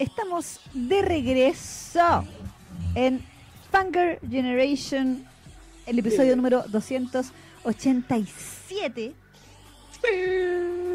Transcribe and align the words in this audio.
estamos 0.00 0.58
de 0.72 1.02
regreso 1.02 2.24
en 2.94 3.20
Fanger 3.70 4.18
Generation, 4.28 5.24
el 5.84 5.98
episodio 5.98 6.34
número 6.36 6.64
287. 6.68 9.12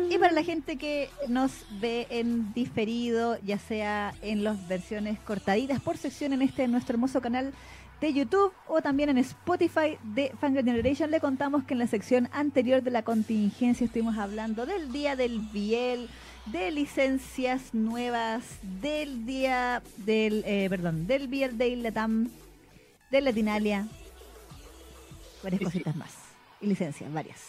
Y 0.10 0.18
para 0.18 0.33
la 0.33 0.44
gente 0.44 0.78
que 0.78 1.12
nos 1.28 1.52
ve 1.80 2.07
en 2.10 2.52
diferido, 2.54 3.38
ya 3.44 3.60
sea 3.60 4.16
en 4.23 4.44
las 4.44 4.68
versiones 4.68 5.20
cortaditas 5.20 5.80
por 5.80 5.98
sección 5.98 6.34
en 6.34 6.42
este 6.42 6.68
nuestro 6.68 6.96
hermoso 6.96 7.22
canal 7.22 7.54
de 8.02 8.12
YouTube 8.12 8.52
o 8.68 8.82
también 8.82 9.10
en 9.10 9.20
Spotify 9.20 10.00
de 10.04 10.32
Fanger 10.42 10.66
Generation, 10.66 11.12
le 11.12 11.20
contamos 11.20 11.64
que 11.64 11.76
en 11.76 11.80
la 11.80 11.88
sección 11.88 12.28
anterior 12.34 12.82
de 12.82 12.90
la 12.90 13.04
contingencia 13.04 13.86
estuvimos 13.86 14.18
hablando 14.18 14.66
del 14.66 14.92
día 14.92 15.16
del 15.16 15.42
Biel, 15.54 16.10
de 16.46 16.71
licencias 16.71 17.73
nuevas, 17.73 18.44
del 18.62 19.26
día 19.26 19.81
del, 19.98 20.44
eh, 20.45 20.68
perdón, 20.70 21.08
del 21.08 21.27
Biel 21.27 21.58
de 21.58 21.76
Latam, 21.76 22.30
de 23.09 23.21
Latinalia, 23.21 23.88
varias 25.44 25.62
cositas 25.62 25.95
más. 25.95 26.12
Y 26.62 26.68
licencias, 26.68 27.12
varias. 27.12 27.40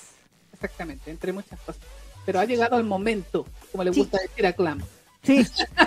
Exactamente, 0.53 1.11
entre 1.11 1.33
muchas 1.33 1.59
cosas. 1.61 1.83
Pero 2.25 2.41
ha 2.41 2.45
llegado 2.45 2.79
el 2.79 2.85
momento, 2.85 3.47
como 3.71 3.85
le 3.85 3.91
gusta 3.91 4.19
decir 4.19 4.47
a 4.47 4.53
Clam. 4.53 4.81
Sí, 5.23 5.47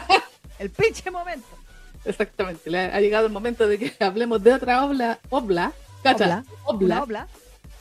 el 0.60 0.70
pinche 0.70 1.10
momento. 1.12 1.48
Exactamente, 2.05 2.70
le 2.70 2.80
ha 2.80 2.99
llegado 3.02 3.26
el 3.26 3.34
momento 3.34 3.68
de 3.68 3.77
que 3.77 3.94
hablemos 4.04 4.41
de 4.44 4.54
otra 4.54 4.85
obra, 4.85 5.20
obla, 5.30 5.73
obla, 6.04 6.44
obla, 6.66 7.04
obla, 7.04 7.27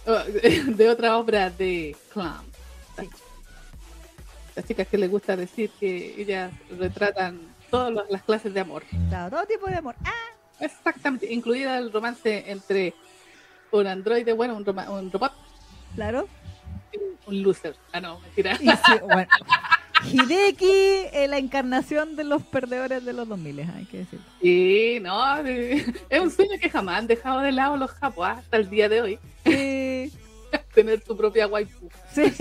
de 0.67 0.89
otra 0.89 1.19
obra 1.19 1.51
de 1.51 1.97
Clam. 2.13 2.45
Sí. 2.99 3.09
Las 4.59 4.67
chicas 4.67 4.89
que 4.89 4.99
les 4.99 5.09
gusta 5.09 5.37
decir 5.37 5.71
que 5.79 6.21
ellas 6.21 6.51
retratan 6.77 7.39
todas 7.71 8.11
las 8.11 8.25
clases 8.25 8.53
de 8.53 8.59
amor. 8.59 8.83
Claro, 9.09 9.37
todo 9.37 9.47
tipo 9.47 9.69
de 9.69 9.77
amor. 9.77 9.95
Ah. 10.05 10.11
Exactamente, 10.59 11.33
incluida 11.33 11.79
el 11.79 11.93
romance 11.93 12.43
entre 12.51 12.93
un 13.71 13.87
androide, 13.87 14.33
bueno, 14.33 14.57
un, 14.57 14.69
un 14.69 15.13
robot. 15.13 15.33
Claro. 15.95 16.29
un 17.29 17.41
loser. 17.41 17.77
Ah, 17.93 18.01
no, 18.01 18.19
mentira. 18.19 18.57
Sí, 18.59 18.67
bueno. 19.01 19.29
Hideki, 20.05 21.07
eh, 21.13 21.29
la 21.29 21.39
encarnación 21.39 22.17
de 22.17 22.25
los 22.25 22.43
perdedores 22.43 23.05
de 23.05 23.13
los 23.13 23.29
2000, 23.29 23.61
hay 23.61 23.85
que 23.85 23.99
decir. 23.99 24.19
Sí, 24.43 24.99
no, 25.01 25.37
es 25.37 26.21
un 26.21 26.33
sueño 26.33 26.59
que 26.61 26.69
jamás 26.69 26.99
han 26.99 27.07
dejado 27.07 27.43
de 27.43 27.53
lado 27.53 27.77
los 27.77 27.93
japos 27.93 28.27
hasta 28.27 28.57
el 28.57 28.69
día 28.69 28.89
de 28.89 29.03
hoy. 29.03 29.19
Sí. 29.47 30.13
Tener 30.75 31.01
tu 31.01 31.17
propia 31.17 31.47
waifu. 31.47 31.89
Sí. 32.13 32.25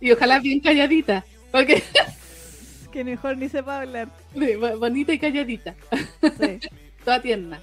y 0.00 0.12
ojalá 0.12 0.40
bien 0.40 0.60
calladita, 0.60 1.24
porque... 1.50 1.82
que 2.92 3.04
mejor 3.04 3.36
ni 3.36 3.48
sepa 3.48 3.82
hablar. 3.82 4.08
Sí, 4.32 4.54
bonita 4.56 5.12
y 5.12 5.18
calladita. 5.18 5.74
Sí. 6.40 6.60
Toda 7.04 7.20
tierna. 7.20 7.60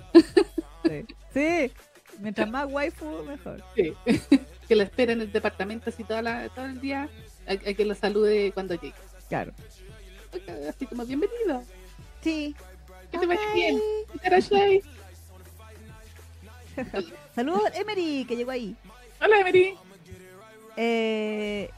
Sí. 0.83 1.05
sí. 1.33 1.71
Mientras 2.19 2.49
más 2.49 2.71
waifu, 2.71 3.23
mejor. 3.23 3.63
Sí. 3.75 3.93
que 4.67 4.75
la 4.75 4.83
espera 4.83 5.13
en 5.13 5.21
el 5.21 5.31
departamento 5.31 5.89
así 5.89 6.03
toda 6.03 6.21
la, 6.21 6.49
todo 6.49 6.65
el 6.65 6.79
día 6.79 7.09
hay, 7.45 7.57
que 7.57 7.85
lo 7.85 7.95
salude 7.95 8.51
cuando 8.53 8.75
llegue. 8.75 8.93
Claro. 9.27 9.51
Así 10.69 10.85
como 10.85 11.05
bienvenido. 11.05 11.63
Sí. 12.21 12.55
Que 13.11 13.17
te 13.17 13.25
vaya 13.25 13.41
bien. 13.53 13.79
Saludos 17.35 17.71
Emery, 17.75 18.25
que 18.25 18.35
llegó 18.35 18.51
ahí. 18.51 18.75
Hola 19.21 19.39
Emery. 19.39 19.75
Eh, 20.77 21.69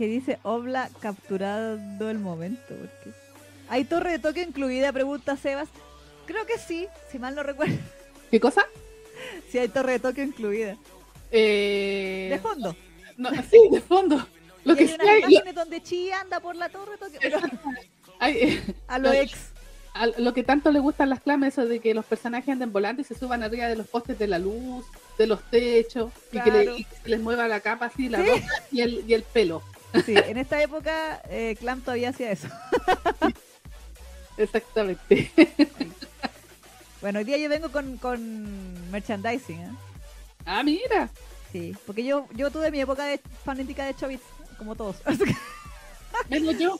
que 0.00 0.06
dice 0.06 0.38
Obla 0.44 0.88
capturando 1.00 2.08
el 2.08 2.18
momento. 2.18 2.68
Porque... 2.68 3.14
¿Hay 3.68 3.84
torre 3.84 4.12
de 4.12 4.18
toque 4.18 4.40
incluida? 4.40 4.94
Pregunta 4.94 5.36
Sebas. 5.36 5.68
Creo 6.24 6.46
que 6.46 6.56
sí, 6.56 6.86
si 7.12 7.18
mal 7.18 7.34
no 7.34 7.42
recuerdo. 7.42 7.76
¿Qué 8.30 8.40
cosa? 8.40 8.64
Si 9.50 9.58
hay 9.58 9.68
torre 9.68 9.92
de 9.92 9.98
toque 9.98 10.22
incluida. 10.22 10.78
Eh... 11.30 12.28
De 12.30 12.38
fondo. 12.38 12.74
No, 13.18 13.28
sí, 13.42 13.58
de 13.70 13.82
fondo. 13.82 14.26
Lo 14.64 14.74
que 14.74 14.84
hay 14.84 14.94
unas 14.94 15.30
imágenes 15.30 15.54
donde 15.54 15.82
Chi 15.82 16.10
anda 16.12 16.40
por 16.40 16.56
la 16.56 16.70
torre. 16.70 16.96
Toque, 16.96 17.18
pero... 17.20 17.38
a 18.88 18.98
lo 18.98 19.12
ex. 19.12 19.50
A 19.92 20.06
lo 20.06 20.32
que 20.32 20.44
tanto 20.44 20.70
le 20.72 20.78
gustan 20.78 21.10
las 21.10 21.20
clames, 21.20 21.58
eso 21.58 21.66
de 21.66 21.80
que 21.80 21.92
los 21.92 22.06
personajes 22.06 22.48
anden 22.48 22.72
volando 22.72 23.02
y 23.02 23.04
se 23.04 23.14
suban 23.14 23.42
arriba 23.42 23.66
de 23.66 23.76
los 23.76 23.86
postes 23.86 24.18
de 24.18 24.28
la 24.28 24.38
luz, 24.38 24.86
de 25.18 25.26
los 25.26 25.42
techos, 25.50 26.10
y, 26.32 26.40
que 26.40 26.50
le, 26.50 26.86
les 27.04 27.20
mueva 27.20 27.48
la 27.48 27.60
capa 27.60 27.86
así, 27.86 28.08
la 28.08 28.22
ropa 28.22 28.46
y 28.70 28.80
el, 28.80 29.04
y 29.06 29.12
el 29.12 29.24
pelo. 29.24 29.62
Sí, 30.04 30.14
en 30.16 30.38
esta 30.38 30.62
época 30.62 31.20
eh, 31.28 31.56
Clam 31.58 31.80
todavía 31.80 32.10
hacía 32.10 32.30
eso. 32.32 32.48
Exactamente. 34.36 35.30
Bueno, 37.00 37.18
hoy 37.18 37.24
día 37.24 37.38
yo 37.38 37.48
vengo 37.48 37.70
con, 37.70 37.96
con 37.96 38.90
merchandising. 38.90 39.60
¿eh? 39.60 39.70
Ah, 40.44 40.62
mira. 40.62 41.08
Sí, 41.50 41.74
porque 41.86 42.04
yo, 42.04 42.26
yo 42.34 42.50
tuve 42.50 42.70
mi 42.70 42.80
época 42.80 43.04
de 43.04 43.20
fanática 43.44 43.84
de 43.84 43.94
Chobits, 43.94 44.22
como 44.58 44.76
todos. 44.76 44.96
Menos 46.28 46.58
yo. 46.58 46.78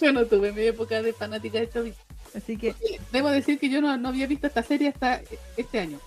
Yo 0.00 0.12
no 0.12 0.24
tuve 0.24 0.52
mi 0.52 0.62
época 0.62 1.02
de 1.02 1.12
fanática 1.12 1.58
de 1.58 1.68
Chobits. 1.68 1.98
Así 2.34 2.56
que. 2.56 2.74
debo 3.12 3.28
decir 3.30 3.58
que 3.58 3.68
yo 3.68 3.80
no, 3.80 3.96
no 3.96 4.08
había 4.08 4.26
visto 4.26 4.46
esta 4.46 4.62
serie 4.62 4.88
hasta 4.88 5.20
este 5.56 5.80
año, 5.80 5.98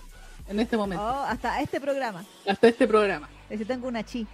en 0.48 0.58
este 0.58 0.76
momento. 0.76 1.04
Oh, 1.04 1.24
hasta 1.24 1.60
este 1.60 1.80
programa. 1.80 2.24
Hasta 2.46 2.68
este 2.68 2.88
programa. 2.88 3.28
Es 3.44 3.50
decir, 3.58 3.66
tengo 3.66 3.86
una 3.86 4.02
chi. 4.02 4.26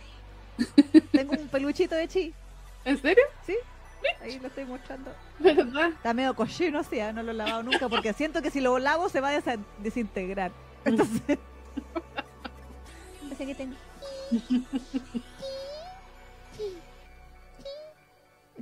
tengo 1.12 1.32
un 1.32 1.48
peluchito 1.48 1.94
de 1.94 2.08
chi. 2.08 2.34
¿En 2.84 3.00
serio? 3.00 3.24
Sí. 3.46 3.54
Ahí 4.22 4.38
lo 4.38 4.48
estoy 4.48 4.64
mostrando. 4.64 5.12
¿Verdad? 5.38 5.90
Está 5.90 6.14
medio 6.14 6.34
cochino 6.34 6.78
así, 6.78 6.98
¿eh? 6.98 7.12
no 7.12 7.22
lo 7.22 7.32
he 7.32 7.34
lavado 7.34 7.62
nunca 7.62 7.88
porque 7.88 8.12
siento 8.12 8.42
que 8.42 8.50
si 8.50 8.60
lo 8.60 8.78
lavo 8.78 9.08
se 9.08 9.20
va 9.20 9.30
a 9.30 9.42
desintegrar. 9.78 10.52
Entonces. 10.84 11.22
Entonces, 13.22 13.46
¿qué 13.46 13.54
tengo? 13.54 13.76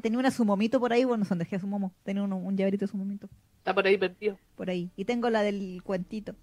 Tenía 0.00 0.18
una 0.18 0.30
sumomito 0.30 0.78
por 0.78 0.92
ahí, 0.92 1.04
bueno, 1.04 1.24
son 1.24 1.38
dejé 1.38 1.58
sumomo. 1.58 1.92
Tenía 2.04 2.22
un, 2.22 2.32
un 2.32 2.56
llaverito 2.56 2.84
de 2.84 2.90
sumomito. 2.90 3.28
Está 3.58 3.74
por 3.74 3.86
ahí 3.86 3.98
perdido. 3.98 4.38
Por 4.56 4.70
ahí. 4.70 4.90
Y 4.96 5.04
tengo 5.04 5.30
la 5.30 5.42
del 5.42 5.82
cuentito. 5.84 6.34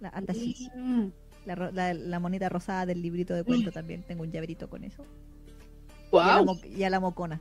La 0.00 0.08
alta 0.08 0.32
mm. 0.32 1.08
La, 1.46 1.70
la, 1.72 1.94
la, 1.94 2.18
monita 2.18 2.48
rosada 2.48 2.84
del 2.86 3.00
librito 3.00 3.32
de 3.34 3.44
cuento 3.44 3.70
también. 3.72 4.02
Tengo 4.02 4.22
un 4.22 4.32
llaverito 4.32 4.68
con 4.68 4.84
eso. 4.84 5.04
Wow. 6.10 6.58
Y, 6.64 6.82
a 6.82 6.90
la, 6.90 7.00
mocona. 7.00 7.40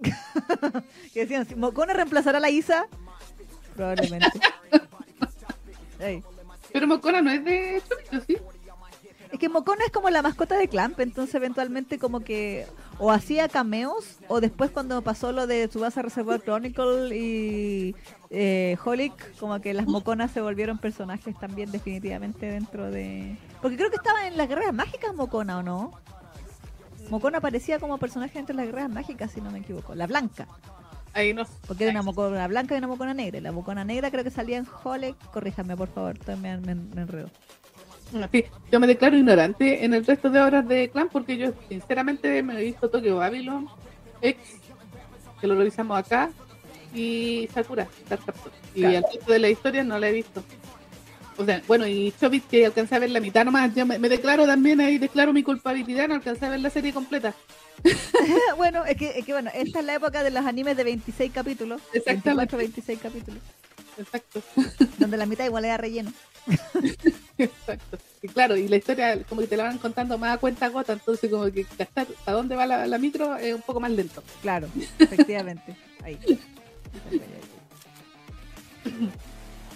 que 1.12 1.20
decían, 1.26 1.46
¿Mocona 1.56 1.92
reemplazará 1.92 2.38
a 2.38 2.40
la 2.40 2.50
Isa? 2.50 2.86
Probablemente. 3.74 4.28
Pero 6.72 6.86
Mocona 6.86 7.20
no 7.20 7.30
es 7.30 7.44
de 7.44 7.82
¿sí? 8.26 8.36
Es 9.32 9.38
que 9.38 9.48
Mocona 9.48 9.84
es 9.84 9.90
como 9.90 10.10
la 10.10 10.22
mascota 10.22 10.56
de 10.56 10.68
Clamp, 10.68 11.00
entonces 11.00 11.34
eventualmente 11.34 11.98
como 11.98 12.20
que 12.20 12.66
o 12.98 13.10
hacía 13.10 13.48
cameos 13.48 14.18
o 14.28 14.40
después 14.40 14.70
cuando 14.70 15.00
pasó 15.02 15.32
lo 15.32 15.46
de 15.46 15.68
Subasa 15.70 16.02
Reservoir 16.02 16.40
Chronicle 16.42 17.16
y 17.16 17.94
eh, 18.30 18.76
Holic, 18.84 19.38
como 19.38 19.60
que 19.60 19.72
las 19.74 19.86
Moconas 19.86 20.32
se 20.32 20.40
volvieron 20.40 20.78
personajes 20.78 21.38
también 21.38 21.70
definitivamente 21.70 22.46
dentro 22.46 22.90
de... 22.90 23.36
Porque 23.62 23.76
creo 23.76 23.90
que 23.90 23.96
estaba 23.96 24.26
en 24.26 24.36
las 24.36 24.48
guerras 24.48 24.74
mágicas 24.74 25.14
Mocona, 25.14 25.58
¿o 25.58 25.62
no? 25.62 25.92
Mocona 27.10 27.38
aparecía 27.38 27.78
como 27.78 27.98
personaje 27.98 28.38
dentro 28.38 28.56
de 28.56 28.64
las 28.64 28.72
guerras 28.72 28.90
mágicas, 28.90 29.30
si 29.32 29.40
no 29.40 29.50
me 29.50 29.60
equivoco. 29.60 29.94
La 29.94 30.06
blanca. 30.06 30.46
Ahí 31.14 31.32
no. 31.32 31.44
Porque 31.66 31.84
era 31.84 31.92
una 31.92 32.02
mocona 32.02 32.46
blanca 32.48 32.74
y 32.74 32.78
una 32.78 32.86
mocona 32.86 33.14
negra. 33.14 33.40
la 33.40 33.52
mocona 33.52 33.84
negra 33.84 34.10
creo 34.10 34.24
que 34.24 34.30
salía 34.30 34.58
en 34.58 34.66
Holic. 34.84 35.16
Corríjame, 35.30 35.76
por 35.76 35.88
favor, 35.88 36.18
también 36.18 36.60
me, 36.62 36.74
me 36.74 37.02
enredo. 37.02 37.30
Sí, 38.32 38.44
yo 38.72 38.80
me 38.80 38.86
declaro 38.86 39.16
ignorante 39.16 39.84
en 39.84 39.94
el 39.94 40.04
resto 40.04 40.30
de 40.30 40.40
obras 40.40 40.66
de 40.66 40.88
Clan 40.88 41.08
porque 41.10 41.36
yo 41.36 41.52
sinceramente 41.68 42.42
me 42.42 42.58
he 42.58 42.64
visto 42.64 42.88
Tokyo 42.88 43.16
Babylon, 43.16 43.68
X, 44.22 44.38
que 45.40 45.46
lo 45.46 45.56
revisamos 45.56 45.98
acá, 45.98 46.30
y 46.94 47.48
Sakura, 47.52 47.86
Y 48.74 48.84
el 48.84 49.02
resto 49.02 49.32
de 49.32 49.38
la 49.38 49.48
historia 49.48 49.84
no 49.84 49.98
la 49.98 50.08
he 50.08 50.12
visto. 50.12 50.42
O 51.36 51.44
sea, 51.44 51.62
bueno, 51.68 51.86
y 51.86 52.12
Chobit 52.18 52.48
que 52.48 52.66
alcancé 52.66 52.96
a 52.96 52.98
ver 52.98 53.10
la 53.10 53.20
mitad 53.20 53.44
nomás, 53.44 53.72
yo 53.72 53.86
me, 53.86 53.98
declaro 54.08 54.44
también 54.44 54.80
ahí, 54.80 54.98
declaro 54.98 55.32
mi 55.32 55.44
culpabilidad, 55.44 56.08
no 56.08 56.14
alcancé 56.14 56.46
a 56.46 56.50
ver 56.50 56.60
la 56.60 56.70
serie 56.70 56.92
completa. 56.92 57.32
bueno, 58.56 58.84
es 58.84 58.96
que, 58.96 59.18
es 59.18 59.24
que 59.24 59.32
bueno, 59.32 59.50
esta 59.54 59.78
es 59.78 59.84
la 59.84 59.94
época 59.94 60.24
de 60.24 60.30
los 60.30 60.44
animes 60.44 60.76
de 60.76 60.82
26 60.82 61.30
capítulos. 61.32 61.80
Exactamente. 61.92 62.56
26 62.56 62.98
capítulos. 62.98 63.40
Exacto. 63.98 64.42
Donde 64.98 65.16
la 65.16 65.26
mitad 65.26 65.44
igual 65.44 65.64
era 65.64 65.76
relleno. 65.76 66.12
Exacto. 67.38 67.98
Y 68.22 68.28
claro, 68.28 68.56
y 68.56 68.68
la 68.68 68.76
historia 68.76 69.22
como 69.24 69.40
que 69.40 69.46
te 69.46 69.56
la 69.56 69.64
van 69.64 69.78
contando 69.78 70.18
más 70.18 70.34
a 70.34 70.38
cuenta 70.38 70.68
gota, 70.68 70.92
entonces 70.92 71.30
como 71.30 71.50
que 71.50 71.66
gastar 71.78 72.06
a 72.26 72.32
dónde 72.32 72.56
va 72.56 72.66
la, 72.66 72.98
micro 72.98 73.36
es 73.36 73.54
un 73.54 73.62
poco 73.62 73.80
más 73.80 73.90
lento. 73.92 74.22
Claro, 74.42 74.68
efectivamente. 74.98 75.76
Ahí. 76.02 76.18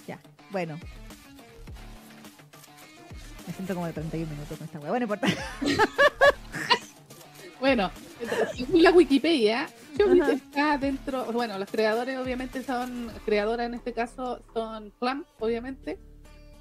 ya, 0.07 0.19
bueno. 0.51 0.77
Me 3.47 3.53
siento 3.53 3.73
como 3.73 3.87
de 3.87 3.93
31 3.93 4.31
minutos 4.31 4.57
con 4.57 4.65
esta 4.65 4.79
weá. 4.79 4.89
Bueno, 4.89 5.03
importa. 5.05 5.27
Bueno, 7.63 7.91
según 8.57 8.83
la 8.83 8.91
Wikipedia, 8.91 9.69
Chobits 9.97 10.27
está 10.27 10.77
dentro, 10.77 11.31
bueno, 11.31 11.57
los 11.57 11.71
creadores 11.71 12.17
obviamente 12.17 12.61
son, 12.61 13.09
creadoras 13.23 13.67
en 13.67 13.75
este 13.75 13.93
caso 13.93 14.43
son 14.53 14.91
Clamp, 14.99 15.25
obviamente, 15.39 15.97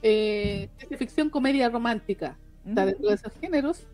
eh, 0.03 0.69
de 0.89 0.97
ficción 0.97 1.31
comedia 1.31 1.69
romántica, 1.69 2.37
está 2.67 2.87
dentro 2.87 3.09
de 3.09 3.15
esos 3.15 3.33
géneros. 3.41 3.87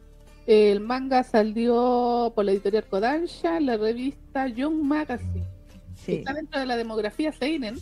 El 0.47 0.81
manga 0.81 1.23
salió 1.25 2.33
por 2.35 2.45
la 2.47 2.53
editorial 2.53 2.85
Kodansha 2.85 3.61
la 3.61 3.77
revista 3.77 4.49
Young 4.49 4.83
Magazine. 4.83 5.45
Sí. 5.95 6.15
Está 6.15 6.33
dentro 6.33 6.59
de 6.59 6.65
la 6.65 6.77
demografía 6.77 7.33
Seinen, 7.33 7.77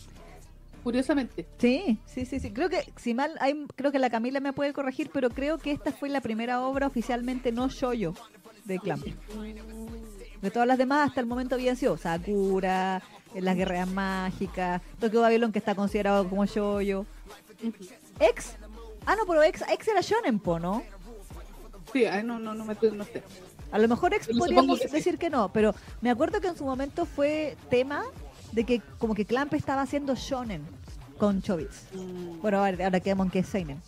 curiosamente. 0.83 1.47
Sí, 1.59 1.99
sí, 2.07 2.27
sí, 2.27 2.41
sí. 2.41 2.51
Creo 2.51 2.69
que, 2.69 2.81
si 2.97 3.15
mal, 3.15 3.37
hay, 3.39 3.67
creo 3.77 3.93
que 3.93 4.01
la 4.01 4.11
Camila 4.11 4.41
me 4.41 4.53
puede 4.53 4.73
corregir, 4.73 5.11
pero 5.13 5.31
creo 5.31 5.59
que 5.59 5.71
esta 5.71 5.93
fue 5.93 6.09
la 6.09 6.21
primera 6.21 6.61
obra 6.63 6.89
oficialmente 6.89 7.53
no 7.53 7.69
shoyo 7.69 8.15
de 8.65 8.79
Clamp. 8.81 9.07
De 10.43 10.51
todas 10.51 10.67
las 10.67 10.79
demás, 10.79 11.09
hasta 11.09 11.21
el 11.21 11.27
momento 11.27 11.55
habían 11.55 11.77
sido 11.77 11.97
Sakura, 11.97 13.03
eh, 13.35 13.41
Las 13.41 13.57
Guerreras 13.57 13.89
Mágicas, 13.89 14.83
Tokyo 14.99 15.21
Babylon, 15.21 15.53
que 15.53 15.61
está 15.61 15.75
considerado 15.75 16.29
como 16.29 16.45
shoyo. 16.47 17.07
Ex. 18.21 18.57
Ah, 19.05 19.15
no, 19.17 19.27
pero 19.27 19.43
Ex, 19.43 19.63
Ex 19.71 19.89
era 19.89 20.01
shonen, 20.01 20.39
po, 20.39 20.59
¿no? 20.59 20.83
Sí, 21.93 22.05
ay, 22.05 22.25
no, 22.25 22.39
no, 22.39 22.55
no, 22.55 22.65
me, 22.65 22.77
no 22.93 23.05
sé. 23.05 23.23
A 23.71 23.79
lo 23.79 23.89
mejor 23.89 24.15
Ex 24.15 24.29
podríamos 24.29 24.81
sí. 24.81 24.89
decir 24.89 25.19
que 25.19 25.31
no, 25.31 25.53
pero 25.53 25.75
me 26.01 26.11
acuerdo 26.11 26.41
que 26.41 26.49
en 26.49 26.57
su 26.57 26.65
momento 26.65 27.07
fue 27.07 27.57
tema 27.71 28.05
de 28.53 28.65
que 28.65 28.81
como 28.99 29.15
que 29.15 29.25
Clamp 29.25 29.55
estaba 29.55 29.83
haciendo 29.83 30.15
shonen 30.15 30.63
con 31.19 31.43
Chobits. 31.43 31.89
Bueno, 32.41 32.59
ahora, 32.59 32.85
ahora 32.85 33.01
quedamos 33.01 33.27
en 33.27 33.31
que 33.31 33.39
es 33.41 33.49
Seinen. 33.49 33.81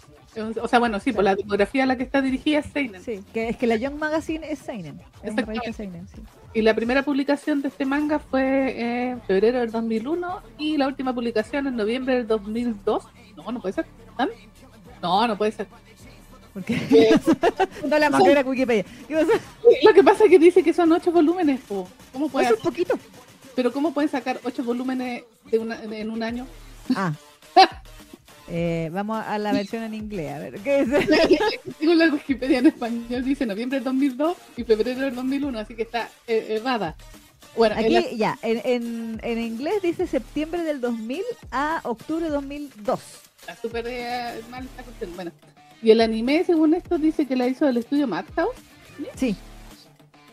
O 0.63 0.69
sea, 0.69 0.79
bueno, 0.79 1.01
sí, 1.01 1.13
por 1.13 1.25
la 1.25 1.35
demografía 1.35 1.83
a 1.83 1.87
la 1.87 1.97
que 1.97 2.05
está 2.05 2.23
dirigida 2.23 2.61
es 2.61 2.67
Seinen. 2.67 3.03
Sí, 3.03 3.25
que 3.33 3.49
es 3.49 3.57
que 3.57 3.67
la 3.67 3.77
Young 3.77 3.97
Magazine 3.97 4.51
es 4.51 4.59
Seinen. 4.59 5.01
Es 5.23 5.33
una 5.33 5.73
Seinen, 5.73 6.07
sí. 6.09 6.23
Y 6.55 6.63
la 6.63 6.75
primera 6.75 7.03
publicación 7.03 7.61
de 7.63 7.69
este 7.69 7.85
manga 7.85 8.19
fue 8.19 9.11
en 9.11 9.21
febrero 9.23 9.61
del 9.61 9.71
2001 9.71 10.43
y 10.59 10.77
la 10.77 10.87
última 10.87 11.15
publicación 11.15 11.67
en 11.67 11.77
noviembre 11.77 12.17
del 12.17 12.27
2002. 12.27 13.05
No, 13.37 13.53
no 13.53 13.61
puede 13.61 13.75
ser. 13.75 13.87
No, 15.03 15.27
no 15.29 15.37
puede 15.39 15.53
ser. 15.53 15.67
Eh, 16.67 17.11
no 17.89 17.99
la 17.99 18.11
más 18.11 18.25
era 18.27 18.41
Wikipedia. 18.43 18.85
Lo 19.83 19.95
que 19.95 20.03
pasa 20.03 20.25
es 20.25 20.31
que 20.31 20.39
dice 20.39 20.63
que 20.63 20.73
son 20.73 20.91
ocho 20.93 21.13
volúmenes. 21.13 21.61
po. 21.61 21.89
¿Cómo 22.13 22.29
puede 22.29 22.47
Es 22.47 22.53
un 22.53 22.59
poquito. 22.63 22.99
Pero 23.55 23.73
¿cómo 23.73 23.93
pueden 23.93 24.11
sacar 24.11 24.41
ocho 24.45 24.65
volúmenes 24.65 25.23
de 25.51 25.59
una- 25.59 25.83
en 25.83 26.11
un 26.11 26.23
año? 26.23 26.47
Ah. 26.95 27.13
Eh, 28.51 28.89
vamos 28.95 29.23
a 29.27 29.37
la 29.37 29.53
versión 29.53 29.83
en 29.83 29.93
inglés. 29.93 30.33
A 30.33 30.39
ver, 30.39 30.59
¿qué 30.61 30.83
dice? 30.87 31.45
La 31.95 32.07
Wikipedia 32.07 32.61
en 32.61 32.69
español 32.69 33.23
dice 33.23 33.45
noviembre 33.45 33.77
del 33.77 33.85
2002 33.85 34.37
y 34.57 34.65
febrero 34.65 35.01
del 35.01 35.15
2001, 35.15 35.59
así 35.59 35.75
que 35.75 35.83
está 35.83 36.09
eh, 36.27 36.57
errada. 36.59 36.97
Bueno, 37.55 37.77
en 37.77 37.85
Aquí 37.85 37.93
la- 37.95 38.11
ya, 38.13 38.39
en, 38.41 38.63
en, 38.65 39.21
en 39.23 39.39
inglés 39.39 39.83
dice 39.83 40.07
septiembre 40.07 40.63
del 40.63 40.81
2000 40.81 41.23
a 41.51 41.81
octubre 41.85 42.25
de 42.25 42.31
2002. 42.31 43.01
Está 43.49 43.63
súper 43.63 43.87
eh, 43.89 44.41
mal 44.51 44.65
esta 44.65 44.83
cuestión. 44.83 45.11
Bueno, 45.17 45.33
y 45.83 45.91
el 45.91 46.01
anime, 46.03 46.45
según 46.45 46.75
esto, 46.75 46.99
dice 46.99 47.27
que 47.27 47.35
la 47.35 47.47
hizo 47.49 47.67
el 47.67 47.79
estudio 47.79 48.07
Madhouse 48.07 48.57
Sí, 49.17 49.35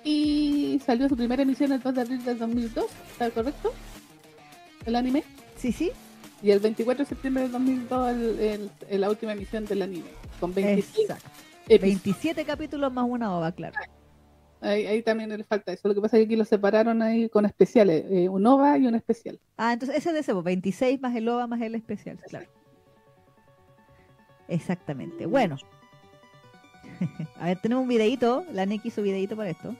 y 0.03 0.81
salió 0.85 1.07
su 1.07 1.15
primera 1.15 1.43
emisión 1.43 1.71
el 1.71 1.79
2 1.81 1.93
de 1.95 2.01
abril 2.01 2.25
del 2.25 2.37
2002, 2.39 2.85
¿está 3.11 3.29
correcto? 3.31 3.73
El 4.85 4.95
anime. 4.95 5.23
sí, 5.55 5.71
sí. 5.71 5.91
Y 6.43 6.51
el 6.51 6.59
24 6.59 7.05
de 7.05 7.09
septiembre 7.09 7.43
del 7.43 7.51
2002 7.53 8.09
el, 8.11 8.39
el- 8.39 8.71
el- 8.89 9.01
la 9.01 9.09
última 9.09 9.31
emisión 9.33 9.65
del 9.65 9.81
anime, 9.83 10.09
con 10.39 10.53
26 10.53 10.99
Exacto. 11.09 11.29
episodios. 11.67 11.81
27 11.81 12.43
capítulos 12.45 12.91
más 12.91 13.05
una 13.07 13.35
ova, 13.35 13.51
claro. 13.53 13.75
Ahí, 14.61 14.85
ahí 14.87 15.01
también 15.03 15.29
le 15.29 15.43
falta 15.43 15.71
eso. 15.73 15.87
Lo 15.87 15.95
que 15.95 16.01
pasa 16.01 16.17
es 16.17 16.21
que 16.21 16.25
aquí 16.25 16.35
lo 16.35 16.43
separaron 16.45 17.01
ahí 17.01 17.29
con 17.29 17.45
especiales, 17.45 18.03
eh, 18.09 18.27
un 18.29 18.45
OVA 18.45 18.77
y 18.79 18.87
un 18.87 18.95
especial. 18.95 19.39
Ah, 19.57 19.73
entonces 19.73 19.97
ese 19.97 20.11
de 20.11 20.19
ese, 20.19 20.33
pues, 20.33 20.43
26 20.43 20.99
más 21.01 21.15
el 21.15 21.27
OVA 21.29 21.47
más 21.47 21.61
el 21.61 21.75
especial, 21.75 22.19
claro. 22.27 22.47
Exactamente. 24.47 25.25
Bueno. 25.25 25.57
a 27.39 27.45
ver, 27.45 27.59
tenemos 27.59 27.81
un 27.83 27.87
videito. 27.89 28.45
La 28.53 28.65
Neki 28.65 28.87
hizo 28.89 29.01
videito 29.01 29.35
para 29.35 29.49
esto. 29.49 29.75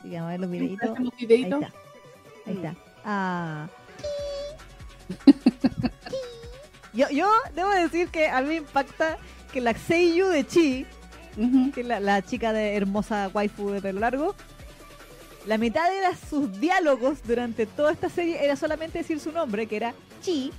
Así 0.00 0.10
que 0.10 0.16
vamos 0.16 0.28
a 0.28 0.30
ver 0.32 0.40
los 0.40 0.50
videitos. 0.50 0.90
Ahí 1.28 1.42
está. 1.42 1.72
Ahí 2.46 2.54
está. 2.56 2.74
Ah. 3.04 3.68
yo, 6.92 7.08
yo 7.10 7.28
debo 7.54 7.70
decir 7.70 8.08
que 8.08 8.28
a 8.28 8.40
mí 8.40 8.48
me 8.48 8.54
impacta 8.56 9.18
que 9.52 9.60
la 9.60 9.74
Seiyu 9.74 10.26
de 10.28 10.46
Chi, 10.46 10.86
que 11.74 11.80
es 11.80 11.86
la, 11.86 12.00
la 12.00 12.22
chica 12.22 12.52
de 12.52 12.76
hermosa 12.76 13.30
waifu 13.32 13.70
de 13.70 13.80
pelo 13.82 14.00
largo, 14.00 14.34
la 15.46 15.58
mitad 15.58 15.90
de 15.90 16.00
las- 16.00 16.18
sus 16.20 16.58
diálogos 16.60 17.22
durante 17.24 17.66
toda 17.66 17.92
esta 17.92 18.08
serie 18.08 18.42
era 18.44 18.56
solamente 18.56 18.98
decir 18.98 19.20
su 19.20 19.32
nombre, 19.32 19.66
que 19.66 19.76
era 19.76 19.94
Chi, 20.22 20.52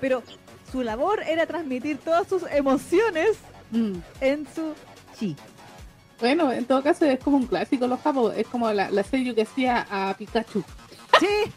pero 0.00 0.22
su 0.70 0.82
labor 0.82 1.22
era 1.26 1.46
transmitir 1.46 1.98
todas 1.98 2.26
sus 2.28 2.42
emociones 2.50 3.36
Mm. 3.70 3.98
en 4.22 4.46
su 4.54 4.72
Chi. 5.18 5.36
Bueno, 6.20 6.50
en 6.52 6.64
todo 6.64 6.82
caso 6.82 7.04
es 7.04 7.20
como 7.20 7.36
un 7.36 7.46
clásico 7.46 7.86
los 7.86 8.00
japos, 8.00 8.32
es 8.36 8.46
como 8.48 8.72
la, 8.72 8.90
la 8.90 9.02
serie 9.02 9.34
que 9.34 9.42
hacía 9.42 9.86
a 9.90 10.14
Pikachu. 10.16 10.64
Sí. 11.20 11.52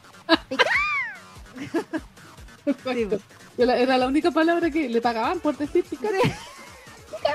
Que 3.58 3.66
la- 3.66 3.78
Era 3.78 3.98
la 3.98 4.08
única 4.08 4.30
palabra 4.32 4.70
que 4.70 4.88
le 4.90 5.02
pagaban 5.02 5.40
por 5.40 5.58
decir 5.58 5.84
Pikachu. 5.84 6.14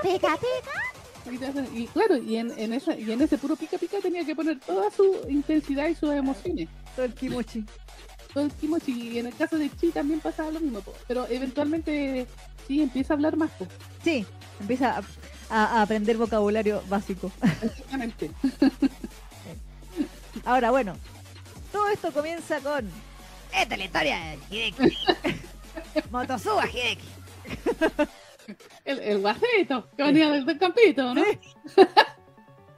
pica, 0.03 0.37
pica. 0.37 1.69
Y 1.75 1.87
claro, 1.89 2.17
y 2.17 2.37
en, 2.37 2.53
en 2.57 2.73
esa, 2.73 2.95
y 2.95 3.11
en 3.11 3.21
ese 3.21 3.37
puro 3.39 3.57
pica 3.57 3.79
pica 3.79 3.97
tenía 4.01 4.25
que 4.25 4.37
poner 4.37 4.61
toda 4.61 4.91
su 4.93 5.27
intensidad 5.29 5.89
y 5.89 5.95
sus 5.97 6.13
emociones. 6.13 6.69
Todo 6.95 7.07
el 7.07 7.15
kimochi. 7.15 7.65
Kimochi. 8.61 8.93
Y 9.15 9.19
en 9.19 9.27
el 9.27 9.35
caso 9.37 9.59
de 9.59 9.71
Chi 9.71 9.91
también 9.91 10.21
pasaba 10.21 10.51
lo 10.51 10.61
mismo. 10.61 10.81
po. 10.81 10.93
Pero 11.09 11.27
eventualmente 11.29 12.27
sí 12.67 12.83
empieza 12.83 13.13
a 13.13 13.17
hablar 13.17 13.37
más. 13.37 13.51
po. 13.53 13.67
Sí, 14.05 14.25
empieza 14.61 14.99
a, 14.99 15.03
a- 15.51 15.79
a 15.79 15.83
aprender 15.83 16.17
vocabulario 16.17 16.83
básico. 16.89 17.31
Exactamente. 17.63 18.31
Ahora, 20.45 20.71
bueno, 20.71 20.97
todo 21.73 21.89
esto 21.89 22.13
comienza 22.13 22.61
con. 22.61 22.89
Esta 23.53 23.75
es 23.75 23.79
la 23.79 23.85
historia 23.85 24.19
de 24.19 24.39
Hideki. 24.57 24.97
Motosuba 26.11 26.67
Hideki. 26.69 27.09
El, 28.85 29.01
el 29.01 29.19
guaceto 29.21 29.89
que 29.97 30.03
venía 30.05 30.31
del, 30.31 30.47
del 30.47 30.59
campito, 30.59 31.15
¿no? 31.15 31.23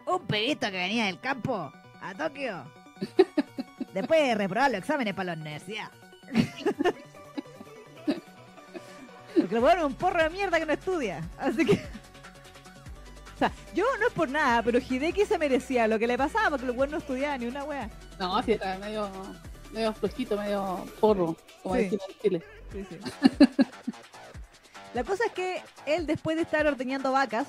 Un 0.16 0.26
pibito 0.26 0.70
que 0.70 0.76
venía 0.78 1.06
del 1.06 1.20
campo 1.20 1.70
a 2.00 2.14
Tokio. 2.14 2.64
Después 3.94 4.20
de 4.20 4.34
reprobar 4.34 4.70
los 4.70 4.80
exámenes 4.80 5.14
para 5.14 5.34
la 5.34 5.40
universidad. 5.40 5.90
Porque 9.36 9.54
lo 9.54 9.60
ponen 9.60 9.84
un 9.84 9.94
porro 9.94 10.22
de 10.22 10.30
mierda 10.30 10.58
que 10.58 10.66
no 10.66 10.72
estudia. 10.72 11.22
Así 11.38 11.64
que. 11.64 11.74
O 11.74 13.38
sea, 13.38 13.52
yo 13.72 13.84
no 14.00 14.06
es 14.08 14.12
por 14.12 14.28
nada, 14.28 14.62
pero 14.64 14.78
Hideki 14.80 15.24
se 15.24 15.38
merecía 15.38 15.86
lo 15.86 15.96
que 15.98 16.08
le 16.08 16.18
pasaba 16.18 16.50
porque 16.50 16.66
el 16.66 16.72
weón 16.72 16.90
no 16.90 16.98
estudiaba 16.98 17.38
ni 17.38 17.46
una 17.46 17.62
wea. 17.64 17.88
No, 18.18 18.42
sí, 18.42 18.52
era 18.52 18.76
medio, 18.78 19.08
medio 19.72 19.92
flojito, 19.92 20.36
medio 20.36 20.84
porro, 21.00 21.36
como 21.62 21.76
Sí. 21.76 21.82
decimos 21.84 22.06
en 22.08 22.18
Chile. 22.20 22.42
Sí, 22.72 22.86
sí. 22.90 22.98
La 24.92 25.04
cosa 25.04 25.24
es 25.26 25.32
que 25.32 25.62
él, 25.86 26.06
después 26.06 26.36
de 26.36 26.42
estar 26.42 26.66
ordeñando 26.66 27.12
vacas, 27.12 27.46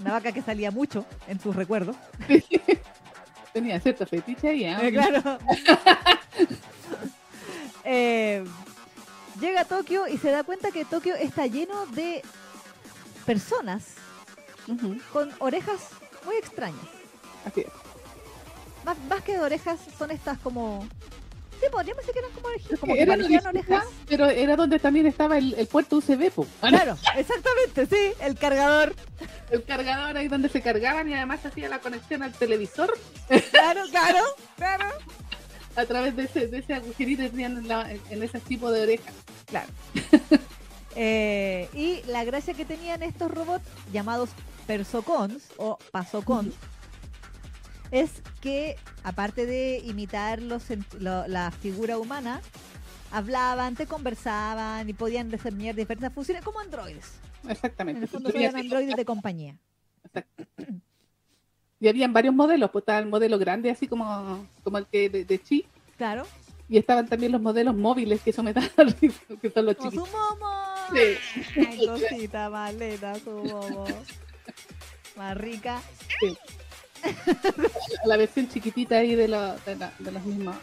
una 0.00 0.12
vaca 0.12 0.32
que 0.32 0.40
salía 0.40 0.70
mucho 0.70 1.04
en 1.28 1.38
sus 1.40 1.54
recuerdos, 1.54 1.96
Tenía 3.54 3.78
cierta 3.78 4.04
fetiche 4.04 4.48
ahí, 4.48 4.64
¿eh? 4.64 4.76
eh, 4.82 4.92
claro, 4.92 5.38
eh, 7.84 8.44
llega 9.40 9.60
a 9.60 9.64
Tokio 9.64 10.08
y 10.08 10.18
se 10.18 10.32
da 10.32 10.42
cuenta 10.42 10.72
que 10.72 10.84
Tokio 10.84 11.14
está 11.14 11.46
lleno 11.46 11.86
de 11.86 12.22
personas 13.24 13.94
con 15.12 15.30
orejas 15.38 15.90
muy 16.26 16.34
extrañas. 16.34 16.84
Así 17.44 17.60
es. 17.60 17.68
Más, 18.84 18.98
más 19.08 19.22
que 19.22 19.34
de 19.34 19.40
orejas, 19.40 19.78
son 19.96 20.10
estas 20.10 20.36
como... 20.40 20.88
Sí, 21.60 21.66
podríamos 21.70 22.02
decir 22.04 22.12
que 22.14 22.18
eran 22.20 22.32
como 22.32 22.46
orejas, 22.48 22.80
como 22.80 22.94
que 22.94 23.02
Eran 23.02 23.18
parecían 23.18 23.46
orejitas, 23.46 23.76
orejas. 23.82 23.94
pero 24.08 24.26
era 24.28 24.56
donde 24.56 24.78
también 24.78 25.06
estaba 25.06 25.38
el, 25.38 25.54
el 25.54 25.66
puerto 25.66 25.96
USB, 25.96 26.30
po. 26.30 26.46
Claro, 26.60 26.96
exactamente, 27.16 27.86
sí, 27.86 28.12
el 28.20 28.36
cargador. 28.36 28.94
el 29.50 29.62
cargador 29.64 30.16
ahí 30.16 30.28
donde 30.28 30.48
se 30.48 30.60
cargaban 30.60 31.08
y 31.08 31.14
además 31.14 31.44
hacía 31.46 31.68
la 31.68 31.78
conexión 31.80 32.22
al 32.22 32.32
televisor 32.32 32.92
Claro, 33.50 33.80
claro, 33.90 34.18
claro. 34.56 34.86
a 35.76 35.84
través 35.86 36.16
de 36.16 36.24
ese, 36.24 36.46
de 36.48 36.58
ese 36.58 36.74
agujerito 36.74 37.22
que 37.22 37.30
tenían 37.30 37.56
en, 37.58 37.68
la- 37.68 37.90
en- 37.90 38.00
en 38.10 38.22
ese 38.22 38.40
tipo 38.40 38.70
de 38.70 38.82
orejas. 38.82 39.14
Claro. 39.46 39.68
Eh, 40.96 41.68
y 41.74 42.02
la 42.06 42.22
gracia 42.24 42.54
que 42.54 42.64
tenían 42.64 43.02
estos 43.02 43.30
robots 43.30 43.64
llamados 43.92 44.30
persocons 44.66 45.42
o 45.56 45.76
pasocons 45.90 46.54
es 47.90 48.22
que 48.40 48.76
aparte 49.02 49.46
de 49.46 49.78
imitar 49.84 50.40
los, 50.42 50.64
lo- 50.98 51.26
la 51.28 51.50
figura 51.50 51.98
humana, 51.98 52.40
hablaban, 53.12 53.74
te 53.76 53.86
conversaban 53.86 54.88
y 54.88 54.92
podían 54.92 55.30
desempeñar 55.30 55.74
diferentes 55.74 56.12
funciones 56.12 56.42
como 56.44 56.60
androides. 56.60 57.12
exactamente. 57.48 57.98
En 57.98 58.02
el 58.04 58.08
fondo 58.08 58.30
eran 58.30 58.56
androides 58.56 58.96
de 58.96 59.04
compañía. 59.04 59.56
Exacto. 60.04 60.44
Y 61.80 61.88
habían 61.88 62.12
varios 62.12 62.34
modelos, 62.34 62.70
pues 62.70 62.82
estaba 62.82 62.98
el 62.98 63.06
modelo 63.06 63.38
grande, 63.38 63.70
así 63.70 63.86
como, 63.86 64.46
como 64.62 64.78
el 64.78 64.86
que 64.86 65.08
de, 65.10 65.24
de 65.24 65.38
Chi, 65.42 65.66
Claro. 65.98 66.26
y 66.68 66.78
estaban 66.78 67.06
también 67.06 67.30
los 67.32 67.40
modelos 67.42 67.76
móviles, 67.76 68.20
que 68.22 68.30
eso 68.30 68.42
me 68.42 68.52
da 68.54 68.62
que 69.42 69.50
son 69.50 69.66
los 69.66 69.76
chiquitos. 69.76 70.08
su 70.08 70.16
momo. 70.16 70.64
Sí. 70.92 71.60
Ay, 71.68 71.86
cosita 71.86 72.48
más 72.50 72.74
lenta, 72.74 73.14
su 73.16 73.30
momo. 73.30 73.84
Más 75.16 75.36
rica. 75.36 75.80
La 78.04 78.16
versión 78.16 78.48
chiquitita 78.48 78.96
ahí 78.96 79.14
de, 79.14 79.28
la- 79.28 79.56
de 79.98 80.10
los 80.10 80.22
mismos, 80.24 80.56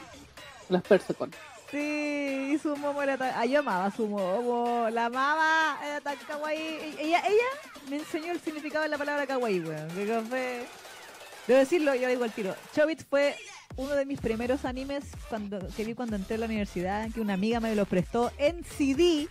de 0.68 0.74
los 0.74 0.82
Persocon. 0.84 1.32
Sí, 1.72 2.52
y 2.54 2.58
su 2.60 2.76
momo 2.76 3.02
era 3.02 3.18
tan... 3.18 3.32
Ah, 3.34 3.46
yo 3.46 3.60
amaba 3.60 3.90
su 3.92 4.06
momo. 4.06 4.90
La 4.92 5.06
amaba, 5.06 5.80
era 5.86 6.02
tan 6.02 6.18
kawaii. 6.28 6.96
Ella, 7.00 7.20
ella 7.26 7.46
me 7.90 7.96
enseñó 7.98 8.34
el 8.34 8.42
significado 8.42 8.84
de 8.84 8.90
la 8.90 8.98
palabra 8.98 9.26
kawaii, 9.26 9.62
weón. 9.62 9.90
Fue... 10.28 10.66
Debo 11.48 11.60
decirlo, 11.60 11.96
yo 11.96 12.10
digo 12.10 12.26
al 12.26 12.32
tiro. 12.32 12.56
Chobits 12.76 13.06
fue 13.10 13.38
uno 13.78 13.96
de 13.96 14.06
mis 14.06 14.20
primeros 14.20 14.66
animes 14.66 15.06
cuando, 15.30 15.60
que 15.76 15.86
vi 15.86 15.94
cuando 15.94 16.18
entré 16.18 16.36
a 16.36 16.40
la 16.40 16.46
universidad, 16.46 17.10
que 17.10 17.22
una 17.22 17.36
amiga 17.36 17.62
me 17.62 17.74
lo 17.74 17.86
prestó 17.86 18.32
en 18.38 18.66
CD, 18.66 19.30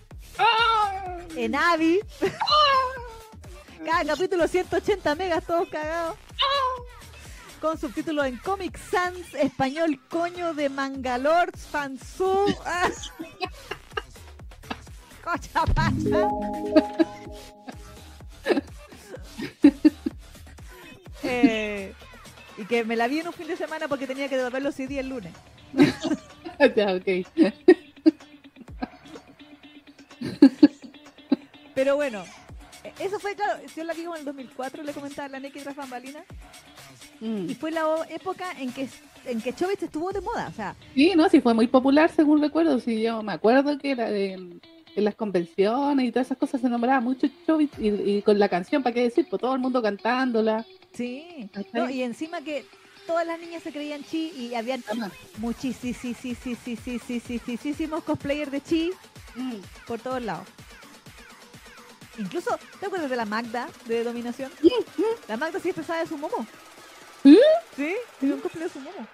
en 1.36 1.54
AVI. 1.54 2.00
Cada 3.84 4.04
capítulo 4.04 4.48
180 4.48 5.14
megas, 5.14 5.44
todos 5.44 5.68
cagados. 5.68 6.16
Con 7.60 7.78
subtítulos 7.78 8.26
en 8.26 8.38
Comic 8.38 8.78
Sans, 8.78 9.34
español 9.34 10.00
coño 10.08 10.54
de 10.54 10.70
Mangalore, 10.70 11.52
Fansú. 11.52 12.46
Cocha 15.22 15.64
pacha. 15.74 16.28
Eh, 21.22 21.92
y 22.56 22.64
que 22.64 22.84
me 22.84 22.96
la 22.96 23.08
vi 23.08 23.20
en 23.20 23.26
un 23.28 23.34
fin 23.34 23.46
de 23.46 23.56
semana 23.56 23.88
porque 23.88 24.06
tenía 24.06 24.28
que 24.28 24.38
devolver 24.38 24.62
los 24.62 24.74
CD 24.74 24.98
el 24.98 25.10
lunes. 25.10 25.34
ya, 26.76 26.94
ok. 26.94 27.26
Pero 31.74 31.96
bueno, 31.96 32.24
eso 33.00 33.18
fue, 33.18 33.34
claro, 33.34 33.60
yo 33.76 33.84
la 33.84 33.94
vi 33.94 34.02
como 34.02 34.14
en 34.16 34.20
el 34.20 34.24
2004, 34.26 34.82
le 34.82 34.92
comentaba 34.92 35.26
a 35.26 35.28
la 35.30 35.40
Neki 35.40 35.60
tras 35.60 35.76
bambalina, 35.76 36.22
Mm. 37.20 37.50
y 37.50 37.54
fue 37.54 37.70
la 37.70 37.82
época 38.08 38.46
en 38.58 38.72
que 38.72 38.88
en 39.26 39.42
que 39.42 39.52
Chobits 39.52 39.82
estuvo 39.82 40.10
de 40.12 40.22
moda, 40.22 40.48
o 40.48 40.52
sea, 40.54 40.74
Sí, 40.94 41.12
no, 41.14 41.28
sí 41.28 41.42
fue 41.42 41.52
muy 41.52 41.66
popular 41.66 42.10
según 42.10 42.40
recuerdo. 42.40 42.80
Sí, 42.80 43.02
yo 43.02 43.22
me 43.22 43.32
acuerdo 43.34 43.76
que 43.78 43.90
era 43.90 44.08
en, 44.08 44.62
en 44.96 45.04
las 45.04 45.14
convenciones 45.14 46.06
y 46.06 46.10
todas 46.12 46.28
esas 46.28 46.38
cosas 46.38 46.62
se 46.62 46.70
nombraba 46.70 47.00
mucho 47.00 47.28
Chobits 47.46 47.78
y, 47.78 47.88
y 47.88 48.22
con 48.22 48.38
la 48.38 48.48
canción, 48.48 48.82
¿para 48.82 48.94
qué 48.94 49.02
decir? 49.02 49.26
Pues 49.28 49.42
todo 49.42 49.52
el 49.54 49.60
mundo 49.60 49.82
cantándola. 49.82 50.64
sí, 50.94 51.50
no, 51.74 51.90
y 51.90 52.02
encima 52.02 52.40
que 52.40 52.64
todas 53.06 53.26
las 53.26 53.38
niñas 53.38 53.62
se 53.62 53.72
creían 53.72 54.02
chi 54.04 54.32
y 54.34 54.54
habían 54.54 54.82
Ajá. 54.88 55.10
muchísimos 55.36 56.06
cosplayers 58.04 58.50
de 58.52 58.60
chi 58.62 58.90
Mm. 59.36 59.56
por 59.86 60.00
todos 60.00 60.22
lados. 60.22 60.48
Incluso, 62.20 62.58
¿te 62.78 62.86
acuerdas 62.86 63.08
de 63.08 63.16
la 63.16 63.24
Magda 63.24 63.68
de 63.86 64.04
Dominación? 64.04 64.52
La 65.26 65.38
Magda 65.38 65.58
sí 65.58 65.72
pesada 65.72 66.00
de 66.00 66.06
su 66.06 66.18
momo. 66.18 66.46
¿Sí? 67.22 67.38
Sí, 67.74 67.94
tiene 68.18 68.34
un 68.34 68.40
cosplay 68.42 68.64
de 68.64 68.70
su 68.70 68.80
momo. 68.80 69.06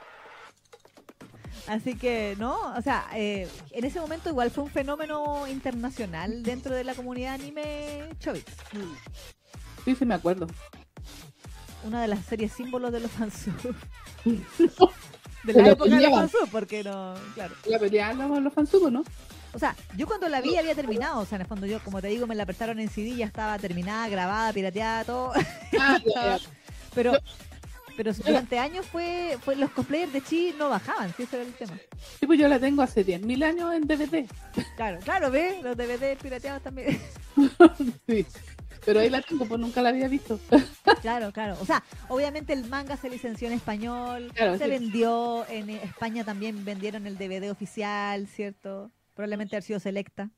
Así 1.68 1.96
que, 1.96 2.34
no, 2.38 2.74
o 2.76 2.82
sea, 2.82 3.08
eh, 3.14 3.48
en 3.70 3.84
ese 3.84 4.00
momento 4.00 4.28
igual 4.28 4.50
fue 4.50 4.64
un 4.64 4.70
fenómeno 4.70 5.46
internacional 5.46 6.42
dentro 6.42 6.74
de 6.74 6.82
la 6.82 6.94
comunidad 6.94 7.34
anime 7.34 8.08
Chobits. 8.18 8.52
Mm. 8.72 9.84
Sí, 9.84 9.94
sí 9.94 10.04
me 10.04 10.14
acuerdo. 10.14 10.48
Una 11.84 12.02
de 12.02 12.08
las 12.08 12.24
series 12.24 12.52
símbolos 12.52 12.90
de 12.92 13.00
los 13.00 13.10
fansub. 13.12 13.54
de 14.24 15.52
la 15.52 15.68
época 15.70 15.90
de 15.90 16.00
los 16.00 16.10
fansub, 16.12 16.50
porque 16.50 16.82
no, 16.82 17.14
claro. 17.34 17.54
La 17.66 17.78
peleaban 17.78 18.18
los, 18.18 18.42
los 18.42 18.52
fansubos, 18.52 18.90
¿no? 18.90 19.04
O 19.56 19.58
sea, 19.58 19.74
yo 19.96 20.06
cuando 20.06 20.28
la 20.28 20.42
vi 20.42 20.54
había 20.58 20.74
terminado, 20.74 21.20
o 21.20 21.24
sea, 21.24 21.36
en 21.36 21.42
el 21.42 21.48
fondo 21.48 21.66
yo, 21.66 21.80
como 21.82 22.02
te 22.02 22.08
digo, 22.08 22.26
me 22.26 22.34
la 22.34 22.44
prestaron 22.44 22.78
en 22.78 22.90
CD, 22.90 23.16
ya 23.16 23.24
estaba 23.24 23.58
terminada, 23.58 24.06
grabada, 24.08 24.52
pirateada, 24.52 25.04
todo. 25.04 25.32
Ah. 25.80 25.98
Pero, 26.94 27.12
pero 27.94 28.12
durante 28.14 28.58
años 28.58 28.86
fue, 28.86 29.36
fue 29.42 29.54
los 29.54 29.70
cosplayers 29.70 30.12
de 30.14 30.22
Chi 30.22 30.54
no 30.58 30.70
bajaban, 30.70 31.12
si 31.14 31.24
ese 31.24 31.36
era 31.36 31.44
el 31.44 31.52
tema. 31.52 31.78
Sí, 32.18 32.26
pues 32.26 32.38
yo 32.38 32.48
la 32.48 32.58
tengo 32.58 32.80
hace 32.80 33.04
10.000 33.04 33.44
años 33.44 33.74
en 33.74 33.86
DVD. 33.86 34.26
Claro, 34.76 34.98
claro, 35.00 35.30
¿ves? 35.30 35.62
Los 35.62 35.76
DVD 35.76 36.16
pirateados 36.16 36.62
también. 36.62 36.98
Sí. 38.06 38.24
Pero 38.86 39.00
ahí 39.00 39.10
la 39.10 39.20
tengo, 39.20 39.44
pues 39.46 39.60
nunca 39.60 39.82
la 39.82 39.88
había 39.90 40.08
visto. 40.08 40.38
claro, 41.02 41.32
claro. 41.32 41.58
O 41.60 41.66
sea, 41.66 41.82
obviamente 42.08 42.52
el 42.54 42.66
manga 42.66 42.96
se 42.96 43.10
licenció 43.10 43.48
en 43.48 43.54
español, 43.54 44.32
Claro, 44.34 44.56
se 44.56 44.64
sí. 44.64 44.70
vendió, 44.70 45.44
en 45.48 45.68
España 45.70 46.24
también 46.24 46.64
vendieron 46.64 47.06
el 47.06 47.18
DVD 47.18 47.50
oficial, 47.50 48.26
¿cierto? 48.28 48.90
Probablemente 49.16 49.56
haber 49.56 49.64
sido 49.64 49.80
selecta. 49.80 50.30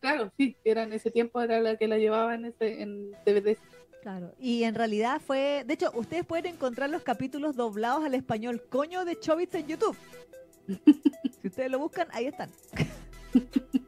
Claro, 0.00 0.32
sí, 0.36 0.56
era 0.64 0.82
en 0.82 0.92
ese 0.92 1.10
tiempo 1.10 1.40
era 1.40 1.60
la 1.60 1.76
que 1.76 1.86
la 1.86 1.98
llevaba 1.98 2.34
en, 2.34 2.46
ese, 2.46 2.82
en 2.82 3.12
DVD. 3.24 3.56
Claro, 4.02 4.34
y 4.38 4.64
en 4.64 4.74
realidad 4.74 5.20
fue, 5.24 5.64
de 5.64 5.74
hecho, 5.74 5.90
ustedes 5.94 6.26
pueden 6.26 6.54
encontrar 6.54 6.90
los 6.90 7.02
capítulos 7.02 7.56
doblados 7.56 8.04
al 8.04 8.14
español 8.14 8.62
coño 8.68 9.04
de 9.04 9.18
Chobits 9.18 9.54
en 9.54 9.68
YouTube. 9.68 9.96
si 11.40 11.48
ustedes 11.48 11.70
lo 11.70 11.78
buscan, 11.78 12.08
ahí 12.12 12.26
están. 12.26 12.50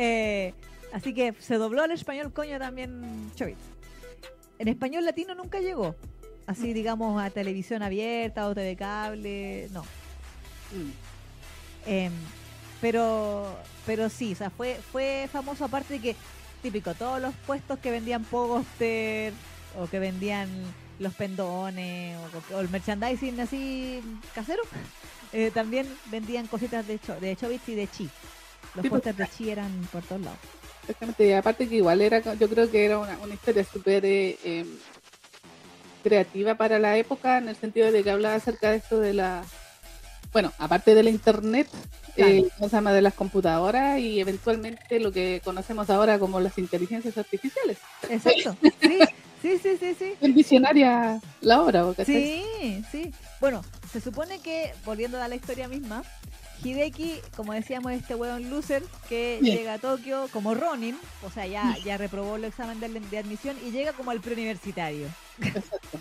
Eh, 0.00 0.54
así 0.92 1.12
que 1.12 1.34
se 1.40 1.56
dobló 1.56 1.82
al 1.82 1.90
español 1.90 2.32
coño 2.32 2.56
también 2.60 3.32
Chobits. 3.34 3.58
En 4.60 4.68
español 4.68 5.04
latino 5.04 5.34
nunca 5.34 5.58
llegó. 5.58 5.96
Así, 6.46 6.72
digamos, 6.72 7.20
a 7.20 7.30
televisión 7.30 7.82
abierta 7.82 8.46
o 8.46 8.54
TV 8.54 8.76
cable, 8.76 9.68
no. 9.72 9.82
Mm. 9.82 10.92
Em, 11.84 12.12
pero 12.80 13.56
pero 13.86 14.08
sí, 14.08 14.32
o 14.32 14.36
sea, 14.36 14.50
fue 14.50 14.80
fue 14.92 15.28
famoso 15.32 15.64
aparte 15.64 15.94
de 15.94 16.00
que 16.00 16.16
típico 16.62 16.94
todos 16.94 17.20
los 17.20 17.34
puestos 17.46 17.78
que 17.78 17.90
vendían 17.90 18.24
póster 18.24 19.32
o 19.76 19.86
que 19.86 19.98
vendían 19.98 20.48
los 20.98 21.14
pendones 21.14 22.16
o, 22.50 22.56
o 22.56 22.60
el 22.60 22.68
merchandising 22.68 23.40
así 23.40 24.02
casero, 24.34 24.62
eh, 25.32 25.50
también 25.52 25.86
vendían 26.06 26.46
cositas 26.46 26.86
de 26.86 26.98
cho, 26.98 27.18
de 27.20 27.36
Chobits 27.36 27.68
y 27.68 27.74
de 27.74 27.86
Chi. 27.86 28.10
Los 28.74 28.82
Sí, 28.84 28.90
pues, 28.90 29.04
de 29.04 29.28
Chi 29.28 29.50
eran 29.50 29.70
por 29.92 30.02
todos 30.02 30.22
lados. 30.22 30.38
Exactamente, 30.82 31.26
y 31.26 31.32
aparte 31.32 31.68
que 31.68 31.76
igual 31.76 32.00
era, 32.00 32.20
yo 32.34 32.48
creo 32.48 32.70
que 32.70 32.84
era 32.84 32.98
una, 32.98 33.18
una 33.18 33.34
historia 33.34 33.62
súper 33.62 34.04
eh, 34.06 34.38
em, 34.42 34.66
creativa 36.02 36.54
para 36.54 36.78
la 36.78 36.96
época, 36.96 37.38
en 37.38 37.48
el 37.48 37.56
sentido 37.56 37.92
de 37.92 38.02
que 38.02 38.10
hablaba 38.10 38.36
acerca 38.36 38.70
de 38.70 38.76
esto 38.78 38.98
de 38.98 39.12
la, 39.12 39.44
bueno, 40.32 40.52
aparte 40.58 40.94
de 40.94 41.02
la 41.02 41.10
internet, 41.10 41.68
Claro. 42.18 42.88
eh, 42.90 42.92
de 42.94 43.02
las 43.02 43.14
computadoras 43.14 43.98
y 44.00 44.20
eventualmente 44.20 44.98
lo 45.00 45.12
que 45.12 45.40
conocemos 45.44 45.88
ahora 45.90 46.18
como 46.18 46.40
las 46.40 46.58
inteligencias 46.58 47.16
artificiales. 47.16 47.78
Exacto. 48.08 48.56
Sí, 49.40 49.56
sí, 49.56 49.58
sí, 49.62 49.76
sí, 49.78 49.96
sí. 49.96 50.14
Es 50.20 50.34
visionaria 50.34 51.20
la 51.42 51.62
obra, 51.62 51.86
¿o 51.86 51.94
cachai? 51.94 52.42
Sí, 52.60 52.84
sí. 52.90 53.12
Bueno, 53.40 53.62
se 53.92 54.00
supone 54.00 54.40
que, 54.40 54.72
volviendo 54.84 55.22
a 55.22 55.28
la 55.28 55.36
historia 55.36 55.68
misma, 55.68 56.02
Hideki, 56.64 57.20
como 57.36 57.52
decíamos, 57.52 57.92
este 57.92 58.16
weón 58.16 58.50
loser 58.50 58.82
que 59.08 59.38
Sí. 59.40 59.52
llega 59.52 59.74
a 59.74 59.78
Tokio 59.78 60.26
como 60.32 60.54
Ronin, 60.56 60.98
o 61.22 61.30
sea, 61.30 61.46
ya, 61.46 61.76
ya 61.84 61.96
reprobó 61.96 62.34
el 62.34 62.46
examen 62.46 62.80
de, 62.80 62.88
de 62.88 63.18
admisión 63.18 63.56
y 63.64 63.70
llega 63.70 63.92
como 63.92 64.10
al 64.10 64.20
preuniversitario. 64.20 65.06
Exacto. 65.40 66.00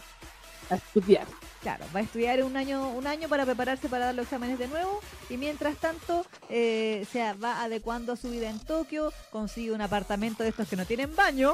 A 0.71 0.75
estudiar. 0.75 1.27
Claro, 1.61 1.85
va 1.93 1.99
a 1.99 2.03
estudiar 2.03 2.43
un 2.43 2.55
año, 2.55 2.89
un 2.91 3.07
año 3.07 3.27
para 3.27 3.43
prepararse 3.45 3.89
para 3.89 4.05
dar 4.05 4.15
los 4.15 4.23
exámenes 4.25 4.59
de 4.59 4.67
nuevo 4.67 4.99
y 5.29 5.37
mientras 5.37 5.75
tanto 5.77 6.25
eh, 6.49 7.05
se 7.11 7.33
va 7.33 7.63
adecuando 7.63 8.13
a 8.13 8.15
su 8.15 8.29
vida 8.29 8.49
en 8.49 8.59
Tokio, 8.59 9.11
consigue 9.31 9.71
un 9.71 9.81
apartamento 9.81 10.43
de 10.43 10.49
estos 10.49 10.67
que 10.67 10.75
no 10.75 10.85
tienen 10.85 11.15
baño. 11.15 11.53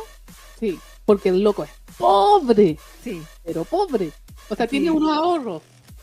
Sí, 0.59 0.77
porque 1.05 1.29
el 1.29 1.41
loco 1.41 1.63
es 1.63 1.71
pobre, 1.97 2.77
Sí, 3.03 3.23
pero 3.43 3.63
pobre. 3.63 4.11
O 4.49 4.55
sea, 4.55 4.65
Sí. 4.65 4.71
tiene 4.71 4.91
unos 4.91 5.17
ahorros, 5.17 5.61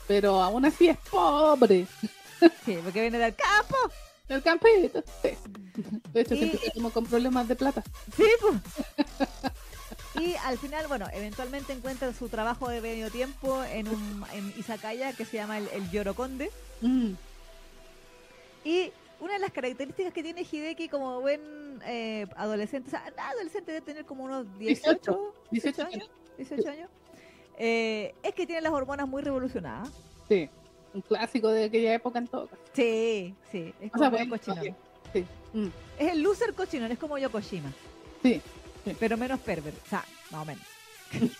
pero 0.08 0.42
aún 0.42 0.64
así 0.64 0.88
es 0.88 0.96
pobre. 1.10 1.86
sí, 2.64 2.78
porque 2.82 3.02
viene 3.02 3.18
del 3.18 3.34
campo. 3.34 3.76
El 4.28 4.42
campito. 4.42 5.02
Sí. 5.22 5.30
De 6.12 6.20
hecho, 6.22 6.34
Y- 6.34 6.38
siempre 6.38 6.60
estamos 6.66 6.92
con 6.92 7.04
problemas 7.04 7.46
de 7.48 7.56
plata. 7.56 7.82
Sí, 8.16 8.24
pues. 8.40 8.54
Y 10.18 10.34
al 10.44 10.58
final, 10.58 10.86
bueno, 10.88 11.06
eventualmente 11.12 11.72
encuentra 11.72 12.12
su 12.12 12.28
trabajo 12.28 12.68
de 12.68 12.80
medio 12.80 13.10
tiempo 13.10 13.62
en 13.64 13.88
un 13.88 14.24
en 14.32 14.52
Izakaya 14.58 15.12
que 15.12 15.24
se 15.24 15.36
llama 15.36 15.58
el, 15.58 15.68
el 15.68 15.88
Yorokonde. 15.90 16.50
Mm, 16.80 17.12
Y 18.64 18.92
una 19.20 19.34
de 19.34 19.38
las 19.38 19.52
características 19.52 20.12
que 20.12 20.22
tiene 20.22 20.42
Hideki 20.50 20.88
como 20.88 21.20
buen 21.20 21.40
eh, 21.86 22.26
adolescente, 22.36 22.88
o 22.88 22.90
sea, 22.90 23.04
adolescente 23.30 23.72
debe 23.72 23.84
tener 23.84 24.04
como 24.04 24.24
unos 24.24 24.46
18, 24.58 25.34
18 25.50 25.82
años, 25.86 26.10
18 26.38 26.68
años, 26.70 26.90
eh, 27.58 28.14
es 28.22 28.34
que 28.34 28.46
tiene 28.46 28.62
las 28.62 28.72
hormonas 28.72 29.06
muy 29.06 29.22
revolucionadas. 29.22 29.90
Sí, 30.28 30.48
un 30.92 31.02
clásico 31.02 31.48
de 31.48 31.64
aquella 31.64 31.94
época 31.94 32.18
en 32.18 32.26
todo 32.26 32.48
caso. 32.48 32.62
Sí, 32.72 33.34
sí, 33.52 33.72
es 33.80 33.88
O 33.88 33.92
como 33.92 34.04
sea, 34.04 34.10
medio 34.10 34.26
bueno, 34.28 34.42
cochinón. 34.44 34.76
Sí. 35.12 35.24
mm, 35.52 35.66
Es 35.98 36.12
el 36.12 36.22
loser 36.22 36.52
cochinón, 36.54 36.90
es 36.90 36.98
como 36.98 37.16
Yokoshima. 37.18 37.70
Sí. 38.22 38.40
Pero 39.00 39.16
menos 39.16 39.40
pervert. 39.40 39.76
O 39.86 39.88
sea, 39.88 40.04
más 40.30 40.42
o 40.42 40.44
menos. 40.44 40.64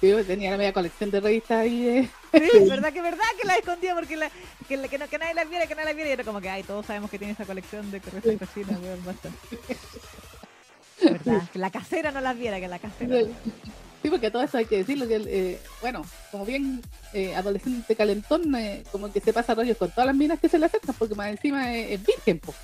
Yo 0.00 0.24
tenía 0.24 0.52
la 0.52 0.56
media 0.58 0.72
colección 0.72 1.10
de 1.10 1.18
revistas 1.20 1.58
ahí 1.58 1.82
de... 1.82 2.02
Sí, 2.32 2.68
verdad 2.68 2.92
que 2.92 3.02
verdad 3.02 3.24
que 3.40 3.46
la 3.48 3.56
escondía 3.56 3.96
porque 3.96 4.16
la, 4.16 4.30
que, 4.68 4.76
la- 4.76 4.86
que, 4.86 4.96
no- 4.96 5.08
que 5.08 5.18
nadie 5.18 5.34
la 5.34 5.44
viera, 5.44 5.66
que 5.66 5.74
nadie 5.74 5.86
la 5.88 5.92
viera. 5.94 6.10
Y 6.10 6.12
era 6.12 6.22
como 6.24 6.40
que, 6.40 6.48
ay, 6.48 6.62
todos 6.62 6.86
sabemos 6.86 7.10
que 7.10 7.18
tiene 7.18 7.32
esa 7.32 7.44
colección 7.44 7.90
de 7.90 7.98
revistas 7.98 8.48
cochinas, 8.48 8.80
weón, 8.80 9.04
basta. 9.04 9.28
Verdad, 11.02 11.42
que 11.52 11.58
la 11.58 11.70
casera 11.70 12.10
no 12.12 12.20
las 12.20 12.36
viera, 12.38 12.60
que 12.60 12.68
la 12.68 12.78
casera. 12.78 13.20
Sí, 14.02 14.10
porque 14.10 14.30
todo 14.30 14.42
eso 14.42 14.58
hay 14.58 14.66
que 14.66 14.78
decirlo, 14.78 15.08
que 15.08 15.16
eh, 15.26 15.60
bueno, 15.80 16.04
como 16.30 16.44
bien 16.46 16.80
eh, 17.12 17.34
adolescente 17.34 17.96
calentón, 17.96 18.54
eh, 18.54 18.84
como 18.92 19.12
que 19.12 19.20
se 19.20 19.32
pasa 19.32 19.54
rollos 19.54 19.76
con 19.76 19.90
todas 19.90 20.06
las 20.06 20.14
minas 20.16 20.38
que 20.38 20.48
se 20.48 20.58
le 20.58 20.66
acercan, 20.66 20.94
porque 20.96 21.14
más 21.16 21.28
encima 21.28 21.74
es, 21.74 21.92
es 21.92 22.06
virgen, 22.06 22.38
po. 22.38 22.54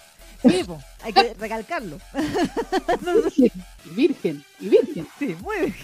Sí, 0.49 0.65
po, 0.65 0.79
hay 1.03 1.13
que 1.13 1.35
recalcarlo. 1.35 1.99
Y 3.37 3.91
virgen, 3.91 4.45
y 4.61 4.69
virgen, 4.69 5.07
Sí, 5.19 5.37
muy 5.43 5.57
bien. 5.61 5.75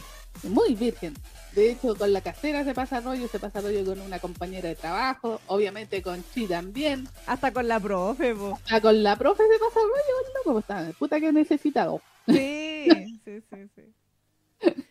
muy 0.44 0.74
virgen. 0.74 1.14
De 1.54 1.72
hecho, 1.72 1.96
con 1.96 2.12
la 2.12 2.20
casera 2.20 2.64
se 2.64 2.72
pasa 2.74 3.00
rollo, 3.00 3.26
se 3.28 3.38
pasa 3.40 3.60
rollo 3.60 3.84
con 3.84 4.00
una 4.00 4.18
compañera 4.20 4.68
de 4.68 4.76
trabajo, 4.76 5.40
obviamente 5.48 6.00
con 6.00 6.22
Chi 6.32 6.46
también. 6.46 7.08
Hasta 7.26 7.52
con 7.52 7.66
la 7.68 7.80
profe, 7.80 8.34
po. 8.34 8.58
Ah, 8.70 8.80
con 8.80 9.02
la 9.02 9.16
profe 9.16 9.42
se 9.42 9.58
pasa 9.58 9.80
rollo, 9.80 10.28
loco, 10.36 10.52
pues 10.52 10.62
está, 10.64 10.98
puta 10.98 11.20
que 11.20 11.32
necesitado. 11.32 12.00
Sí, 12.28 12.86
sí, 13.24 13.42
sí, 13.50 13.70
sí. 13.74 14.84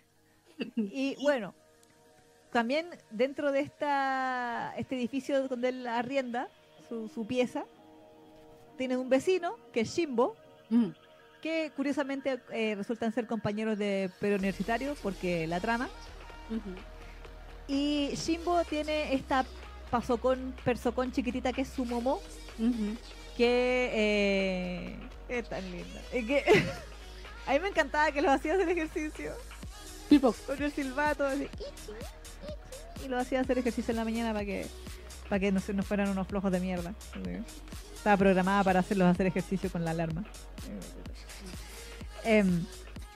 Y 0.76 1.16
bueno, 1.22 1.54
también 2.52 2.88
dentro 3.12 3.52
de 3.52 3.62
esta 3.62 4.74
este 4.78 4.96
edificio 4.98 5.48
donde 5.48 5.70
él 5.70 5.88
arrienda 5.88 6.50
su, 6.90 7.08
su 7.08 7.26
pieza, 7.26 7.64
tiene 8.80 8.96
un 8.96 9.10
vecino 9.10 9.58
que 9.74 9.82
es 9.82 9.94
Shimbo, 9.94 10.36
Mm, 10.72 10.90
que 11.42 11.72
curiosamente 11.76 12.40
eh, 12.52 12.76
resultan 12.76 13.12
ser 13.12 13.26
compañeros 13.26 13.78
de 13.78 14.12
preuniversitario 14.20 14.96
porque 15.02 15.48
la 15.48 15.60
trama. 15.60 15.90
ujú. 16.50 16.76
Y 17.68 18.12
Shimbo 18.16 18.64
tiene 18.66 19.14
esta 19.14 19.46
pasocón, 19.92 20.54
persocón 20.64 21.12
chiquitita 21.12 21.52
que 21.52 21.62
es 21.64 21.70
su 21.70 21.86
momo, 21.86 22.22
que 23.36 23.90
eh, 23.94 24.96
es 25.28 25.50
tan 25.50 25.64
linda. 25.72 26.02
Es 26.14 26.26
que 26.26 26.44
a 27.48 27.54
mí 27.54 27.60
me 27.60 27.70
encantaba 27.70 28.12
que 28.12 28.22
los 28.22 28.32
hacía 28.32 28.54
hacer 28.54 28.70
ejercicio 28.70 29.34
Tipo, 30.08 30.34
con 30.46 30.62
el 30.62 30.72
silbato 30.72 31.26
así, 31.26 31.48
y 33.04 33.08
lo 33.08 33.18
hacía 33.18 33.42
hacer 33.42 33.58
ejercicio 33.58 33.92
en 33.92 33.98
la 33.98 34.04
mañana 34.06 34.34
para 34.34 34.46
que 34.46 34.68
para 35.28 35.40
que 35.40 35.52
no 35.52 35.60
se 35.60 35.74
nos 35.74 35.86
fueran 35.86 36.10
unos 36.10 36.28
flojos 36.28 36.52
de 36.52 36.60
mierda. 36.60 36.94
Así. 37.12 37.44
Estaba 38.00 38.16
programada 38.16 38.64
para 38.64 38.80
hacerlos 38.80 39.10
hacer 39.10 39.28
ejercicio 39.28 39.70
con 39.70 39.84
la 39.84 39.92
alarma. 39.92 40.24
Em, 42.24 42.66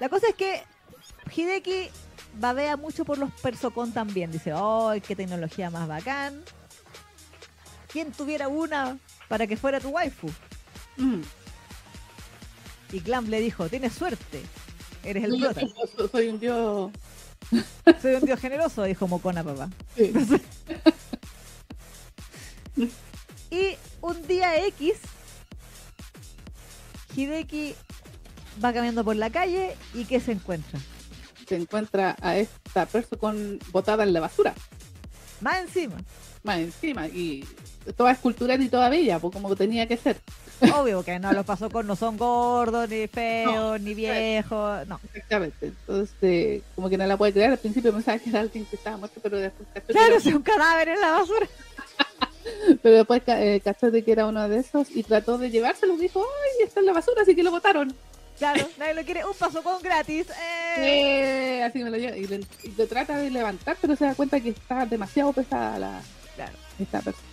la 0.02 0.10
cosa 0.10 0.28
es 0.28 0.36
que 0.36 0.62
Hideki 1.34 1.90
babea 2.38 2.76
mucho 2.76 3.06
por 3.06 3.18
los 3.18 3.32
Persocon 3.32 3.94
también. 3.94 4.30
Dice, 4.30 4.52
¡ay, 4.54 5.00
qué 5.00 5.16
tecnología 5.16 5.70
más 5.70 5.88
bacán! 5.88 6.44
¿Quién 7.88 8.12
tuviera 8.12 8.50
una 8.50 8.98
para 9.30 9.48
que 9.48 9.56
fuera 9.56 9.80
tu 9.80 9.88
waifu? 9.90 10.28
mm. 10.98 11.22
Y 12.92 13.00
Clamp 13.00 13.30
le 13.30 13.40
dijo, 13.40 13.70
tienes 13.70 13.94
suerte. 13.94 14.42
Eres 15.02 15.24
el 15.24 15.40
prota. 15.40 15.62
so- 15.98 16.10
soy 16.10 16.28
un 16.28 16.40
dios. 16.42 16.92
Soy 18.02 18.16
un 18.16 18.26
dios 18.26 18.40
generoso, 18.40 18.84
dijo 18.84 19.08
Mocona 19.08 19.44
papá. 19.46 19.70
Sí. 19.96 20.12
Y 23.52 23.76
un 24.04 24.28
día 24.28 24.66
X, 24.68 24.96
Hideki 27.16 27.74
va 28.64 28.74
caminando 28.74 29.04
por 29.06 29.16
la 29.16 29.30
calle 29.30 29.78
y 29.94 30.04
¿qué 30.04 30.20
se 30.20 30.34
encuentra? 30.34 30.78
Se 31.48 31.56
encuentra 31.56 32.16
a 32.22 32.36
esta 32.36 32.86
persona 32.86 33.20
con 33.20 33.60
botada 33.72 34.04
en 34.04 34.12
la 34.12 34.20
basura. 34.20 34.54
Más 35.40 35.60
encima, 35.62 35.96
más 36.44 36.60
encima 36.60 37.08
y 37.08 37.48
toda 37.96 38.12
escultural 38.12 38.62
y 38.62 38.68
toda 38.68 38.90
bella, 38.90 39.20
pues 39.20 39.34
como 39.34 39.56
tenía 39.56 39.88
que 39.88 39.96
ser. 39.96 40.20
obvio 40.76 41.04
que 41.04 41.18
no 41.20 41.32
los 41.32 41.46
pasó 41.46 41.70
con 41.70 41.88
no 41.88 41.96
son 41.96 42.18
gordos, 42.18 42.90
ni 42.90 43.08
feos, 43.08 43.80
ni 43.80 43.94
viejos, 43.94 44.86
no. 44.86 45.00
Exactamente. 45.14 45.68
Entonces, 45.68 46.62
como 46.76 46.90
que 46.90 46.98
no 46.98 47.06
la 47.06 47.16
puede 47.16 47.32
creer. 47.32 47.52
Al 47.52 47.58
principio 47.58 47.94
pensaba 47.94 48.20
que 48.20 48.30
era 48.30 48.42
alguien 48.42 48.66
que 48.66 48.76
estaba 48.76 48.98
muerto, 48.98 49.22
pero 49.24 49.38
después 49.38 49.68
Claro, 49.88 50.16
es 50.16 50.26
un 50.26 50.42
cadáver 50.42 50.90
en 50.90 51.00
la 51.00 51.12
basura. 51.12 51.48
Pero 52.82 52.96
después 52.98 53.22
eh, 53.28 53.62
cachó 53.64 53.92
de 53.92 54.04
que 54.04 54.12
era 54.12 54.26
uno 54.28 54.48
de 54.50 54.60
esos 54.60 54.90
y 54.92 55.04
trató 55.04 55.38
de 55.38 55.50
llevárselo. 55.52 55.98
Dijo, 55.98 56.22
ay, 56.24 56.66
está 56.66 56.80
en 56.80 56.86
la 56.88 56.94
basura, 56.94 57.22
así 57.22 57.36
que 57.36 57.44
lo 57.44 57.52
botaron. 57.52 57.94
Claro, 58.38 58.68
nadie 58.78 58.94
lo 58.96 59.04
quiere. 59.04 59.26
Un 59.26 59.34
paso 59.34 59.62
con 59.64 59.82
gratis. 59.82 60.28
eh. 60.30 60.76
Eh, 61.60 61.64
así 61.64 61.84
me 61.84 61.90
lo 61.92 61.98
lleva. 61.98 62.18
Y, 62.18 62.26
le- 62.28 62.46
y 62.64 62.70
lo 62.78 62.88
trata 62.88 63.18
de 63.18 63.30
levantar, 63.30 63.78
pero 63.80 63.96
se 63.96 64.06
da 64.06 64.16
cuenta 64.16 64.40
que 64.40 64.50
está 64.50 64.86
demasiado 64.86 65.32
pesada 65.34 65.78
la, 65.80 66.02
Claro. 66.36 66.54
esta 66.80 67.00
persona. 67.02 67.24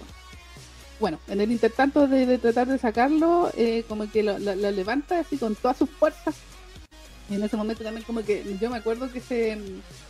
Bueno, 1.01 1.19
en 1.29 1.41
el 1.41 1.51
intertanto 1.51 2.07
de, 2.07 2.27
de 2.27 2.37
tratar 2.39 2.67
de 2.67 2.77
sacarlo, 2.79 3.51
eh, 3.57 3.85
como 3.89 4.11
que 4.11 4.23
lo, 4.23 4.39
lo- 4.39 4.55
lo 4.55 4.71
levanta 4.71 5.21
así 5.21 5.39
con 5.39 5.55
todas 5.57 5.79
sus 5.79 5.89
fuerzas. 5.89 6.35
Y 7.31 7.37
en 7.37 7.43
ese 7.45 7.57
momento 7.57 7.83
también 7.83 8.05
como 8.05 8.23
que 8.23 8.45
yo 8.61 8.69
me 8.69 8.77
acuerdo 8.77 9.11
que 9.11 9.21
se, 9.21 9.57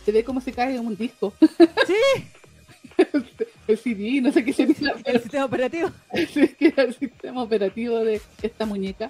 se 0.03 0.11
ve 0.11 0.23
como 0.25 0.41
se 0.41 0.51
cae 0.51 0.77
un 0.79 0.97
disco. 0.97 1.33
Sí, 1.39 2.25
el 3.71 3.77
CD, 3.77 4.21
no 4.21 4.31
sé 4.31 4.43
qué 4.43 4.53
sería, 4.53 4.93
pero 5.03 5.17
el 5.17 5.21
sistema 5.21 5.45
operativo. 5.45 5.91
es 6.13 6.31
que 6.31 6.67
era 6.67 6.83
el 6.83 6.95
sistema 6.95 7.43
operativo 7.43 7.99
de 7.99 8.21
esta 8.41 8.65
muñeca. 8.65 9.09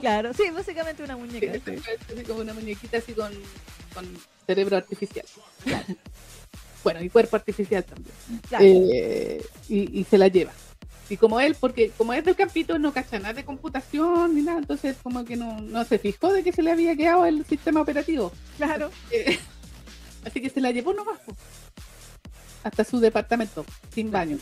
Claro, 0.00 0.32
sí, 0.34 0.44
básicamente 0.52 1.02
una 1.02 1.16
muñeca. 1.16 1.52
sí. 1.54 2.22
como 2.26 2.40
una 2.40 2.54
muñequita 2.54 2.98
así 2.98 3.12
con, 3.12 3.32
con 3.94 4.06
cerebro 4.46 4.76
artificial. 4.76 5.26
Bueno, 6.82 7.02
y 7.02 7.10
cuerpo 7.10 7.36
artificial 7.36 7.84
también. 7.84 8.14
Claro. 8.48 8.64
Eh, 8.64 9.44
y, 9.68 10.00
y 10.00 10.04
se 10.04 10.18
la 10.18 10.28
lleva. 10.28 10.52
Y 11.10 11.16
como 11.16 11.40
él, 11.40 11.56
porque 11.58 11.90
como 11.90 12.12
es 12.12 12.24
del 12.24 12.36
campito, 12.36 12.78
no 12.78 12.92
cacha 12.92 13.18
nada 13.18 13.34
de 13.34 13.44
computación 13.44 14.34
ni 14.34 14.42
nada, 14.42 14.60
entonces 14.60 14.96
como 15.02 15.24
que 15.24 15.36
no, 15.36 15.60
no 15.60 15.84
se 15.84 15.98
fijó 15.98 16.32
de 16.32 16.44
que 16.44 16.52
se 16.52 16.62
le 16.62 16.70
había 16.70 16.94
quedado 16.94 17.26
el 17.26 17.44
sistema 17.44 17.80
operativo. 17.80 18.32
Claro. 18.56 18.90
Eh, 19.10 19.36
así 20.24 20.40
que 20.40 20.50
se 20.50 20.60
la 20.60 20.70
llevó 20.70 20.94
nomás 20.94 21.18
hasta 22.62 22.84
su 22.84 23.00
departamento, 23.00 23.64
sin 23.94 24.10
baño. 24.10 24.38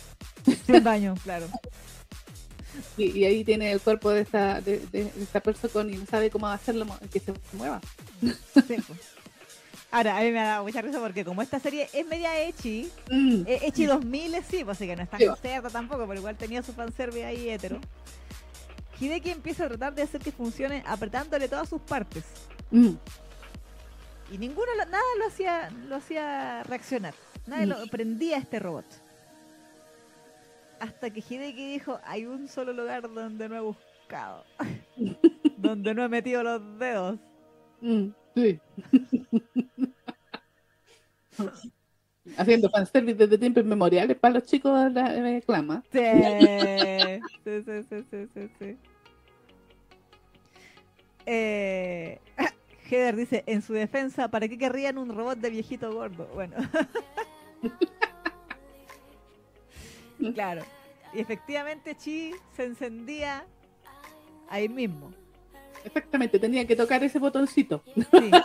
Sin 0.67 0.83
baño, 0.85 1.15
claro. 1.23 1.47
Y, 2.97 3.07
y 3.19 3.25
ahí 3.25 3.45
tiene 3.45 3.73
el 3.73 3.81
cuerpo 3.81 4.11
de 4.11 4.21
esta, 4.21 4.61
de, 4.61 4.79
de- 4.93 5.11
de 5.11 5.23
esta 5.23 5.41
persona 5.41 5.91
y 5.91 5.97
no 5.97 6.07
sabe 6.07 6.31
cómo 6.31 6.47
hacerlo 6.47 6.87
que 7.13 7.19
se 7.19 7.33
mueva. 7.53 7.81
Sí, 8.21 8.77
pues. 8.87 9.01
Ahora, 9.91 10.17
a 10.19 10.21
mí 10.21 10.31
me 10.31 10.39
ha 10.39 10.45
dado 10.47 10.65
mucha 10.65 10.81
risa 10.83 11.01
porque 11.01 11.25
como 11.25 11.43
esta 11.43 11.59
serie 11.59 11.89
es 11.93 12.07
media 12.07 12.41
echi, 12.41 12.89
Mm, 13.11 13.43
eh, 13.47 13.61
echi 13.63 13.87
2000 13.87 14.37
sí, 14.49 14.63
pues 14.65 14.77
así 14.77 14.87
que 14.87 14.95
no 14.95 15.03
es 15.03 15.11
tan 15.11 15.19
Sí. 15.19 15.27
tampoco, 15.73 16.07
pero 16.07 16.21
igual 16.21 16.37
tenía 16.37 16.63
su 16.63 16.73
fanservice 16.73 17.25
ahí 17.25 17.49
hetero. 17.49 17.81
Hideki 19.01 19.31
empieza 19.31 19.65
a 19.65 19.69
tratar 19.69 19.95
de 19.95 20.03
hacer 20.03 20.21
que 20.21 20.31
funcione 20.31 20.85
apretándole 20.87 21.49
todas 21.49 21.69
sus 21.69 21.81
partes. 21.81 22.23
mm. 22.71 22.93
Y 24.31 24.39
ninguno, 24.39 24.67
nada 24.77 25.03
lo 25.19 25.27
hacía, 25.27 25.71
lo 25.89 25.97
hacía 25.97 26.63
reaccionar. 26.65 27.15
Nadie 27.49 27.67
lo 27.67 27.87
prendía 27.87 28.37
a 28.37 28.41
este 28.41 28.59
robot. 28.59 28.85
Hasta 30.81 31.11
que 31.11 31.21
Hideki 31.21 31.73
dijo, 31.73 31.99
hay 32.05 32.27
un 32.27 32.47
solo 32.47 32.73
lugar 32.73 33.13
donde 33.13 33.49
no 33.49 33.57
he 33.57 33.61
buscado. 33.61 34.45
donde 35.57 35.95
no 35.95 36.05
he 36.05 36.09
metido 36.09 36.43
los 36.43 36.79
dedos. 36.79 37.19
Mm, 37.81 38.09
sí. 38.35 38.61
Haciendo 42.37 42.69
fanservice 42.69 43.17
desde 43.17 43.39
tiempos 43.39 43.65
inmemoriales 43.65 44.19
para 44.19 44.35
los 44.35 44.45
chicos 44.45 44.93
de 44.93 45.01
la 45.01 45.13
de 45.13 45.43
clama. 45.43 45.83
Sí. 45.91 45.99
sí, 47.45 47.63
sí, 47.65 47.83
sí, 47.89 48.05
sí, 48.11 48.29
sí, 48.35 48.51
sí. 48.59 48.77
Eh, 51.25 52.21
Heather 52.91 53.17
dice, 53.17 53.45
en 53.47 53.63
su 53.63 53.73
defensa, 53.73 54.29
¿para 54.29 54.49
qué 54.49 54.59
querrían 54.59 54.99
un 54.99 55.15
robot 55.15 55.39
de 55.39 55.51
viejito 55.51 55.93
gordo? 55.93 56.29
Bueno. 56.35 56.57
claro. 60.35 60.63
Y 61.15 61.21
efectivamente 61.21 61.97
Chi 61.97 62.33
se 62.55 62.65
encendía 62.65 63.47
ahí 64.49 64.69
mismo. 64.69 65.13
Exactamente, 65.85 66.39
tenía 66.39 66.67
que 66.67 66.77
tocar 66.77 67.03
ese 67.05 67.19
botoncito. 67.19 67.83
Sí. 67.95 68.31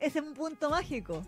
Ese 0.00 0.18
es 0.18 0.24
un 0.26 0.34
punto 0.34 0.68
mágico. 0.68 1.22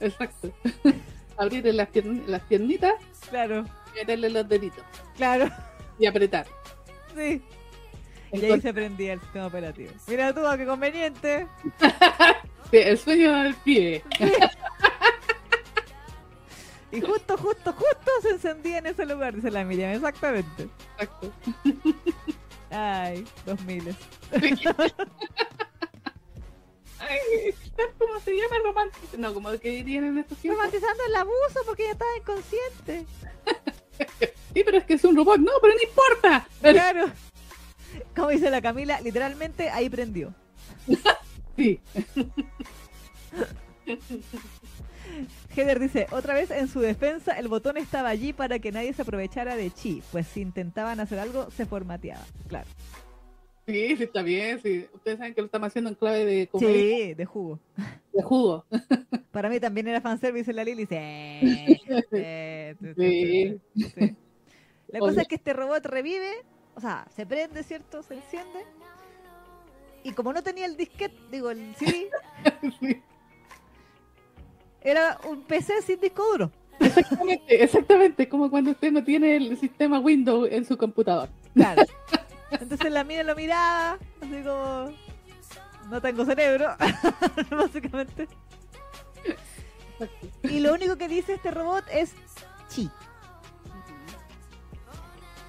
Exacto. 0.00 0.52
Abrirle 1.38 1.72
las, 1.72 1.88
piern- 1.90 2.26
las 2.26 2.42
piernitas 2.42 2.92
Claro, 3.30 3.64
y 3.94 4.00
meterle 4.00 4.28
los 4.28 4.46
deditos 4.48 4.84
claro. 5.16 5.48
y 5.98 6.04
apretar. 6.06 6.46
Sí. 7.16 7.40
Y 8.32 8.44
ahí 8.44 8.60
se 8.60 8.74
prendía 8.74 9.14
el 9.14 9.20
sistema 9.20 9.46
operativo. 9.46 9.92
Mira 10.08 10.34
tú, 10.34 10.40
qué 10.58 10.66
conveniente. 10.66 11.46
Sí, 12.70 12.76
el 12.76 12.98
sueño 12.98 13.32
del 13.44 13.54
pie. 13.54 14.02
Y 16.90 17.00
justo, 17.00 17.36
justo, 17.36 17.72
justo 17.72 18.10
se 18.22 18.30
encendía 18.30 18.78
en 18.78 18.86
ese 18.86 19.04
lugar, 19.04 19.34
dice 19.34 19.50
la 19.50 19.64
Miriam, 19.64 19.90
exactamente. 19.90 20.68
Exacto. 20.98 21.32
Ay, 22.70 23.26
dos 23.44 23.60
miles. 23.62 23.96
estar, 27.46 27.86
¿cómo 27.98 28.20
se 28.20 28.32
llama? 28.32 28.56
Romántico. 28.64 29.16
No, 29.18 29.34
como 29.34 29.50
que 29.58 29.70
dirían 29.70 30.04
en 30.04 30.18
estos 30.18 30.38
tiempos. 30.38 30.58
Romantizando 30.58 31.02
el 31.04 31.16
abuso 31.16 31.60
porque 31.66 31.84
ya 31.84 31.92
estaba 31.92 32.16
inconsciente. 32.16 33.06
Sí, 34.54 34.62
pero 34.64 34.78
es 34.78 34.84
que 34.84 34.94
es 34.94 35.04
un 35.04 35.14
robot. 35.14 35.38
No, 35.38 35.52
pero 35.60 35.74
no 35.74 35.82
importa. 35.82 36.48
Claro. 36.62 37.10
Como 38.16 38.28
dice 38.28 38.50
la 38.50 38.62
Camila, 38.62 39.00
literalmente 39.00 39.70
ahí 39.70 39.90
prendió. 39.90 40.34
Sí. 41.56 41.80
Heather 45.58 45.78
dice, 45.80 46.06
otra 46.12 46.34
vez 46.34 46.50
en 46.50 46.68
su 46.68 46.80
defensa, 46.80 47.38
el 47.38 47.48
botón 47.48 47.76
estaba 47.76 48.08
allí 48.08 48.32
para 48.32 48.58
que 48.58 48.72
nadie 48.72 48.92
se 48.92 49.02
aprovechara 49.02 49.56
de 49.56 49.70
Chi, 49.70 50.02
pues 50.12 50.26
si 50.26 50.40
intentaban 50.40 51.00
hacer 51.00 51.18
algo, 51.18 51.50
se 51.50 51.66
formateaba. 51.66 52.24
Claro. 52.48 52.66
Sí, 53.66 53.96
sí, 53.96 54.04
está 54.04 54.22
bien. 54.22 54.60
Sí. 54.62 54.86
Ustedes 54.94 55.18
saben 55.18 55.34
que 55.34 55.42
lo 55.42 55.46
estamos 55.46 55.66
haciendo 55.66 55.90
en 55.90 55.96
clave 55.96 56.24
de 56.24 56.46
comedia, 56.46 56.72
Sí, 57.08 57.14
de 57.14 57.24
jugo. 57.26 57.60
de 58.14 58.22
jugo. 58.22 58.64
Para 59.30 59.50
mí 59.50 59.60
también 59.60 59.88
era 59.88 60.00
fanservice 60.00 60.52
la 60.54 60.64
Lili. 60.64 60.86
Sí. 60.86 60.96
La 64.88 64.98
cosa 65.00 65.20
es 65.22 65.28
que 65.28 65.34
este 65.34 65.52
robot 65.52 65.84
revive, 65.84 66.32
o 66.74 66.80
sea, 66.80 67.06
se 67.14 67.26
prende, 67.26 67.62
¿cierto? 67.62 68.02
Se 68.02 68.14
enciende. 68.14 68.64
Y 70.02 70.12
como 70.12 70.32
no 70.32 70.42
tenía 70.42 70.64
el 70.64 70.76
disquete, 70.76 71.16
digo, 71.30 71.50
el 71.50 71.74
CD, 71.76 72.08
Sí, 72.80 73.02
era 74.80 75.18
un 75.28 75.42
PC 75.42 75.82
sin 75.82 76.00
disco 76.00 76.24
duro. 76.32 76.50
Exactamente, 76.80 77.62
exactamente. 77.62 78.28
Como 78.28 78.50
cuando 78.50 78.70
usted 78.70 78.92
no 78.92 79.02
tiene 79.02 79.36
el 79.36 79.58
sistema 79.58 79.98
Windows 79.98 80.48
en 80.50 80.64
su 80.64 80.76
computador. 80.76 81.28
Claro. 81.54 81.82
Entonces 82.50 82.90
la 82.90 83.04
mina 83.04 83.22
lo 83.22 83.34
miraba, 83.34 83.98
así 84.20 84.42
como, 84.42 84.92
no 85.90 86.00
tengo 86.00 86.24
cerebro, 86.24 86.76
básicamente. 87.50 88.28
Y 90.44 90.60
lo 90.60 90.72
único 90.72 90.96
que 90.96 91.08
dice 91.08 91.34
este 91.34 91.50
robot 91.50 91.84
es 91.92 92.14
chi. 92.68 92.90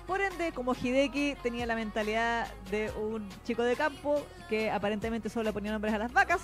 Por 0.07 0.21
ende, 0.21 0.51
como 0.53 0.73
Hideki 0.73 1.35
tenía 1.43 1.67
la 1.67 1.75
mentalidad 1.75 2.51
de 2.71 2.91
un 2.91 3.29
chico 3.45 3.63
de 3.63 3.75
campo 3.75 4.25
que 4.49 4.71
aparentemente 4.71 5.29
solo 5.29 5.43
le 5.43 5.53
ponía 5.53 5.71
nombres 5.71 5.93
a 5.93 5.99
las 5.99 6.11
vacas, 6.11 6.41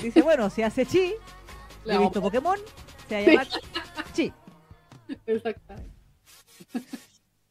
dice, 0.00 0.22
bueno, 0.22 0.48
si 0.50 0.62
hace 0.62 0.86
chi, 0.86 1.14
he 1.86 1.98
visto. 1.98 2.20
Pokémon, 2.20 2.58
se 3.08 3.14
va 3.14 3.20
a 3.20 3.44
llamar 3.44 3.48
chi. 4.14 4.32
Exactamente. 5.26 5.90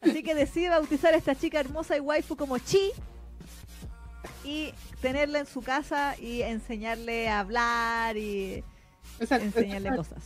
Así 0.02 0.24
que 0.24 0.34
decide 0.36 0.70
bautizar 0.70 1.14
a 1.14 1.18
esta 1.18 1.36
chica 1.36 1.60
hermosa 1.60 1.98
y 1.98 2.00
waifu 2.00 2.36
como 2.38 2.58
Chi 2.58 2.92
y 4.46 4.74
tenerla 5.02 5.40
en 5.40 5.46
su 5.46 5.62
casa 5.62 6.16
y 6.20 6.42
enseñarle 6.42 7.28
a 7.30 7.40
hablar 7.42 8.16
y 8.18 8.64
Exacto, 9.20 9.46
enseñarle 9.46 9.90
exacto. 9.90 10.16
cosas. 10.16 10.24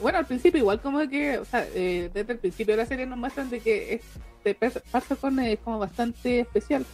Bueno, 0.00 0.18
al 0.18 0.26
principio 0.26 0.58
igual 0.58 0.80
como 0.80 1.08
que, 1.08 1.38
o 1.38 1.44
sea, 1.44 1.64
eh, 1.72 2.10
desde 2.12 2.32
el 2.32 2.38
principio 2.40 2.74
de 2.74 2.82
la 2.82 2.86
serie 2.86 3.06
nos 3.06 3.16
muestran 3.16 3.48
de 3.48 3.60
que 3.60 3.94
este 4.38 4.54
per- 4.54 4.82
Parsacon 4.90 5.38
es 5.38 5.60
como 5.60 5.78
bastante 5.78 6.40
especial. 6.40 6.84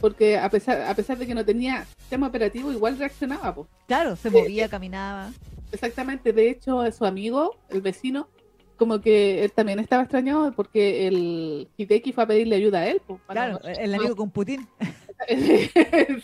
Porque 0.00 0.36
a 0.38 0.48
pesar, 0.50 0.82
a 0.82 0.94
pesar 0.94 1.16
de 1.18 1.26
que 1.26 1.34
no 1.34 1.44
tenía 1.44 1.84
sistema 1.98 2.26
operativo, 2.28 2.70
igual 2.72 2.98
reaccionaba, 2.98 3.54
pues. 3.54 3.68
Claro, 3.86 4.14
se 4.16 4.30
movía, 4.30 4.68
caminaba. 4.68 5.30
Exactamente, 5.72 6.32
de 6.32 6.50
hecho, 6.50 6.90
su 6.92 7.04
amigo, 7.06 7.56
el 7.70 7.80
vecino, 7.80 8.28
como 8.76 9.00
que 9.00 9.42
él 9.42 9.52
también 9.52 9.78
estaba 9.78 10.02
extrañado 10.02 10.52
porque 10.52 11.06
el 11.08 11.68
Hideki 11.78 12.12
fue 12.12 12.24
a 12.24 12.26
pedirle 12.26 12.56
ayuda 12.56 12.80
a 12.80 12.86
él. 12.88 13.00
Para- 13.26 13.58
Claro, 13.58 13.60
el 13.64 13.94
amigo 13.94 14.14
con 14.16 14.30
Putin. 14.30 14.68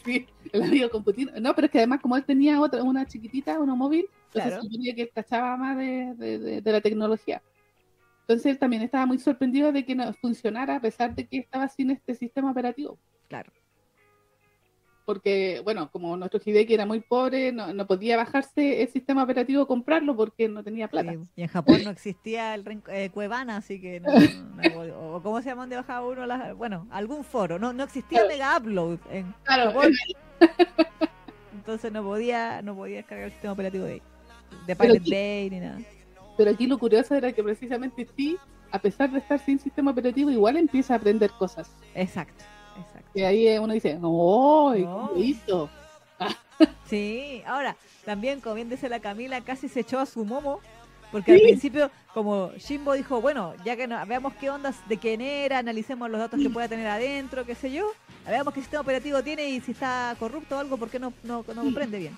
sí, 0.05 0.27
el 0.53 0.63
amigo 0.63 0.91
con 0.91 1.03
Putin. 1.03 1.31
No, 1.41 1.55
pero 1.55 1.67
es 1.67 1.71
que 1.73 1.79
además 1.79 2.01
como 2.01 2.17
él 2.17 2.25
tenía 2.25 2.61
otra, 2.61 2.83
una 2.83 3.07
chiquitita, 3.07 3.59
uno 3.59 3.75
móvil, 3.77 4.07
entonces 4.27 4.51
Claro. 4.53 4.63
suponía 4.63 4.95
que 4.95 5.03
él 5.03 5.11
cachaba 5.15 5.57
más 5.57 5.77
de, 5.77 6.15
de- 6.17 6.39
de- 6.39 6.61
de 6.61 6.73
la 6.73 6.81
tecnología. 6.81 7.43
Entonces 8.21 8.47
él 8.53 8.59
también 8.59 8.83
estaba 8.83 9.07
muy 9.07 9.19
sorprendido 9.19 9.73
de 9.73 9.85
que 9.85 9.95
no 9.95 10.13
funcionara 10.15 10.77
a 10.77 10.81
pesar 10.81 11.15
de 11.15 11.27
que 11.27 11.39
estaba 11.39 11.69
sin 11.69 11.91
este 11.91 12.15
sistema 12.15 12.51
operativo. 12.51 12.99
Claro. 13.29 13.51
Porque, 15.05 15.61
bueno, 15.65 15.91
como 15.91 16.17
nuestro 16.17 16.41
Hideki 16.45 16.75
era 16.75 16.87
muy 16.87 17.01
pobre, 17.01 17.51
no, 17.53 17.73
no 17.75 17.87
podía 17.87 18.17
bajarse 18.17 18.83
el 18.83 18.89
sistema 18.89 19.25
operativo 19.25 19.67
comprarlo 19.67 20.15
porque 20.17 20.49
no 20.49 20.63
tenía 20.63 20.87
plata. 20.89 21.13
Sí, 21.13 21.19
Y 21.37 21.43
en 21.43 21.49
Japón 21.49 21.81
no 21.85 21.91
existía 21.91 22.55
el 22.55 22.83
eh, 22.89 23.11
Cuevana, 23.11 23.57
así 23.57 23.81
que 23.81 23.99
no, 24.01 24.09
no- 24.13 24.79
o, 24.79 25.17
o 25.17 25.23
cómo 25.23 25.43
se 25.43 25.49
llama 25.49 25.63
donde 25.63 25.77
bajaba 25.77 26.07
uno 26.07 26.25
las, 26.27 26.55
bueno, 26.57 26.87
algún 26.91 27.25
foro. 27.25 27.59
No, 27.59 27.73
no 27.73 27.85
existía. 27.85 28.25
Mega 28.29 28.57
Upload 28.57 28.99
en 29.11 29.35
Claro, 29.45 29.73
Japón. 29.73 29.93
Entonces 31.55 31.93
no 31.93 32.03
podía, 32.03 32.63
no 32.63 32.75
podía 32.75 32.97
descargar 32.99 33.27
el 33.27 33.33
sistema 33.33 33.53
operativo 33.53 33.85
de, 33.85 34.03
de 34.67 34.73
aquí- 34.73 35.11
Bay 35.11 35.51
ni 35.51 35.61
nada. 35.61 35.79
Pero 36.37 36.51
aquí 36.51 36.67
lo 36.67 36.79
curioso 36.79 37.15
era 37.15 37.33
que 37.33 37.43
precisamente 37.43 38.07
sí, 38.17 38.37
a 38.71 38.79
pesar 38.79 39.11
de 39.11 39.19
estar 39.19 39.39
sin 39.39 39.59
sistema 39.59 39.91
operativo, 39.91 40.31
igual 40.31 40.57
empieza 40.57 40.95
a 40.95 40.97
aprender 40.97 41.31
cosas. 41.33 41.71
Exacto, 41.95 42.43
Y 43.15 43.23
ahí 43.23 43.59
uno 43.59 43.73
dice, 43.75 43.99
¡oh! 44.03 44.75
¿y 44.75 44.83
No. 44.83 44.93
¿Cómo 44.93 45.11
lo 45.13 45.23
hizo? 45.23 45.71
Sí, 46.87 47.43
ahora, 47.47 47.77
también 48.05 48.41
como 48.41 48.55
bien 48.55 48.69
dice 48.69 48.89
la 48.89 49.01
Camila, 49.01 49.41
casi 49.41 49.69
se 49.69 49.81
echó 49.81 49.99
a 49.99 50.07
su 50.07 50.25
momo, 50.25 50.61
porque 51.11 51.33
al 51.33 51.41
principio, 51.41 51.91
como 52.15 52.51
Jimbo 52.59 52.93
dijo, 52.95 53.21
bueno, 53.21 53.55
ya 53.65 53.77
que 53.77 53.87
no, 53.87 54.05
veamos 54.07 54.35
qué 54.35 54.51
ondas 54.51 54.77
de 54.89 54.99
quién 54.99 55.21
era, 55.21 55.59
analicemos 55.59 56.09
los 56.11 56.21
datos 56.21 56.41
que 56.41 56.51
pueda 56.51 56.69
tener 56.69 56.87
adentro, 56.87 57.45
qué 57.45 57.55
sé 57.55 57.73
yo, 57.73 57.87
veamos 58.27 58.55
qué 58.55 58.61
sistema 58.61 58.83
operativo 58.83 59.23
tiene 59.23 59.49
y 59.49 59.61
si 59.61 59.73
está 59.73 60.15
corrupto 60.19 60.57
o 60.57 60.59
algo, 60.59 60.77
porque 60.77 60.99
no, 60.99 61.13
no, 61.23 61.45
no 61.55 61.63
comprende 61.63 61.99
bien. 61.99 62.17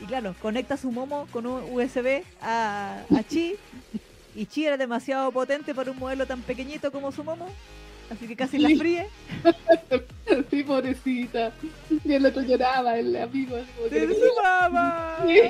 Y 0.00 0.04
claro, 0.04 0.34
conecta 0.42 0.76
su 0.76 0.90
momo 0.90 1.26
con 1.32 1.46
un 1.46 1.62
USB 1.72 2.22
a, 2.42 3.02
a 3.14 3.22
Chi, 3.22 3.56
y 4.34 4.46
Chi 4.46 4.66
era 4.66 4.76
demasiado 4.76 5.32
potente 5.32 5.74
para 5.74 5.90
un 5.90 5.98
modelo 5.98 6.26
tan 6.26 6.42
pequeñito 6.42 6.92
como 6.92 7.12
su 7.12 7.24
momo, 7.24 7.48
así 8.10 8.26
que 8.26 8.36
casi 8.36 8.58
la 8.58 8.68
fríe. 8.76 9.06
Sí, 10.50 10.64
pobrecita. 10.64 11.52
Y 12.04 12.12
el 12.12 12.26
otro 12.26 12.42
lloraba, 12.42 12.98
el 12.98 13.14
amigo. 13.16 13.56
así 13.56 13.66
como 13.76 13.88
que 13.88 14.00
¡De 14.00 14.06
le- 14.08 14.14
su 14.14 14.42
mamá! 14.42 15.18
Sí. 15.24 15.40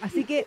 Así 0.00 0.24
que 0.24 0.46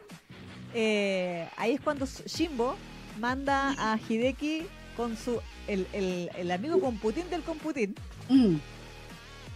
eh, 0.73 1.47
ahí 1.57 1.73
es 1.73 1.81
cuando 1.81 2.05
Shimbo 2.05 2.75
manda 3.19 3.75
a 3.77 3.97
Hideki 3.97 4.65
con 4.97 5.15
su 5.17 5.39
el, 5.67 5.87
el, 5.93 6.29
el 6.35 6.51
amigo 6.51 6.79
computín 6.79 7.29
del 7.29 7.41
computín, 7.43 7.95
Mm, 8.29 8.55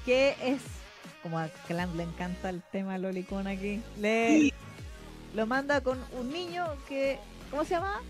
que 0.06 0.36
es 0.44 0.60
como 1.24 1.40
a 1.40 1.48
Clan 1.68 1.96
le 1.98 2.04
encanta 2.04 2.50
el 2.50 2.62
tema 2.72 2.98
lolicón 2.98 3.48
aquí. 3.48 3.82
Le 4.00 4.54
lo 5.36 5.46
manda 5.48 5.82
con 5.82 6.00
un 6.20 6.32
niño 6.32 6.66
que 6.88 7.18
¿cómo 7.50 7.64
se 7.64 7.72
llama? 7.72 8.02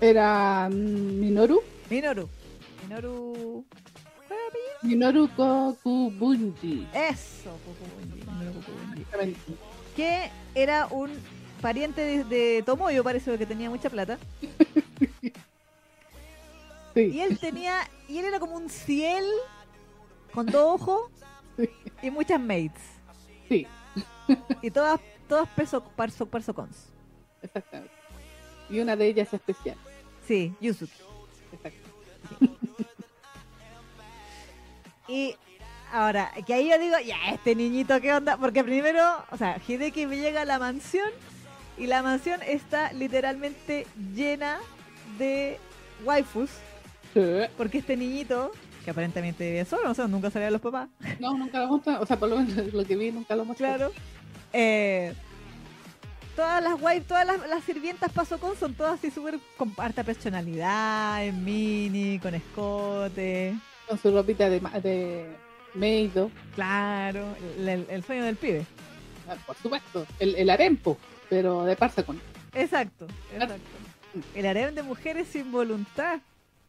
Era 0.00 0.68
mm, 0.70 1.20
Minoru. 1.20 1.60
Minoru. 1.90 2.28
Minoru. 2.82 3.64
Minoru 4.82 5.28
Kokubunji. 5.36 6.86
Eso, 6.94 7.50
Kokubunji, 7.66 8.22
Minoru 8.26 8.60
Kokubunji. 8.62 9.00
Exactamente. 9.02 9.40
que 9.96 10.30
era 10.54 10.86
un 10.86 11.10
pariente 11.60 12.00
de, 12.02 12.24
de 12.24 12.62
Tomoyo, 12.62 13.02
parece 13.02 13.36
que 13.36 13.46
tenía 13.46 13.70
mucha 13.70 13.90
plata. 13.90 14.18
Sí. 16.94 17.10
Y 17.14 17.20
él 17.20 17.38
tenía, 17.38 17.88
y 18.08 18.18
él 18.18 18.24
era 18.24 18.40
como 18.40 18.56
un 18.56 18.68
ciel 18.68 19.24
con 20.32 20.46
dos 20.46 20.80
ojos 20.80 21.10
Sí. 21.56 21.68
y 22.02 22.10
muchas 22.10 22.40
mates. 22.40 22.82
Sí, 23.48 23.66
Y 24.62 24.70
todas, 24.70 24.98
todas 25.28 25.48
perso, 25.50 25.80
parso, 25.94 26.26
persocons. 26.26 26.86
exactamente. 27.42 27.94
Y 28.68 28.80
una 28.80 28.96
de 28.96 29.06
ellas 29.06 29.32
especial. 29.32 29.76
Sí. 30.28 30.54
Exacto. 30.60 31.88
Y 35.08 35.34
ahora, 35.90 36.30
que 36.46 36.52
ahí 36.52 36.68
yo 36.68 36.78
digo, 36.78 36.96
ya, 37.04 37.16
este 37.32 37.54
niñito, 37.54 37.98
¿qué 37.98 38.12
onda? 38.12 38.36
Porque 38.36 38.62
primero, 38.62 39.02
o 39.30 39.38
sea, 39.38 39.58
Hideki 39.66 40.06
me 40.06 40.18
llega 40.18 40.42
a 40.42 40.44
la 40.44 40.58
mansión 40.58 41.08
y 41.78 41.86
la 41.86 42.02
mansión 42.02 42.42
está 42.42 42.92
literalmente 42.92 43.86
llena 44.14 44.58
de 45.16 45.58
waifus. 46.04 46.50
Sí. 47.14 47.22
Porque 47.56 47.78
este 47.78 47.96
niñito, 47.96 48.52
que 48.84 48.90
aparentemente 48.90 49.50
vive 49.50 49.64
solo, 49.64 49.90
o 49.90 49.94
sea, 49.94 50.06
nunca 50.08 50.30
salía 50.30 50.46
de 50.46 50.52
los 50.52 50.60
papás, 50.60 50.90
No, 51.20 51.32
nunca 51.38 51.60
lo 51.60 51.68
mostré. 51.68 51.94
O 51.96 52.04
sea, 52.04 52.18
por 52.18 52.28
lo 52.28 52.36
menos 52.36 52.74
lo 52.74 52.84
que 52.84 52.94
vi 52.96 53.10
nunca 53.10 53.34
lo 53.34 53.46
mostré. 53.46 53.68
claro. 53.68 53.92
Eh, 54.52 55.14
todas 56.38 56.62
las 56.62 56.80
wife, 56.80 57.00
todas 57.00 57.26
las, 57.26 57.48
las 57.48 57.64
sirvientas 57.64 58.12
paso 58.12 58.38
con 58.38 58.56
son 58.56 58.72
todas 58.74 59.00
así 59.00 59.10
súper 59.10 59.40
con 59.56 59.74
harta 59.76 60.04
personalidad, 60.04 61.24
en 61.24 61.44
mini, 61.44 62.20
con 62.20 62.32
escote. 62.32 63.56
Con 63.88 63.98
su 63.98 64.12
ropita 64.12 64.48
de, 64.48 64.60
de 64.60 65.26
meido. 65.74 66.30
Claro, 66.54 67.34
el, 67.58 67.68
el- 67.68 67.86
el 67.90 68.04
sueño 68.04 68.22
del 68.22 68.36
pibe. 68.36 68.64
Ah, 69.28 69.34
Por 69.44 69.56
supuesto. 69.56 70.06
El, 70.20 70.36
el 70.36 70.48
arempo, 70.48 70.96
pero 71.28 71.64
de 71.64 71.74
Parsacon. 71.74 72.20
Exacto, 72.54 73.08
exacto. 73.32 73.56
El 74.36 74.46
harem 74.46 74.76
de 74.76 74.84
mujeres 74.84 75.26
sin 75.26 75.50
voluntad. 75.50 76.20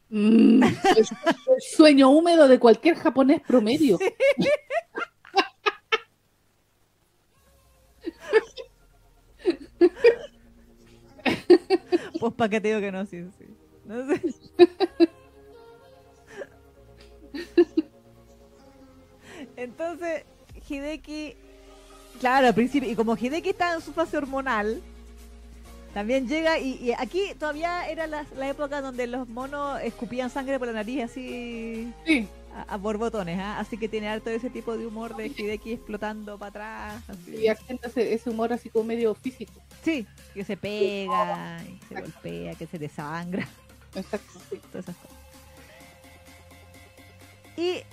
Mm, 0.09 0.63
el 0.63 1.61
sueño 1.75 2.09
húmedo 2.09 2.47
de 2.47 2.57
cualquier 2.57 2.95
japonés 2.95 3.39
promedio. 3.41 3.99
Pues 12.19 12.33
para 12.33 12.49
qué 12.49 12.61
te 12.61 12.67
digo 12.69 12.79
que 12.79 12.91
no, 12.91 13.05
sí, 13.05 13.23
sí. 13.37 13.45
Entonces, 19.55 20.23
Hideki, 20.69 21.35
claro, 22.19 22.47
al 22.47 22.53
principio, 22.53 22.89
y 22.89 22.95
como 22.95 23.15
Hideki 23.15 23.49
está 23.49 23.73
en 23.75 23.81
su 23.81 23.93
fase 23.93 24.17
hormonal, 24.17 24.81
también 25.93 26.27
llega, 26.27 26.59
y, 26.59 26.75
y 26.75 26.91
aquí 26.93 27.33
todavía 27.37 27.89
era 27.89 28.07
la, 28.07 28.25
la 28.37 28.49
época 28.49 28.81
donde 28.81 29.07
los 29.07 29.27
monos 29.27 29.81
escupían 29.81 30.29
sangre 30.29 30.59
por 30.59 30.67
la 30.67 30.73
nariz 30.73 31.03
así. 31.03 31.91
Sí, 32.05 32.27
a, 32.53 32.73
a 32.73 32.77
borbotones, 32.77 33.39
¿ah? 33.39 33.59
así 33.59 33.77
que 33.77 33.87
tiene 33.87 34.09
harto 34.09 34.29
ese 34.29 34.49
tipo 34.49 34.77
de 34.77 34.85
humor 34.85 35.15
de 35.15 35.27
Hideki 35.27 35.73
explotando 35.73 36.37
para 36.37 36.49
atrás. 36.49 37.03
así. 37.09 37.35
y 37.37 37.47
acenta 37.47 37.87
ese, 37.87 38.13
ese 38.13 38.29
humor 38.29 38.53
así 38.53 38.69
como 38.69 38.85
medio 38.85 39.13
físico. 39.15 39.53
Sí, 39.83 40.05
que 40.33 40.43
se 40.43 40.57
pega, 40.57 41.63
y 41.63 41.79
se 41.87 42.01
golpea, 42.01 42.55
que 42.55 42.67
se 42.67 42.79
desangra. 42.79 43.47
Exacto, 43.95 44.39
sí. 44.49 44.57
todas 44.71 44.85
esas 44.85 44.95
cosas. 44.95 45.17
Y 47.57 47.83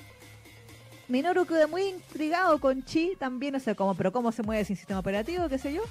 Minoru 1.09 1.47
queda 1.47 1.67
muy 1.67 1.83
intrigado 1.83 2.61
con 2.61 2.85
Chi 2.85 3.17
también, 3.19 3.53
no 3.53 3.61
sé 3.61 3.75
cómo, 3.75 3.95
pero 3.95 4.13
cómo 4.13 4.33
se 4.33 4.43
mueve 4.43 4.65
sin 4.65 4.77
sistema 4.77 5.01
operativo, 5.01 5.49
qué 5.49 5.59
sé 5.59 5.73
yo. 5.73 5.83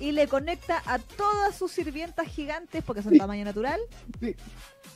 Y 0.00 0.12
le 0.12 0.26
conecta 0.28 0.82
a 0.86 0.98
todas 0.98 1.54
sus 1.56 1.70
sirvientas 1.72 2.26
gigantes, 2.26 2.82
porque 2.82 3.02
son 3.02 3.16
tamaño 3.18 3.44
natural. 3.44 3.78
Sí, 4.18 4.34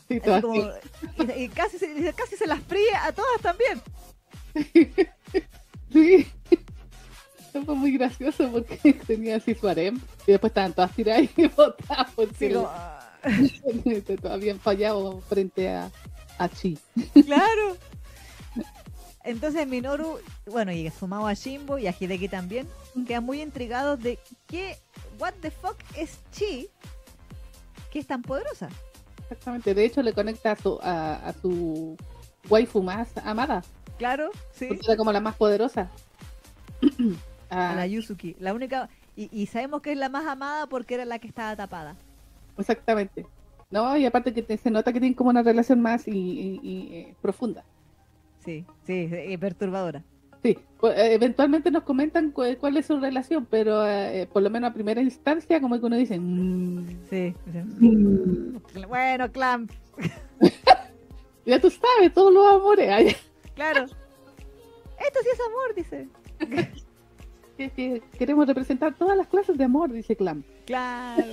sí, 0.09 0.14
así 0.17 0.21
todas 0.21 0.43
como- 0.43 0.57
y, 0.57 1.43
y 1.45 1.49
casi, 1.51 1.79
se, 1.79 2.12
casi 2.14 2.37
se 2.37 2.47
las 2.47 2.61
fríe 2.62 2.95
a 3.01 3.12
todas 3.12 3.40
también. 3.40 3.81
Sí. 5.93 6.27
Eso 7.51 7.64
fue 7.64 7.75
muy 7.77 7.93
gracioso 7.97 8.51
porque 8.51 8.77
tenía 9.07 9.37
así 9.37 9.55
su 9.55 9.69
harem 9.69 10.01
y 10.27 10.33
después 10.33 10.51
estaban 10.51 10.73
todas 10.73 10.90
tiradas 10.93 11.29
y 11.37 11.47
botadas 11.57 12.09
Sí, 12.37 12.51
como, 12.53 12.67
ah, 12.69 13.12
habían 14.29 14.59
fallado 14.59 15.21
frente 15.21 15.69
a, 15.69 15.88
a 16.38 16.49
Chi. 16.49 16.77
claro. 17.25 17.77
Entonces 19.24 19.66
Minoru, 19.66 20.18
bueno, 20.46 20.70
y 20.70 20.90
sumado 20.90 21.26
a 21.26 21.32
Shimbo 21.32 21.78
y 21.78 21.87
a 21.87 21.94
Hideki 21.98 22.28
también, 22.28 22.68
quedan 23.06 23.24
muy 23.24 23.40
intrigados 23.40 23.98
de 24.02 24.18
qué, 24.46 24.76
what 25.18 25.32
the 25.40 25.50
fuck 25.50 25.76
es 25.96 26.18
Chi, 26.30 26.68
que 27.90 27.98
es 28.00 28.06
tan 28.06 28.20
poderosa. 28.22 28.68
Exactamente. 29.22 29.72
De 29.74 29.84
hecho, 29.87 30.02
le 30.02 30.12
conecta 30.12 30.52
a 30.52 30.56
su, 30.56 30.78
a, 30.82 31.14
a 31.28 31.32
su 31.32 31.96
waifu 32.50 32.82
más 32.82 33.08
amada, 33.24 33.64
Claro, 33.96 34.30
sí. 34.52 34.68
era 34.87 34.96
como 34.96 35.10
la 35.12 35.20
más 35.20 35.37
poderosa. 35.37 35.90
A 36.82 36.90
Ah, 37.70 37.74
la 37.76 37.87
Yuzuki, 37.87 38.37
la 38.40 38.52
única, 38.52 38.88
y, 39.16 39.28
y 39.32 39.46
sabemos 39.46 39.80
que 39.80 39.92
es 39.92 39.98
la 39.98 40.08
más 40.08 40.26
amada 40.26 40.66
porque 40.66 40.94
era 40.94 41.04
la 41.04 41.18
que 41.18 41.28
estaba 41.28 41.54
tapada. 41.56 41.96
exactamente. 42.58 43.24
No, 43.70 43.96
y 43.96 44.04
aparte 44.06 44.34
que 44.34 44.42
te- 44.42 44.56
se 44.58 44.70
nota 44.70 44.92
que 44.92 45.00
tienen 45.00 45.14
como 45.14 45.30
una 45.30 45.42
relación 45.42 45.80
más 45.80 46.06
y, 46.06 46.10
y- 46.12 46.60
y, 46.62 46.94
eh, 46.96 47.14
profunda. 47.22 47.64
Sí, 48.44 48.64
sí, 48.87 49.09
sí, 49.09 49.37
perturbadora. 49.38 50.02
Sí, 50.42 50.59
cu- 50.78 50.88
eh, 50.88 51.14
eventualmente 51.14 51.70
nos 51.70 51.85
comentan 51.85 52.30
cu- 52.30 52.42
cuál 52.61 52.76
es 52.76 52.85
su 52.87 52.98
relación, 53.00 53.46
pero 53.46 53.87
eh, 53.88 54.28
por 54.30 54.42
lo 54.42 54.50
menos 54.50 54.70
a 54.70 54.74
primera 54.74 55.00
instancia, 55.00 55.59
como 55.61 55.80
que 55.80 55.87
uno 55.87 55.96
dice, 55.96 56.18
"Mm, 56.20 56.87
Sí. 57.09 57.35
mm". 57.80 58.59
Bueno, 58.88 59.33
Clamp, 59.33 59.70
ya 61.46 61.59
tú 61.61 61.70
sabes, 61.70 62.12
todos 62.12 62.33
los 62.35 62.46
amores. 62.46 62.90
Ay, 62.90 63.16
claro. 63.54 63.85
Esto 63.85 65.18
sí 65.22 65.28
es 65.33 65.40
amor, 65.40 65.74
dice. 65.74 66.09
que- 67.57 67.70
que 67.70 68.02
queremos 68.18 68.46
representar 68.46 68.94
todas 68.94 69.16
las 69.16 69.28
clases 69.28 69.57
de 69.57 69.64
amor, 69.64 69.90
dice 69.92 70.14
Clam. 70.16 70.42
Claro. 70.66 71.24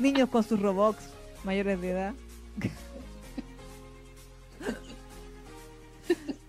Niños 0.00 0.28
con 0.28 0.42
sus 0.42 0.60
robots 0.60 1.14
mayores 1.44 1.80
de 1.80 1.90
edad. 1.90 2.14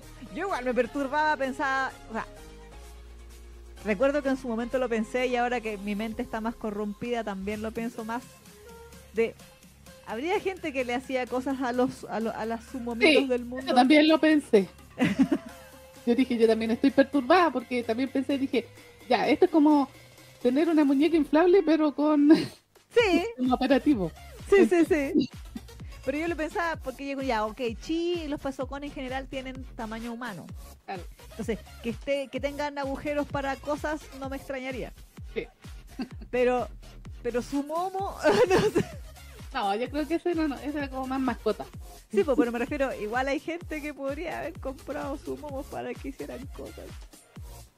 Yo 0.42 0.48
igual 0.48 0.66
me 0.66 0.74
perturbaba, 0.74 1.38
pensaba, 1.38 1.92
o 2.10 2.14
sea, 2.14 2.26
recuerdo 3.86 4.24
que 4.24 4.30
en 4.30 4.38
su 4.38 4.48
momento 4.48 4.80
lo 4.80 4.90
pensé 4.90 5.28
y 5.28 5.36
ahora 5.36 5.62
que 5.62 5.78
mi 5.78 5.94
mente 5.94 6.24
está 6.24 6.42
más 6.42 6.56
corrompida 6.56 7.24
también 7.24 7.62
lo 7.62 7.70
pienso 7.72 8.04
más 8.06 8.24
de 9.14 9.36
habría 10.08 10.40
gente 10.40 10.74
que 10.74 10.84
le 10.84 10.96
hacía 10.96 11.28
cosas 11.28 11.62
a 11.62 11.72
los 11.74 12.06
a, 12.06 12.20
lo- 12.20 12.36
a 12.36 12.46
las 12.48 12.64
sumomitos 12.66 13.22
Sí, 13.22 13.28
del 13.28 13.46
mundo. 13.46 13.68
Yo 13.68 13.76
también 13.76 14.08
lo 14.08 14.18
pensé. 14.20 14.68
Yo 16.08 16.16
dije, 16.16 16.36
yo 16.36 16.48
también 16.48 16.72
estoy 16.72 16.90
perturbada 16.90 17.52
porque 17.52 17.84
también 17.84 18.10
pensé, 18.10 18.40
dije, 18.40 18.66
ya, 19.08 19.28
esto 19.28 19.46
es 19.46 19.52
como 19.52 19.88
tener 20.42 20.68
una 20.70 20.84
muñeca 20.84 21.16
inflable 21.16 21.62
pero 21.64 21.94
con 21.94 22.32
Sí, 22.96 23.24
un 23.38 23.52
operativo. 23.54 24.12
sí, 24.50 24.66
sí, 24.66 24.86
sí. 24.86 25.30
Pero 26.06 26.18
yo 26.18 26.28
lo 26.28 26.36
pensaba 26.36 26.78
porque 26.78 27.04
digo, 27.04 27.22
ya, 27.22 27.46
ok, 27.46 27.62
Chi 27.82 28.24
y 28.24 28.28
los 28.28 28.40
pasocones 28.40 28.90
en 28.90 28.96
general 28.96 29.28
tienen 29.28 29.64
tamaño 29.76 30.12
humano. 30.14 30.48
Claro. 30.86 31.04
Entonces, 31.32 31.60
que 31.84 31.92
esté, 31.92 32.28
que 32.30 32.40
tengan 32.40 32.78
agujeros 32.78 33.28
para 33.28 33.56
cosas 33.58 34.02
no 34.20 34.30
me 34.30 34.38
extrañaría. 34.38 34.94
Sí. 35.34 35.48
Pero, 36.32 36.68
pero 37.22 37.42
su 37.42 37.62
momo, 37.64 38.18
no 38.50 38.60
sé. 38.72 38.86
No, 39.54 39.76
yo 39.76 39.90
creo 39.90 40.08
que 40.08 40.16
ese 40.16 40.34
no, 40.34 40.48
no, 40.48 40.56
ese 40.56 40.78
era 40.78 40.90
como 40.90 41.06
más 41.06 41.20
mascota. 41.20 41.66
Sí, 42.10 42.24
pues, 42.24 42.38
pero 42.38 42.52
me 42.52 42.60
refiero, 42.60 42.94
igual 42.96 43.28
hay 43.28 43.40
gente 43.40 43.82
que 43.82 43.94
podría 43.94 44.40
haber 44.40 44.60
comprado 44.60 45.18
su 45.18 45.38
momo 45.38 45.64
para 45.64 45.94
que 45.94 46.08
hicieran 46.10 46.46
cosas. 46.48 46.86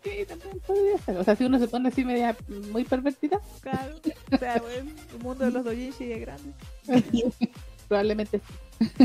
Sí, 0.03 0.25
también 0.27 0.59
podría 0.59 0.97
ser. 0.99 1.17
O 1.17 1.23
sea, 1.23 1.36
si 1.36 1.45
uno 1.45 1.57
se 1.59 1.67
pone 1.67 1.89
así 1.89 2.03
media 2.03 2.36
muy 2.71 2.83
pervertida, 2.83 3.39
Claro. 3.62 3.95
O 4.31 4.38
sea, 4.38 4.62
bueno, 4.62 4.91
el 5.12 5.19
mundo 5.19 5.45
de 5.45 5.51
los 5.51 5.63
doujinshi 5.63 6.12
es 6.12 6.21
grande. 6.21 6.53
probablemente 7.93 8.39
sí. 8.39 8.53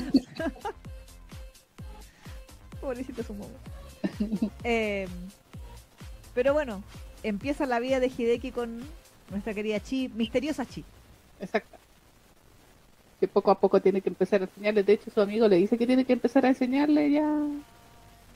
Pobrecito 2.81 3.23
su 3.23 3.35
momo. 3.35 3.55
Eh, 4.65 5.09
pero 6.35 6.53
bueno, 6.55 6.83
empieza 7.23 7.67
la 7.67 7.81
vida 7.81 8.01
de 8.01 8.09
Hideki 8.09 8.53
con 8.53 8.81
nuestra 9.31 9.55
querida 9.55 9.81
Chi, 9.81 10.09
misteriosa 10.09 10.65
Chi. 10.67 10.85
Exacto. 11.41 11.77
Que 13.21 13.29
poco 13.29 13.51
a 13.51 13.59
poco 13.61 13.81
tiene 13.83 14.01
que 14.01 14.09
empezar 14.11 14.43
a 14.43 14.45
enseñarle. 14.45 14.83
De 14.85 14.93
hecho, 14.95 15.11
su 15.11 15.21
amigo 15.21 15.49
le 15.49 15.57
dice 15.57 15.77
que 15.79 15.87
tiene 15.87 16.05
que 16.05 16.13
empezar 16.13 16.47
a 16.47 16.51
enseñarle 16.51 17.11
ya 17.11 17.27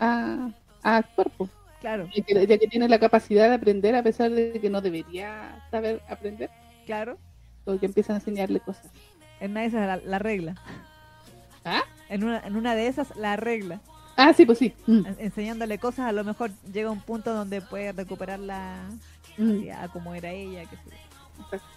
a, 0.01 0.51
a 0.83 0.97
actuar, 0.99 1.31
pues. 1.37 1.51
Claro, 1.81 2.09
Ya 2.15 2.23
que, 2.25 2.47
ya 2.47 2.59
que 2.59 2.69
tiene 2.69 2.88
la 2.88 3.01
capacidad 3.01 3.49
de 3.49 3.55
aprender 3.57 3.95
a 3.97 4.03
pesar 4.05 4.31
de 4.31 4.61
que 4.61 4.71
no 4.71 4.81
debería 4.81 5.65
saber 5.71 6.01
aprender, 6.09 6.49
claro. 6.87 7.19
porque 7.65 7.87
empiezan 7.87 8.15
a 8.17 8.19
enseñarle 8.21 8.61
cosas. 8.61 8.87
En 9.43 9.51
una 9.51 9.61
de 9.61 9.67
esas 9.67 9.87
la, 9.87 9.97
la 9.99 10.19
regla. 10.19 10.55
¿Ah? 11.65 11.83
En 12.09 12.25
una, 12.25 12.39
en 12.41 12.57
una 12.57 12.75
de 12.75 12.87
esas 12.87 13.15
la 13.17 13.37
regla. 13.37 13.81
Ah, 14.17 14.33
sí, 14.33 14.45
pues 14.47 14.59
sí. 14.59 14.75
Mm, 14.87 15.07
En- 15.07 15.17
enseñándole 15.19 15.79
cosas, 15.79 16.07
a 16.09 16.13
lo 16.13 16.23
mejor 16.25 16.51
llega 16.73 16.91
un 16.91 17.01
punto 17.01 17.35
donde 17.35 17.61
puede 17.61 17.93
recuperar 17.93 18.39
la 18.39 18.77
mm, 19.39 19.63
ya 19.63 19.89
como 19.89 20.15
era 20.15 20.31
ella. 20.31 20.65
Que 20.69 20.77
exacto. 21.43 21.67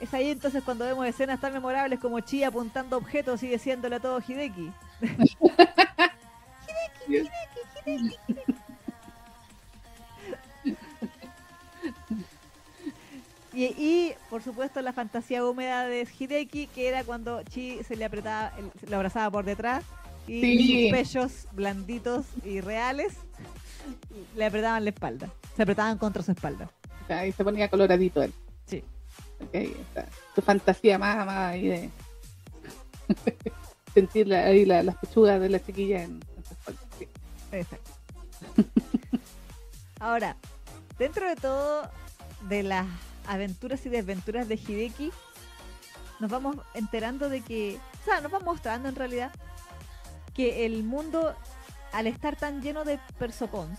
Es 0.00 0.14
ahí 0.14 0.30
entonces 0.30 0.62
cuando 0.62 0.84
vemos 0.84 1.04
escenas 1.06 1.40
tan 1.40 1.52
memorables 1.52 1.98
como 1.98 2.20
Chi 2.20 2.44
apuntando 2.44 2.96
objetos 2.96 3.42
y 3.42 3.48
diciéndole 3.48 3.96
a 3.96 4.00
todo 4.00 4.20
Hideki. 4.26 4.70
Y, 13.58 13.64
y, 13.76 14.14
por 14.30 14.40
supuesto 14.42 14.80
la 14.82 14.92
fantasía 14.92 15.44
húmeda 15.44 15.84
de 15.86 16.06
Hideki, 16.06 16.68
que 16.68 16.86
era 16.88 17.02
cuando 17.02 17.42
Chi 17.42 17.82
se 17.82 17.96
le 17.96 18.04
apretaba, 18.04 18.52
le 18.86 18.94
abrazaba 18.94 19.28
por 19.32 19.44
detrás 19.44 19.82
y 20.28 20.40
Sí. 20.40 20.82
sus 20.90 20.96
pechos 20.96 21.32
blanditos 21.52 22.26
y 22.44 22.60
reales 22.60 23.14
le 24.36 24.44
apretaban 24.46 24.84
la 24.84 24.90
espalda, 24.90 25.28
se 25.56 25.62
apretaban 25.62 25.98
contra 25.98 26.22
su 26.22 26.30
espalda. 26.30 26.70
Ahí 27.08 27.32
se 27.32 27.42
ponía 27.42 27.68
coloradito 27.68 28.22
él. 28.22 28.32
Sí. 28.66 28.84
Ok, 29.40 29.54
esa- 29.54 30.06
su 30.36 30.40
fantasía 30.42 30.96
más, 30.98 31.26
más 31.26 31.36
ahí 31.52 31.66
de 31.66 31.90
sentir 33.94 34.28
la- 34.28 34.44
ahí 34.44 34.64
la- 34.66 34.84
las 34.84 34.96
pechugas 34.98 35.40
de 35.40 35.48
la 35.48 35.58
chiquilla 35.64 36.04
en, 36.04 36.20
en 36.36 36.44
su 36.44 36.52
espalda. 36.54 36.80
Sí. 36.96 37.08
Exacto. 37.50 37.90
Ahora, 39.98 40.36
dentro 40.96 41.28
de 41.28 41.34
todo 41.34 41.90
de 42.48 42.62
las 42.62 42.86
aventuras 43.28 43.84
y 43.86 43.90
desventuras 43.90 44.48
de 44.48 44.56
Hideki, 44.56 45.12
nos 46.18 46.30
vamos 46.30 46.56
enterando 46.74 47.28
de 47.28 47.42
que, 47.42 47.78
o 48.02 48.04
sea, 48.04 48.20
nos 48.20 48.32
va 48.32 48.40
mostrando 48.40 48.88
en 48.88 48.96
realidad 48.96 49.30
que 50.34 50.66
el 50.66 50.82
mundo, 50.82 51.34
al 51.92 52.06
estar 52.06 52.36
tan 52.36 52.60
lleno 52.60 52.84
de 52.84 52.98
persocons, 53.18 53.78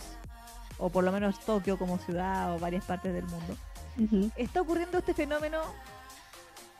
o 0.77 0.89
por 0.89 1.03
lo 1.03 1.11
menos 1.11 1.39
Tokio 1.39 1.77
como 1.77 1.97
ciudad 1.97 2.55
o 2.55 2.59
varias 2.59 2.85
partes 2.85 3.13
del 3.13 3.25
mundo, 3.25 4.31
está 4.37 4.61
ocurriendo 4.61 4.99
este 4.99 5.13
fenómeno 5.13 5.59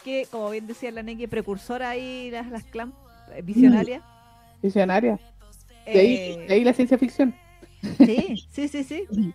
que, 0.03 0.25
como 0.31 0.49
bien 0.51 0.67
decía 0.67 0.91
la 0.91 1.03
Neki, 1.03 1.27
precursora 1.27 1.89
ahí, 1.89 2.31
las, 2.31 2.47
las 2.47 2.63
clan 2.63 2.93
eh, 3.33 3.41
visionarias. 3.41 4.01
Visionaria. 4.61 5.19
De 5.85 5.99
ahí, 5.99 6.15
Eh, 6.15 6.45
de 6.47 6.53
ahí 6.53 6.63
la 6.63 6.73
ciencia 6.73 6.97
ficción. 6.97 7.35
Sí, 7.97 8.45
sí, 8.51 8.67
sí, 8.67 8.83
sí. 8.83 9.07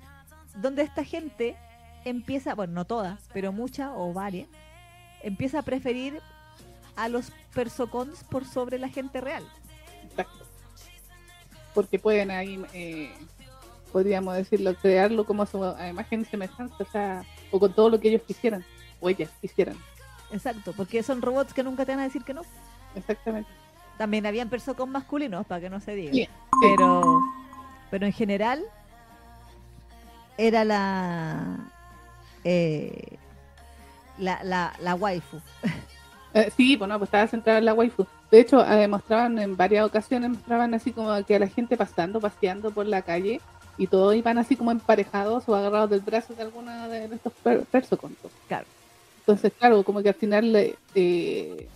Donde 0.57 0.83
esta 0.83 1.05
gente 1.05 1.57
empieza, 2.05 2.55
bueno, 2.55 2.73
no 2.75 2.85
toda, 2.85 3.19
pero 3.33 3.53
mucha 3.53 3.95
o 3.95 4.13
varias, 4.13 4.49
empieza 5.23 5.61
a 5.61 5.63
preferir 5.63 6.21
a 6.97 7.09
los 7.09 7.33
persocons 7.55 8.25
por 8.25 8.45
sobre 8.45 8.79
la 8.79 8.89
gente 8.89 9.21
real. 9.21 9.45
Exacto. 10.05 10.45
Porque 11.75 11.99
pueden 11.99 12.31
ahí, 12.31 12.63
eh, 12.73 13.13
podríamos 13.93 14.37
decirlo, 14.37 14.75
crearlo 14.77 15.25
como 15.25 15.43
a 15.43 15.47
su 15.47 15.63
a 15.65 15.89
imagen 15.89 16.21
y 16.21 16.25
semejanza, 16.25 16.77
o 16.79 16.87
sea, 16.87 17.25
o 17.51 17.59
con 17.59 17.73
todo 17.73 17.91
lo 17.91 17.99
que 17.99 18.09
ellos 18.09 18.23
quisieran, 18.23 18.65
o 19.01 19.09
ellas 19.09 19.31
quisieran. 19.41 19.77
Exacto, 20.31 20.73
porque 20.77 21.03
son 21.03 21.23
robots 21.23 21.53
que 21.53 21.63
nunca 21.63 21.85
te 21.85 21.93
van 21.93 22.01
a 22.01 22.05
decir 22.05 22.23
que 22.23 22.35
no. 22.35 22.43
Exactamente. 22.95 23.51
También 23.99 24.27
habían 24.27 24.49
persocons 24.49 24.91
masculinos, 24.91 25.47
para 25.47 25.61
que 25.61 25.71
no 25.71 25.81
se 25.81 25.95
diga. 25.95 26.13
Sí, 26.13 26.29
Pero, 26.61 27.21
pero 27.91 28.07
en 28.07 28.13
general 28.13 28.65
era 30.37 30.65
la 30.65 31.71
eh, 32.45 33.17
la, 34.19 34.43
la, 34.45 34.75
la 34.81 34.95
waifu. 34.95 35.41
Eh, 36.37 36.51
sí, 36.57 36.75
bueno, 36.75 36.99
pues 36.99 37.07
estaba 37.07 37.29
centrada 37.29 37.61
en 37.61 37.65
la 37.65 37.75
waifu. 37.75 38.07
De 38.29 38.41
hecho, 38.41 38.67
eh, 38.67 38.89
mostraban 38.89 39.39
en 39.39 39.57
varias 39.57 39.87
ocasiones, 39.87 40.31
mostraban 40.31 40.75
así 40.75 40.91
como 40.91 41.25
que 41.25 41.37
a 41.37 41.39
la 41.39 41.47
gente 41.47 41.77
pasando, 41.77 42.21
paseando 42.21 42.73
por 42.73 42.87
la 42.87 43.03
calle, 43.03 43.41
y 43.79 43.87
todos 43.87 44.17
iban 44.17 44.39
así 44.39 44.57
como 44.57 44.73
emparejados 44.73 45.49
o 45.49 45.55
agarrados 45.55 45.91
del 45.91 46.01
brazo 46.01 46.35
de 46.35 46.43
alguna 46.43 46.89
de 46.89 47.05
estos 47.05 47.33
per 47.35 47.63
persocontos. 47.67 48.33
Claro. 48.49 48.67
Entonces, 49.21 49.53
claro, 49.59 49.83
como 49.85 50.03
que 50.03 50.09
al 50.09 50.15
final 50.15 50.75
eh, 50.95 51.69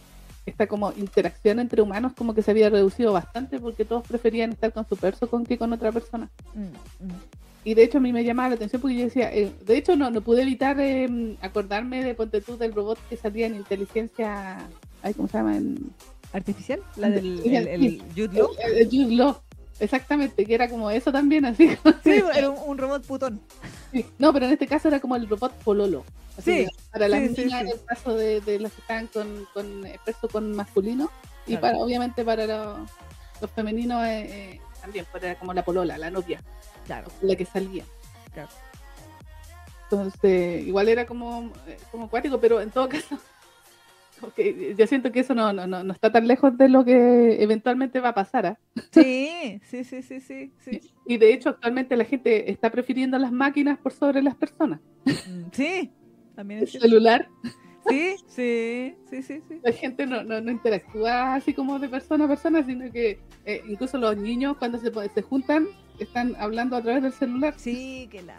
esta 0.45 0.67
como 0.67 0.93
interacción 0.93 1.61
entre 1.61 1.83
humanos 1.83 2.13
como 2.17 2.35
que 2.35 2.43
se 2.43 2.51
había 2.51 2.71
reducido 2.71 3.13
bastante 3.13 3.59
porque 3.59 3.85
todos 3.85 4.07
preferían 4.07 4.53
estar 4.53 4.73
con 4.73 4.87
su 4.89 4.97
persocon 4.97 5.47
que 5.47 5.59
con 5.59 5.73
otra 5.73 5.91
persona. 5.93 6.29
Mm, 6.55 7.07
mm. 7.07 7.48
Y 7.69 7.75
de 7.75 7.83
hecho 7.83 7.99
a 7.99 8.01
mí 8.01 8.15
me 8.15 8.25
llamaba 8.25 8.49
la 8.49 8.55
atención 8.55 8.81
porque 8.81 8.97
yo 8.97 9.05
decía, 9.05 9.31
eh, 9.31 9.53
de 9.67 9.77
hecho 9.77 9.95
no, 9.95 10.11
no 10.11 10.23
pude 10.23 10.41
evitar 10.41 10.81
eh, 10.81 11.37
acordarme 11.43 12.03
de 12.03 12.15
Ponte 12.15 12.41
tú 12.41 12.57
del 12.57 12.73
robot 12.73 12.99
que 13.11 13.17
salía 13.19 13.47
en 13.47 13.57
inteligencia, 13.57 14.57
ay, 15.03 15.13
¿cómo 15.13 15.29
se 15.29 15.37
llama? 15.37 15.55
En, 15.57 15.91
¿Artificial? 16.33 16.81
La 16.97 17.11
del 17.11 17.41
el, 17.45 17.69
el 17.69 18.03
Jude 18.17 18.39
Law. 18.39 18.49
el- 18.65 18.79
el 18.79 18.87
Jude 18.87 19.15
Law. 19.17 19.37
Exactamente, 19.81 20.47
que 20.47 20.55
era 20.55 20.67
como 20.71 20.91
eso 20.91 21.13
también, 21.13 21.45
así. 21.45 21.69
Sí, 22.05 22.23
era 22.35 22.49
un, 22.49 22.57
un 22.71 22.79
robot 22.79 23.07
putón. 23.07 23.39
Sí. 23.93 24.07
No, 24.19 24.33
pero 24.33 24.47
en 24.47 24.53
este 24.53 24.67
caso 24.67 24.89
era 24.89 24.99
como 24.99 25.15
el 25.17 25.29
robot 25.29 25.53
Pololo. 25.63 26.05
Así 26.39 26.65
Sí, 26.65 26.67
para 26.91 27.07
las 27.07 27.21
sí, 27.35 27.45
niñas 27.45 27.61
en 27.63 27.69
el 27.69 27.85
caso 27.85 28.15
de, 28.17 28.41
de 28.41 28.61
las 28.61 28.73
que 28.73 28.81
estaban 28.81 29.09
con, 29.09 29.47
con 29.53 29.85
expreso 29.87 30.27
con 30.29 30.53
masculino 30.57 31.11
y 31.47 31.51
Claro. 31.51 31.61
para 31.61 31.79
obviamente 31.79 32.25
para 32.25 32.47
los, 32.47 32.79
los 33.43 33.51
femeninos 33.51 34.03
eh, 34.07 34.55
eh, 34.55 34.61
también, 34.81 35.05
para 35.13 35.35
como 35.39 35.53
la 35.53 35.65
polola, 35.65 35.99
la 35.99 36.11
novia, 36.11 36.41
Claro. 36.89 37.09
la 37.21 37.37
que 37.37 37.45
salía. 37.45 37.85
Claro. 38.33 38.49
Entonces, 39.85 40.67
igual 40.67 40.89
era 40.89 41.05
como, 41.07 41.53
eh, 41.67 41.77
como 41.91 42.07
acuático, 42.07 42.41
pero 42.41 42.61
en 42.63 42.71
todo 42.71 42.89
caso, 42.89 43.19
como 44.19 44.33
que 44.33 44.75
yo 44.77 44.87
siento 44.87 45.13
que 45.13 45.21
eso 45.21 45.35
no, 45.35 45.53
no, 45.53 45.67
no, 45.67 45.85
no 45.85 45.93
está 45.93 46.11
tan 46.11 46.27
lejos 46.27 46.57
de 46.57 46.71
lo 46.71 46.85
que 46.85 47.43
eventualmente 47.43 48.01
va 48.01 48.09
a 48.11 48.15
pasar. 48.15 48.47
¿ah? 48.47 48.59
Sí, 48.91 49.61
sí, 49.65 49.85
sí, 49.85 50.03
sí, 50.03 50.21
sí. 50.59 50.81
Y 51.07 51.19
de 51.19 51.33
hecho, 51.35 51.51
actualmente 51.51 51.95
la 51.95 52.05
gente 52.05 52.51
está 52.51 52.71
prefiriendo 52.71 53.19
las 53.19 53.33
máquinas 53.33 53.79
por 53.79 53.93
sobre 53.93 54.23
las 54.23 54.35
personas. 54.35 54.81
Mm, 55.05 55.51
Sí, 55.53 55.93
también 56.35 56.61
El 56.61 56.65
es 56.65 56.73
celular 56.73 57.29
Sí, 57.89 58.17
sí, 58.27 58.95
sí, 59.09 59.23
sí, 59.23 59.43
sí. 59.49 59.61
la 59.63 59.73
gente 59.73 60.05
no, 60.07 60.23
no, 60.23 60.41
no 60.41 60.51
interactúa 60.51 61.35
así 61.37 61.55
como 61.55 61.79
de 61.79 61.89
persona 61.89 62.25
a 62.25 62.29
persona, 62.29 62.65
sino 62.65 62.91
que 62.93 63.19
eh, 63.47 63.63
incluso 63.69 63.97
los 63.99 64.17
niños 64.17 64.57
cuando 64.59 64.79
se, 64.79 64.91
se 65.15 65.23
juntan 65.23 65.67
están 66.05 66.35
hablando 66.39 66.77
a 66.77 66.83
través 66.83 67.03
del 67.03 67.13
celular, 67.13 67.55
Sí, 67.57 68.09
que 68.11 68.23
la. 68.23 68.37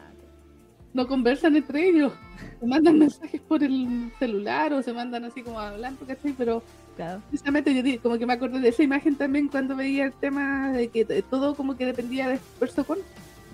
no 0.94 1.08
conversan 1.08 1.56
entre 1.56 1.88
ellos, 1.90 2.14
se 2.60 2.66
mandan 2.66 2.98
mensajes 3.00 3.42
por 3.42 3.64
el 3.64 4.12
celular 4.20 4.74
o 4.74 4.82
se 4.82 4.92
mandan 4.94 5.24
así 5.26 5.42
como 5.44 5.60
hablando, 5.60 6.06
¿cachai? 6.06 6.34
Pero 6.38 6.64
Claro. 6.96 7.22
precisamente 7.30 7.74
yo 7.74 7.82
di- 7.84 7.98
como 8.00 8.18
que 8.18 8.26
me 8.26 8.34
acordé 8.34 8.60
de 8.60 8.70
esa 8.70 8.84
imagen 8.84 9.16
también 9.16 9.48
cuando 9.48 9.76
veía 9.76 10.06
el 10.06 10.14
tema 10.14 10.72
de 10.74 10.90
que 10.90 11.06
todo 11.30 11.56
como 11.56 11.78
que 11.78 11.86
dependía 11.86 12.28
de 12.28 12.40
Persocon 12.60 12.98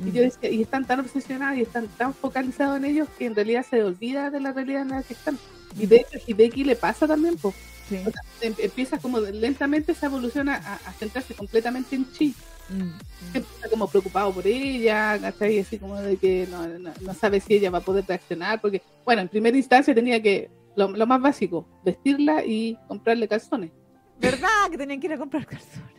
y 0.05 0.11
yo 0.11 0.21
decía, 0.23 0.49
y 0.49 0.61
están 0.61 0.85
tan 0.85 0.99
obsesionados 0.99 1.57
y 1.57 1.61
están 1.61 1.87
tan 1.97 2.13
focalizados 2.13 2.77
en 2.77 2.85
ellos 2.85 3.07
que 3.17 3.25
en 3.27 3.35
realidad 3.35 3.65
se 3.69 3.81
olvida 3.83 4.29
de 4.29 4.39
la 4.41 4.51
realidad 4.51 4.81
en 4.81 4.89
la 4.89 5.03
que 5.03 5.13
están. 5.13 5.37
Y 5.79 5.85
de 5.85 5.97
hecho, 5.97 6.17
Hideki 6.27 6.63
le 6.63 6.75
pasa 6.75 7.05
también, 7.07 7.37
pues. 7.37 7.55
Sí. 7.87 7.97
O 7.97 8.11
sea, 8.11 8.21
em- 8.41 8.55
empieza 8.57 8.97
como 8.97 9.19
lentamente 9.19 9.93
se 9.93 10.05
evoluciona 10.07 10.55
a, 10.55 10.73
a 10.89 10.91
centrarse 10.93 11.33
completamente 11.35 11.95
en 11.95 12.11
Chi. 12.11 12.33
Mm, 12.69 12.91
está 13.33 13.69
como 13.69 13.87
preocupado 13.87 14.33
por 14.33 14.47
ella, 14.47 15.19
¿cachai? 15.19 15.59
Así 15.59 15.77
como 15.77 16.01
de 16.01 16.17
que 16.17 16.47
no, 16.49 16.67
no, 16.67 16.91
no 16.99 17.13
sabe 17.13 17.39
si 17.39 17.55
ella 17.55 17.69
va 17.69 17.79
a 17.79 17.81
poder 17.81 18.05
reaccionar, 18.07 18.61
porque, 18.61 18.81
bueno, 19.03 19.21
en 19.21 19.27
primera 19.27 19.55
instancia 19.55 19.93
tenía 19.93 20.21
que, 20.21 20.49
lo, 20.75 20.89
lo 20.89 21.07
más 21.07 21.21
básico, 21.21 21.67
vestirla 21.83 22.43
y 22.43 22.77
comprarle 22.87 23.27
calzones. 23.27 23.71
¿Verdad 24.19 24.69
que 24.71 24.77
tenían 24.77 24.99
que 24.99 25.07
ir 25.07 25.13
a 25.13 25.17
comprar 25.17 25.45
calzones? 25.45 25.95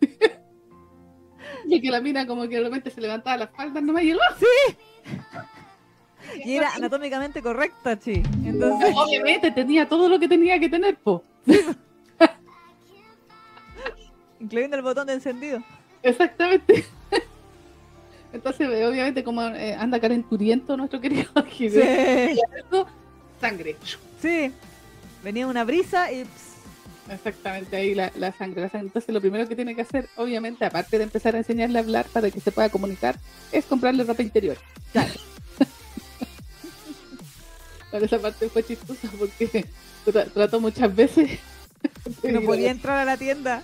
Y 1.68 1.80
que 1.80 1.90
la 1.90 2.00
mina 2.00 2.26
como 2.26 2.48
que 2.48 2.56
de 2.56 2.62
repente 2.62 2.90
se 2.90 3.00
levantaba 3.00 3.38
las 3.38 3.50
faldas 3.50 3.82
nomás 3.82 4.04
y 4.04 4.10
el 4.10 4.18
Y 6.44 6.54
era 6.54 6.74
anatómicamente 6.74 7.42
correcta, 7.42 7.98
chi. 7.98 8.22
Entonces, 8.44 8.94
Obviamente 8.94 9.50
tenía 9.50 9.88
todo 9.88 10.08
lo 10.08 10.18
que 10.18 10.28
tenía 10.28 10.60
que 10.60 10.68
tener, 10.68 10.96
po. 10.96 11.24
Incluyendo 14.40 14.76
el 14.76 14.82
botón 14.82 15.06
de 15.06 15.14
encendido. 15.14 15.62
Exactamente. 16.02 16.84
Entonces, 18.32 18.68
eh, 18.70 18.86
obviamente, 18.86 19.22
como 19.24 19.42
eh, 19.42 19.74
anda 19.74 20.00
calenturiento 20.00 20.76
nuestro 20.76 21.00
querido 21.00 21.30
Hideki, 21.58 22.34
Sí. 22.34 22.40
eso, 22.66 22.86
sangre. 23.40 23.76
Sí. 24.20 24.52
Venía 25.22 25.46
una 25.46 25.64
brisa 25.64 26.12
y. 26.12 26.24
ps, 26.24 27.10
Exactamente, 27.12 27.76
ahí 27.76 27.94
la, 27.94 28.10
la 28.16 28.32
sangre, 28.32 28.62
la 28.62 28.68
sangre. 28.68 28.88
Entonces, 28.88 29.14
lo 29.14 29.20
primero 29.20 29.48
que 29.48 29.54
tiene 29.56 29.74
que 29.76 29.82
hacer, 29.82 30.08
obviamente, 30.16 30.64
aparte 30.64 30.98
de 30.98 31.04
empezar 31.04 31.34
a 31.36 31.38
enseñarle 31.38 31.78
a 31.78 31.82
hablar 31.82 32.06
para 32.12 32.30
que 32.30 32.40
se 32.40 32.50
pueda 32.52 32.68
comunicar, 32.68 33.16
es 33.52 33.64
comprarle 33.64 34.02
ropa 34.04 34.22
interior. 34.22 34.56
Claro. 34.92 35.12
Pero 37.90 38.04
esa 38.04 38.18
parte 38.18 38.48
fue 38.48 38.62
chistosa 38.64 39.08
porque 39.18 39.64
tra- 40.04 40.30
trató 40.32 40.60
muchas 40.60 40.94
veces. 40.94 41.38
no 42.24 42.40
podía 42.42 42.70
entrar 42.70 42.98
a 42.98 43.04
la 43.04 43.16
tienda. 43.16 43.62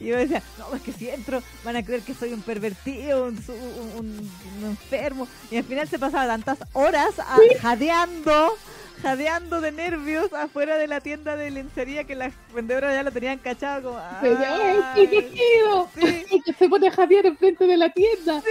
Y 0.00 0.06
yo 0.06 0.16
decía, 0.16 0.42
no, 0.58 0.74
es 0.74 0.80
que 0.82 0.92
si 0.92 1.10
entro 1.10 1.42
van 1.62 1.76
a 1.76 1.84
creer 1.84 2.00
que 2.02 2.14
soy 2.14 2.32
un 2.32 2.40
pervertido, 2.42 3.26
un, 3.26 3.36
un- 3.48 3.98
un- 3.98 4.64
enfermo. 4.70 5.28
Y 5.50 5.58
al 5.58 5.64
final 5.64 5.86
se 5.88 5.98
pasaba 5.98 6.26
tantas 6.26 6.58
horas 6.72 7.18
a- 7.18 7.36
jadeando, 7.60 8.56
jadeando 9.02 9.60
de 9.60 9.72
nervios 9.72 10.32
afuera 10.32 10.76
de 10.78 10.86
la 10.86 11.00
tienda 11.02 11.36
de 11.36 11.50
lencería 11.50 12.04
que 12.04 12.14
las 12.14 12.32
vendedoras 12.54 12.94
ya 12.94 13.02
lo 13.02 13.12
tenían 13.12 13.38
cachado 13.38 13.90
como... 13.90 13.98
¡Ay, 14.22 14.36
"Ay, 14.42 14.78
qué 14.94 15.08
querido! 15.10 15.88
sí, 15.94 16.26
Que 16.46 16.52
se 16.54 16.68
pone 16.68 16.90
Javier 16.90 17.26
enfrente 17.26 17.66
de 17.66 17.76
la 17.76 17.90
tienda. 17.90 18.42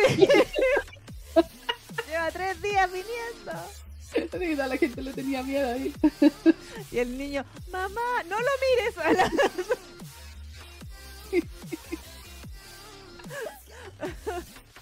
lleva 2.07 2.31
tres 2.31 2.61
días 2.61 2.89
viniendo. 2.91 3.51
Sí, 4.39 4.55
la 4.55 4.77
gente 4.77 5.01
le 5.01 5.13
tenía 5.13 5.43
miedo 5.43 5.71
ahí. 5.71 5.93
Y 6.91 6.97
el 6.99 7.17
niño, 7.17 7.45
mamá, 7.71 8.23
no 8.27 8.37
lo 8.39 8.47
mires. 8.65 9.31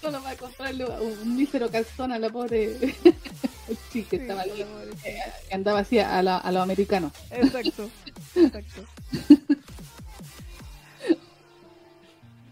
Solo 0.00 0.22
va 0.22 0.30
a 0.30 0.36
comprarle 0.36 0.84
un, 0.86 1.36
mísero 1.36 1.68
calzón 1.70 2.12
a 2.12 2.18
la 2.18 2.30
pobre 2.30 2.76
chica 3.92 4.10
que 4.10 4.16
estaba 4.16 4.42
ahí, 4.42 4.64
eh, 5.04 5.18
que 5.48 5.54
andaba 5.54 5.80
así 5.80 5.98
a, 5.98 6.22
la- 6.22 6.38
a 6.38 6.52
los 6.52 6.62
americanos. 6.62 7.12
Exacto, 7.30 7.88
exacto. 8.36 8.82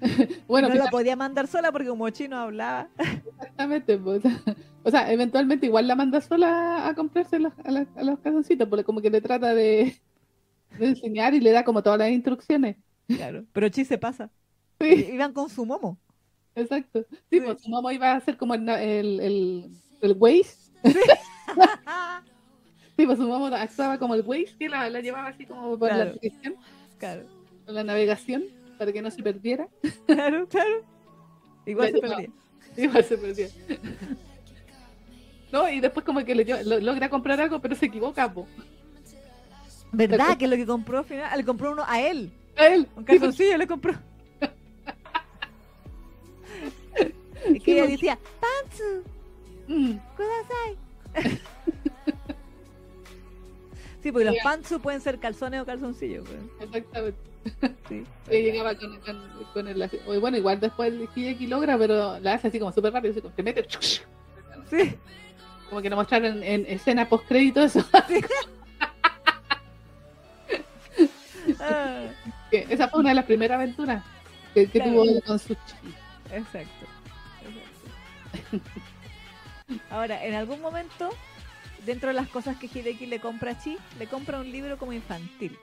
Bueno, 0.47 0.69
no 0.69 0.75
la 0.75 0.91
podía 0.91 1.17
mandar 1.17 1.47
sola 1.49 1.73
porque 1.73 1.89
como 1.89 2.09
chino 2.11 2.37
hablaba. 2.37 2.89
exactamente. 2.99 3.97
pues, 3.99 4.23
o 4.83 4.91
sea, 4.91 5.11
eventualmente 5.13 5.67
igual 5.67 5.89
la 5.89 5.97
manda 5.97 6.21
sola 6.21 6.87
a 6.87 6.95
comprarse 6.95 7.39
los, 7.39 7.53
a, 7.65 7.71
la- 7.71 7.87
a 7.97 8.03
los 8.05 8.19
calzoncitos, 8.21 8.69
porque 8.69 8.85
como 8.85 9.01
que 9.01 9.11
le 9.11 9.21
trata 9.21 9.55
de, 9.55 10.01
de 10.79 10.87
enseñar 10.87 11.35
y 11.35 11.41
le 11.41 11.51
da 11.51 11.65
como 11.65 11.83
todas 11.83 11.99
las 11.99 12.11
instrucciones. 12.11 12.77
Claro. 13.09 13.45
Pero 13.53 13.69
Chi 13.69 13.85
se 13.85 13.99
pasa. 13.99 14.31
Sí, 14.81 15.09
Iban 15.13 15.33
con 15.33 15.49
su 15.49 15.65
momo. 15.65 15.99
exacto. 16.55 17.05
Sí, 17.31 17.41
pues 17.41 17.63
su 17.63 17.71
mamá 17.71 17.93
iba 17.95 18.13
a 18.13 18.17
hacer 18.17 18.37
como 18.37 18.55
el, 18.55 18.69
el, 18.69 19.21
el, 19.21 19.71
el 20.01 20.13
Waze. 20.19 20.71
Sí, 22.97 23.07
pues 23.07 23.19
su 23.19 23.29
mamá 23.29 23.49
actuaba 23.61 23.99
como 23.99 24.15
el 24.15 24.23
Waze, 24.23 24.57
que 24.59 24.69
la, 24.69 24.89
la 24.91 25.01
llevaba 25.01 25.29
así 25.29 25.47
como 25.47 25.79
por 25.79 25.89
la 25.89 25.95
Claro. 25.97 26.13
dirección, 26.15 26.55
claro, 26.99 27.23
por 27.65 27.75
la 27.75 27.85
navegación, 27.85 28.45
para 28.79 28.93
que 28.93 29.03
no 29.03 29.11
se 29.11 29.23
perdiera. 29.23 29.69
claro, 30.07 30.47
claro. 30.49 30.83
Igual 31.67 31.93
se 31.93 31.99
perdía. 32.01 32.29
Igual 32.77 33.05
se 33.05 33.19
perdió. 33.19 33.49
No, 35.53 35.69
y 35.71 35.81
después 35.81 36.05
como 36.05 36.25
que 36.25 36.35
le 36.35 36.65
lo- 36.65 36.81
logra 36.81 37.09
comprar 37.09 37.41
algo, 37.41 37.61
pero 37.61 37.75
se 37.75 37.87
equivoca, 37.87 38.33
po. 38.33 38.47
¿Verdad? 39.93 40.37
Que 40.37 40.47
lo 40.49 40.57
que 40.57 40.67
compró 40.67 40.99
al 40.99 41.05
final. 41.05 41.37
Le 41.39 41.45
compró 41.45 41.73
uno 41.73 41.83
a 41.87 42.01
él. 42.01 42.31
A 42.57 42.67
él. 42.69 42.89
Un 42.97 43.05
calzoncillo 43.05 43.57
le 43.59 43.67
compró. 43.67 43.93
Es 47.47 47.63
que 47.63 47.73
ella 47.75 47.87
decía, 47.87 48.19
Pantsu, 48.41 49.05
Mm, 49.69 49.97
kudasai. 50.17 50.77
Sí, 54.03 54.13
porque 54.13 54.27
los 54.27 54.37
pantsu 54.45 54.79
pueden 54.81 55.01
ser 55.01 55.19
calzones 55.19 55.61
o 55.61 55.67
calzoncillos. 55.67 56.25
pues. 56.29 56.39
Exactamente. 56.69 57.19
Sí. 57.89 58.05
Y 58.31 58.43
llegaba 58.43 58.77
con, 58.77 59.01
con, 59.01 59.21
con 59.53 59.67
el 59.67 59.83
o 60.07 60.21
bueno, 60.21 60.37
igual 60.37 60.61
después 60.61 60.93
el 60.93 61.09
Hideki 61.13 61.49
logra, 61.49 61.77
pero 61.77 62.21
la 62.21 62.35
hace 62.35 62.47
así 62.49 62.61
como 62.61 62.71
súper 62.73 62.93
rápido, 62.93 63.11
así 63.13 63.21
como 63.21 63.35
que 63.35 63.43
mete. 63.43 63.67
Sí. 64.71 64.95
Como 65.69 65.83
que 65.83 65.91
nos 65.91 65.97
mostraron 65.97 66.41
en 66.45 66.67
escena 66.67 67.09
post 67.09 67.27
crédito 67.27 67.63
eso. 67.65 67.85
Ah, 71.61 72.03
que 72.65 72.75
esa 72.75 72.89
fue 72.89 73.01
una 73.01 73.11
de 73.11 73.15
las 73.17 73.25
primeras 73.25 73.57
aventuras 73.57 74.03
que, 74.55 74.67
que 74.69 74.79
Claro. 74.81 74.93
tuvo 75.05 75.21
con 75.23 75.39
su 75.39 75.55
chi. 75.55 75.95
exacto. 76.33 76.87
exacto. 77.43 78.71
Ahora, 79.91 80.25
en 80.25 80.35
algún 80.35 80.61
momento, 80.61 81.11
dentro 81.85 82.09
de 82.09 82.15
las 82.15 82.29
cosas 82.29 82.57
que 82.57 82.67
Hideki 82.73 83.07
le 83.07 83.21
compra 83.21 83.53
a 83.53 83.59
Chi, 83.59 83.77
le 83.99 84.07
compra 84.07 84.39
un 84.39 84.51
libro 84.51 84.79
como 84.79 84.93
infantil. 84.93 85.59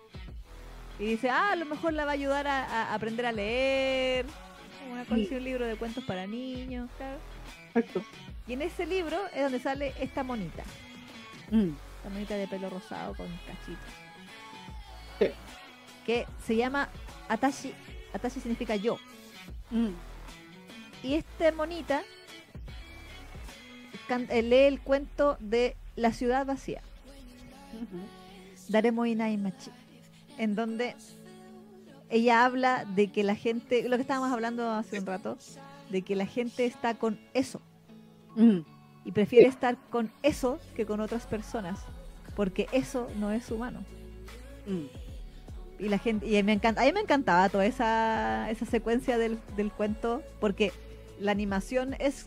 Y 0.99 1.05
dice, 1.05 1.29
ah, 1.29 1.51
a 1.53 1.55
lo 1.55 1.65
mejor 1.65 1.93
la 1.93 2.05
va 2.05 2.11
a 2.11 2.13
ayudar 2.13 2.47
a, 2.47 2.63
a 2.65 2.93
aprender 2.93 3.25
a 3.25 3.31
leer. 3.31 4.25
Una 4.91 5.03
cosa 5.05 5.21
así, 5.21 5.33
un 5.35 5.43
libro 5.43 5.65
de 5.65 5.75
cuentos 5.77 6.03
para 6.03 6.27
niños, 6.27 6.89
claro. 6.97 7.17
Exacto. 7.73 8.03
Y 8.45 8.53
en 8.53 8.61
ese 8.61 8.85
libro 8.85 9.17
es 9.33 9.41
donde 9.43 9.59
sale 9.59 9.93
esta 9.99 10.23
monita. 10.23 10.63
Mm, 11.49 11.69
La 12.03 12.09
monita 12.09 12.35
de 12.35 12.47
pelo 12.47 12.69
rosado 12.69 13.15
con 13.15 13.27
cachitos. 13.47 13.93
Sí. 15.19 15.27
Que 16.05 16.25
se 16.45 16.55
llama 16.55 16.89
Atashi. 17.29 17.73
Atashi 18.13 18.39
significa 18.39 18.75
yo. 18.75 18.97
mm, 19.71 19.89
Y 21.03 21.13
esta 21.15 21.51
monita 21.51 22.03
eh, 24.29 24.41
lee 24.43 24.67
el 24.67 24.79
cuento 24.81 25.37
de 25.39 25.75
La 25.95 26.11
ciudad 26.13 26.45
vacía, 26.45 26.81
ujú. 27.73 27.99
Daremo 28.69 29.05
Inai 29.05 29.37
Machi, 29.37 29.71
en 30.37 30.55
donde 30.55 30.95
ella 32.09 32.45
habla 32.45 32.85
de 32.85 33.11
que 33.11 33.23
la 33.23 33.35
gente, 33.35 33.87
lo 33.89 33.95
que 33.97 34.01
estábamos 34.01 34.31
hablando 34.31 34.69
hace 34.71 34.99
un 34.99 35.05
rato, 35.05 35.37
de 35.89 36.01
que 36.03 36.15
la 36.15 36.25
gente 36.25 36.65
está 36.65 36.95
con 36.95 37.19
eso 37.33 37.61
Mm, 38.35 38.61
y 39.05 39.11
prefiere 39.11 39.47
estar 39.47 39.77
con 39.91 40.11
eso 40.23 40.59
que 40.75 40.85
con 40.87 40.99
otras 40.99 41.27
personas, 41.27 41.79
porque 42.35 42.67
eso 42.71 43.07
no 43.19 43.31
es 43.31 43.51
humano. 43.51 43.83
mm. 44.65 45.02
Y 45.79 45.89
la 45.89 45.97
gente, 45.97 46.25
y 46.27 46.41
me 46.43 46.53
encanta, 46.53 46.81
a 46.81 46.85
mí 46.85 46.93
me 46.93 46.99
encantaba 47.01 47.49
toda 47.49 47.65
esa, 47.65 48.49
esa 48.49 48.65
secuencia 48.65 49.17
del, 49.17 49.39
del 49.57 49.71
cuento, 49.71 50.21
porque 50.39 50.71
la 51.19 51.31
animación 51.31 51.95
es 51.99 52.25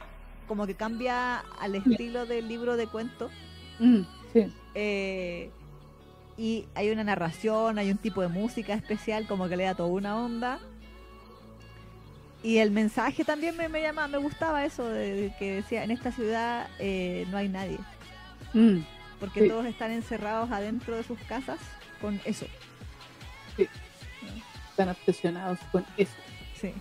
como 0.48 0.66
que 0.66 0.74
cambia 0.74 1.38
al 1.60 1.74
estilo 1.74 2.26
del 2.26 2.48
libro 2.48 2.76
de 2.76 2.86
cuento. 2.86 3.30
Mm, 3.78 4.00
sí. 4.32 4.52
eh, 4.74 5.50
y 6.38 6.66
hay 6.74 6.90
una 6.90 7.02
narración, 7.04 7.78
hay 7.78 7.90
un 7.90 7.96
tipo 7.98 8.20
de 8.20 8.28
música 8.28 8.74
especial, 8.74 9.26
como 9.26 9.48
que 9.48 9.56
le 9.56 9.64
da 9.64 9.74
toda 9.74 9.88
una 9.88 10.18
onda. 10.18 10.58
Y 12.42 12.58
el 12.58 12.70
mensaje 12.70 13.24
también 13.24 13.56
me, 13.56 13.68
me 13.68 13.80
llama, 13.80 14.06
me 14.08 14.18
gustaba 14.18 14.64
eso, 14.64 14.86
de, 14.88 15.14
de 15.14 15.32
que 15.38 15.54
decía, 15.56 15.82
en 15.82 15.90
esta 15.90 16.12
ciudad 16.12 16.68
eh, 16.78 17.26
no 17.30 17.36
hay 17.38 17.48
nadie, 17.48 17.78
Mm, 18.52 18.78
porque 19.18 19.42
Sí. 19.42 19.48
todos 19.48 19.66
están 19.66 19.90
encerrados 19.90 20.50
adentro 20.50 20.94
de 20.96 21.02
sus 21.02 21.18
casas 21.20 21.58
con 22.00 22.20
eso. 22.24 22.46
Están 24.70 24.88
obsesionados 24.90 25.58
con 25.72 25.84
eso. 25.96 26.12
Sí. 26.60 26.72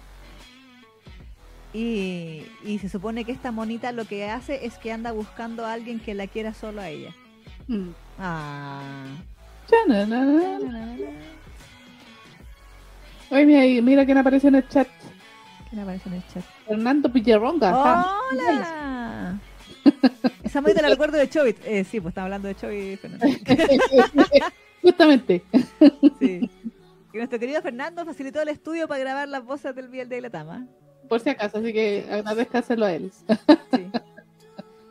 Y, 1.73 2.45
y 2.63 2.79
se 2.79 2.87
supone 2.89 3.25
que 3.25 3.31
esta 3.33 3.51
monita 3.51 3.91
lo 3.91 4.05
que 4.05 4.29
hace 4.29 4.65
es 4.65 4.77
que 4.77 4.91
anda 4.93 5.11
buscando 5.11 5.65
a 5.65 5.73
alguien 5.73 5.99
que 5.99 6.13
la 6.13 6.27
quiera 6.27 6.53
solo 6.53 6.81
a 6.81 6.89
ella. 6.89 7.13
Mm. 7.67 7.89
Ah. 8.19 9.05
Oye, 13.31 13.45
mira, 13.45 13.81
mira 13.81 14.05
quién 14.05 14.17
aparece 14.17 14.47
en 14.47 14.55
el 14.55 14.67
chat. 14.69 14.87
¿Quién 15.69 15.81
aparece 15.81 16.07
en 16.09 16.15
el 16.15 16.27
chat? 16.27 16.43
Fernando 16.67 17.11
Pillarronga. 17.11 17.67
está- 17.69 18.05
¡Hola! 18.31 19.39
Esa 20.43 20.61
monita 20.61 20.81
la 20.81 20.89
recuerdo 20.89 21.17
de 21.17 21.29
Chovit. 21.29 21.57
Eh, 21.65 21.83
sí, 21.83 21.99
pues 21.99 22.11
estaba 22.11 22.25
hablando 22.25 22.47
de 22.47 22.55
Chovit. 22.55 22.99
Fernando. 22.99 23.25
Justamente. 24.85 25.43
Sí. 26.19 26.49
Y 27.11 27.17
nuestro 27.17 27.39
querido 27.39 27.61
Fernando 27.61 28.05
facilitó 28.05 28.41
el 28.41 28.49
estudio 28.49 28.87
para 28.87 28.99
grabar 28.99 29.27
las 29.27 29.43
voces 29.43 29.73
del 29.75 29.87
Biel 29.87 30.07
de 30.09 30.21
la 30.21 30.29
Tama. 30.29 30.67
Por 31.09 31.19
si 31.19 31.29
acaso, 31.29 31.57
así 31.57 31.73
que 31.73 32.05
agradezcaselo 32.11 32.85
a 32.85 32.93
él. 32.93 33.11
Sí. 33.73 33.89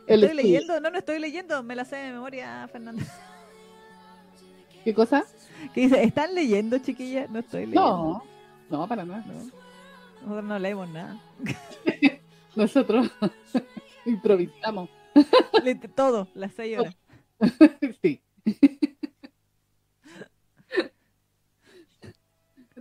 El 0.07 0.23
¿Estoy 0.23 0.37
estudio. 0.37 0.59
leyendo? 0.59 0.79
No, 0.81 0.89
no 0.91 0.97
estoy 0.99 1.19
leyendo. 1.19 1.63
Me 1.63 1.75
la 1.75 1.83
sé 1.83 1.95
de 1.95 2.11
memoria, 2.11 2.67
Fernando. 2.71 3.01
¿Qué 4.83 4.93
cosa? 4.93 5.25
Que 5.73 5.81
dice, 5.81 6.03
¿están 6.03 6.35
leyendo, 6.35 6.77
chiquillas? 6.77 7.27
No 7.31 7.39
estoy 7.39 7.61
leyendo. 7.61 8.23
No, 8.69 8.77
no, 8.81 8.87
para 8.87 9.03
nada. 9.03 9.25
Nosotros 10.21 10.43
no 10.43 10.59
leemos 10.59 10.89
nada. 10.89 11.19
Nosotros 12.55 13.09
improvisamos. 14.05 14.89
Todo, 15.95 16.27
las 16.35 16.53
seis 16.53 16.77
horas. 16.77 16.95
sí. 18.03 18.21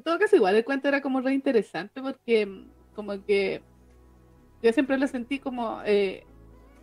Todo 0.05 0.19
caso, 0.19 0.37
igual 0.37 0.55
el 0.55 0.65
cuento 0.65 0.89
era 0.89 1.01
como 1.01 1.21
re 1.21 1.35
interesante 1.35 2.01
porque 2.03 2.47
mm, 2.47 2.69
como 2.95 3.25
que 3.25 3.63
yo 4.63 4.73
siempre 4.73 4.99
lo 4.99 5.07
sentí 5.07 5.39
como 5.39 5.81
eh, 5.85 6.25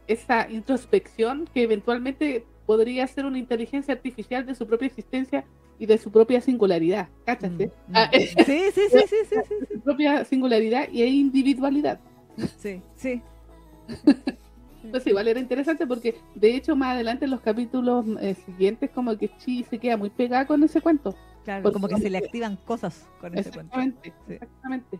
esa 0.07 0.49
introspección 0.49 1.47
que 1.53 1.63
eventualmente 1.63 2.45
podría 2.65 3.07
ser 3.07 3.25
una 3.25 3.39
inteligencia 3.39 3.93
artificial 3.93 4.45
de 4.45 4.55
su 4.55 4.67
propia 4.67 4.87
existencia 4.87 5.45
y 5.79 5.85
de 5.85 5.97
su 5.97 6.11
propia 6.11 6.41
singularidad. 6.41 7.09
¿Cáchate? 7.25 7.67
Mm, 7.87 7.91
mm. 7.91 7.95
Ah, 7.95 8.09
eh, 8.11 8.27
Sí, 8.45 8.61
sí, 8.73 8.81
sí, 8.91 8.99
sí, 9.07 9.15
sí, 9.29 9.35
sí, 9.47 9.55
su 9.73 9.79
propia 9.81 10.25
singularidad 10.25 10.87
y 10.91 11.03
individualidad. 11.03 11.99
sí, 12.57 12.81
sí. 12.95 13.21
Pues 14.89 15.05
igual 15.05 15.27
era 15.27 15.39
interesante 15.39 15.85
porque 15.85 16.15
de 16.33 16.55
hecho 16.55 16.75
más 16.75 16.95
adelante 16.95 17.25
en 17.25 17.31
los 17.31 17.41
capítulos 17.41 18.03
eh, 18.19 18.33
siguientes 18.33 18.89
como 18.89 19.15
que 19.15 19.29
Chi 19.37 19.63
se 19.63 19.77
queda 19.77 19.95
muy 19.95 20.09
pegada 20.09 20.47
con 20.47 20.63
ese 20.63 20.81
cuento. 20.81 21.15
Claro, 21.43 21.63
Porque- 21.63 21.73
como 21.73 21.87
que 21.87 21.97
se 22.01 22.09
le 22.09 22.17
activan 22.19 22.55
cosas 22.57 23.05
con 23.19 23.35
ese 23.37 23.51
cuento. 23.51 23.75
Exactamente, 23.79 24.13
Sí. 24.27 24.33
exactamente. 24.33 24.99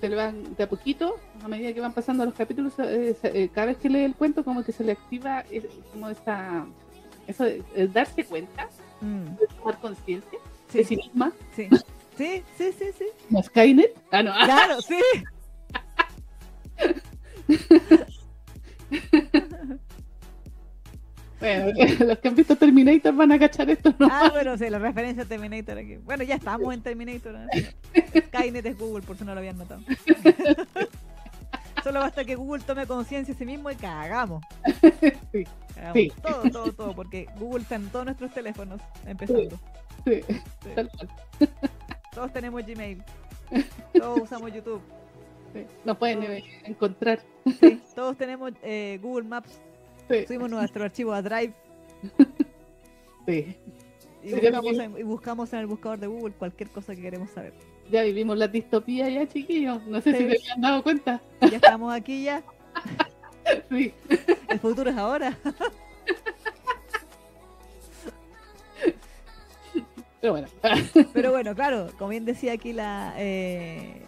Se 0.00 0.08
le 0.08 0.16
van 0.16 0.54
de 0.56 0.62
a 0.62 0.68
poquito, 0.68 1.16
a 1.42 1.48
medida 1.48 1.72
que 1.74 1.80
van 1.80 1.92
pasando 1.92 2.24
los 2.24 2.34
capítulos, 2.34 2.72
eh, 2.78 3.16
eh, 3.24 3.48
cada 3.52 3.66
vez 3.66 3.76
que 3.78 3.88
lee 3.90 4.04
el 4.04 4.14
cuento 4.14 4.44
como 4.44 4.62
que 4.64 4.72
se 4.72 4.84
le 4.84 4.92
activa 4.92 5.44
eh, 5.50 5.68
como 5.92 6.08
esa 6.08 6.66
eso 7.26 7.44
de, 7.44 7.62
de 7.74 7.88
darse 7.88 8.24
cuenta, 8.24 8.68
Mm, 9.00 9.36
de 9.36 9.46
tomar 9.58 9.78
conciencia 9.80 10.38
de 10.72 10.84
sí 10.84 10.84
Sí, 10.84 10.96
misma. 10.96 11.32
sí, 11.54 11.68
sí, 12.16 12.42
sí, 12.56 12.72
sí, 12.78 12.84
sí. 12.98 13.04
¿No 13.30 13.42
Skynet? 13.42 13.96
Ah, 14.10 14.22
no. 14.22 14.32
Claro, 14.44 14.80
sí. 14.80 14.98
Bueno, 21.40 21.72
los 22.06 22.18
que 22.18 22.28
han 22.28 22.34
visto 22.34 22.56
Terminator 22.56 23.14
van 23.14 23.32
a 23.32 23.38
cachar 23.38 23.70
esto, 23.70 23.94
¿no? 23.98 24.08
Ah, 24.10 24.28
bueno, 24.32 24.56
sí, 24.58 24.68
la 24.68 24.78
referencia 24.78 25.22
a 25.22 25.26
Terminator 25.26 25.78
aquí. 25.78 25.96
Bueno, 25.98 26.24
ya 26.24 26.34
estamos 26.36 26.72
en 26.74 26.82
Terminator. 26.82 27.32
¿no? 27.34 27.46
Skynet 28.28 28.66
es 28.66 28.78
Google, 28.78 29.06
por 29.06 29.16
si 29.16 29.24
no 29.24 29.34
lo 29.34 29.38
habían 29.40 29.56
notado. 29.58 29.80
Solo 31.84 32.00
basta 32.00 32.24
que 32.24 32.34
Google 32.34 32.62
tome 32.64 32.86
conciencia 32.86 33.32
de 33.34 33.38
sí 33.38 33.46
mismo 33.46 33.70
y 33.70 33.76
cagamos. 33.76 34.42
Sí, 35.32 35.44
Cagamos 35.74 35.92
Sí. 35.94 36.12
Todo, 36.22 36.50
todo, 36.50 36.72
todo, 36.72 36.94
porque 36.94 37.28
Google 37.38 37.62
está 37.62 37.76
en 37.76 37.88
todos 37.88 38.04
nuestros 38.06 38.32
teléfonos, 38.34 38.80
empezando. 39.06 39.58
sí, 40.04 40.20
Sí. 40.26 40.68
tal 40.74 40.90
cual. 40.90 41.08
Todos 42.12 42.32
tenemos 42.32 42.66
Gmail. 42.66 43.02
Todos 43.96 44.22
usamos 44.22 44.52
YouTube. 44.52 44.82
sí. 45.54 45.64
Nos 45.84 45.96
pueden 45.98 46.22
eh, 46.24 46.44
encontrar. 46.64 47.20
Sí, 47.60 47.80
todos 47.94 48.16
tenemos 48.16 48.52
eh, 48.62 48.98
Google 49.00 49.28
Maps. 49.28 49.60
Sí, 50.08 50.26
Subimos 50.26 50.50
nuestro 50.50 50.84
archivo 50.84 51.12
a 51.12 51.22
Drive 51.22 51.52
sí. 53.26 53.56
y 54.22 54.32
buscamos, 54.32 54.78
en, 54.78 54.98
y 54.98 55.02
buscamos 55.02 55.52
en 55.52 55.58
el 55.60 55.66
buscador 55.66 55.98
de 55.98 56.06
Google 56.06 56.34
cualquier 56.34 56.70
cosa 56.70 56.94
que 56.94 57.02
queremos 57.02 57.30
saber. 57.30 57.52
Ya 57.90 58.02
vivimos 58.02 58.36
la 58.38 58.48
distopía 58.48 59.08
ya, 59.08 59.26
chiquillos. 59.26 59.82
No 59.86 60.00
sé 60.00 60.12
Sí. 60.12 60.18
si 60.18 60.24
se 60.24 60.36
habían 60.52 60.60
dado 60.60 60.82
cuenta. 60.82 61.20
Ya 61.40 61.56
estamos 61.56 61.92
aquí 61.94 62.24
ya. 62.24 62.42
Sí. 63.70 63.94
El 64.48 64.58
futuro 64.60 64.90
es 64.90 64.96
ahora. 64.96 65.36
Pero 70.20 70.32
bueno. 70.32 70.48
Pero 71.12 71.30
bueno, 71.30 71.54
claro, 71.54 71.88
como 71.96 72.10
bien 72.10 72.24
decía 72.24 72.52
aquí 72.52 72.72
la, 72.72 73.14
eh, 73.16 74.02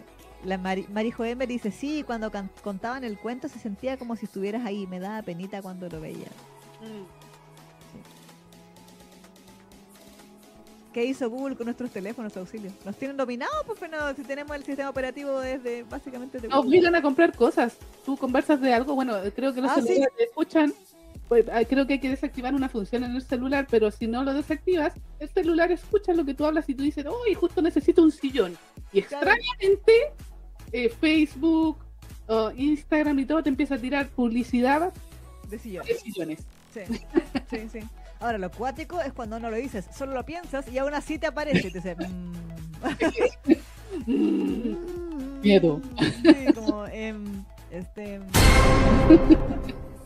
la 0.45 0.57
Mari, 0.57 0.85
Marijo 0.91 1.23
Emer, 1.25 1.47
dice, 1.47 1.71
sí, 1.71 2.03
cuando 2.05 2.31
can- 2.31 2.49
contaban 2.63 3.03
el 3.03 3.17
cuento 3.17 3.47
se 3.47 3.59
sentía 3.59 3.97
como 3.97 4.15
si 4.15 4.25
estuvieras 4.25 4.65
ahí, 4.65 4.87
me 4.87 4.99
daba 4.99 5.21
penita 5.21 5.61
cuando 5.61 5.87
lo 5.89 5.99
veía. 6.01 6.27
¿Qué 10.93 11.05
hizo 11.05 11.29
Google 11.29 11.55
con 11.55 11.65
nuestros 11.65 11.89
teléfonos 11.91 12.35
auxilio? 12.35 12.69
Nos 12.83 12.97
tienen 12.97 13.15
dominados, 13.15 13.55
pues 13.65 13.79
pero 13.79 14.13
si 14.13 14.23
tenemos 14.23 14.53
el 14.57 14.63
sistema 14.65 14.89
operativo 14.89 15.39
desde 15.39 15.83
básicamente 15.83 16.37
de 16.39 16.49
Nos 16.49 16.65
obligan 16.65 16.93
a 16.95 17.01
comprar 17.01 17.33
cosas. 17.33 17.77
Tú 18.05 18.17
conversas 18.17 18.59
de 18.59 18.73
algo, 18.73 18.93
bueno, 18.95 19.15
creo 19.33 19.53
que 19.53 19.61
los 19.61 19.71
Ah, 19.71 19.75
sí. 19.75 19.83
celulares 19.87 20.13
te 20.17 20.23
escuchan. 20.25 20.73
Pues, 21.29 21.45
ah, 21.47 21.61
creo 21.63 21.87
que 21.87 21.93
hay 21.93 21.99
que 22.01 22.09
desactivar 22.09 22.53
una 22.53 22.67
función 22.67 23.05
en 23.05 23.15
el 23.15 23.21
celular, 23.21 23.65
pero 23.71 23.89
si 23.89 24.05
no 24.05 24.21
lo 24.25 24.33
desactivas, 24.33 24.93
el 25.19 25.29
celular 25.29 25.71
escucha 25.71 26.11
lo 26.13 26.25
que 26.25 26.33
tú 26.33 26.45
hablas 26.45 26.67
y 26.67 26.75
tú 26.75 26.83
dices, 26.83 27.05
uy, 27.05 27.35
justo 27.35 27.61
necesito 27.61 28.03
un 28.03 28.11
sillón. 28.11 28.57
Y 28.91 29.01
Claro. 29.03 29.31
Eh, 30.71 30.89
Facebook, 30.89 31.77
Instagram 32.55 33.19
y 33.19 33.25
todo 33.25 33.43
te 33.43 33.49
empieza 33.49 33.75
a 33.75 33.77
tirar 33.77 34.07
publicidad 34.09 34.93
de 35.49 35.59
sillones. 35.59 36.45
Sí, 36.73 36.81
sí, 37.49 37.69
sí. 37.71 37.79
Ahora, 38.21 38.37
lo 38.37 38.51
cuático 38.51 39.01
es 39.01 39.11
cuando 39.13 39.39
no 39.39 39.49
lo 39.49 39.57
dices, 39.57 39.85
solo 39.95 40.13
lo 40.13 40.23
piensas 40.25 40.71
y 40.71 40.77
aún 40.77 40.93
así 40.93 41.17
te 41.17 41.27
aparece 41.27 41.67
y 41.67 41.71
te 41.71 41.79
dice... 41.79 41.95
mm, 44.05 45.41
Miedo. 45.41 45.81
Sí, 46.23 46.53
como... 46.53 46.85
em, 46.87 47.43
este... 47.71 48.21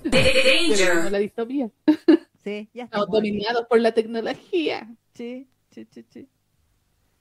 Llegamos 0.03 1.05
a 1.05 1.09
la 1.09 1.17
distopía. 1.17 1.69
Sí, 2.43 2.69
ya 2.73 2.85
Estamos 2.85 3.09
dominados 3.09 3.65
por 3.67 3.79
la 3.81 3.91
tecnología. 3.91 4.87
Sí, 5.13 5.47
sí, 5.71 5.87
sí, 5.91 6.05
sí. 6.09 6.27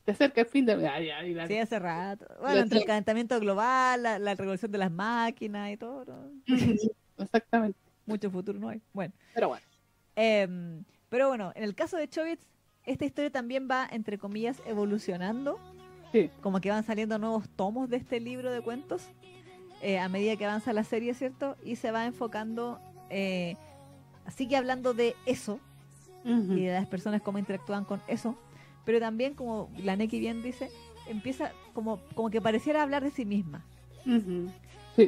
Te 0.04 0.12
acerca 0.12 0.42
el 0.42 0.46
fin 0.46 0.66
de... 0.66 0.74
Ay, 0.86 1.10
ay, 1.10 1.38
ay. 1.38 1.48
Sí, 1.48 1.56
hace 1.58 1.78
rato. 1.78 2.26
Bueno, 2.40 2.60
entre 2.60 2.78
el 2.78 2.84
calentamiento 2.84 3.38
global, 3.40 4.02
la, 4.02 4.18
la 4.18 4.34
revolución 4.34 4.70
de 4.70 4.78
las 4.78 4.90
máquinas 4.90 5.70
y 5.72 5.76
todo, 5.76 6.04
¿no? 6.04 6.30
Exactamente. 7.18 7.78
mucho 8.06 8.30
futuro 8.30 8.58
no 8.58 8.68
hay. 8.68 8.80
Bueno, 8.92 9.14
Pero 9.34 9.48
bueno. 9.48 9.64
em, 10.16 10.84
pero 11.08 11.28
bueno, 11.28 11.52
en 11.54 11.64
el 11.64 11.74
caso 11.74 11.96
de 11.96 12.08
Chobits, 12.08 12.46
esta 12.84 13.04
historia 13.04 13.30
también 13.30 13.66
va, 13.70 13.88
entre 13.90 14.18
comillas, 14.18 14.60
evolucionando. 14.66 15.58
Sí. 16.12 16.30
Como 16.42 16.60
que 16.60 16.70
van 16.70 16.84
saliendo 16.84 17.18
nuevos 17.18 17.48
tomos 17.48 17.88
de 17.88 17.96
este 17.96 18.20
libro 18.20 18.52
de 18.52 18.60
cuentos 18.60 19.08
eh, 19.80 19.98
a 19.98 20.08
medida 20.08 20.36
que 20.36 20.44
avanza 20.44 20.72
la 20.72 20.84
serie, 20.84 21.14
¿cierto? 21.14 21.56
Y 21.64 21.76
se 21.76 21.90
va 21.90 22.06
enfocando, 22.06 22.78
eh, 23.10 23.56
sigue 24.34 24.56
hablando 24.56 24.94
de 24.94 25.14
eso 25.26 25.60
y 26.24 26.64
de 26.64 26.72
las 26.72 26.86
personas 26.86 27.20
cómo 27.20 27.38
interactúan 27.38 27.84
con 27.84 28.00
eso, 28.08 28.34
pero 28.84 29.00
también, 29.00 29.34
como 29.34 29.70
la 29.82 29.96
Neki 29.96 30.18
bien 30.20 30.42
dice, 30.42 30.70
empieza 31.08 31.52
como, 31.72 32.00
como 32.14 32.30
que 32.30 32.40
pareciera 32.40 32.82
hablar 32.82 33.02
de 33.04 33.10
sí 33.10 33.24
misma. 33.24 33.64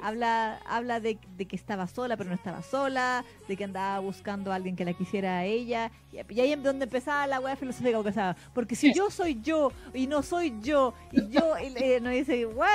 Habla, 0.02 0.58
habla 0.66 0.98
de, 0.98 1.16
de 1.36 1.46
que 1.46 1.54
estaba 1.54 1.86
sola, 1.86 2.16
pero 2.16 2.28
no 2.28 2.34
estaba 2.34 2.60
sola, 2.62 3.24
de 3.46 3.56
que 3.56 3.62
andaba 3.62 4.00
buscando 4.00 4.50
a 4.50 4.56
alguien 4.56 4.74
que 4.74 4.84
la 4.84 4.94
quisiera 4.94 5.38
a 5.38 5.44
ella. 5.44 5.92
Y, 6.12 6.16
y 6.34 6.40
ahí 6.40 6.52
es 6.52 6.62
donde 6.62 6.84
empezaba 6.86 7.26
la 7.28 7.38
weá 7.38 7.54
filosófica, 7.54 8.02
que 8.02 8.08
estaba, 8.08 8.36
porque 8.52 8.74
si 8.74 8.92
yo 8.92 9.10
soy 9.10 9.40
yo 9.42 9.70
y 9.94 10.08
no 10.08 10.22
soy 10.22 10.54
yo, 10.60 10.92
y 11.12 11.28
yo, 11.28 11.54
y, 11.58 11.72
eh, 11.76 12.00
no 12.00 12.10
dice, 12.10 12.46
¿what? 12.46 12.68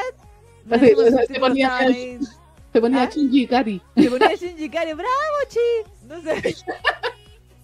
No 0.65 0.77
Sí, 0.79 0.93
se 1.27 1.39
ponía 1.39 1.77
ahí, 1.77 2.19
Se 2.71 2.79
ponía 2.79 3.03
¿Ah? 3.03 3.09
Shinji 3.09 3.41
Ikari. 3.43 3.81
se 3.97 4.09
ponía 4.09 4.33
Shinji 4.35 4.63
Ikari, 4.65 4.93
¡bravo, 4.93 5.37
chi! 5.49 6.07
No 6.07 6.21
sé. 6.21 6.55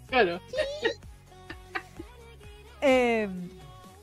Claro. 0.10 0.40
Eh, 2.82 3.30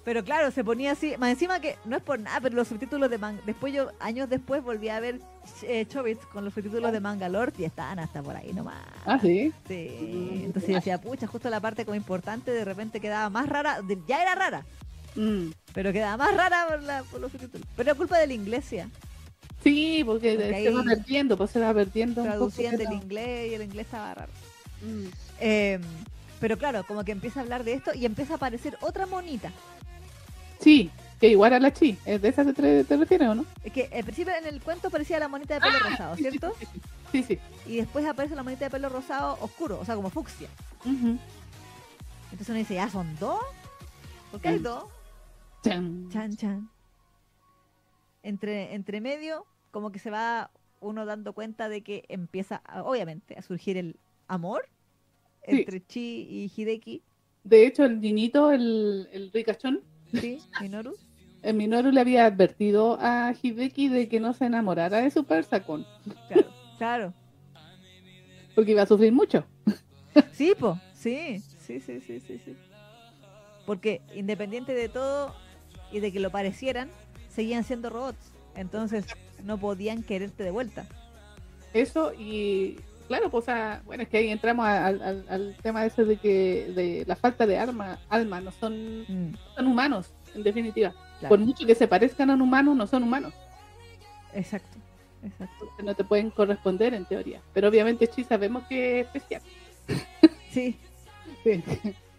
pero 0.04 0.22
claro, 0.22 0.50
se 0.50 0.62
ponía 0.62 0.92
así, 0.92 1.14
más 1.18 1.30
encima 1.30 1.60
que 1.60 1.76
no 1.86 1.96
es 1.96 2.02
por 2.02 2.20
nada, 2.20 2.38
pero 2.42 2.56
los 2.56 2.68
subtítulos 2.68 3.08
de 3.08 3.16
Mangalore, 3.16 3.46
después 3.46 3.72
yo, 3.72 3.90
años 4.00 4.28
después 4.28 4.62
volví 4.62 4.90
a 4.90 5.00
ver 5.00 5.18
eh, 5.62 5.86
Chobits 5.88 6.26
con 6.26 6.44
los 6.44 6.52
subtítulos 6.52 6.92
de 6.92 7.00
Mangalore 7.00 7.52
y 7.56 7.64
estaban 7.64 7.98
hasta 7.98 8.22
por 8.22 8.36
ahí 8.36 8.52
nomás. 8.52 8.76
Ah, 9.06 9.18
sí. 9.20 9.50
Sí, 9.66 10.42
entonces 10.44 10.68
yo 10.68 10.76
decía, 10.76 11.00
pucha, 11.00 11.26
justo 11.26 11.48
la 11.48 11.60
parte 11.60 11.86
como 11.86 11.94
importante 11.94 12.50
de 12.50 12.64
repente 12.66 13.00
quedaba 13.00 13.30
más 13.30 13.48
rara, 13.48 13.80
de- 13.80 13.98
ya 14.06 14.20
era 14.22 14.34
rara, 14.34 14.66
Mm. 15.16 15.52
pero 15.72 15.90
quedaba 15.92 16.18
más 16.18 16.36
rara 16.36 16.66
por, 16.68 16.82
la- 16.82 17.02
por 17.04 17.20
los 17.20 17.32
subtítulos. 17.32 17.66
Pero 17.74 17.92
es 17.92 17.96
culpa 17.96 18.18
de 18.18 18.26
la 18.26 18.34
iglesia, 18.34 18.88
Sí, 19.62 20.02
porque, 20.04 20.34
Porque 20.34 20.62
se 20.64 20.70
va 20.74 20.82
perdiendo, 20.82 21.36
pues 21.38 21.50
se 21.50 21.58
va 21.60 21.72
perdiendo. 21.72 22.22
traducían 22.22 22.76
del 22.76 22.92
inglés 22.92 23.50
y 23.50 23.54
el 23.54 23.62
inglés 23.62 23.86
estaba 23.86 24.12
raro. 24.12 24.32
Mm. 24.82 25.04
Eh, 25.40 25.80
pero 26.44 26.58
claro, 26.58 26.84
como 26.84 27.02
que 27.06 27.12
empieza 27.12 27.40
a 27.40 27.42
hablar 27.42 27.64
de 27.64 27.72
esto 27.72 27.94
y 27.94 28.04
empieza 28.04 28.34
a 28.34 28.36
aparecer 28.36 28.76
otra 28.82 29.06
monita. 29.06 29.50
Sí, 30.60 30.90
que 31.18 31.28
igual 31.28 31.54
a 31.54 31.58
la 31.58 31.72
chi. 31.72 31.96
¿Es 32.04 32.20
¿De 32.20 32.28
esa 32.28 32.44
te, 32.44 32.84
te, 32.84 32.96
refieres 32.98 33.28
o 33.30 33.34
no? 33.34 33.46
Es 33.64 33.72
que 33.72 33.88
al 33.90 34.04
principio 34.04 34.34
en 34.34 34.44
el 34.44 34.60
cuento 34.60 34.90
parecía 34.90 35.18
la 35.18 35.26
monita 35.28 35.54
de 35.54 35.62
pelo 35.62 35.78
rosado, 35.78 36.12
Ah, 36.12 36.16
sí, 36.16 36.22
¿cierto? 36.24 36.54
Sí, 36.60 36.66
sí. 36.66 36.80
sí, 37.12 37.22
sí. 37.22 37.38
Y 37.64 37.76
después 37.76 38.04
aparece 38.04 38.34
la 38.36 38.42
monita 38.42 38.66
de 38.66 38.70
pelo 38.70 38.90
rosado 38.90 39.38
oscuro, 39.40 39.80
o 39.80 39.86
sea, 39.86 39.94
como 39.94 40.10
fucsia. 40.10 40.50
Entonces 40.84 42.48
uno 42.50 42.58
dice, 42.58 42.74
¿ya 42.74 42.90
son 42.90 43.16
dos? 43.18 43.40
¿Por 44.30 44.42
qué 44.42 44.48
hay 44.48 44.58
Mm. 44.58 44.64
dos? 44.64 44.84
Chan. 45.62 46.08
Chan, 46.12 46.36
chan. 46.36 46.68
Entre, 48.22 48.74
entre 48.74 49.00
medio, 49.00 49.46
como 49.70 49.90
que 49.92 49.98
se 49.98 50.10
va 50.10 50.50
uno 50.80 51.06
dando 51.06 51.32
cuenta 51.32 51.70
de 51.70 51.82
que 51.82 52.04
empieza, 52.08 52.60
obviamente, 52.84 53.34
a 53.38 53.40
surgir 53.40 53.78
el 53.78 53.98
amor 54.28 54.68
Sí. 55.48 55.56
entre 55.58 55.84
Chi 55.84 56.26
y 56.28 56.52
Hideki, 56.56 57.02
De 57.44 57.66
hecho, 57.66 57.84
el 57.84 58.00
niñito, 58.00 58.50
el, 58.52 59.08
el 59.12 59.30
ricachón, 59.32 59.82
¿sí? 60.12 60.38
Minoru. 60.60 60.94
el 61.42 61.54
Minoru 61.54 61.90
le 61.90 62.00
había 62.00 62.26
advertido 62.26 62.96
a 63.00 63.34
Hideki 63.40 63.88
de 63.88 64.08
que 64.08 64.20
no 64.20 64.32
se 64.32 64.46
enamorara 64.46 64.98
de 65.02 65.10
su 65.10 65.24
persacón, 65.24 65.86
Claro, 66.28 66.48
claro. 66.78 67.14
porque 68.54 68.70
iba 68.72 68.82
a 68.82 68.86
sufrir 68.86 69.12
mucho. 69.12 69.44
Sí, 70.32 70.54
po, 70.58 70.78
sí, 70.92 71.42
sí, 71.58 71.80
sí, 71.80 72.00
sí, 72.00 72.20
sí, 72.20 72.38
sí. 72.44 72.54
Porque 73.66 74.00
independiente 74.14 74.72
de 74.72 74.88
todo 74.88 75.34
y 75.90 75.98
de 75.98 76.12
que 76.12 76.20
lo 76.20 76.30
parecieran, 76.30 76.88
seguían 77.28 77.64
siendo 77.64 77.90
robots. 77.90 78.32
Entonces 78.54 79.06
no 79.42 79.58
podían 79.58 80.04
quererte 80.04 80.44
de 80.44 80.52
vuelta. 80.52 80.86
Eso 81.72 82.12
y 82.14 82.76
claro, 83.08 83.30
pues 83.30 83.42
o 83.42 83.44
sea, 83.46 83.82
bueno, 83.84 84.02
es 84.02 84.08
que 84.08 84.18
ahí 84.18 84.28
entramos 84.30 84.66
al, 84.66 85.02
al- 85.02 85.26
al 85.28 85.56
tema 85.62 85.84
ese 85.86 86.04
de 86.04 86.16
que 86.16 86.72
de 86.74 87.04
la 87.06 87.16
falta 87.16 87.46
de 87.46 87.58
arma, 87.58 87.98
alma, 88.08 88.40
no 88.40 88.50
son, 88.52 89.02
Mm, 89.08 89.34
son 89.56 89.66
humanos, 89.66 90.10
en 90.34 90.42
definitiva. 90.42 90.92
claro. 91.20 91.28
Por 91.36 91.38
mucho 91.40 91.66
que 91.66 91.74
se 91.74 91.88
parezcan 91.88 92.30
a 92.30 92.34
un 92.34 92.42
humano, 92.42 92.74
no 92.74 92.86
son 92.86 93.02
humanos. 93.02 93.32
Exacto, 94.32 94.78
exacto. 95.24 95.70
No 95.82 95.94
te 95.94 96.04
pueden 96.04 96.30
corresponder 96.30 96.92
en 96.94 97.04
teoría. 97.04 97.40
Pero 97.52 97.68
obviamente 97.68 98.06
Chi 98.08 98.24
sabemos 98.24 98.64
que 98.68 99.00
es 99.00 99.06
especial. 99.06 99.42
Sí. 100.50 100.78
Sí. 101.44 101.62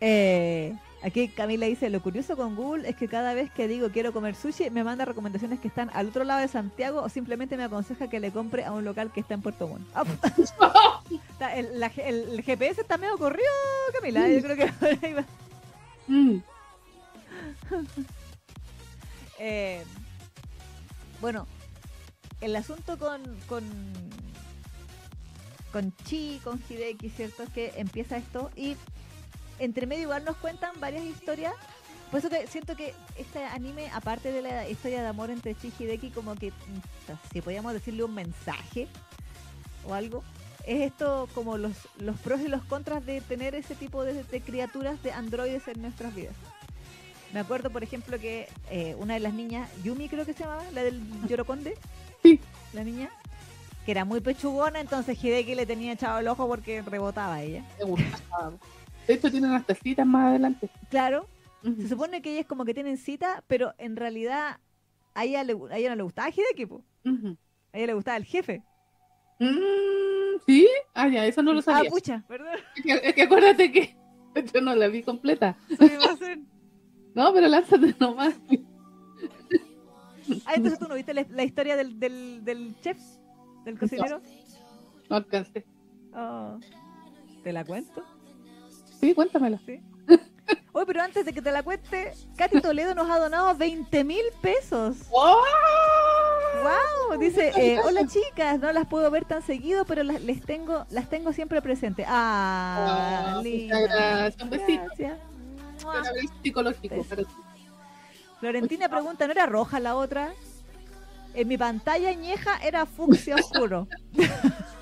Eh, 0.01 0.75
aquí 1.05 1.27
Camila 1.29 1.65
dice, 1.67 1.89
lo 1.89 2.01
curioso 2.01 2.35
con 2.35 2.55
Google 2.55 2.89
es 2.89 2.95
que 2.95 3.07
cada 3.07 3.33
vez 3.33 3.51
que 3.51 3.67
digo 3.67 3.89
quiero 3.91 4.11
comer 4.11 4.35
sushi, 4.35 4.69
me 4.71 4.83
manda 4.83 5.05
recomendaciones 5.05 5.59
que 5.59 5.67
están 5.67 5.89
al 5.93 6.07
otro 6.09 6.23
lado 6.23 6.41
de 6.41 6.47
Santiago 6.47 7.01
o 7.01 7.09
simplemente 7.09 7.55
me 7.57 7.63
aconseja 7.63 8.09
que 8.09 8.19
le 8.19 8.31
compre 8.31 8.65
a 8.65 8.71
un 8.71 8.83
local 8.83 9.11
que 9.13 9.19
está 9.21 9.33
en 9.35 9.41
Puerto 9.41 9.67
Montt. 9.67 9.87
Ah, 9.93 10.03
está- 11.31 11.55
el, 11.55 11.79
la- 11.79 11.87
el- 11.97 12.29
el 12.29 12.41
GPS 12.43 12.81
está 12.81 12.97
medio 12.97 13.17
corrido, 13.17 13.47
Camila. 13.93 14.27
Yo 14.29 14.41
creo 14.41 14.55
que 14.57 14.67
por 14.79 14.89
ahí 14.89 15.13
va. 15.13 15.25
Mm, 16.07 16.37
Eh, 19.39 19.83
bueno, 21.19 21.45
el 22.39 22.55
asunto 22.55 22.97
con, 22.97 23.21
con 23.47 23.63
con 25.73 25.93
Chi, 26.05 26.39
con 26.41 26.61
Hideki, 26.69 27.09
¿cierto? 27.09 27.43
Es 27.43 27.49
que 27.49 27.73
empieza 27.75 28.15
esto 28.15 28.49
y 28.55 28.77
entre 29.59 29.87
medio 29.87 30.03
igual 30.03 30.23
nos 30.25 30.35
cuentan 30.37 30.79
varias 30.79 31.03
historias. 31.03 31.53
Por 32.11 32.19
eso 32.19 32.29
que 32.29 32.47
siento 32.47 32.75
que 32.75 32.93
este 33.17 33.43
anime, 33.43 33.89
aparte 33.91 34.31
de 34.31 34.41
la 34.41 34.69
historia 34.69 35.01
de 35.01 35.07
amor 35.07 35.29
entre 35.31 35.55
Chi 35.55 35.73
y 35.79 35.83
Hideki, 35.83 36.11
como 36.11 36.35
que, 36.35 36.51
mm, 36.51 37.11
si 37.33 37.41
podíamos 37.41 37.73
decirle 37.73 38.03
un 38.03 38.13
mensaje 38.13 38.87
o 39.87 39.93
algo, 39.93 40.23
es 40.65 40.81
esto 40.81 41.27
como 41.33 41.57
los, 41.57 41.73
los 41.99 42.17
pros 42.19 42.41
y 42.41 42.47
los 42.47 42.63
contras 42.63 43.05
de 43.05 43.21
tener 43.21 43.53
ese 43.55 43.75
tipo 43.75 44.03
de, 44.03 44.23
de 44.23 44.41
criaturas, 44.41 45.01
de 45.03 45.11
androides 45.11 45.67
en 45.67 45.81
nuestras 45.81 46.13
vidas. 46.15 46.35
Me 47.33 47.39
acuerdo, 47.39 47.69
por 47.69 47.83
ejemplo, 47.83 48.17
que 48.19 48.47
eh, 48.69 48.95
una 48.97 49.15
de 49.15 49.19
las 49.19 49.33
niñas, 49.33 49.69
Yumi 49.83 50.07
creo 50.07 50.25
que 50.25 50.33
se 50.33 50.43
llamaba, 50.43 50.63
la 50.73 50.83
del 50.83 51.01
Yorokonde, 51.27 51.75
Sí. 52.23 52.39
la 52.73 52.83
niña, 52.83 53.09
que 53.85 53.91
era 53.91 54.05
muy 54.05 54.21
pechugona, 54.21 54.79
entonces 54.79 55.21
Hideki 55.21 55.53
le 55.53 55.65
tenía 55.65 55.91
echado 55.93 56.19
el 56.19 56.27
ojo 56.27 56.47
porque 56.47 56.81
rebotaba 56.81 57.35
a 57.35 57.41
ella. 57.43 57.63
De 59.07 59.13
hecho, 59.13 59.29
tienen 59.31 59.49
unas 59.51 59.65
tacitas 59.65 60.05
más 60.05 60.29
adelante. 60.29 60.69
Claro, 60.89 61.27
se 61.63 61.87
supone 61.87 62.21
que 62.21 62.33
ellas 62.33 62.45
como 62.45 62.65
que 62.65 62.73
tienen 62.73 62.97
cita, 62.97 63.43
pero 63.47 63.73
en 63.77 63.95
realidad 63.95 64.59
a 65.13 65.23
ella, 65.25 65.43
le, 65.43 65.53
a 65.71 65.77
ella 65.77 65.89
no 65.89 65.95
le 65.95 66.03
gustaba 66.03 66.29
Hideki, 66.29 66.65
po. 66.65 66.83
Ujú. 67.05 67.37
a 67.73 67.77
ella 67.77 67.87
le 67.87 67.93
gustaba 67.93 68.17
el 68.17 68.25
jefe. 68.25 68.63
Mm, 69.39 70.39
¿Sí? 70.45 70.67
Ah, 70.93 71.07
ya, 71.07 71.25
eso 71.25 71.41
no 71.43 71.53
lo 71.53 71.59
Ah, 71.59 71.63
sabía. 71.63 71.89
pucha, 71.89 72.23
perdón. 72.27 72.57
Es 72.77 72.83
que, 72.83 73.09
es 73.09 73.13
que 73.15 73.21
acuérdate 73.23 73.71
que 73.71 73.95
yo 74.53 74.61
no 74.61 74.75
la 74.75 74.87
vi 74.87 75.03
completa. 75.03 75.57
No, 77.13 77.33
pero 77.33 77.47
lánzate 77.47 77.95
nomás. 77.99 78.35
Ah, 80.45 80.53
entonces 80.55 80.79
tú 80.79 80.87
no 80.87 80.95
viste 80.95 81.13
la, 81.13 81.25
la 81.29 81.43
historia 81.43 81.75
del, 81.75 81.99
del, 81.99 82.43
del 82.43 82.75
chef, 82.81 82.97
del 83.63 83.77
cocinero. 83.77 84.21
No 85.09 85.15
alcancé. 85.17 85.65
Oh, 86.13 86.59
¿Te 87.43 87.53
la 87.53 87.63
cuento? 87.63 88.03
Sí, 89.05 89.13
cuéntamela. 89.13 89.59
Sí. 89.67 89.79
Oye, 90.71 90.85
pero 90.87 91.03
antes 91.03 91.23
de 91.25 91.31
que 91.31 91.41
te 91.43 91.51
la 91.51 91.61
cuente, 91.61 92.11
Katy 92.37 92.59
Toledo 92.59 92.95
nos 92.95 93.07
ha 93.09 93.19
donado 93.19 93.53
20 93.55 94.03
mil 94.03 94.23
pesos. 94.41 94.97
¡Oh! 95.11 95.41
¡Wow! 96.63 97.19
Dice, 97.19 97.51
eh, 97.55 97.79
hola 97.85 98.07
chicas, 98.07 98.59
no 98.59 98.71
las 98.73 98.87
puedo 98.87 99.11
ver 99.11 99.25
tan 99.25 99.43
seguido, 99.43 99.85
pero 99.85 100.01
las, 100.03 100.21
les 100.23 100.41
tengo, 100.41 100.87
las 100.89 101.07
tengo 101.07 101.33
siempre 101.33 101.61
presentes. 101.61 102.07
Ah, 102.09 103.35
Ah, 103.37 103.41
linda. 103.43 103.79
muchas 103.79 103.95
gracias. 103.95 104.41
Un 104.43 104.49
besito. 104.49 104.83
Gracias. 104.85 105.19
Psicológico. 106.41 106.95
Beso. 106.95 107.09
para 107.09 107.21
ti. 107.23 107.33
Florentina 108.39 108.89
pregunta, 108.89 109.27
¿no 109.27 109.33
era 109.33 109.45
roja 109.45 109.79
la 109.79 109.95
otra? 109.95 110.33
En 111.35 111.47
mi 111.47 111.57
pantalla 111.59 112.11
ñeja 112.13 112.57
era 112.63 112.87
fucsia 112.87 113.35
oscuro. 113.35 113.87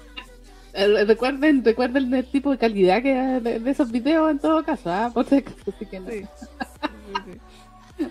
Eh, 0.73 1.05
Recuerden, 1.05 1.63
recuerden 1.63 2.13
el 2.13 2.25
tipo 2.25 2.49
de 2.51 2.57
calidad 2.57 3.01
que 3.03 3.13
de, 3.13 3.59
de 3.59 3.71
esos 3.71 3.91
videos 3.91 4.31
en 4.31 4.39
todo 4.39 4.63
caso, 4.63 4.91
¿ah? 4.91 5.11
Por 5.13 5.27
si 5.27 5.35
acaso, 5.37 5.57
así 5.75 5.85
que 5.85 5.99
no. 5.99 6.09
Sí. 6.09 6.25
Sí, 6.25 7.39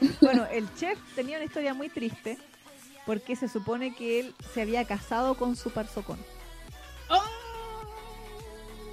sí. 0.00 0.14
Bueno, 0.20 0.46
el 0.50 0.72
chef 0.74 0.98
tenía 1.14 1.36
una 1.36 1.44
historia 1.44 1.74
muy 1.74 1.88
triste 1.88 2.38
porque 3.04 3.36
se 3.36 3.48
supone 3.48 3.94
que 3.94 4.20
él 4.20 4.34
se 4.54 4.62
había 4.62 4.84
casado 4.84 5.34
con 5.34 5.56
su 5.56 5.70
persocón. 5.70 6.18
¡Oh! 7.10 7.20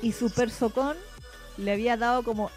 Y 0.01 0.11
su 0.11 0.29
persocón 0.31 0.97
le 1.57 1.71
había 1.71 1.95
dado 1.97 2.23
como... 2.23 2.49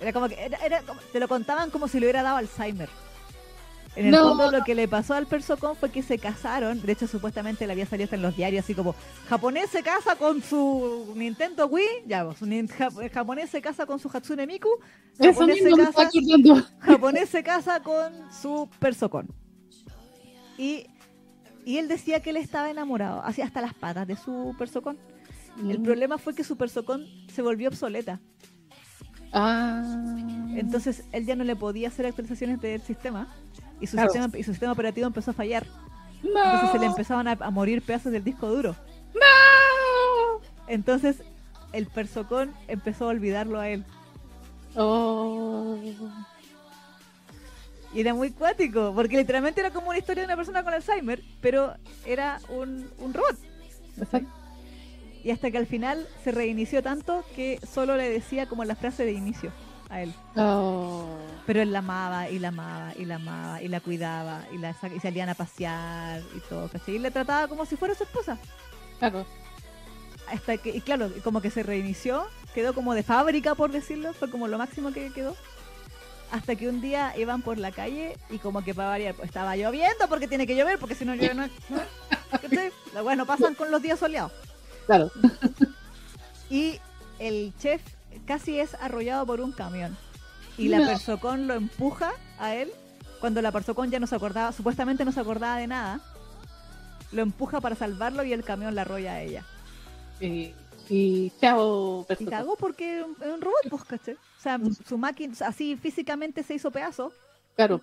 Era 0.00 0.12
como 0.12 0.28
que... 0.28 0.34
Era, 0.42 0.58
era 0.58 0.82
como- 0.82 1.00
te 1.12 1.20
lo 1.20 1.28
contaban 1.28 1.70
como 1.70 1.86
si 1.88 2.00
le 2.00 2.06
hubiera 2.06 2.22
dado 2.22 2.36
Alzheimer. 2.38 2.88
En 3.94 4.06
el 4.06 4.10
No. 4.12 4.28
fondo 4.30 4.50
lo 4.50 4.64
que 4.64 4.74
le 4.74 4.88
pasó 4.88 5.12
al 5.14 5.26
persocón 5.26 5.76
fue 5.76 5.90
que 5.90 6.02
se 6.02 6.18
casaron. 6.18 6.80
De 6.80 6.92
hecho, 6.92 7.06
supuestamente 7.06 7.66
le 7.66 7.72
había 7.74 7.84
salido 7.84 8.04
hasta 8.04 8.16
en 8.16 8.22
los 8.22 8.34
diarios 8.36 8.64
así 8.64 8.74
como... 8.74 8.94
Japonés 9.28 9.68
se 9.70 9.82
casa 9.82 10.16
con 10.16 10.42
su 10.42 11.12
Nintendo 11.14 11.66
Wii. 11.66 11.86
Ya, 12.06 12.24
pues, 12.24 12.40
nin- 12.42 12.68
ja- 12.70 12.88
japonés 13.12 13.50
se 13.50 13.60
casa 13.60 13.84
con 13.84 13.98
su 13.98 14.08
Hatsune 14.08 14.46
Miku. 14.46 14.70
Japonés 15.18 15.58
se 15.62 15.70
casa 15.72 16.10
japonés 16.80 17.28
se 17.28 17.42
casa 17.42 17.82
con 17.82 18.12
su 18.32 18.68
persocón. 18.78 19.28
Y, 20.56 20.86
y 21.66 21.76
él 21.78 21.88
decía 21.88 22.20
que 22.20 22.30
él 22.30 22.36
estaba 22.38 22.70
enamorado, 22.70 23.22
así 23.22 23.42
hasta 23.42 23.60
las 23.60 23.74
patas 23.74 24.06
de 24.06 24.16
su 24.16 24.54
persocón. 24.58 24.98
El 25.68 25.82
problema 25.82 26.16
fue 26.16 26.34
que 26.34 26.44
su 26.44 26.56
persocón 26.56 27.04
se 27.30 27.42
volvió 27.42 27.68
obsoleta. 27.68 28.20
Ah. 29.34 29.82
Entonces 30.56 31.04
él 31.12 31.26
ya 31.26 31.36
no 31.36 31.44
le 31.44 31.56
podía 31.56 31.88
hacer 31.88 32.06
actualizaciones 32.06 32.60
del 32.60 32.80
sistema. 32.82 33.28
Y 33.82 33.86
su, 33.86 33.96
Claro. 33.96 34.10
sistema, 34.12 34.38
y 34.38 34.42
su 34.44 34.52
sistema 34.52 34.72
operativo 34.72 35.06
empezó 35.06 35.32
a 35.32 35.34
fallar. 35.34 35.66
no. 36.22 36.30
Entonces 36.44 36.70
se 36.72 36.78
le 36.78 36.86
empezaban 36.86 37.28
a, 37.28 37.32
a 37.32 37.50
morir 37.50 37.82
pedazos 37.82 38.12
del 38.12 38.24
disco 38.24 38.48
duro. 38.48 38.74
¡No! 39.14 40.40
Entonces 40.68 41.22
el 41.72 41.86
persocón 41.86 42.54
empezó 42.68 43.04
a 43.06 43.08
olvidarlo 43.08 43.58
a 43.60 43.68
él. 43.68 43.84
Oh. 44.76 45.76
Y 47.94 48.00
era 48.00 48.14
muy 48.14 48.30
cuático, 48.30 48.92
porque 48.94 49.18
literalmente 49.18 49.60
era 49.60 49.70
como 49.70 49.88
una 49.90 49.98
historia 49.98 50.22
de 50.22 50.26
una 50.28 50.36
persona 50.36 50.62
con 50.64 50.72
Alzheimer, 50.72 51.22
pero 51.42 51.74
era 52.06 52.40
un, 52.48 52.88
un 52.98 53.12
robot. 53.12 53.36
Exacto. 53.98 54.28
Y 55.24 55.30
hasta 55.30 55.50
que 55.50 55.58
al 55.58 55.66
final 55.66 56.08
se 56.24 56.32
reinició 56.32 56.82
tanto 56.82 57.22
que 57.36 57.60
solo 57.70 57.96
le 57.96 58.08
decía 58.08 58.46
como 58.46 58.64
la 58.64 58.74
frase 58.76 59.04
de 59.04 59.12
inicio 59.12 59.52
a 59.92 60.00
él. 60.00 60.14
Oh. 60.36 61.04
Pero 61.46 61.60
él 61.60 61.70
la 61.70 61.80
amaba 61.80 62.30
y 62.30 62.38
la 62.38 62.48
amaba 62.48 62.94
y 62.96 63.04
la 63.04 63.16
amaba 63.16 63.62
y 63.62 63.68
la 63.68 63.80
cuidaba 63.80 64.44
y, 64.50 64.58
la 64.58 64.74
y 64.94 65.00
salían 65.00 65.28
a 65.28 65.34
pasear 65.34 66.22
y 66.34 66.40
todo. 66.48 66.68
¿cachai? 66.68 66.96
Y 66.96 66.98
le 66.98 67.10
trataba 67.10 67.46
como 67.46 67.66
si 67.66 67.76
fuera 67.76 67.94
su 67.94 68.04
esposa. 68.04 68.38
Claro. 68.98 69.26
Hasta 70.28 70.56
que, 70.56 70.70
y 70.70 70.80
claro, 70.80 71.10
como 71.22 71.42
que 71.42 71.50
se 71.50 71.62
reinició, 71.62 72.26
quedó 72.54 72.72
como 72.74 72.94
de 72.94 73.02
fábrica, 73.02 73.54
por 73.54 73.70
decirlo, 73.70 74.14
fue 74.14 74.30
como 74.30 74.48
lo 74.48 74.56
máximo 74.56 74.92
que 74.92 75.12
quedó. 75.12 75.36
Hasta 76.30 76.56
que 76.56 76.68
un 76.68 76.80
día 76.80 77.12
iban 77.18 77.42
por 77.42 77.58
la 77.58 77.72
calle 77.72 78.16
y 78.30 78.38
como 78.38 78.64
que 78.64 78.74
para 78.74 78.88
variar, 78.88 79.14
pues 79.14 79.28
estaba 79.28 79.54
lloviendo 79.56 80.08
porque 80.08 80.26
tiene 80.26 80.46
que 80.46 80.56
llover, 80.56 80.78
porque 80.78 80.94
si 80.94 81.04
no 81.04 81.14
llueve 81.14 81.34
no... 81.34 81.48
¿Cachai? 82.30 82.72
Las 82.94 83.16
no 83.16 83.26
pasan 83.26 83.54
con 83.54 83.70
los 83.70 83.82
días 83.82 83.98
soleados. 83.98 84.32
Claro. 84.86 85.10
Y 86.48 86.80
el 87.18 87.52
chef 87.58 87.82
casi 88.26 88.58
es 88.58 88.74
arrollado 88.74 89.26
por 89.26 89.40
un 89.40 89.52
camión. 89.52 89.96
Y 90.58 90.68
la 90.68 90.78
persocón 90.78 91.46
lo 91.46 91.54
empuja 91.54 92.12
a 92.38 92.54
él 92.54 92.70
cuando 93.22 93.40
la 93.40 93.52
persocón 93.52 93.88
ya 93.88 94.00
no 94.00 94.08
se 94.08 94.16
acordaba, 94.16 94.50
supuestamente 94.50 95.04
no 95.04 95.12
se 95.12 95.20
acordaba 95.20 95.56
de 95.56 95.68
nada. 95.68 96.00
Lo 97.12 97.22
empuja 97.22 97.60
para 97.60 97.76
salvarlo 97.76 98.24
y 98.24 98.32
el 98.32 98.42
camión 98.42 98.74
la 98.74 98.82
arrolla 98.82 99.12
a 99.12 99.22
ella. 99.22 99.44
Y, 100.20 100.52
y 100.88 101.30
chao, 101.40 102.02
Y 102.02 102.04
persona. 102.06 102.30
cagó 102.30 102.56
porque 102.56 103.04
era 103.20 103.34
un, 103.34 103.40
robot, 103.40 103.68
pues, 103.70 103.84
¿cachai? 103.84 104.14
O 104.14 104.40
sea, 104.40 104.58
su 104.84 104.98
máquina, 104.98 105.34
así 105.46 105.76
físicamente 105.76 106.42
se 106.42 106.54
hizo 106.54 106.72
pedazo. 106.72 107.12
Claro. 107.54 107.80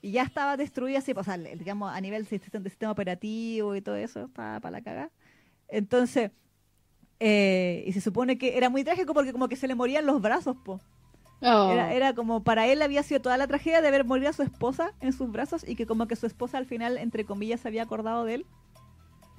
Y 0.00 0.12
ya 0.12 0.22
estaba 0.22 0.56
destruida, 0.56 1.00
así, 1.00 1.12
pues, 1.12 1.26
o 1.26 1.32
sea, 1.32 1.38
digamos, 1.38 1.92
a 1.92 2.00
nivel 2.00 2.22
de 2.22 2.28
sistema, 2.28 2.62
de 2.62 2.70
sistema 2.70 2.92
operativo 2.92 3.74
y 3.74 3.82
todo 3.82 3.96
eso, 3.96 4.28
para 4.28 4.70
la 4.70 4.80
cagada. 4.80 5.10
Entonces, 5.66 6.30
eh, 7.24 7.84
y 7.86 7.92
se 7.92 8.00
supone 8.00 8.36
que 8.36 8.56
era 8.58 8.68
muy 8.68 8.82
trágico 8.82 9.14
porque 9.14 9.32
como 9.32 9.48
que 9.48 9.54
se 9.56 9.68
le 9.68 9.74
morían 9.76 10.06
los 10.06 10.20
brazos, 10.20 10.56
po. 10.64 10.80
Oh. 11.40 11.70
Era, 11.72 11.92
era 11.94 12.14
como 12.14 12.42
para 12.42 12.66
él 12.66 12.82
había 12.82 13.02
sido 13.02 13.20
toda 13.20 13.36
la 13.36 13.46
tragedia 13.46 13.80
de 13.80 13.90
ver 13.90 14.04
morir 14.04 14.26
a 14.28 14.32
su 14.32 14.42
esposa 14.42 14.92
en 15.00 15.12
sus 15.12 15.30
brazos 15.30 15.64
y 15.66 15.74
que 15.76 15.86
como 15.86 16.06
que 16.08 16.16
su 16.16 16.26
esposa 16.26 16.58
al 16.58 16.66
final, 16.66 16.98
entre 16.98 17.24
comillas, 17.24 17.60
se 17.60 17.68
había 17.68 17.82
acordado 17.84 18.24
de 18.24 18.34
él. 18.34 18.46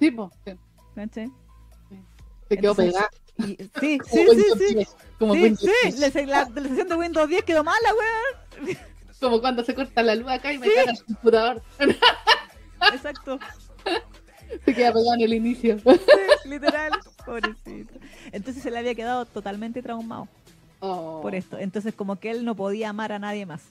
Sí, 0.00 0.10
po, 0.10 0.30
sí. 0.44 0.52
¿cachai? 0.94 1.30
Se 2.48 2.56
quedó 2.58 2.74
pegada. 2.74 3.08
Sí, 3.38 3.56
sí, 3.80 3.98
sí, 4.10 4.26
sí. 4.58 4.74
10, 4.74 4.96
Como 5.18 5.34
Sí, 5.34 5.56
sí, 5.56 5.68
10. 5.96 6.14
la, 6.14 6.22
la 6.26 6.40
actualización 6.40 6.88
de 6.88 6.94
Windows 6.94 7.28
10 7.28 7.42
quedó 7.44 7.64
mala, 7.64 7.88
weón. 7.94 8.76
Como 9.20 9.40
cuando 9.40 9.64
se 9.64 9.74
corta 9.74 10.02
la 10.02 10.14
luz 10.14 10.28
acá 10.30 10.52
y 10.52 10.58
me 10.58 10.66
Sí. 10.66 10.72
caga 10.76 10.90
el 10.92 11.04
computador. 11.04 11.62
Exacto. 12.92 13.38
Se 14.64 14.74
queda 14.74 14.92
pegado 14.92 15.14
en 15.14 15.20
el 15.22 15.34
inicio. 15.34 15.76
Sí, 16.44 16.50
literal. 16.50 16.90
Pobrecito. 17.24 17.94
Entonces 18.30 18.62
se 18.62 18.70
le 18.70 18.78
había 18.78 18.94
quedado 18.94 19.24
totalmente 19.24 19.80
traumado 19.82 20.28
Oh. 20.80 21.20
por 21.22 21.34
esto. 21.34 21.56
Entonces 21.58 21.94
como 21.94 22.16
que 22.16 22.30
él 22.30 22.44
no 22.44 22.54
podía 22.54 22.90
amar 22.90 23.12
a 23.12 23.18
nadie 23.18 23.46
más. 23.46 23.62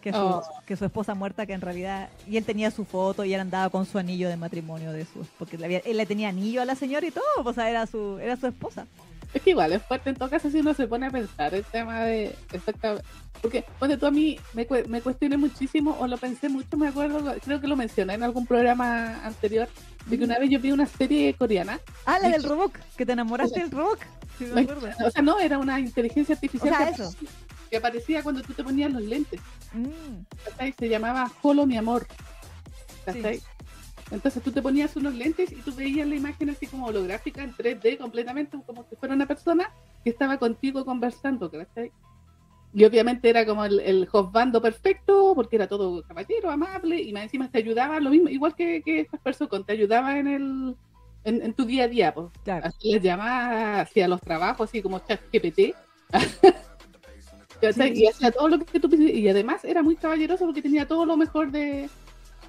Que 0.00 0.12
su, 0.12 0.18
Oh. 0.18 0.42
que 0.64 0.76
su 0.76 0.86
esposa 0.86 1.14
muerta, 1.14 1.44
que 1.44 1.52
en 1.52 1.60
realidad... 1.60 2.08
Y 2.26 2.38
él 2.38 2.44
tenía 2.46 2.70
su 2.70 2.86
foto 2.86 3.22
y 3.26 3.34
él 3.34 3.40
andaba 3.40 3.68
con 3.68 3.84
su 3.84 3.98
anillo 3.98 4.30
de 4.30 4.36
matrimonio 4.38 4.92
de 4.92 5.04
su... 5.04 5.26
Porque 5.38 5.58
le 5.58 5.66
había- 5.66 5.80
él 5.84 5.98
le 5.98 6.06
tenía 6.06 6.30
anillo 6.30 6.62
a 6.62 6.64
la 6.64 6.74
señora 6.74 7.06
y 7.06 7.10
todo. 7.10 7.24
O 7.44 7.52
sea, 7.52 7.68
era 7.68 7.86
su, 7.86 8.18
era 8.18 8.36
su 8.38 8.46
esposa. 8.46 8.86
Es 9.34 9.42
que 9.42 9.50
igual 9.50 9.72
es 9.72 9.82
fuerte 9.82 10.10
en 10.10 10.16
todo 10.16 10.30
caso 10.30 10.50
si 10.50 10.60
uno 10.60 10.74
se 10.74 10.86
pone 10.86 11.06
a 11.06 11.10
pensar 11.10 11.54
el 11.54 11.64
tema 11.64 12.00
de 12.00 12.34
exactamente. 12.52 13.04
Porque, 13.40 13.64
cuando 13.78 13.96
tú 13.96 14.06
a 14.06 14.10
mí 14.10 14.38
me, 14.52 14.66
me 14.88 15.00
cuestioné 15.00 15.38
muchísimo, 15.38 15.96
o 15.98 16.06
lo 16.06 16.18
pensé 16.18 16.50
mucho, 16.50 16.76
me 16.76 16.88
acuerdo, 16.88 17.34
creo 17.42 17.60
que 17.60 17.68
lo 17.68 17.76
mencioné 17.76 18.14
en 18.14 18.22
algún 18.22 18.46
programa 18.46 19.24
anterior, 19.24 19.66
de 20.06 20.18
que 20.18 20.24
una 20.24 20.38
vez 20.38 20.50
yo 20.50 20.60
vi 20.60 20.72
una 20.72 20.86
serie 20.86 21.32
coreana. 21.34 21.80
Ah, 22.04 22.18
la 22.18 22.28
De 22.28 22.34
del 22.34 22.44
robot. 22.44 22.72
Que 22.96 23.06
te 23.06 23.12
enamoraste 23.12 23.60
del 23.60 23.70
robot. 23.70 23.98
Sí, 24.38 24.44
me 24.44 24.62
acuerdo. 24.62 24.88
O 25.06 25.10
sea, 25.10 25.22
no, 25.22 25.38
era 25.38 25.58
una 25.58 25.80
inteligencia 25.80 26.34
artificial 26.34 26.74
O 26.74 26.76
sea, 26.76 26.86
que, 26.86 26.92
eso. 26.92 27.04
aparecía, 27.04 27.28
que 27.70 27.76
aparecía 27.76 28.22
cuando 28.22 28.42
tú 28.42 28.52
te 28.52 28.62
ponías 28.62 28.92
los 28.92 29.02
lentes. 29.02 29.40
Mm. 29.72 30.70
Se 30.78 30.88
llamaba 30.88 31.30
Holo 31.42 31.66
mi 31.66 31.78
amor. 31.78 32.06
Sí. 33.10 33.40
Entonces 34.10 34.42
tú 34.42 34.50
te 34.50 34.60
ponías 34.60 34.96
unos 34.96 35.14
lentes 35.14 35.52
y 35.52 35.56
tú 35.56 35.74
veías 35.74 36.06
la 36.06 36.16
imagen 36.16 36.50
así 36.50 36.66
como 36.66 36.86
holográfica 36.86 37.42
en 37.42 37.52
3D 37.52 37.98
completamente, 37.98 38.58
como 38.66 38.84
si 38.88 38.96
fuera 38.96 39.14
una 39.14 39.26
persona 39.26 39.70
que 40.02 40.10
estaba 40.10 40.38
contigo 40.38 40.84
conversando, 40.84 41.50
¿cachai? 41.50 41.92
Y 42.72 42.84
obviamente 42.84 43.28
era 43.28 43.44
como 43.46 43.64
el, 43.64 43.80
el 43.80 44.08
hostbando 44.10 44.60
perfecto, 44.60 45.32
porque 45.34 45.56
era 45.56 45.68
todo 45.68 46.02
caballero, 46.02 46.50
amable, 46.50 47.00
y 47.00 47.12
más 47.12 47.24
encima 47.24 47.50
te 47.50 47.58
ayudaba, 47.58 47.98
lo 48.00 48.10
mismo, 48.10 48.28
igual 48.28 48.54
que, 48.54 48.82
que 48.82 49.00
estas 49.00 49.20
personas, 49.20 49.66
te 49.66 49.72
ayudaba 49.72 50.18
en 50.18 50.28
el 50.28 50.76
en, 51.24 51.42
en 51.42 51.52
tu 51.52 51.64
día 51.64 51.84
a 51.84 51.88
día, 51.88 52.14
pues. 52.14 52.28
claro. 52.44 52.66
Hacía 52.66 52.96
las 52.96 53.04
llamadas, 53.04 53.88
hacía 53.88 54.08
los 54.08 54.20
trabajos, 54.20 54.68
así 54.68 54.82
como 54.82 55.00
chat 55.00 55.20
GPT. 55.32 55.56
Sí. 55.56 55.74
Y 57.62 58.06
hacía 58.06 58.30
todo 58.30 58.48
lo 58.48 58.58
que 58.58 58.80
tú. 58.80 58.88
Y 58.96 59.28
además 59.28 59.66
era 59.66 59.82
muy 59.82 59.94
caballeroso 59.94 60.46
porque 60.46 60.62
tenía 60.62 60.88
todo 60.88 61.04
lo 61.04 61.18
mejor 61.18 61.50
de. 61.50 61.90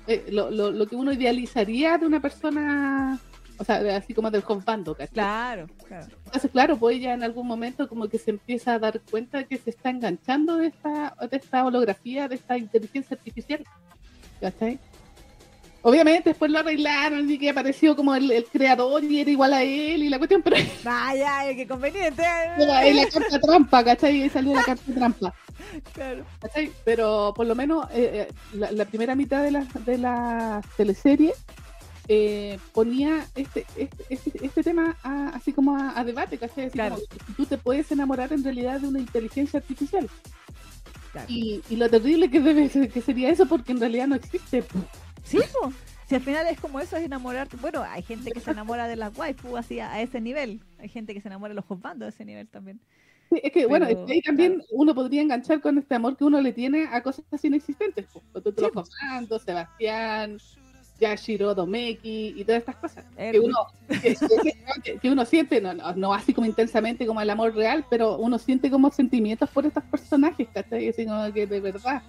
Eh, 0.08 0.26
lo, 0.32 0.52
lo, 0.52 0.72
lo 0.72 0.88
que 0.88 0.96
uno 0.96 1.12
idealizaría 1.12 1.98
de 1.98 2.06
una 2.06 2.22
persona. 2.22 3.20
O 3.58 3.64
sea, 3.64 3.96
así 3.96 4.16
como 4.16 4.32
del 4.32 4.44
hostbando, 4.46 4.96
¿cachai? 4.96 5.14
Claro, 5.14 5.68
claro. 5.88 6.08
Entonces, 6.26 6.50
claro, 6.50 6.78
pues 6.78 6.98
ella 6.98 7.14
en 7.14 7.22
algún 7.22 7.46
momento 7.46 7.88
como 7.88 8.08
que 8.08 8.18
se 8.18 8.32
empieza 8.32 8.74
a 8.74 8.80
dar 8.80 9.00
cuenta 9.02 9.38
de 9.38 9.46
que 9.46 9.58
se 9.58 9.70
está 9.70 9.92
enganchando 9.92 10.58
de 10.58 10.68
esta, 10.68 11.16
de 11.30 11.38
esta 11.38 11.64
holografía, 11.64 12.28
de 12.28 12.36
esta 12.36 12.58
inteligencia 12.58 13.16
artificial. 13.16 13.64
¿Cachai? 14.40 14.80
Obviamente 15.84 16.30
después 16.30 16.52
lo 16.52 16.60
arreglaron 16.60 17.30
y 17.30 17.40
que 17.40 17.50
apareció 17.50 17.96
como 17.96 18.14
el, 18.14 18.32
el 18.32 18.46
creador 18.46 19.04
y 19.04 19.20
era 19.20 19.32
igual 19.32 19.54
a 19.54 19.64
él 19.64 20.04
y 20.04 20.10
la 20.10 20.20
cuestión, 20.20 20.44
pero 20.44 20.58
Vaya, 20.84 21.56
qué 21.56 21.68
conveniente. 21.68 22.22
era 22.58 22.94
la 22.94 23.06
carta 23.08 23.40
trampa, 23.40 23.84
¿cachai? 23.84 24.24
Y 24.24 24.30
salió 24.30 24.54
la 24.54 24.64
carta 24.64 24.94
trampa, 24.94 25.34
Claro. 25.94 26.26
¿cachai? 26.40 26.72
Pero 26.86 27.34
por 27.36 27.46
lo 27.46 27.56
menos 27.56 27.86
eh, 27.92 28.28
eh, 28.30 28.34
la, 28.54 28.72
la 28.72 28.86
primera 28.86 29.16
mitad 29.16 29.44
de 29.44 29.52
la, 29.52 29.66
de 29.86 29.98
la 29.98 30.62
teleserie 30.78 31.34
eh, 32.08 32.60
ponía 32.74 33.26
este, 33.36 33.66
este, 33.78 34.04
este, 34.10 34.46
este 34.46 34.64
tema 34.64 34.98
a- 35.04 35.30
así 35.30 35.54
como 35.54 35.78
a, 35.78 35.98
a 36.00 36.04
debate, 36.04 36.38
¿cachai? 36.38 36.66
Así 36.66 36.74
Claro. 36.74 36.96
como 36.96 37.36
tú 37.38 37.46
te 37.46 37.58
puedes 37.58 37.92
enamorar 37.92 38.34
en 38.34 38.44
realidad 38.44 38.80
de 38.82 38.88
una 38.88 39.00
inteligencia 39.00 39.60
artificial. 39.60 40.10
Claro. 41.12 41.28
Y, 41.30 41.62
y 41.70 41.76
lo 41.76 41.90
terrible 41.90 42.30
que 42.30 42.40
debe 42.40 42.70
ser- 42.70 42.90
que 42.90 43.02
sería 43.02 43.30
eso 43.30 43.46
porque 43.46 43.72
en 43.72 43.80
realidad 43.80 44.08
no 44.08 44.16
existe. 44.16 44.64
Sí, 45.24 45.38
po. 45.62 45.72
Si 46.08 46.16
al 46.16 46.22
final 46.22 46.46
es 46.48 46.60
como 46.60 46.80
eso, 46.82 46.98
es 46.98 47.06
enamorarte. 47.06 47.56
Bueno, 47.58 47.84
hay 47.88 48.02
gente 48.04 48.32
que 48.32 48.42
se 48.42 48.52
enamora 48.52 48.88
de 48.88 48.98
las 48.98 49.18
waifu 49.18 49.56
así 49.56 49.80
a, 49.80 49.94
a 49.94 50.02
ese 50.02 50.20
nivel. 50.20 50.62
Hay 50.80 50.90
gente 50.90 51.14
que 51.14 51.22
se 51.22 51.30
enamora 51.30 51.52
de 51.54 51.56
los 51.56 51.66
husbandos 51.70 52.08
a 52.08 52.10
ese 52.10 52.26
nivel 52.26 52.50
también. 52.50 52.82
Sí, 53.32 53.40
es 53.44 53.52
que, 53.54 53.66
bueno, 53.66 53.86
Pero, 53.88 54.06
que 54.06 54.14
ahí 54.14 54.22
también 54.22 54.54
claro. 54.56 54.68
uno 54.72 54.94
podría 54.94 55.22
enganchar 55.22 55.62
con 55.62 55.78
este 55.78 55.96
amor 55.96 56.18
que 56.18 56.26
uno 56.26 56.42
le 56.42 56.52
tiene 56.54 56.88
a 56.92 57.02
cosas 57.02 57.24
inexistentes. 57.44 58.06
Pues, 58.12 58.44
Sí, 58.44 58.62
los 58.62 58.72
pues. 58.72 58.90
Comando, 59.00 59.40
Sebastián, 59.40 60.38
Yashiro, 61.00 61.56
Domeki 61.56 62.34
y 62.38 62.44
todas 62.44 62.60
estas 62.60 62.76
cosas. 62.76 63.06
Que 63.16 63.30
Erwin. 63.30 63.44
uno, 63.46 63.58
que, 64.02 64.16
que- 64.84 64.98
que 65.00 65.10
uno 65.10 65.26
siente, 65.26 65.62
no, 65.62 65.74
no, 65.74 65.96
no 65.96 66.14
así 66.14 66.34
como 66.34 66.46
intensamente 66.46 67.08
como 67.08 67.22
el 67.22 67.30
amor 67.30 67.56
real, 67.56 67.86
pero 67.90 68.18
uno 68.18 68.38
siente 68.38 68.70
como 68.70 68.92
sentimientos 68.92 69.50
por 69.50 69.66
estos 69.66 69.84
personajes, 69.86 70.48
¿cachai? 70.54 70.90
Así 70.90 71.06
como 71.06 71.32
que 71.34 71.48
de 71.48 71.60
verdad. 71.60 72.02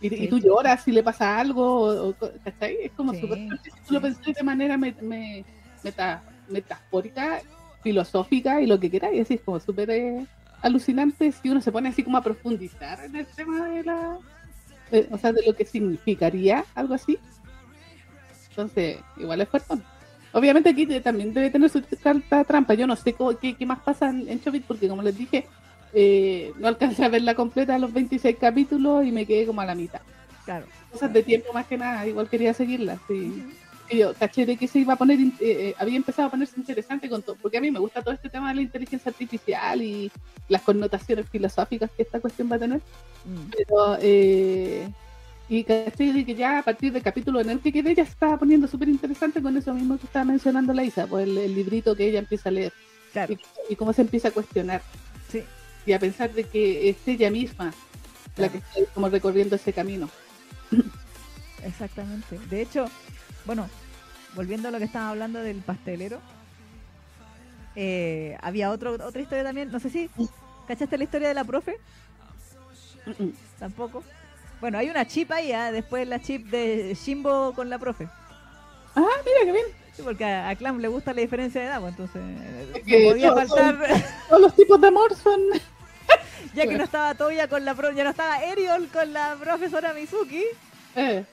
Y, 0.00 0.08
y 0.14 0.18
Sí. 0.18 0.28
tú 0.28 0.38
lloras 0.38 0.82
si 0.84 0.92
le 0.92 1.02
pasa 1.02 1.38
algo, 1.38 2.08
o, 2.08 2.14
¿cachai? 2.44 2.76
Es 2.82 2.92
como 2.92 3.14
Sí, 3.14 3.20
súper. 3.20 3.38
Si 3.62 3.70
tú 3.86 3.94
lo 3.94 4.00
sí. 4.00 4.02
pensás 4.02 4.34
de 4.34 4.42
manera 4.42 4.76
me- 4.76 4.96
me- 5.00 5.44
meta- 5.82 6.22
metafórica, 6.48 7.40
filosófica 7.82 8.60
y 8.60 8.66
lo 8.66 8.78
que 8.80 8.90
quieras, 8.90 9.12
y 9.14 9.20
así 9.20 9.34
es 9.34 9.40
como 9.40 9.60
súper 9.60 9.88
eh, 9.90 10.26
alucinante 10.62 11.30
si 11.32 11.48
uno 11.50 11.60
se 11.60 11.72
pone 11.72 11.88
así 11.90 12.02
como 12.02 12.16
a 12.16 12.22
profundizar 12.22 13.04
en 13.04 13.16
el 13.16 13.26
tema 13.26 13.66
de 13.68 13.84
la. 13.84 14.18
de- 14.90 15.08
o 15.10 15.18
sea, 15.18 15.32
de 15.32 15.44
lo 15.46 15.54
que 15.54 15.64
significaría 15.64 16.64
algo 16.74 16.94
así. 16.94 17.18
Entonces, 18.50 18.98
igual 19.16 19.40
es 19.40 19.48
fuerte. 19.48 19.74
Obviamente 20.32 20.70
aquí 20.70 20.86
también 21.00 21.32
debe 21.32 21.50
tener 21.50 21.70
su 21.70 21.82
carta 22.02 22.44
trampa. 22.44 22.74
Yo 22.74 22.86
no 22.86 22.96
sé 22.96 23.12
cómo- 23.12 23.36
qué, 23.38 23.54
qué 23.54 23.66
más 23.66 23.80
pasa 23.80 24.10
en, 24.10 24.28
en 24.28 24.40
Chobit, 24.40 24.64
porque 24.64 24.88
como 24.88 25.02
les 25.02 25.16
dije, 25.16 25.46
eh, 25.92 26.52
no 26.58 26.68
alcancé 26.68 27.04
a 27.04 27.08
verla 27.08 27.34
completa 27.34 27.74
a 27.74 27.78
los 27.78 27.92
26 27.92 28.36
capítulos 28.38 29.04
y 29.04 29.12
me 29.12 29.24
quedé 29.26 29.46
como 29.46 29.60
a 29.60 29.66
la 29.66 29.74
mitad. 29.74 30.00
Claro. 30.44 30.66
Cosas 30.92 31.12
de 31.12 31.22
tiempo 31.22 31.52
más 31.52 31.66
que 31.66 31.76
nada, 31.78 32.06
igual 32.06 32.28
quería 32.28 32.54
seguirla. 32.54 32.98
Sí. 33.08 33.44
Y 33.88 33.98
yo 33.98 34.14
caché 34.14 34.44
de 34.46 34.56
que 34.56 34.66
se 34.66 34.80
iba 34.80 34.94
a 34.94 34.96
poner, 34.96 35.18
eh, 35.20 35.32
eh, 35.40 35.74
había 35.78 35.96
empezado 35.96 36.28
a 36.28 36.30
ponerse 36.30 36.58
interesante 36.58 37.08
con 37.08 37.22
todo, 37.22 37.36
porque 37.40 37.58
a 37.58 37.60
mí 37.60 37.70
me 37.70 37.78
gusta 37.78 38.02
todo 38.02 38.14
este 38.14 38.28
tema 38.28 38.48
de 38.50 38.56
la 38.56 38.62
inteligencia 38.62 39.10
artificial 39.10 39.80
y 39.82 40.10
las 40.48 40.62
connotaciones 40.62 41.28
filosóficas 41.28 41.90
que 41.96 42.02
esta 42.02 42.20
cuestión 42.20 42.50
va 42.50 42.56
a 42.56 42.58
tener. 42.58 42.78
Mm. 43.24 43.50
Pero, 43.56 43.98
eh, 44.00 44.88
y 45.48 45.62
caché 45.62 46.12
de 46.12 46.24
que 46.24 46.34
ya 46.34 46.58
a 46.58 46.62
partir 46.62 46.92
del 46.92 47.02
capítulo 47.02 47.40
en 47.40 47.50
el 47.50 47.60
que 47.60 47.72
quedé 47.72 47.94
ya 47.94 48.04
se 48.04 48.10
estaba 48.10 48.36
poniendo 48.36 48.66
súper 48.66 48.88
interesante 48.88 49.40
con 49.40 49.56
eso 49.56 49.72
mismo 49.72 49.96
que 49.98 50.06
estaba 50.06 50.24
mencionando 50.24 50.72
la 50.72 50.82
Isa, 50.82 51.06
pues 51.06 51.28
el, 51.28 51.38
el 51.38 51.54
librito 51.54 51.94
que 51.94 52.08
ella 52.08 52.18
empieza 52.18 52.48
a 52.48 52.52
leer 52.52 52.72
Claro. 53.12 53.32
y, 53.34 53.72
y 53.72 53.76
cómo 53.76 53.92
se 53.92 54.02
empieza 54.02 54.28
a 54.28 54.30
cuestionar 54.32 54.82
Sí. 55.30 55.42
y 55.86 55.92
a 55.92 55.98
pensar 56.00 56.32
de 56.32 56.44
que 56.44 56.88
es 56.88 56.96
ella 57.06 57.30
misma 57.30 57.72
la 58.36 58.48
que 58.50 58.58
está 58.58 58.80
como 58.92 59.08
recorriendo 59.08 59.54
ese 59.56 59.72
camino. 59.72 60.10
Exactamente. 61.64 62.38
De 62.50 62.62
hecho, 62.62 62.86
bueno, 63.46 63.68
volviendo 64.34 64.68
a 64.68 64.70
lo 64.70 64.78
que 64.78 64.84
estaba 64.84 65.10
hablando 65.10 65.40
del 65.40 65.58
pastelero, 65.58 66.20
eh, 67.74 68.36
había 68.42 68.70
otro, 68.70 68.92
otra 68.92 69.20
historia 69.22 69.44
también. 69.44 69.70
No 69.70 69.80
sé 69.80 69.90
si 69.90 70.10
cachaste 70.66 70.98
la 70.98 71.04
historia 71.04 71.28
de 71.28 71.34
la 71.34 71.44
profe. 71.44 71.78
Tampoco. 73.58 74.02
Bueno, 74.60 74.78
hay 74.78 74.88
una 74.88 75.06
chip 75.06 75.30
ahí, 75.32 75.52
ah, 75.52 75.70
después 75.70 76.08
la 76.08 76.20
chip 76.20 76.46
de 76.46 76.94
Shimbo 76.94 77.52
con 77.54 77.68
la 77.70 77.78
profe. 77.78 78.08
Ah, 78.94 79.04
mira 79.24 79.44
qué 79.44 79.52
bien. 79.52 79.66
Sí, 79.92 80.02
porque 80.02 80.24
a, 80.24 80.48
a 80.48 80.56
Clam 80.56 80.78
le 80.78 80.88
gusta 80.88 81.12
la 81.12 81.20
diferencia 81.20 81.60
de 81.60 81.66
edad, 81.68 81.80
pues, 81.80 81.92
entonces 81.92 82.22
Es 82.74 82.80
no 82.80 82.84
que 82.84 83.08
podía 83.10 83.28
todos 83.28 83.48
faltar, 83.48 84.04
Todos 84.28 84.42
los 84.42 84.54
tipos 84.54 84.80
de 84.80 84.88
amor 84.88 85.14
son 85.14 85.40
ya 86.54 86.66
que 86.66 86.76
no 86.76 86.84
estaba 86.84 87.14
Toya 87.14 87.48
con 87.48 87.64
la 87.64 87.74
pro, 87.74 87.92
ya 87.92 88.04
no 88.04 88.10
estaba 88.10 88.42
Eriol 88.42 88.88
con 88.88 89.12
la 89.12 89.36
profesora 89.40 89.92
Mizuki, 89.92 90.44
eh, 90.96 91.24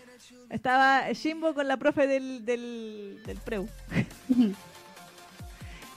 estaba 0.53 1.11
Shimbo 1.11 1.53
con 1.53 1.67
la 1.67 1.77
profe 1.77 2.07
del, 2.07 2.45
del, 2.45 3.21
del 3.25 3.37
Preu. 3.37 3.67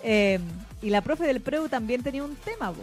Eh, 0.08 0.38
y 0.82 0.90
la 0.90 1.00
profe 1.00 1.24
del 1.24 1.40
Preu 1.40 1.68
también 1.68 2.02
tenía 2.02 2.22
un 2.22 2.36
tema, 2.36 2.70
po, 2.70 2.82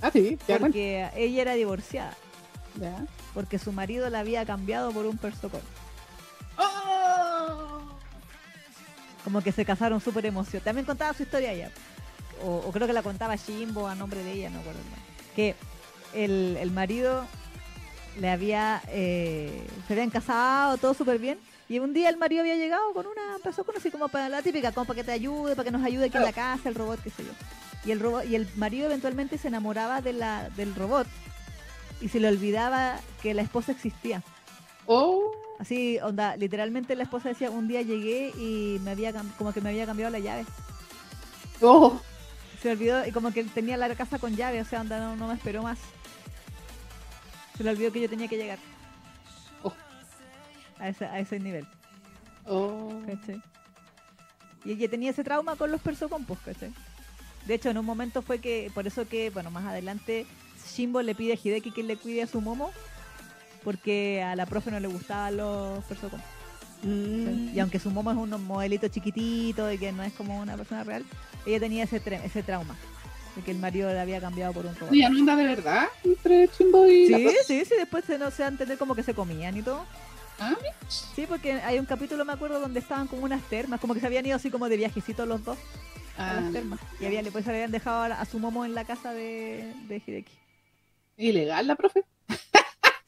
Ah, 0.00 0.10
sí, 0.12 0.38
ya, 0.46 0.58
bueno, 0.58 0.66
porque 0.66 1.08
ella 1.16 1.42
era 1.42 1.54
divorciada, 1.54 2.14
ya. 2.80 3.06
porque 3.32 3.58
su 3.58 3.72
marido 3.72 4.08
la 4.10 4.20
había 4.20 4.44
cambiado 4.44 4.92
por 4.92 5.06
un 5.06 5.16
persocón. 5.16 5.62
¡Oh! 6.58 7.80
Como 9.24 9.40
que 9.40 9.50
se 9.50 9.64
casaron 9.64 10.00
súper 10.00 10.26
emocionados. 10.26 10.64
También 10.64 10.84
contaba 10.86 11.14
su 11.14 11.22
historia 11.24 11.52
ella. 11.52 11.70
O, 12.42 12.56
o 12.58 12.70
creo 12.72 12.86
que 12.86 12.92
la 12.92 13.02
contaba 13.02 13.34
Shimbo 13.36 13.88
a 13.88 13.94
nombre 13.94 14.22
de 14.22 14.32
ella, 14.32 14.50
no 14.50 14.58
recuerdo. 14.58 14.80
Que 15.34 15.54
el, 16.12 16.56
el 16.60 16.70
marido 16.70 17.24
le 18.20 18.30
había. 18.30 18.82
eh, 18.88 19.66
se 19.86 19.92
habían 19.94 20.10
casado, 20.10 20.76
todo 20.78 20.94
súper 20.94 21.18
bien. 21.18 21.38
Y 21.68 21.78
un 21.78 21.94
día 21.94 22.08
el 22.10 22.16
marido 22.18 22.42
había 22.42 22.56
llegado 22.56 22.92
con 22.92 23.06
una 23.06 23.38
persona 23.42 23.68
así 23.76 23.90
como 23.90 24.08
para 24.08 24.28
la 24.28 24.42
típica, 24.42 24.72
como 24.72 24.86
para 24.86 24.98
que 24.98 25.04
te 25.04 25.12
ayude, 25.12 25.56
para 25.56 25.64
que 25.64 25.70
nos 25.70 25.82
ayude 25.84 26.06
aquí 26.06 26.16
en 26.18 26.24
la 26.24 26.32
casa, 26.32 26.68
el 26.68 26.74
robot, 26.74 27.00
qué 27.02 27.10
sé 27.10 27.24
yo. 27.24 27.30
Y 27.86 27.90
el 27.90 28.00
robot, 28.00 28.26
y 28.26 28.34
el 28.34 28.46
marido 28.56 28.86
eventualmente 28.86 29.38
se 29.38 29.48
enamoraba 29.48 30.00
de 30.02 30.12
la, 30.12 30.50
del 30.50 30.74
robot 30.74 31.06
y 32.00 32.08
se 32.08 32.20
le 32.20 32.28
olvidaba 32.28 32.98
que 33.22 33.32
la 33.34 33.42
esposa 33.42 33.72
existía. 33.72 34.22
Oh, 34.86 35.32
Así, 35.58 35.98
onda, 36.02 36.36
literalmente 36.36 36.96
la 36.96 37.04
esposa 37.04 37.28
decía, 37.28 37.50
un 37.50 37.68
día 37.68 37.80
llegué 37.80 38.32
y 38.36 38.78
me 38.82 38.90
había 38.90 39.12
como 39.38 39.52
que 39.52 39.60
me 39.60 39.70
había 39.70 39.86
cambiado 39.86 40.10
la 40.10 40.18
llave. 40.18 40.44
oh, 41.62 42.00
Se 42.60 42.72
olvidó 42.72 43.06
y 43.06 43.12
como 43.12 43.32
que 43.32 43.44
tenía 43.44 43.76
la 43.76 43.94
casa 43.94 44.18
con 44.18 44.36
llave, 44.36 44.60
o 44.60 44.64
sea, 44.64 44.80
onda, 44.80 44.98
no, 44.98 45.16
no 45.16 45.28
me 45.28 45.34
esperó 45.34 45.62
más. 45.62 45.78
Se 47.56 47.64
le 47.64 47.70
olvidó 47.70 47.92
que 47.92 48.00
yo 48.00 48.08
tenía 48.08 48.28
que 48.28 48.36
llegar. 48.36 48.58
Oh. 49.62 49.72
A, 50.78 50.88
ese, 50.88 51.04
a 51.06 51.18
ese 51.18 51.38
nivel, 51.38 51.66
oh. 52.46 53.00
¿cachai? 53.06 53.40
Y 54.64 54.72
ella 54.72 54.88
tenía 54.88 55.10
ese 55.10 55.24
trauma 55.24 55.56
con 55.56 55.70
los 55.70 55.80
persocompos, 55.80 56.38
¿cachai? 56.40 56.72
De 57.46 57.54
hecho, 57.54 57.70
en 57.70 57.78
un 57.78 57.84
momento 57.84 58.22
fue 58.22 58.38
que, 58.38 58.70
por 58.74 58.86
eso 58.86 59.06
que, 59.06 59.30
bueno, 59.30 59.50
más 59.50 59.66
adelante, 59.66 60.26
Shimbo 60.74 61.02
le 61.02 61.14
pide 61.14 61.34
a 61.34 61.38
Hideki 61.42 61.70
que 61.70 61.82
le 61.82 61.96
cuide 61.96 62.22
a 62.22 62.26
su 62.26 62.40
momo, 62.40 62.70
porque 63.62 64.22
a 64.22 64.34
la 64.34 64.46
profe 64.46 64.70
no 64.70 64.80
le 64.80 64.88
gustaban 64.88 65.36
los 65.36 65.84
persocompos. 65.84 66.28
Mm. 66.82 67.54
Y 67.54 67.60
aunque 67.60 67.78
su 67.78 67.90
momo 67.90 68.10
es 68.10 68.16
un 68.16 68.44
modelito 68.44 68.88
chiquitito 68.88 69.70
y 69.70 69.78
que 69.78 69.92
no 69.92 70.02
es 70.02 70.12
como 70.14 70.40
una 70.40 70.56
persona 70.56 70.84
real, 70.84 71.04
ella 71.46 71.60
tenía 71.60 71.84
ese, 71.84 72.02
ese 72.24 72.42
trauma 72.42 72.74
de 73.36 73.42
que 73.42 73.50
el 73.50 73.58
marido 73.58 73.92
la 73.92 74.02
había 74.02 74.20
cambiado 74.20 74.52
por 74.52 74.66
un 74.66 74.74
robot. 74.74 74.92
Oye, 74.92 75.08
¿no 75.08 75.18
anda 75.18 75.36
de 75.36 75.44
verdad 75.44 75.88
entre 76.04 76.48
Chimbo 76.48 76.86
y 76.86 77.06
Sí, 77.06 77.28
sí, 77.46 77.64
sí, 77.64 77.74
después 77.76 78.04
se, 78.04 78.18
no, 78.18 78.30
se 78.30 78.44
a 78.44 78.48
entender 78.48 78.78
como 78.78 78.94
que 78.94 79.02
se 79.02 79.14
comían 79.14 79.56
y 79.56 79.62
todo. 79.62 79.84
Ah, 80.38 80.56
Sí, 80.88 81.26
porque 81.28 81.52
hay 81.52 81.78
un 81.78 81.86
capítulo, 81.86 82.24
me 82.24 82.32
acuerdo, 82.32 82.60
donde 82.60 82.80
estaban 82.80 83.06
como 83.06 83.24
unas 83.24 83.42
termas, 83.48 83.80
como 83.80 83.94
que 83.94 84.00
se 84.00 84.06
habían 84.06 84.26
ido 84.26 84.36
así 84.36 84.50
como 84.50 84.68
de 84.68 84.76
viajecitos 84.76 85.26
los 85.28 85.44
dos 85.44 85.58
a 86.16 86.30
ah, 86.30 86.40
las 86.40 86.52
termas. 86.52 86.80
Y 87.00 87.06
había, 87.06 87.22
después 87.22 87.44
se 87.44 87.50
habían 87.50 87.70
dejado 87.70 88.02
a, 88.12 88.24
su 88.24 88.38
momo 88.38 88.64
en 88.64 88.74
la 88.74 88.84
casa 88.84 89.12
de, 89.12 89.72
de 89.88 90.02
Hideki. 90.04 90.32
ilegal 91.16 91.66
la 91.66 91.76
profe. 91.76 92.04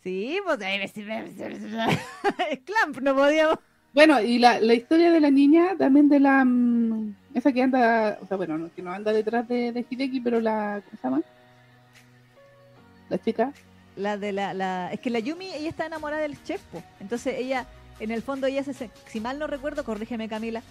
Sí, 0.03 0.39
pues 0.45 0.59
Clamp, 2.64 2.99
no 3.01 3.16
podíamos. 3.16 3.59
Bueno, 3.93 4.20
y 4.20 4.39
la, 4.39 4.61
la 4.61 4.74
historia 4.74 5.11
de 5.11 5.20
la 5.20 5.31
niña, 5.31 5.77
también 5.77 6.09
de 6.09 6.20
la. 6.20 6.45
mm, 6.45 7.16
esa 7.39 7.53
que 7.53 7.62
anda, 7.62 8.18
o 8.22 8.26
sea, 8.26 8.37
bueno, 8.37 8.57
no, 8.59 8.70
que 8.74 8.82
no 8.82 8.93
anda 8.93 9.12
detrás 9.12 9.47
de, 9.47 9.72
de 9.72 9.84
Hideki, 9.89 10.20
pero 10.20 10.41
la. 10.41 10.82
¿Cómo 10.84 10.97
se 11.01 11.07
llama? 11.09 11.22
La 13.09 13.18
chica. 13.18 13.53
La 13.97 14.16
de 14.18 14.32
la, 14.32 14.53
la, 14.53 14.91
es 14.93 15.01
que 15.01 15.11
la 15.11 15.20
Yumi, 15.20 15.47
ella 15.55 15.68
está 15.70 15.87
enamorada 15.87 16.22
del 16.22 16.43
chef, 16.45 16.61
po. 16.64 16.82
entonces 17.01 17.34
ella, 17.39 17.66
en 17.99 18.11
el 18.11 18.20
fondo 18.20 18.47
ella 18.47 18.62
se, 18.62 18.91
si 19.07 19.20
mal 19.20 19.39
no 19.39 19.47
recuerdo, 19.47 19.84
corrígeme 19.84 20.28
Camila, 20.28 20.62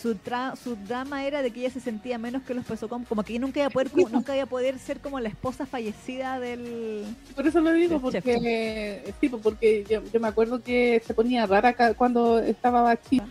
su, 0.00 0.16
tra- 0.16 0.56
su 0.56 0.74
drama 0.74 1.24
era 1.24 1.42
de 1.42 1.52
que 1.52 1.60
ella 1.60 1.70
se 1.70 1.78
sentía 1.80 2.18
menos 2.18 2.42
que 2.42 2.54
los 2.54 2.64
Pesocom, 2.64 3.04
como 3.04 3.22
que 3.22 3.38
nunca 3.38 3.60
iba 3.60 3.68
a 3.68 3.70
poder, 3.70 3.90
como- 3.92 4.08
nunca 4.08 4.34
iba 4.34 4.42
a 4.44 4.48
poder 4.48 4.78
ser 4.80 4.98
como 4.98 5.20
la 5.20 5.28
esposa 5.28 5.64
fallecida 5.64 6.40
del, 6.40 7.04
Por 7.36 7.46
eso 7.46 7.60
lo 7.60 7.72
digo, 7.72 8.00
porque. 8.00 9.02
Sí, 9.20 9.28
porque 9.28 9.84
yo, 9.88 10.02
yo 10.12 10.18
me 10.18 10.26
acuerdo 10.28 10.60
que 10.60 11.00
se 11.06 11.14
ponía 11.14 11.46
rara 11.46 11.72
cuando 11.94 12.40
estaba 12.40 12.82
bachita. 12.82 13.28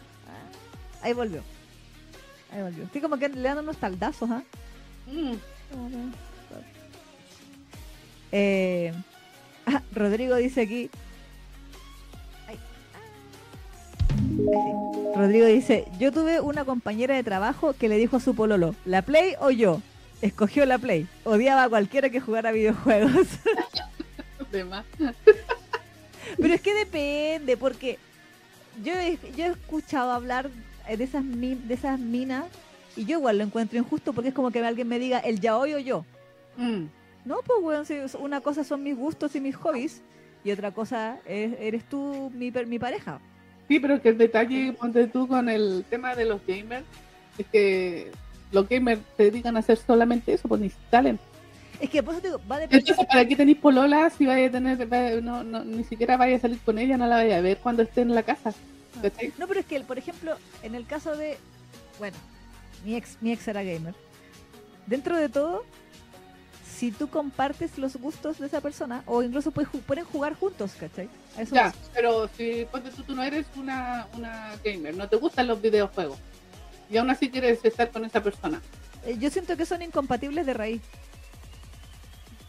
ahí 1.01 1.11
volvió, 1.11 1.41
ahí 2.55 2.61
volvió, 2.61 2.87
sí 2.91 3.01
como 3.01 3.17
que 3.17 3.29
le 3.29 3.41
dan 3.41 3.57
unos 3.59 3.77
taldazos, 3.77 4.29
¿ah? 4.31 4.43
Mm. 5.07 5.33
Eh, 8.31 8.93
ah, 9.65 9.81
Rodrigo 9.93 10.35
dice 10.35 10.61
aquí. 10.61 10.89
Ay. 12.47 12.57
Ahí 12.95 13.09
sí. 13.87 15.15
Rodrigo 15.15 15.45
dice: 15.45 15.85
Yo 15.99 16.11
tuve 16.11 16.41
una 16.41 16.65
compañera 16.65 17.15
de 17.15 17.23
trabajo 17.23 17.73
que 17.73 17.87
le 17.89 17.97
dijo 17.97 18.17
a 18.17 18.19
su 18.19 18.35
pololo: 18.35 18.75
¿La 18.85 19.01
Play 19.03 19.35
o 19.39 19.51
yo? 19.51 19.81
Escogió 20.21 20.65
la 20.65 20.77
Play. 20.77 21.07
Odiaba 21.23 21.63
a 21.63 21.69
cualquiera 21.69 22.09
que 22.09 22.19
jugara 22.19 22.51
videojuegos. 22.51 23.27
Pero 26.37 26.53
es 26.53 26.61
que 26.61 26.73
depende, 26.73 27.57
porque 27.57 27.99
yo 28.83 28.93
he, 28.93 29.17
yo 29.35 29.45
he 29.45 29.49
escuchado 29.49 30.11
hablar 30.11 30.49
de 30.87 31.03
esas, 31.03 31.23
de 31.25 31.73
esas 31.73 31.99
minas, 31.99 32.45
y 32.95 33.05
yo 33.05 33.19
igual 33.19 33.37
lo 33.37 33.43
encuentro 33.43 33.77
injusto 33.77 34.13
porque 34.13 34.29
es 34.29 34.35
como 34.35 34.51
que 34.51 34.59
alguien 34.59 34.87
me 34.87 34.99
diga 34.99 35.19
el 35.19 35.39
ya 35.39 35.57
hoy 35.57 35.73
o 35.73 35.79
yo. 35.79 36.05
Mm. 36.57 36.85
No, 37.25 37.37
pues, 37.45 37.59
weón, 37.61 37.85
si 37.85 37.95
una 38.19 38.41
cosa 38.41 38.63
son 38.63 38.83
mis 38.83 38.95
gustos 38.95 39.35
y 39.35 39.41
mis 39.41 39.55
hobbies, 39.55 40.01
y 40.43 40.51
otra 40.51 40.71
cosa 40.71 41.17
es, 41.25 41.53
eres 41.59 41.83
tú, 41.85 42.31
mi, 42.35 42.51
mi 42.51 42.79
pareja. 42.79 43.19
Sí, 43.67 43.79
pero 43.79 43.99
que 43.99 44.09
el 44.09 44.17
detalle, 44.17 44.73
ponte 44.73 45.07
tú 45.07 45.27
con 45.27 45.49
el 45.49 45.83
tema 45.89 46.15
de 46.15 46.25
los 46.25 46.39
gamers, 46.45 46.85
es 47.37 47.47
que 47.47 48.11
los 48.51 48.69
gamers 48.69 49.01
se 49.17 49.23
dedican 49.23 49.57
a 49.57 49.59
hacer 49.59 49.77
solamente 49.77 50.33
eso, 50.33 50.47
pues 50.47 50.61
ni 50.61 50.71
salen. 50.91 51.19
Es 51.79 51.89
que 51.89 52.01
te 52.01 52.21
digo, 52.21 52.39
va 52.49 52.57
a 52.57 52.59
depender. 52.59 52.87
Entonces, 52.87 53.05
¿para 53.07 53.27
qué 53.27 53.35
tenéis 53.35 53.57
polola 53.57 54.09
si 54.09 54.25
vaya 54.25 54.47
a 54.47 54.51
tener, 54.51 55.23
no, 55.23 55.43
no, 55.43 55.65
ni 55.65 55.83
siquiera 55.83 56.15
vaya 56.15 56.37
a 56.37 56.39
salir 56.39 56.59
con 56.59 56.77
ella, 56.77 56.95
no 56.95 57.07
la 57.07 57.17
vaya 57.17 57.37
a 57.37 57.41
ver 57.41 57.57
cuando 57.57 57.83
esté 57.83 58.01
en 58.01 58.13
la 58.13 58.23
casa? 58.23 58.53
¿Cachai? 59.01 59.33
No, 59.37 59.47
pero 59.47 59.59
es 59.59 59.65
que, 59.65 59.79
por 59.81 59.97
ejemplo, 59.97 60.37
en 60.63 60.75
el 60.75 60.85
caso 60.85 61.15
de. 61.15 61.37
Bueno, 61.99 62.17
mi 62.83 62.95
ex, 62.95 63.17
mi 63.21 63.31
ex 63.31 63.47
era 63.47 63.63
gamer. 63.63 63.93
Dentro 64.87 65.17
de 65.17 65.29
todo, 65.29 65.65
si 66.77 66.91
tú 66.91 67.07
compartes 67.09 67.77
los 67.77 67.95
gustos 67.95 68.37
de 68.39 68.47
esa 68.47 68.61
persona, 68.61 69.03
o 69.05 69.23
incluso 69.23 69.51
puedes, 69.51 69.69
pueden 69.85 70.05
jugar 70.05 70.35
juntos, 70.35 70.73
¿cachai? 70.79 71.09
Eso 71.37 71.55
Ya, 71.55 71.73
pero 71.93 72.29
si 72.37 72.65
ponte 72.71 72.91
tú, 72.91 73.03
tú 73.03 73.15
no 73.15 73.23
eres 73.23 73.45
una, 73.55 74.07
una 74.15 74.51
gamer, 74.63 74.95
no 74.95 75.07
te 75.07 75.15
gustan 75.15 75.47
los 75.47 75.61
videojuegos, 75.61 76.17
y 76.89 76.97
aún 76.97 77.09
así 77.09 77.29
quieres 77.29 77.63
estar 77.63 77.89
con 77.91 78.05
esa 78.05 78.21
persona. 78.21 78.61
eh, 79.05 79.17
yo 79.19 79.29
siento 79.29 79.55
que 79.57 79.65
son 79.65 79.81
incompatibles 79.81 80.45
de 80.45 80.53
raíz. 80.53 80.81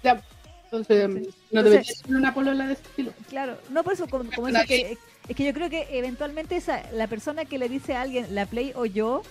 Ya, 0.03 0.23
entonces, 0.65 1.33
no 1.51 1.63
deberías 1.63 2.03
tener 2.03 2.19
una 2.19 2.35
polola 2.35 2.67
de 2.67 2.73
ese 2.75 2.83
estilo. 2.83 3.13
Claro, 3.29 3.59
no 3.71 3.83
por 3.85 3.93
eso, 3.95 4.09
como, 4.09 4.31
como 4.33 4.49
dice 4.49 4.67
que, 4.67 4.99
es 5.29 5.37
que 5.37 5.45
yo 5.45 5.53
creo 5.53 5.69
que 5.71 5.87
eventualmente 5.99 6.57
esa, 6.57 6.83
la 6.93 7.07
persona 7.07 7.45
que 7.45 7.59
le 7.59 7.69
dice 7.69 7.95
a 7.95 8.03
alguien 8.03 8.35
la 8.35 8.47
play 8.47 8.73
o 8.77 8.87
yo 8.87 9.23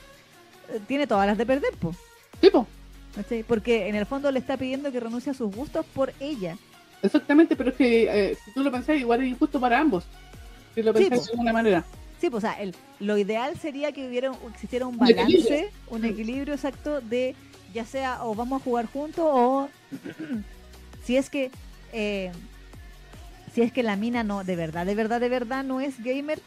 eh, 0.74 0.80
tiene 0.88 1.08
todas 1.08 1.28
las 1.28 1.38
de 1.38 1.46
perder, 1.46 1.74
pues. 1.80 1.98
Tipo, 2.41 2.68
Porque 3.48 3.88
en 3.88 3.96
el 3.96 4.06
fondo 4.06 4.30
le 4.32 4.39
está 4.39 4.58
pidiendo 4.58 4.91
que 4.91 5.00
renuncie 5.00 5.32
a 5.32 5.36
sus 5.36 5.54
gustos 5.56 5.86
por 5.93 6.14
ella. 6.20 6.58
exactamente, 7.02 7.56
pero 7.56 7.70
es 7.70 7.76
que 7.76 8.32
eh, 8.32 8.38
si 8.43 8.52
tú 8.52 8.62
lo 8.64 8.72
pensás, 8.72 8.98
igual 9.00 9.22
es 9.24 9.30
injusto 9.30 9.60
para 9.60 9.80
ambos. 9.80 10.04
Si 10.74 10.82
lo 10.84 10.91
Sí, 10.93 11.06
pensás 11.06 11.20
po. 11.20 11.26
de 11.26 11.32
alguna 11.32 11.54
manera. 11.54 11.86
Sí, 12.20 12.30
pues 12.30 12.43
o 12.43 12.48
sea, 12.48 12.60
el, 12.62 12.76
lo 13.00 13.18
ideal 13.18 13.58
sería 13.60 13.91
que 13.91 14.08
hubiera 14.08 14.32
existiera 14.52 14.86
un 14.88 14.96
Un 15.00 15.08
equilibrio. 15.10 15.43
balance, 15.50 15.72
un 15.89 16.06
equilibrio 16.06 16.54
exacto 16.54 17.00
de 17.02 17.36
ya 17.74 17.86
sea 17.86 18.24
o 18.24 18.34
vamos 18.36 18.62
a 18.62 18.64
jugar 18.64 18.86
juntos 18.88 19.26
o 19.28 19.70
si 21.04 21.18
es 21.18 21.30
que 21.30 21.52
eh, 21.93 22.32
si 23.56 23.62
es 23.64 23.72
que 23.72 23.82
la 23.82 23.95
mina 23.95 24.24
no 24.24 24.43
de 24.43 24.56
verdad, 24.56 24.86
de 24.86 24.93
verdad, 24.93 25.20
de 25.20 25.30
verdad 25.30 25.64
no 25.64 25.82
es 25.82 26.03
gamer, 26.03 26.39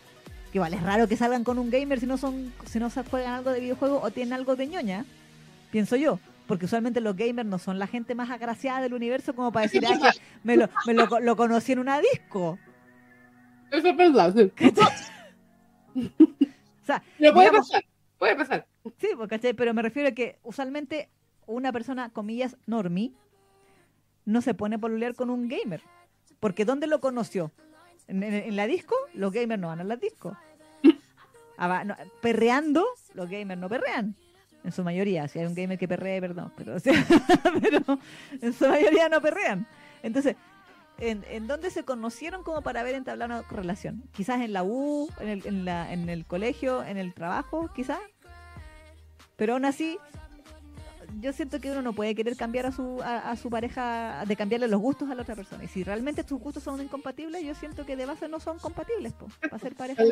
que 0.52 0.58
igual 0.58 0.74
es 0.74 0.82
raro 0.82 1.08
que 1.08 1.16
salgan 1.16 1.42
con 1.42 1.58
un 1.58 1.70
gamer 1.70 1.98
si 1.98 2.06
no 2.06 2.16
son 2.18 2.52
si 2.66 2.78
no 2.78 2.88
juegan 2.90 3.32
algo 3.34 3.50
de 3.50 3.60
videojuego 3.60 4.00
o 4.00 4.10
tienen 4.10 4.34
algo 4.34 4.54
de 4.54 4.66
ñoña, 4.68 5.04
pienso 5.72 5.96
yo. 5.96 6.20
Porque 6.46 6.64
usualmente 6.64 7.02
los 7.02 7.14
gamers 7.14 7.46
no 7.46 7.58
son 7.58 7.78
la 7.78 7.86
gente 7.86 8.14
más 8.14 8.30
agraciada 8.30 8.80
del 8.80 8.94
universo 8.94 9.34
como 9.34 9.52
para 9.52 9.64
decir, 9.64 9.84
ah, 9.86 9.98
que 10.12 10.20
me, 10.44 10.56
lo, 10.56 10.68
me 10.86 10.94
lo, 10.94 11.06
lo 11.20 11.36
conocí 11.36 11.72
en 11.72 11.78
una 11.80 12.00
disco. 12.00 12.58
Eso 13.70 13.88
es 13.88 13.96
verdad, 13.96 14.34
sí. 14.34 14.50
O 16.82 16.86
sea, 16.86 17.02
Pero 17.18 17.34
puede 17.34 17.48
digamos- 17.50 17.68
pasar, 17.68 17.84
puede 18.18 18.36
pasar. 18.36 18.66
Sí, 18.98 19.08
pues, 19.14 19.28
¿cachai? 19.28 19.52
Pero 19.52 19.74
me 19.74 19.82
refiero 19.82 20.08
a 20.08 20.12
que 20.12 20.38
usualmente 20.42 21.10
una 21.46 21.70
persona, 21.70 22.08
comillas, 22.08 22.56
normie, 22.66 23.12
no 24.24 24.40
se 24.40 24.54
pone 24.54 24.76
a 24.76 24.78
pololear 24.78 25.14
con 25.14 25.28
un 25.28 25.48
gamer. 25.48 25.82
Porque 26.40 26.64
¿dónde 26.64 26.86
lo 26.86 27.00
conoció? 27.00 27.52
¿En, 28.06 28.22
en- 28.22 28.34
en 28.34 28.56
la 28.56 28.66
disco? 28.66 28.94
Los 29.14 29.32
gamers 29.32 29.60
no 29.60 29.68
van 29.68 29.80
a 29.80 29.84
las 29.84 30.00
discos. 30.00 30.36
Ah, 31.60 31.82
no, 31.84 31.96
perreando, 32.22 32.86
los 33.14 33.28
gamers 33.28 33.60
no 33.60 33.68
perrean. 33.68 34.14
En 34.62 34.70
su 34.70 34.84
mayoría, 34.84 35.26
si 35.26 35.40
hay 35.40 35.46
un 35.46 35.54
gamer 35.56 35.76
que 35.76 35.88
perree, 35.88 36.20
perdón, 36.20 36.52
pero, 36.56 36.74
o 36.76 36.78
sea, 36.78 37.04
pero 37.60 37.98
en 38.40 38.52
su 38.52 38.68
mayoría 38.68 39.08
no 39.08 39.20
perrean. 39.20 39.66
Entonces, 40.04 40.36
¿en, 40.98 41.24
en 41.28 41.48
dónde 41.48 41.70
se 41.70 41.84
conocieron 41.84 42.44
como 42.44 42.62
para 42.62 42.80
haber 42.82 42.94
entablado 42.94 43.40
una 43.40 43.48
relación? 43.48 44.04
Quizás 44.12 44.40
en 44.40 44.52
la 44.52 44.62
U, 44.62 45.10
en 45.18 45.28
el, 45.28 45.46
en 45.48 45.64
la, 45.64 45.92
en 45.92 46.08
el 46.08 46.26
colegio, 46.26 46.84
en 46.84 46.96
el 46.96 47.12
trabajo, 47.12 47.68
quizás. 47.74 47.98
Pero 49.34 49.54
aún 49.54 49.64
así, 49.64 49.98
yo 51.20 51.32
siento 51.32 51.60
que 51.60 51.70
uno 51.70 51.82
no 51.82 51.92
puede 51.92 52.14
querer 52.14 52.36
cambiar 52.36 52.66
a 52.66 52.72
su, 52.72 53.00
a, 53.02 53.30
a 53.30 53.36
su 53.36 53.50
pareja, 53.50 54.24
de 54.26 54.36
cambiarle 54.36 54.68
los 54.68 54.80
gustos 54.80 55.10
a 55.10 55.14
la 55.14 55.22
otra 55.22 55.34
persona. 55.34 55.64
Y 55.64 55.68
si 55.68 55.82
realmente 55.84 56.24
tus 56.24 56.40
gustos 56.40 56.62
son 56.62 56.80
incompatibles, 56.80 57.42
yo 57.44 57.54
siento 57.54 57.84
que 57.84 57.96
de 57.96 58.06
base 58.06 58.28
no 58.28 58.40
son 58.40 58.58
compatibles, 58.58 59.12
po, 59.12 59.28
para 59.40 59.58
ser 59.58 59.74
pareja. 59.74 60.02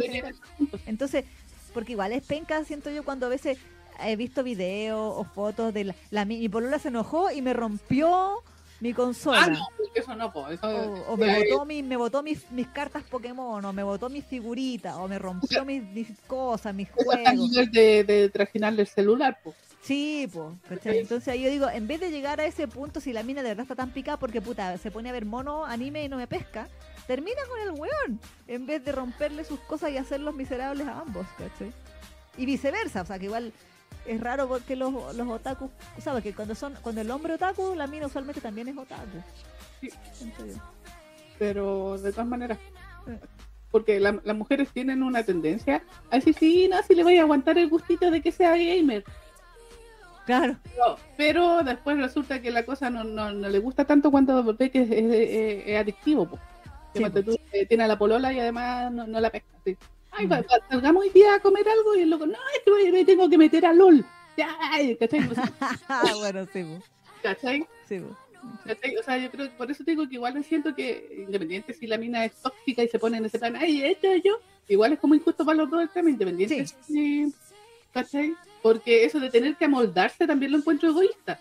Entonces, 0.86 1.24
porque 1.72 1.92
igual 1.92 2.12
es 2.12 2.24
penca, 2.24 2.62
siento 2.64 2.90
yo, 2.90 3.04
cuando 3.04 3.26
a 3.26 3.28
veces 3.28 3.59
he 4.04 4.16
visto 4.16 4.42
videos 4.42 5.14
o 5.16 5.24
fotos 5.24 5.72
de 5.72 5.84
la, 5.84 5.94
la 6.11 6.24
mi, 6.24 6.48
polola 6.48 6.78
se 6.78 6.88
enojó 6.88 7.30
y 7.30 7.40
me 7.42 7.52
rompió 7.52 8.42
mi 8.80 8.92
consola. 8.92 9.42
Ah, 9.44 9.48
no, 9.48 9.66
eso 9.94 10.14
no, 10.14 10.32
po. 10.32 10.48
Eso, 10.48 10.66
O, 10.66 11.12
o 11.12 11.16
me 11.16 11.38
eh, 11.38 11.46
botó, 11.50 11.64
mi, 11.64 11.82
me 11.82 11.96
botó 11.96 12.22
mis, 12.22 12.50
mis 12.50 12.66
cartas 12.68 13.04
Pokémon, 13.04 13.64
o 13.64 13.72
me 13.72 13.82
botó 13.82 14.11
mis 14.11 14.24
figuritas, 14.24 14.96
o 14.96 15.09
me 15.09 15.18
rompió 15.18 15.64
mis, 15.64 15.82
mis 15.82 16.09
cosas, 16.26 16.74
mis 16.74 16.90
juegos. 16.90 17.70
de, 17.72 18.04
de 18.04 18.28
trajinarle 18.28 18.82
el 18.82 18.88
celular, 18.88 19.38
pues. 19.42 19.57
Sí, 19.87 20.28
pues. 20.32 20.84
Entonces 20.84 21.28
ahí 21.28 21.43
yo 21.43 21.51
digo, 21.51 21.68
en 21.70 21.87
vez 21.87 22.01
de 22.01 22.11
llegar 22.11 22.41
a 22.41 22.45
ese 22.47 22.66
punto, 22.66 22.99
si 23.01 23.12
la 23.12 23.22
mina 23.22 23.43
de 23.43 23.51
verdad 23.51 23.62
está 23.62 23.76
tan 23.76 23.91
picada 23.91 24.18
porque 24.18 24.41
puta, 24.41 24.76
se 24.78 24.91
pone 24.91 25.09
a 25.09 25.12
ver 25.12 25.24
mono, 25.24 25.64
anime 25.64 26.03
y 26.03 26.09
no 26.09 26.16
me 26.16 26.26
pesca, 26.26 26.66
termina 27.07 27.41
con 27.49 27.61
el 27.61 27.70
weón. 27.80 28.20
En 28.49 28.66
vez 28.66 28.84
de 28.84 28.91
romperle 28.93 29.45
sus 29.45 29.61
cosas 29.61 29.93
y 29.93 29.97
hacerlos 29.97 30.34
miserables 30.34 30.89
a 30.89 31.01
ambos, 31.01 31.26
¿cachai? 31.39 31.72
Y 32.37 32.47
viceversa, 32.47 33.03
o 33.03 33.07
sea 33.07 33.18
que 33.18 33.26
igual 33.26 33.53
es 34.07 34.20
raro 34.20 34.49
porque 34.49 34.74
los, 34.74 34.93
los 35.14 35.28
otakus, 35.28 35.70
¿sabes? 36.03 36.22
Que 36.24 36.34
cuando 36.34 36.55
son, 36.57 36.74
cuando 36.82 37.01
el 37.01 37.11
hombre 37.12 37.34
otaku, 37.34 37.74
la 37.76 37.87
mina 37.87 38.07
usualmente 38.07 38.41
también 38.41 38.66
es 38.68 38.76
otaku. 38.76 39.22
Sí. 39.80 39.91
Pero 41.39 41.99
de 41.99 42.11
todas 42.12 42.26
maneras. 42.26 42.59
Eh. 43.07 43.18
Porque 43.70 44.01
la- 44.01 44.20
las 44.24 44.37
mujeres 44.37 44.68
tienen 44.72 45.03
una 45.03 45.22
tendencia 45.22 45.82
a 46.11 46.16
decir, 46.16 46.34
sí, 46.39 46.68
no, 46.68 46.82
si 46.82 46.95
le 46.95 47.03
voy 47.03 47.18
a 47.18 47.22
aguantar 47.22 47.59
el 47.59 47.68
gustito 47.68 48.11
de 48.11 48.22
que 48.22 48.32
sea 48.32 48.57
gamer. 48.57 49.05
Claro. 50.27 50.57
Pero, 50.64 50.99
pero 51.16 51.62
después 51.62 51.97
resulta 51.99 52.43
que 52.43 52.51
la 52.51 52.64
cosa 52.66 52.91
no, 52.91 53.05
no, 53.05 53.33
no 53.33 53.49
le 53.49 53.59
gusta 53.61 53.85
tanto 53.85 54.11
cuando 54.11 54.43
ve 54.55 54.70
que 54.70 54.83
es, 54.83 54.91
es- 54.91 55.12
es- 55.12 55.62
es 55.68 55.79
adictivo. 55.81 56.29
Po. 56.29 56.39
Sí, 56.95 57.05
tú 57.24 57.37
eh, 57.53 57.66
tiene 57.66 57.85
a 57.85 57.89
la 57.89 57.99
polola 57.99 58.33
y 58.33 58.41
además 58.41 58.91
no, 58.93 59.07
no 59.07 59.20
la 59.20 59.31
pesca. 59.31 59.49
sí. 59.64 59.77
Ay, 60.11 60.27
Mm. 60.27 60.33
va- 60.33 60.37
va- 60.41 60.68
salgamos 60.70 61.03
hoy 61.05 61.11
día 61.11 61.35
a 61.35 61.41
comer 61.41 61.68
algo 61.68 61.95
y 61.95 62.01
el 62.03 62.11
loco, 62.11 62.27
no, 62.27 62.33
es 62.33 62.62
que 62.85 62.91
me 62.93 63.05
tengo 63.05 63.29
que 63.29 63.37
meter 63.39 63.66
a 63.66 63.72
LOL. 63.72 64.05
Ay, 64.72 64.97
¿cachai? 64.97 65.20
Bueno, 66.18 66.47
sí, 66.53 66.62
po. 66.64 66.83
¿cachai? 67.22 67.66
sí. 67.89 68.01
O 68.01 69.03
sea, 69.05 69.18
yo 69.18 69.31
creo 69.31 69.47
que 69.51 69.57
por 69.57 69.70
eso 69.70 69.83
digo 69.85 70.09
que 70.09 70.14
igual 70.14 70.35
me 70.35 70.43
siento 70.43 70.74
que, 70.74 71.24
independiente 71.27 71.74
si 71.74 71.87
la 71.87 71.99
mina 71.99 72.24
es 72.24 72.33
tóxica 72.41 72.83
y 72.83 72.89
se 72.89 72.99
pone 72.99 73.18
en 73.18 73.24
ese 73.24 73.39
plan, 73.39 73.57
ay, 73.57 73.83
esto 73.83 74.09
yo, 74.24 74.39
igual 74.68 74.93
es 74.93 74.99
como 75.01 75.14
injusto 75.14 75.45
para 75.45 75.59
los 75.59 75.70
dos 75.70 75.83
el 75.83 75.89
tema, 75.91 76.11
independiente. 76.11 76.66
si- 76.87 77.33
¿Cachai? 78.03 78.34
Porque 78.62 79.05
eso 79.05 79.18
de 79.20 79.30
tener 79.30 79.57
que 79.57 79.64
amoldarse 79.64 80.26
también 80.26 80.53
lo 80.53 80.59
encuentro 80.59 80.90
egoísta. 80.90 81.38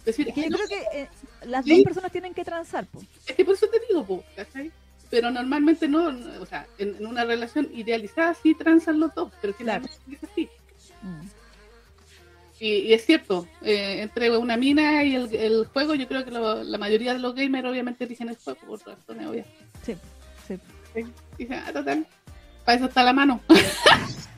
Es 0.00 0.04
decir, 0.04 0.28
Es 0.28 0.34
que 0.34 0.40
ay, 0.42 0.50
yo 0.50 0.56
no, 0.56 0.64
creo 0.64 0.68
que 0.92 1.00
eh, 1.00 1.08
las 1.46 1.64
Sí. 1.64 1.74
dos 1.76 1.84
personas 1.84 2.12
tienen 2.12 2.32
que 2.34 2.44
transar, 2.44 2.86
po. 2.86 3.02
es 3.26 3.34
que 3.34 3.44
por 3.44 3.54
eso 3.54 3.66
te 3.68 3.80
digo, 3.88 4.04
po, 4.04 4.22
¿cachai? 4.36 4.70
Pero 5.10 5.30
normalmente 5.30 5.88
no, 5.88 6.06
o 6.40 6.46
sea, 6.46 6.66
en, 6.78 6.94
en 6.96 7.06
una 7.06 7.24
relación 7.24 7.68
idealizada 7.74 8.34
sí 8.34 8.54
transan 8.54 9.00
los 9.00 9.14
dos, 9.14 9.32
pero 9.40 9.52
finalmente 9.54 9.96
es 10.12 10.22
así. 10.30 10.48
Mm. 11.02 11.26
Y, 12.60 12.68
y 12.70 12.92
es 12.92 13.04
cierto, 13.06 13.46
eh, 13.62 14.02
entre 14.02 14.36
una 14.36 14.56
mina 14.56 15.02
y 15.04 15.14
el, 15.16 15.34
el 15.34 15.66
juego, 15.66 15.94
yo 15.94 16.06
creo 16.08 16.24
que 16.24 16.30
lo- 16.30 16.62
la 16.62 16.78
mayoría 16.78 17.12
de 17.14 17.20
los 17.20 17.34
gamers 17.34 17.68
obviamente 17.68 18.04
eligen 18.04 18.28
el 18.28 18.36
juego 18.36 18.58
por 18.66 18.86
razones 18.86 19.26
obvias. 19.26 19.46
Sí, 19.84 19.96
sí. 20.46 20.58
Sí. 20.94 21.04
Dicen, 21.38 21.62
ah, 21.66 21.72
total, 21.72 22.06
para 22.64 22.76
eso 22.78 22.86
está 22.86 23.02
la 23.02 23.12
mano. 23.12 23.40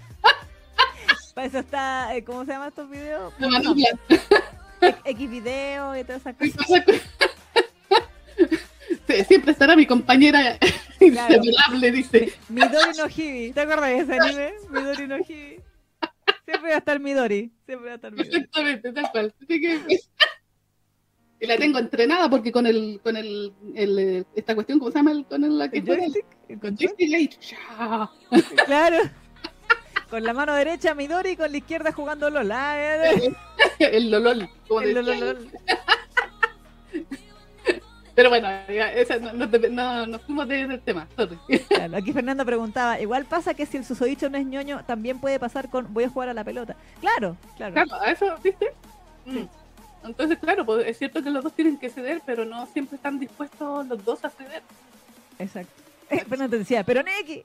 Para 1.41 1.49
eso 1.49 1.59
está, 1.61 2.14
eh, 2.14 2.22
¿cómo 2.22 2.45
se 2.45 2.53
llaman 2.53 2.68
estos 2.68 2.91
videos? 2.91 3.32
La 3.38 3.49
manopla. 3.49 3.86
X 5.07 5.30
video 5.30 5.97
y 5.99 6.05
todas 6.05 6.20
esas 6.20 6.34
cosas. 6.36 6.84
Siempre 9.26 9.53
estará 9.53 9.74
mi 9.74 9.86
compañera 9.86 10.59
Claro. 10.99 11.36
inseparable, 11.36 11.93
dice. 11.93 12.32
Midori 12.51 12.91
no 12.99 13.07
Hibi. 13.09 13.53
¿Te 13.53 13.61
acuerdas 13.62 13.88
de 13.88 13.99
ese 14.01 14.18
anime? 14.20 14.53
Midori 14.68 15.07
no 15.09 15.16
Hibi. 15.16 15.61
Siempre 16.45 16.68
va 16.70 16.74
a 16.74 16.78
estar 16.78 17.01
Midori. 17.01 17.51
Siempre 17.64 17.86
va 17.86 17.93
a 17.93 17.95
estar 17.95 18.12
Midori. 18.12 18.28
Exactamente, 18.36 18.93
tal 18.93 19.11
cual. 19.11 19.34
Que- 19.49 19.99
y 21.41 21.47
la 21.47 21.57
tengo 21.57 21.78
entrenada 21.78 22.28
porque 22.28 22.53
con 22.53 22.66
el, 22.66 23.01
con 23.03 23.16
el, 23.16 23.55
el, 23.74 23.99
eh, 23.99 24.24
esta 24.36 24.55
cuestión, 24.55 24.78
¿cómo 24.78 24.91
se 24.91 24.99
llama? 24.99 25.12
El, 25.12 25.24
con 25.24 25.43
el, 25.43 25.57
la 25.57 25.70
que 25.70 25.78
¿El. 25.78 27.30
Claro. 28.66 28.99
Con 30.11 30.24
la 30.24 30.32
mano 30.32 30.52
derecha 30.54 30.94
Midori 30.94 31.30
y 31.30 31.36
con 31.36 31.50
la 31.50 31.56
izquierda 31.58 31.92
jugando 31.92 32.28
LOL. 32.30 32.50
Ah, 32.52 32.74
eh, 32.76 33.32
eh. 33.78 33.90
el 33.92 34.11
lolol. 34.11 34.48
como 34.66 34.80
El. 34.80 34.94
LOL, 34.94 35.20
LOL. 35.20 35.50
Pero 38.14 38.28
bueno, 38.28 38.48
esa 38.68 39.18
no, 39.18 39.32
no, 39.32 39.46
no, 39.46 40.06
no 40.06 40.18
fuimos 40.18 40.46
de- 40.48 40.66
del 40.66 40.80
tema. 40.80 41.06
Claro, 41.68 41.96
aquí 41.96 42.12
Fernando 42.12 42.44
preguntaba, 42.44 43.00
igual 43.00 43.24
pasa 43.24 43.54
que 43.54 43.64
si 43.64 43.76
el 43.78 43.84
susodicho 43.84 44.28
no 44.28 44.36
es 44.36 44.44
ñoño, 44.44 44.84
también 44.84 45.20
puede 45.20 45.38
pasar 45.38 45.70
con 45.70 45.94
voy 45.94 46.04
a 46.04 46.08
jugar 46.11 46.28
a 46.28 46.34
la 46.34 46.44
pelota. 46.44 46.76
Claro, 47.00 47.36
claro. 47.56 47.72
Claro, 47.74 47.94
a 48.02 48.11
eso, 48.11 48.26
¿viste? 48.42 48.72
Mm. 49.24 49.32
Sí. 49.34 49.48
Entonces, 50.04 50.38
claro, 50.38 50.66
pues, 50.66 50.86
es 50.86 50.98
cierto 50.98 51.22
que 51.22 51.30
los 51.30 51.42
dos 51.44 51.54
tienen 51.54 51.78
que 51.78 51.88
ceder, 51.88 52.20
pero 52.26 52.44
no 52.44 52.66
siempre 52.66 52.96
están 52.96 53.18
dispuestos 53.18 53.86
los 53.86 54.04
dos 54.04 54.24
a 54.24 54.30
ceder. 54.30 54.62
Exacto. 55.38 55.72
Eh, 56.12 56.24
Fernando 56.28 56.58
decía, 56.58 56.82
pero 56.82 57.04
Neki. 57.04 57.40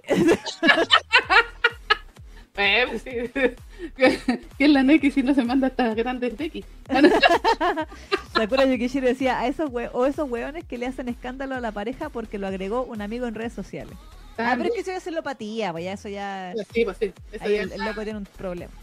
Eh, 2.58 2.86
pues, 2.90 3.02
sí. 3.02 3.10
¿Qué 4.58 4.66
es 4.66 4.70
la 4.70 4.84
Neki 4.84 5.12
si 5.12 5.24
no 5.24 5.34
se 5.34 5.44
manda 5.44 5.68
estas 5.68 5.96
grandes 5.96 6.40
Neki? 6.40 6.64
Sakura 8.34 8.66
Yukishiro 8.72 9.08
decía, 9.08 9.40
a 9.40 9.48
esos 9.48 9.70
hue 9.72 9.90
o 9.94 10.06
esos 10.06 10.30
hueones 10.30 10.64
que 10.64 10.78
le 10.78 10.86
hacen 10.88 11.10
escándalo 11.10 11.56
a 11.56 11.60
la 11.60 11.72
pareja 11.72 12.10
porque 12.10 12.38
lo 12.38 12.48
agregó 12.48 12.84
un 12.84 13.02
amigo 13.02 13.28
en 13.28 13.36
redes 13.36 13.54
sociales. 13.54 13.94
Ah, 14.38 14.56
pero 14.58 14.70
es 14.70 14.76
que 14.76 14.82
eso 14.82 14.92
ya 14.92 14.98
es 14.98 15.04
celopatía, 15.04 15.72
pues 15.72 15.86
ya 15.86 15.94
eso 15.94 16.10
ya... 16.10 16.54
Sí, 16.74 16.84
pues 16.84 16.98
sí. 16.98 17.14
Eso 17.32 17.44
Ahí 17.46 17.56
ya 17.56 17.62
el, 17.62 17.72
el 17.72 17.82
loco 17.86 18.04
tiene 18.04 18.20
un 18.20 18.26
problema 18.26 18.74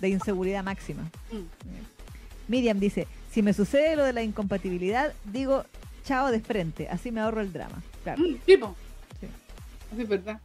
de 0.00 0.08
inseguridad 0.08 0.62
máxima. 0.64 1.02
Mm. 1.30 1.42
Miriam 2.48 2.78
dice, 2.78 3.06
si 3.30 3.42
me 3.42 3.52
sucede 3.52 3.96
lo 3.96 4.04
de 4.04 4.12
la 4.12 4.22
incompatibilidad, 4.22 5.12
digo 5.24 5.64
chao 6.04 6.30
de 6.30 6.40
frente, 6.40 6.88
así 6.88 7.10
me 7.10 7.20
ahorro 7.20 7.40
el 7.40 7.52
drama. 7.52 7.82
Claro, 8.02 8.22
Mm, 8.22 8.36
sí, 8.46 8.56
pues. 8.56 8.72
Sí. 9.20 9.26
Así 9.92 10.02
es 10.02 10.08
verdad. 10.08 10.40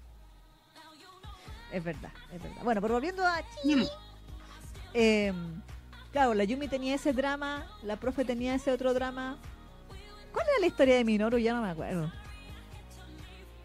Es 1.71 1.83
verdad, 1.83 2.09
es 2.33 2.41
verdad. 2.41 2.61
Bueno, 2.63 2.81
pero 2.81 2.93
volviendo 2.95 3.25
a 3.25 3.41
Chi, 3.63 3.75
Mm. 3.75 3.83
eh, 4.93 5.33
claro, 6.11 6.33
la 6.33 6.43
Yumi 6.43 6.67
tenía 6.67 6.95
ese 6.95 7.13
drama, 7.13 7.65
la 7.83 7.95
profe 7.97 8.25
tenía 8.25 8.55
ese 8.55 8.71
otro 8.71 8.93
drama. 8.93 9.37
¿Cuál 10.33 10.45
era 10.47 10.59
la 10.59 10.65
historia 10.67 10.95
de 10.95 11.03
Minoru? 11.05 11.37
Ya 11.37 11.53
no 11.53 11.61
me 11.61 11.69
acuerdo. 11.69 12.11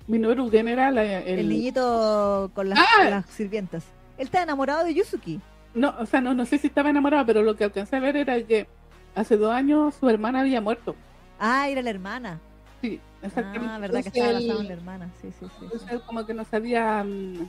Minoru 0.06 0.50
General, 0.50 0.96
eh, 0.98 1.32
El, 1.32 1.38
el, 1.40 1.48
niñito 1.48 2.50
con 2.54 2.68
las, 2.68 2.78
Ah. 2.78 3.04
las 3.08 3.26
sirvientas. 3.26 3.84
Él 4.18 4.26
está 4.26 4.42
enamorado 4.42 4.84
de 4.84 4.94
Yuzuki. 4.94 5.40
No, 5.74 5.94
o 5.98 6.06
sea, 6.06 6.20
no, 6.20 6.34
no 6.34 6.44
sé 6.46 6.58
si 6.58 6.66
estaba 6.68 6.90
enamorado, 6.90 7.24
pero 7.26 7.42
lo 7.42 7.56
que 7.56 7.64
alcancé 7.64 7.96
a 7.96 8.00
ver 8.00 8.16
era 8.16 8.40
que 8.42 8.68
hace 9.14 9.36
dos 9.36 9.52
años 9.52 9.94
su 9.98 10.08
hermana 10.08 10.40
había 10.40 10.60
muerto. 10.60 10.94
Ah, 11.40 11.68
era 11.68 11.82
la 11.82 11.90
hermana. 11.90 12.38
Sí, 12.80 13.00
exactamente. 13.22 13.66
Ah, 13.70 13.78
verdad 13.78 14.02
que 14.02 14.08
estaba 14.08 14.32
basado 14.34 14.60
en 14.60 14.66
la 14.68 14.72
hermana. 14.74 15.10
Sí, 15.20 15.28
sí, 15.40 15.46
sí. 15.58 15.64
Entonces 15.64 16.00
como 16.02 16.26
que 16.26 16.34
no 16.34 16.44
se 16.44 16.56
había 16.56 17.02
mm, 17.02 17.48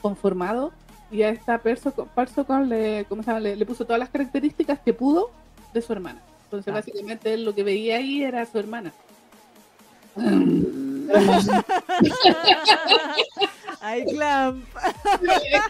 conformado 0.00 0.72
y 1.10 1.22
a 1.22 1.30
esta 1.30 1.58
perso, 1.58 1.90
Parsocon 2.14 2.68
le, 2.68 3.04
¿cómo 3.08 3.22
se 3.22 3.28
llama? 3.28 3.40
le, 3.40 3.56
le 3.56 3.66
puso 3.66 3.84
todas 3.84 3.98
las 3.98 4.10
características 4.10 4.78
que 4.80 4.94
pudo 4.94 5.30
de 5.74 5.82
su 5.82 5.92
hermana. 5.92 6.20
Entonces 6.44 6.72
Ah. 6.72 6.76
básicamente 6.76 7.34
él 7.34 7.44
lo 7.44 7.54
que 7.54 7.62
veía 7.64 7.96
ahí 7.96 8.22
era 8.22 8.46
su 8.46 8.58
hermana. 8.58 8.92
Ay, 13.80 14.04
Clamp. 14.04 14.64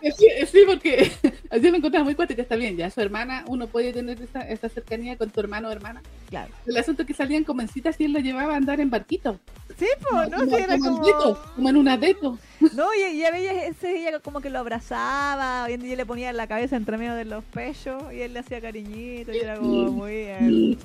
Es 0.03 0.15
que 0.17 0.47
sí, 0.47 0.59
porque 0.67 1.13
así 1.51 1.71
me 1.71 1.79
encontraba 1.79 2.05
muy 2.05 2.15
que 2.15 2.41
está 2.41 2.57
bien, 2.57 2.77
ya 2.77 2.91
su 2.91 3.01
hermana, 3.01 3.45
uno 3.47 3.67
puede 3.67 3.93
tener 3.93 4.21
esa, 4.21 4.43
esa 4.43 4.69
cercanía 4.69 5.17
con 5.17 5.31
tu 5.31 5.41
hermano 5.41 5.69
o 5.69 5.73
hermana. 5.73 6.03
Claro. 6.29 6.53
El 6.67 6.77
asunto 6.77 7.03
es 7.03 7.09
que 7.09 7.15
salían 7.15 7.45
con 7.45 7.57
mencitas 7.57 7.99
y 8.01 8.05
él 8.05 8.13
lo 8.13 8.19
llevaba 8.19 8.55
a 8.55 8.57
andar 8.57 8.81
en 8.81 8.91
barquito. 8.91 9.39
Sí, 9.79 9.87
pues, 10.11 10.31
¿no? 10.31 10.39
como, 10.39 10.57
Sí, 10.57 10.63
era 10.63 10.79
como 10.79 10.97
como... 10.97 11.07
deto, 11.07 11.43
como 11.55 11.69
en 11.69 11.77
una 11.77 11.97
deto. 11.97 12.39
No, 12.75 12.93
y, 12.95 13.17
y 13.17 13.25
a 13.25 13.31
veces 13.31 13.77
ese 13.77 13.97
ella 13.97 14.19
como 14.21 14.41
que 14.41 14.51
lo 14.51 14.59
abrazaba, 14.59 15.71
y 15.71 15.75
ella 15.75 15.97
le 15.97 16.07
ponía 16.07 16.33
la 16.33 16.47
cabeza 16.47 16.77
entre 16.77 16.99
medio 16.99 17.15
de 17.15 17.25
los 17.25 17.45
pechos, 17.45 18.03
y 18.13 18.21
él 18.21 18.35
le 18.35 18.41
hacía 18.41 18.61
cariñito, 18.61 19.33
y 19.33 19.39
era 19.39 19.57
como 19.57 19.91
muy... 19.91 20.77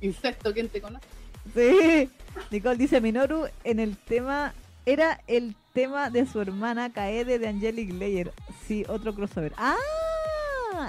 Incesto, 0.00 0.52
¿quién 0.52 0.68
te 0.68 0.80
conoce? 0.80 1.06
Sí. 1.54 2.08
Nicole 2.50 2.76
dice, 2.76 3.00
Minoru 3.00 3.46
en 3.64 3.80
el 3.80 3.96
tema... 3.96 4.54
Era 4.84 5.20
el 5.26 5.54
tema 5.72 6.10
de 6.10 6.26
su 6.26 6.40
hermana 6.40 6.92
Kaede 6.92 7.38
de 7.38 7.48
Angelic 7.48 7.92
Layer. 7.92 8.32
Sí, 8.66 8.84
otro 8.88 9.14
crossover. 9.14 9.52
¡Ah! 9.56 9.76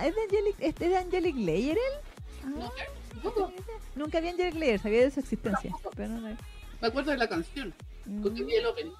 ¿Es 0.03 0.15
de 0.15 0.21
Angelic, 0.21 0.55
es 0.59 0.75
de 0.75 0.97
Angelic 0.97 1.35
Layer 1.35 1.77
él? 1.77 2.53
Ah. 2.57 2.71
Nunca 3.95 4.19
vi 4.19 4.29
Angelic 4.29 4.55
Layer, 4.55 4.79
sabía 4.79 5.01
de 5.01 5.11
su 5.11 5.19
existencia. 5.19 5.71
Pero 5.95 6.09
no, 6.09 6.21
Me 6.81 6.87
acuerdo 6.87 7.11
de 7.11 7.17
la 7.17 7.27
canción, 7.29 7.73
Mm. 8.05 8.25
el. 8.27 8.91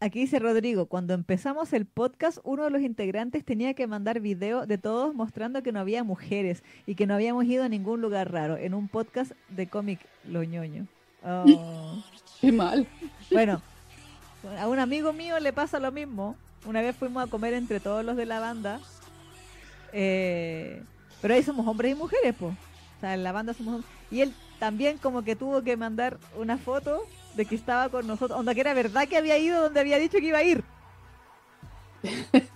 Aquí 0.00 0.20
dice 0.20 0.38
Rodrigo, 0.38 0.86
cuando 0.86 1.14
empezamos 1.14 1.72
el 1.72 1.86
podcast, 1.86 2.38
uno 2.44 2.64
de 2.64 2.70
los 2.70 2.82
integrantes 2.82 3.44
tenía 3.44 3.74
que 3.74 3.86
mandar 3.86 4.20
video 4.20 4.64
de 4.66 4.78
todos 4.78 5.12
mostrando 5.14 5.62
que 5.62 5.72
no 5.72 5.80
había 5.80 6.04
mujeres 6.04 6.62
y 6.86 6.94
que 6.94 7.06
no 7.06 7.14
habíamos 7.14 7.46
ido 7.46 7.64
a 7.64 7.68
ningún 7.68 8.00
lugar 8.00 8.30
raro 8.30 8.56
en 8.56 8.74
un 8.74 8.88
podcast 8.88 9.32
de 9.48 9.68
cómic 9.68 10.00
loñoño. 10.24 10.86
Oh. 11.24 12.00
Qué 12.40 12.52
mal. 12.52 12.86
Bueno, 13.30 13.60
a 14.58 14.68
un 14.68 14.78
amigo 14.78 15.12
mío 15.12 15.38
le 15.40 15.52
pasa 15.52 15.78
lo 15.78 15.92
mismo. 15.92 16.36
Una 16.64 16.80
vez 16.80 16.96
fuimos 16.96 17.26
a 17.26 17.30
comer 17.30 17.54
entre 17.54 17.80
todos 17.80 18.04
los 18.04 18.16
de 18.16 18.26
la 18.26 18.40
banda. 18.40 18.80
eh, 19.92 20.82
pero 21.20 21.34
ahí 21.34 21.42
somos 21.42 21.66
hombres 21.66 21.92
y 21.92 21.94
mujeres, 21.94 22.34
pues. 22.38 22.54
O 22.96 23.00
sea, 23.00 23.14
en 23.14 23.24
la 23.24 23.32
banda 23.32 23.54
somos 23.54 23.74
hombres. 23.74 23.90
Y 24.10 24.20
él 24.20 24.34
también 24.58 24.98
como 24.98 25.22
que 25.22 25.36
tuvo 25.36 25.62
que 25.62 25.76
mandar 25.76 26.18
una 26.36 26.58
foto 26.58 27.02
de 27.34 27.44
que 27.44 27.54
estaba 27.54 27.88
con 27.88 28.06
nosotros. 28.06 28.38
Onda 28.38 28.54
que 28.54 28.60
era 28.60 28.74
verdad 28.74 29.08
que 29.08 29.16
había 29.16 29.38
ido 29.38 29.62
donde 29.62 29.80
había 29.80 29.98
dicho 29.98 30.18
que 30.18 30.26
iba 30.26 30.38
a 30.38 30.42
ir. 30.42 30.64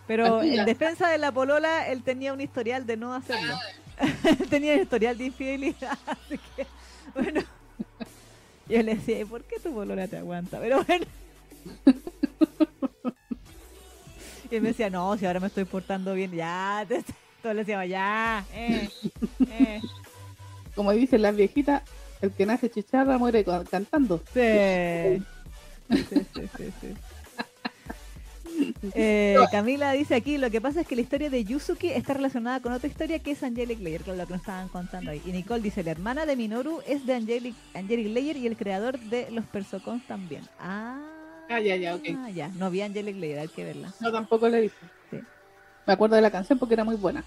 Pero 0.06 0.42
en 0.42 0.64
defensa 0.64 1.08
de 1.08 1.18
la 1.18 1.32
polola, 1.32 1.88
él 1.88 2.02
tenía 2.02 2.32
un 2.32 2.40
historial 2.40 2.86
de 2.86 2.96
no 2.96 3.14
hacerlo. 3.14 3.54
Tenía 4.50 4.74
un 4.74 4.80
historial 4.80 5.16
de 5.16 5.26
infidelidad. 5.26 5.98
Así 6.06 6.38
que, 6.56 6.66
bueno. 7.14 7.42
Yo 8.72 8.82
le 8.82 8.94
decía, 8.94 9.20
"¿Y 9.20 9.24
¿por 9.24 9.42
qué 9.44 9.56
tu 9.60 9.72
polola 9.74 10.08
te 10.08 10.16
aguanta? 10.16 10.58
Pero 10.60 10.82
bueno. 10.84 11.04
Y 14.50 14.54
él 14.56 14.62
me 14.62 14.68
decía, 14.68 14.90
no, 14.90 15.16
si 15.16 15.24
ahora 15.26 15.40
me 15.40 15.46
estoy 15.46 15.64
portando 15.64 16.14
bien, 16.14 16.32
ya. 16.32 16.86
Todos 17.42 17.54
le 17.54 17.62
decíamos, 17.62 17.88
ya, 17.88 18.44
eh, 18.54 18.88
eh. 19.50 19.80
Como 20.74 20.92
dicen 20.92 21.22
las 21.22 21.34
viejitas, 21.34 21.82
el 22.20 22.32
que 22.32 22.46
nace 22.46 22.70
chicharra 22.70 23.18
muere 23.18 23.44
ca- 23.44 23.64
cantando. 23.64 24.22
Sí. 24.32 25.22
Sí, 25.90 26.04
sí, 26.34 26.48
sí, 26.56 26.72
sí. 26.80 26.94
Eh, 28.94 29.36
Camila 29.50 29.92
dice 29.92 30.14
aquí, 30.14 30.38
lo 30.38 30.50
que 30.50 30.60
pasa 30.60 30.80
es 30.82 30.86
que 30.86 30.94
la 30.96 31.02
historia 31.02 31.30
de 31.30 31.44
Yuzuki 31.44 31.88
está 31.88 32.14
relacionada 32.14 32.60
con 32.60 32.72
otra 32.72 32.88
historia 32.88 33.18
que 33.18 33.32
es 33.32 33.42
Angelic 33.42 33.80
Layer, 33.80 34.02
con 34.02 34.16
lo 34.18 34.26
que 34.26 34.32
nos 34.32 34.40
estaban 34.42 34.68
contando 34.68 35.10
ahí. 35.10 35.22
Y 35.24 35.32
Nicole 35.32 35.62
dice, 35.62 35.82
la 35.82 35.90
hermana 35.92 36.26
de 36.26 36.36
Minoru 36.36 36.80
es 36.86 37.06
de 37.06 37.14
Angelic, 37.14 37.54
Angelic 37.74 38.08
Layer 38.14 38.36
y 38.36 38.46
el 38.46 38.56
creador 38.56 38.98
de 38.98 39.30
los 39.30 39.44
Persocons 39.46 40.06
también. 40.06 40.42
Ah, 40.60 41.00
Ah, 41.48 41.60
ya, 41.60 41.76
ya, 41.76 41.94
ok. 41.96 42.04
ya, 42.34 42.48
no 42.48 42.70
vi 42.70 42.80
Angelic 42.80 43.16
Layer, 43.16 43.40
hay 43.40 43.48
que 43.48 43.64
verla. 43.64 43.92
No, 44.00 44.10
tampoco 44.10 44.48
la 44.48 44.58
he 44.58 44.62
visto. 44.62 44.86
Sí. 45.10 45.18
Me 45.86 45.92
acuerdo 45.92 46.16
de 46.16 46.22
la 46.22 46.30
canción 46.30 46.58
porque 46.58 46.74
era 46.74 46.84
muy 46.84 46.96
buena. 46.96 47.22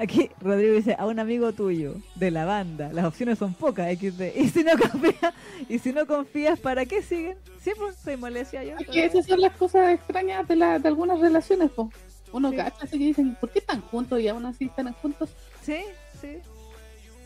Aquí 0.00 0.30
Rodrigo 0.40 0.74
dice, 0.76 0.96
a 0.98 1.04
un 1.06 1.18
amigo 1.18 1.52
tuyo 1.52 1.94
de 2.14 2.30
la 2.30 2.46
banda, 2.46 2.90
las 2.90 3.04
opciones 3.04 3.38
son 3.38 3.52
pocas, 3.52 3.86
XD. 3.98 4.34
Y 4.34 4.48
si 4.48 4.64
no 4.64 4.72
confías, 4.90 5.34
y 5.68 5.78
si 5.78 5.92
no 5.92 6.06
confías, 6.06 6.58
¿para 6.58 6.86
qué 6.86 7.02
siguen? 7.02 7.36
Siempre 7.60 7.88
soy 8.02 8.16
molestia 8.16 8.64
yo. 8.64 8.76
Es 8.78 8.88
que 8.88 9.04
esas 9.04 9.26
son 9.26 9.40
las 9.42 9.54
cosas 9.56 9.92
extrañas 9.92 10.48
de, 10.48 10.56
la, 10.56 10.78
de 10.78 10.88
algunas 10.88 11.20
relaciones, 11.20 11.70
po. 11.70 11.92
Uno 12.32 12.48
Sí. 12.50 12.56
cacha 12.56 12.78
así 12.84 12.98
que 12.98 13.04
dicen, 13.04 13.34
¿por 13.38 13.50
qué 13.50 13.58
están 13.58 13.82
juntos 13.82 14.18
y 14.20 14.28
aún 14.28 14.46
así 14.46 14.64
están 14.66 14.90
juntos? 14.94 15.28
Sí, 15.62 15.80
sí. 16.20 16.38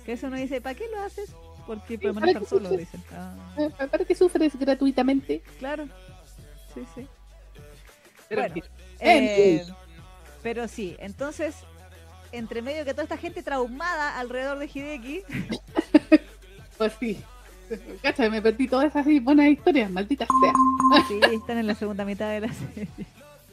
Que 0.04 0.14
eso 0.14 0.26
uno 0.26 0.36
dice, 0.36 0.60
¿para 0.60 0.74
qué 0.74 0.84
lo 0.90 1.00
haces? 1.00 1.30
Porque 1.68 1.94
Sí, 1.94 1.98
podemos 1.98 2.20
¿para 2.20 2.32
estar 2.32 2.46
solos, 2.46 2.68
sufres? 2.70 2.92
dicen. 2.92 3.04
Ah, 3.12 3.36
Eh, 3.56 3.70
¿Para 3.88 4.04
qué 4.04 4.14
sufres 4.16 4.58
gratuitamente? 4.58 5.42
claro. 5.60 5.88
Sí, 6.74 6.80
sí. 6.94 7.06
Pero, 8.28 8.42
Bueno. 8.42 8.54
Eh, 8.98 9.64
pero 10.42 10.66
sí, 10.66 10.96
entonces, 10.98 11.54
entre 12.36 12.62
medio 12.62 12.84
que 12.84 12.92
toda 12.92 13.04
esta 13.04 13.16
gente 13.16 13.42
traumada 13.42 14.18
alrededor 14.18 14.58
de 14.58 14.70
Hideki, 14.72 15.22
pues 16.78 16.92
sí. 16.98 17.18
Cacha, 18.02 18.28
me 18.28 18.42
perdí 18.42 18.68
todas 18.68 18.86
esas 18.94 19.06
buenas 19.22 19.48
historias, 19.48 19.90
malditas 19.90 20.28
sea. 20.40 21.02
sí, 21.08 21.20
están 21.34 21.58
en 21.58 21.66
la 21.66 21.74
segunda 21.74 22.04
mitad 22.04 22.28
de 22.30 22.40
la 22.40 22.52
serie. 22.52 22.88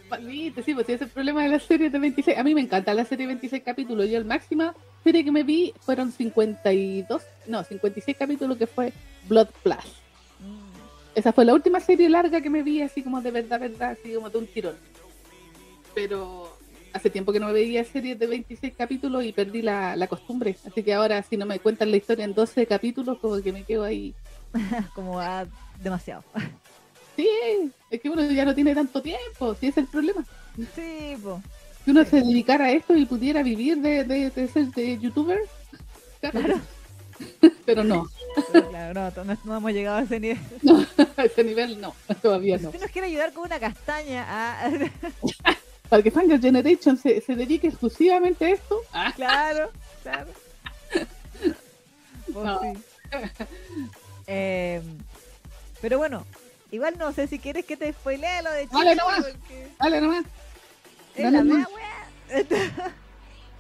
Maldita, 0.09 0.61
sí, 0.61 0.73
pues 0.73 0.86
sí, 0.86 0.91
ese 0.93 1.05
es 1.05 1.09
el 1.09 1.13
problema 1.13 1.43
de 1.43 1.49
la 1.49 1.59
serie 1.59 1.89
de 1.89 1.97
26. 1.97 2.38
A 2.38 2.43
mí 2.43 2.53
me 2.53 2.59
encanta 2.59 2.93
la 2.93 3.05
serie 3.05 3.25
de 3.25 3.34
26 3.34 3.63
capítulos. 3.63 4.09
Yo 4.09 4.17
el 4.17 4.25
máxima 4.25 4.75
serie 5.05 5.23
que 5.23 5.32
me 5.32 5.43
vi 5.43 5.73
fueron 5.79 6.11
52, 6.11 7.21
no, 7.47 7.63
56 7.63 8.17
capítulos 8.17 8.57
que 8.57 8.67
fue 8.67 8.91
Blood 9.29 9.47
Plus. 9.63 9.77
Mm, 10.41 11.15
Esa 11.15 11.32
fue 11.32 11.45
la 11.45 11.53
última 11.53 11.79
serie 11.79 12.09
larga 12.09 12.41
que 12.41 12.49
me 12.49 12.61
vi 12.61 12.82
así 12.82 13.01
como 13.01 13.21
de 13.21 13.32
verdad, 13.32 13.61
verdad, 13.61 13.91
así 13.91 14.13
como 14.13 14.29
de 14.29 14.38
un 14.38 14.47
tirón. 14.47 14.75
Pero 15.95 16.51
hace 16.93 17.09
tiempo 17.09 17.31
que 17.31 17.39
no 17.39 17.51
veía 17.53 17.83
series 17.83 18.17
de 18.19 18.27
26 18.27 18.73
capítulos 18.75 19.23
y 19.23 19.31
perdí 19.31 19.61
la, 19.61 19.95
la 19.95 20.07
costumbre. 20.07 20.55
Así 20.65 20.83
que 20.83 20.93
ahora 20.93 21.21
si 21.23 21.37
no 21.37 21.45
me 21.45 21.59
cuentan 21.59 21.91
la 21.91 21.97
historia 21.97 22.25
en 22.25 22.33
12 22.33 22.65
capítulos, 22.65 23.17
como 23.19 23.41
que 23.41 23.51
me 23.53 23.63
quedo 23.63 23.83
ahí. 23.83 24.13
Como 24.95 25.15
va 25.15 25.45
demasiado. 25.81 26.23
Sí, 27.17 27.27
es 27.89 27.99
que 28.01 28.09
uno 28.09 28.23
ya 28.31 28.45
no 28.45 28.55
tiene 28.55 28.73
tanto 28.73 29.01
tiempo, 29.01 29.53
si 29.55 29.67
es 29.67 29.77
el 29.77 29.85
problema. 29.85 30.23
Sí, 30.73 31.15
po. 31.21 31.41
Si 31.83 31.91
uno 31.91 32.05
se 32.05 32.21
dedicara 32.21 32.65
a 32.65 32.71
esto 32.71 32.95
y 32.95 33.05
pudiera 33.05 33.43
vivir 33.43 33.77
de, 33.79 34.05
de, 34.05 34.29
de 34.29 34.47
ser 34.47 34.67
de 34.67 34.97
youtuber, 34.97 35.39
claro. 36.21 36.39
Claro. 36.39 36.61
Pero 37.65 37.83
no, 37.83 38.07
Pero 38.53 38.69
claro, 38.69 39.11
no, 39.25 39.37
no, 39.43 39.57
hemos 39.57 39.71
llegado 39.73 39.97
a 39.97 40.01
ese 40.03 40.19
nivel. 40.21 40.39
no, 40.63 40.85
a 41.17 41.23
ese 41.25 41.43
nivel 41.43 41.79
no, 41.81 41.93
todavía 42.21 42.57
Si 42.57 42.63
no. 42.63 42.69
usted 42.69 42.81
nos 42.81 42.91
quiere 42.91 43.07
ayudar 43.09 43.33
con 43.33 43.43
una 43.43 43.59
castaña, 43.59 44.25
ah, 44.27 44.71
Para 45.91 46.01
que 46.01 46.09
Fanger 46.09 46.39
Generation 46.39 46.95
se, 46.97 47.19
se 47.19 47.35
dedique 47.35 47.67
exclusivamente 47.67 48.45
a 48.45 48.49
esto, 48.51 48.77
ah, 48.93 49.11
claro, 49.13 49.69
claro. 50.01 50.29
Pues 52.33 52.45
No. 52.45 52.61
sí. 52.61 52.79
Eh, 54.27 54.81
pero 55.81 55.97
bueno, 55.97 56.25
igual 56.71 56.97
no 56.97 57.11
sé 57.11 57.27
si 57.27 57.39
quieres 57.39 57.65
que 57.65 57.75
te 57.75 57.91
spoilee 57.91 58.41
lo 58.41 58.51
de 58.51 58.67
Chile. 58.69 58.79
Dale 58.85 58.95
nomás. 58.95 59.25
porque 59.25 59.67
dale 59.79 60.01
nomás. 60.01 60.25
es 61.15 61.23
Dale 61.23 61.37
la 61.37 61.43
nomás. 61.43 61.67
mea 62.29 62.45
wea. 62.47 62.93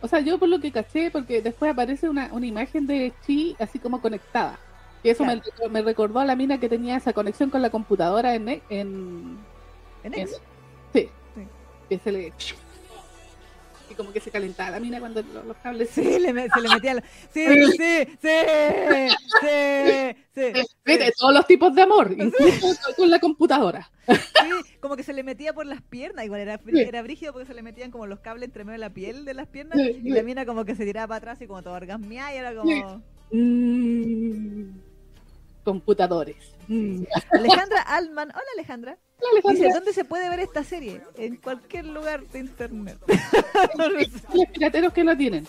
O 0.03 0.07
sea, 0.07 0.19
yo 0.21 0.39
por 0.39 0.47
lo 0.49 0.59
que 0.59 0.71
caché, 0.71 1.11
porque 1.11 1.41
después 1.43 1.69
aparece 1.71 2.09
una, 2.09 2.29
una 2.33 2.47
imagen 2.47 2.87
de 2.87 3.13
Chi 3.27 3.55
así 3.59 3.77
como 3.77 4.01
conectada. 4.01 4.57
Y 5.03 5.09
eso 5.09 5.23
me, 5.25 5.39
me 5.69 5.81
recordó 5.83 6.19
a 6.19 6.25
la 6.25 6.35
mina 6.35 6.59
que 6.59 6.69
tenía 6.69 6.95
esa 6.97 7.13
conexión 7.13 7.49
con 7.51 7.61
la 7.61 7.69
computadora 7.69 8.33
en... 8.33 8.47
en, 8.49 8.61
En 8.69 9.37
en- 10.03 10.13
X. 10.21 10.41
sí, 10.93 11.09
Sí. 11.97 12.01
se 12.03 12.11
le... 12.11 12.33
Y 13.89 13.93
como 13.93 14.13
que 14.13 14.21
se 14.21 14.31
calentaba 14.31 14.71
la 14.71 14.79
mina 14.79 15.01
cuando 15.01 15.21
lo- 15.21 15.43
los 15.43 15.57
cables 15.57 15.89
Sí, 15.89 16.17
le 16.19 16.31
me- 16.31 16.47
se 16.47 16.61
le 16.61 16.69
metía 16.75 16.93
la... 16.93 17.03
Sí, 17.33 17.45
sí, 17.45 17.71
sí, 17.77 18.07
sí, 18.21 20.15
sí, 20.33 20.53
sí. 20.55 21.11
todos 21.19 21.33
los 21.33 21.45
tipos 21.45 21.75
de 21.75 21.81
amor, 21.81 22.11
incluso 22.17 22.77
con- 22.95 23.09
la 23.09 23.19
computadora. 23.19 23.91
Sí, 24.07 24.75
como 24.79 24.95
que 24.95 25.03
se 25.03 25.11
le 25.11 25.23
metía 25.23 25.53
por 25.53 25.65
las 25.65 25.81
piernas, 25.81 26.23
igual 26.23 26.39
era, 26.39 26.57
Sí. 26.57 26.79
era 26.79 27.01
brígido 27.01 27.33
porque 27.33 27.47
se 27.47 27.53
le 27.53 27.61
metían 27.63 27.91
como 27.91 28.07
los 28.07 28.19
cables 28.21 28.47
entre 28.47 28.63
medio 28.63 28.75
de 28.79 28.85
la 28.87 28.93
piel 28.93 29.25
de 29.25 29.33
las 29.33 29.47
piernas 29.47 29.77
Sí, 29.77 29.89
y 29.99 30.01
sí. 30.03 30.09
la 30.09 30.23
mina 30.23 30.45
como 30.45 30.63
que 30.63 30.75
se 30.75 30.85
tiraba 30.85 31.07
para 31.07 31.17
atrás 31.17 31.41
y 31.41 31.47
como 31.47 31.61
todo 31.61 31.73
orgasmeada 31.73 32.33
y 32.33 32.37
era 32.37 32.55
como... 32.55 33.03
Mm, 33.31 34.69
computadores. 35.65 36.37
Mm. 36.67 37.03
Alejandra 37.31 37.81
Altman, 37.81 38.29
Hola, 38.29 38.43
Alejandra. 38.57 38.97
Dice, 39.51 39.69
¿dónde 39.73 39.93
se 39.93 40.03
puede 40.05 40.29
ver 40.29 40.39
esta 40.39 40.63
serie? 40.63 41.01
En 41.17 41.35
cualquier 41.37 41.85
lugar 41.85 42.25
de 42.27 42.39
internet. 42.39 42.97
Los 43.77 44.47
pirateros 44.53 44.93
que 44.93 45.03
lo 45.03 45.15
tienen. 45.17 45.47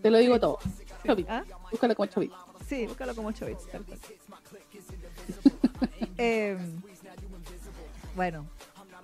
Te 0.00 0.10
lo 0.10 0.18
digo 0.18 0.38
todo. 0.40 0.58
Chovit. 1.06 1.26
¿Ah? 1.28 1.44
Búscalo 1.70 1.94
como 1.94 2.06
Chovit. 2.06 2.32
Sí, 2.68 2.86
búscalo 2.86 3.14
como 3.14 3.28
8 3.28 3.46
bits. 3.46 3.66
tal 3.70 3.84
cual. 3.84 3.98
Eh, 6.18 6.56
bueno, 8.14 8.46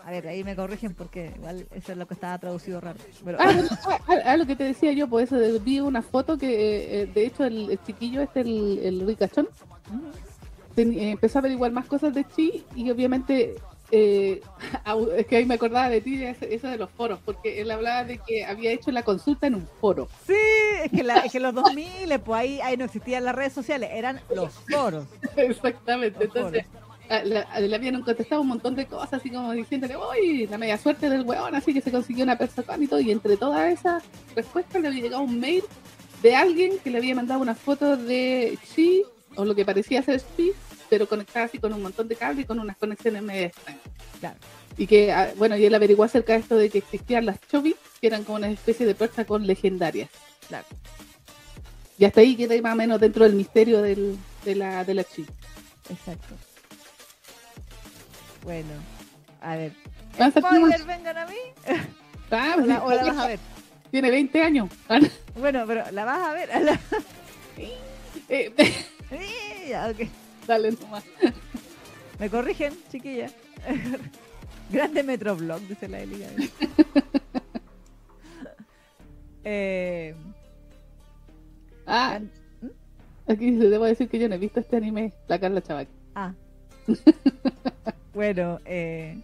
a 0.04 0.10
ver, 0.10 0.28
ahí 0.28 0.44
me 0.44 0.54
corrigen 0.54 0.94
porque 0.94 1.32
igual 1.36 1.66
eso 1.74 1.92
es 1.92 1.98
lo 1.98 2.06
que 2.06 2.14
estaba 2.14 2.38
traducido 2.38 2.80
raro. 2.80 2.98
Pero, 3.24 3.38
Ah, 3.40 3.50
ah, 3.86 3.98
ah, 4.08 4.14
ah, 4.24 4.36
lo 4.36 4.46
que 4.46 4.54
te 4.56 4.64
decía 4.64 4.92
yo, 4.92 5.08
por 5.08 5.22
eso 5.22 5.36
de- 5.36 5.58
vi 5.58 5.80
una 5.80 6.02
foto 6.02 6.36
que, 6.38 7.02
eh, 7.02 7.06
de 7.06 7.26
hecho, 7.26 7.44
el, 7.44 7.70
el 7.70 7.82
chiquillo 7.84 8.20
este, 8.22 8.40
el, 8.42 8.78
el 8.82 9.06
ricachón, 9.06 9.48
Ujú. 9.88 10.02
ten- 10.74 10.92
eh, 10.92 11.10
empezó 11.12 11.38
a 11.38 11.40
averiguar 11.40 11.72
más 11.72 11.86
cosas 11.86 12.14
de 12.14 12.24
Chi 12.28 12.64
y 12.76 12.90
obviamente, 12.90 13.56
eh, 13.90 14.40
es 15.16 15.26
que 15.26 15.36
ahí 15.36 15.46
me 15.46 15.54
acordaba 15.54 15.88
de 15.88 16.00
ti, 16.00 16.22
eso 16.22 16.68
de 16.68 16.76
los 16.76 16.90
foros, 16.90 17.18
porque 17.24 17.60
él 17.60 17.70
hablaba 17.70 18.04
de 18.04 18.18
que 18.18 18.44
había 18.44 18.72
hecho 18.72 18.90
la 18.90 19.02
consulta 19.02 19.46
en 19.46 19.54
un 19.56 19.68
foro. 19.80 20.08
Sí, 20.26 20.34
es 20.84 20.90
que, 20.90 21.02
la, 21.02 21.20
es 21.20 21.32
que 21.32 21.40
los 21.40 21.54
2000, 21.54 22.18
pues 22.20 22.40
ahí, 22.40 22.60
ahí 22.60 22.76
no 22.76 22.84
existían 22.84 23.24
las 23.24 23.34
redes 23.34 23.52
sociales, 23.52 23.90
eran 23.92 24.20
los 24.34 24.52
foros. 24.70 25.06
Exactamente, 25.36 26.18
Los 26.26 26.34
entonces 26.36 26.66
la- 27.08 27.60
le 27.60 27.74
habían 27.74 28.02
contestado 28.02 28.42
un 28.42 28.48
montón 28.48 28.74
de 28.74 28.86
cosas, 28.86 29.14
así 29.14 29.30
como 29.30 29.52
diciéndole, 29.52 29.94
uy, 29.96 30.46
la 30.46 30.58
media 30.58 30.76
suerte 30.76 31.08
del 31.08 31.22
weón, 31.22 31.54
así 31.54 31.72
que 31.72 31.80
se 31.80 31.90
consiguió 31.90 32.24
una 32.24 32.36
persona 32.36 32.76
y 32.78 32.86
todo, 32.86 33.00
y 33.00 33.10
entre 33.10 33.36
todas 33.36 33.72
esas 33.72 34.02
respuestas 34.36 34.82
le 34.82 34.88
había 34.88 35.02
llegado 35.02 35.22
un 35.22 35.40
mail 35.40 35.62
de 36.22 36.34
alguien 36.36 36.78
que 36.82 36.90
le 36.90 36.98
había 36.98 37.14
mandado 37.14 37.40
una 37.40 37.54
foto 37.54 37.96
de 37.96 38.58
Chi, 38.74 39.04
o 39.36 39.44
lo 39.44 39.54
que 39.54 39.64
parecía 39.64 40.02
ser 40.02 40.20
Chi, 40.36 40.52
pero 40.88 41.08
conectada 41.08 41.46
así 41.46 41.58
con 41.58 41.72
un 41.72 41.82
montón 41.82 42.08
de 42.08 42.16
cables 42.16 42.44
y 42.44 42.46
con 42.46 42.58
unas 42.58 42.76
conexiones 42.76 43.22
medio 43.22 43.46
extrañas. 43.46 43.82
Claro. 44.20 44.36
Y 44.76 44.86
que, 44.86 45.12
ah, 45.12 45.32
bueno, 45.36 45.56
y 45.56 45.64
él 45.64 45.74
averiguó 45.74 46.04
acerca 46.04 46.34
de 46.34 46.38
esto 46.40 46.56
de 46.56 46.70
que 46.70 46.78
existían 46.78 47.26
las 47.26 47.38
Chovis, 47.50 47.74
que 48.00 48.06
eran 48.06 48.24
como 48.24 48.38
una 48.38 48.48
especie 48.50 48.86
de 48.86 48.94
persa 48.94 49.24
con 49.24 49.46
legendarias. 49.46 50.08
Claro. 50.48 50.66
Y 51.98 52.04
hasta 52.04 52.20
ahí 52.20 52.36
queda 52.36 52.60
más 52.62 52.74
o 52.74 52.76
menos 52.76 53.00
dentro 53.00 53.24
del 53.24 53.34
misterio 53.34 53.82
del, 53.82 54.16
de 54.44 54.54
la, 54.54 54.84
de 54.84 54.94
la 54.94 55.04
Chi. 55.04 55.26
Exacto. 55.90 56.34
Bueno, 58.44 58.70
a 59.40 59.56
ver. 59.56 59.72
Lanza 60.18 60.40
Spoiler, 60.40 60.84
vengan 60.84 61.18
a 61.18 61.26
mí. 61.26 61.36
Ah, 62.30 62.56
O 62.58 62.60
la, 62.60 62.74
sí, 62.76 62.80
o 62.84 62.90
la 62.92 63.04
vas 63.04 63.16
a 63.16 63.26
ver. 63.26 63.38
Tiene 63.90 64.10
20 64.10 64.42
años. 64.42 64.68
Ah, 64.90 65.00
Bueno, 65.34 65.64
pero 65.66 65.90
la 65.92 66.04
vas 66.04 66.28
a 66.28 66.32
ver. 66.34 66.50
eh, 68.28 68.52
Sí, 69.08 69.68
ya, 69.70 69.88
ok. 69.88 70.06
Dale 70.48 70.72
nomás. 70.80 71.04
Me 72.18 72.28
corrigen, 72.28 72.74
chiquilla. 72.90 73.30
Grande 74.70 75.02
Metroblog, 75.04 75.60
dice 75.60 75.88
la 75.88 76.00
Eli. 76.00 76.24
Eh, 79.50 80.14
Ah, 81.86 82.18
gran- 82.18 82.30
aquí 83.28 83.56
se 83.58 83.68
debo 83.70 83.86
decir 83.86 84.10
que 84.10 84.18
yo 84.18 84.28
no 84.28 84.34
he 84.34 84.38
visto 84.38 84.60
este 84.60 84.76
anime, 84.76 85.14
la 85.26 85.38
Carla 85.40 85.62
Chaval. 85.62 85.88
ah. 86.16 86.34
bueno, 88.12 88.58
eh, 88.66 89.18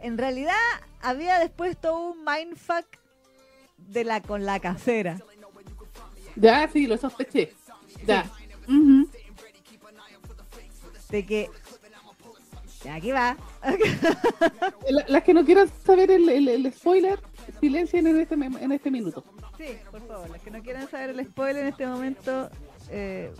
en 0.00 0.18
realidad 0.18 0.52
había 1.00 1.38
después 1.38 1.78
todo 1.78 2.10
un 2.12 2.24
mindfuck 2.24 2.84
de 3.78 4.04
la 4.04 4.20
con 4.20 4.44
la 4.44 4.60
casera. 4.60 5.18
Ya, 6.36 6.68
sí, 6.72 6.86
lo 6.86 6.96
sospeché. 6.96 7.52
Ya. 8.06 8.24
Ujú. 8.68 9.08
De 11.10 11.26
que. 11.26 11.48
Ya, 12.84 12.96
aquí 12.96 13.12
va. 13.12 13.36
La- 14.90 15.04
Las 15.08 15.22
que 15.22 15.32
no 15.34 15.44
quieran 15.44 15.68
saber 15.86 16.10
el, 16.10 16.28
el- 16.28 16.48
el 16.48 16.72
spoiler, 16.72 17.18
silencien 17.60 18.06
en 18.06 18.20
este, 18.20 18.34
en 18.34 18.72
este 18.72 18.90
minuto. 18.90 19.24
Sí, 19.56 19.76
por 19.90 20.06
favor, 20.06 20.28
los 20.28 20.42
que 20.42 20.50
no 20.50 20.62
quieran 20.62 20.90
saber 20.90 21.10
el 21.10 21.24
spoiler 21.26 21.62
en 21.62 21.68
este 21.68 21.86
momento, 21.86 22.50
eh, 22.90 23.32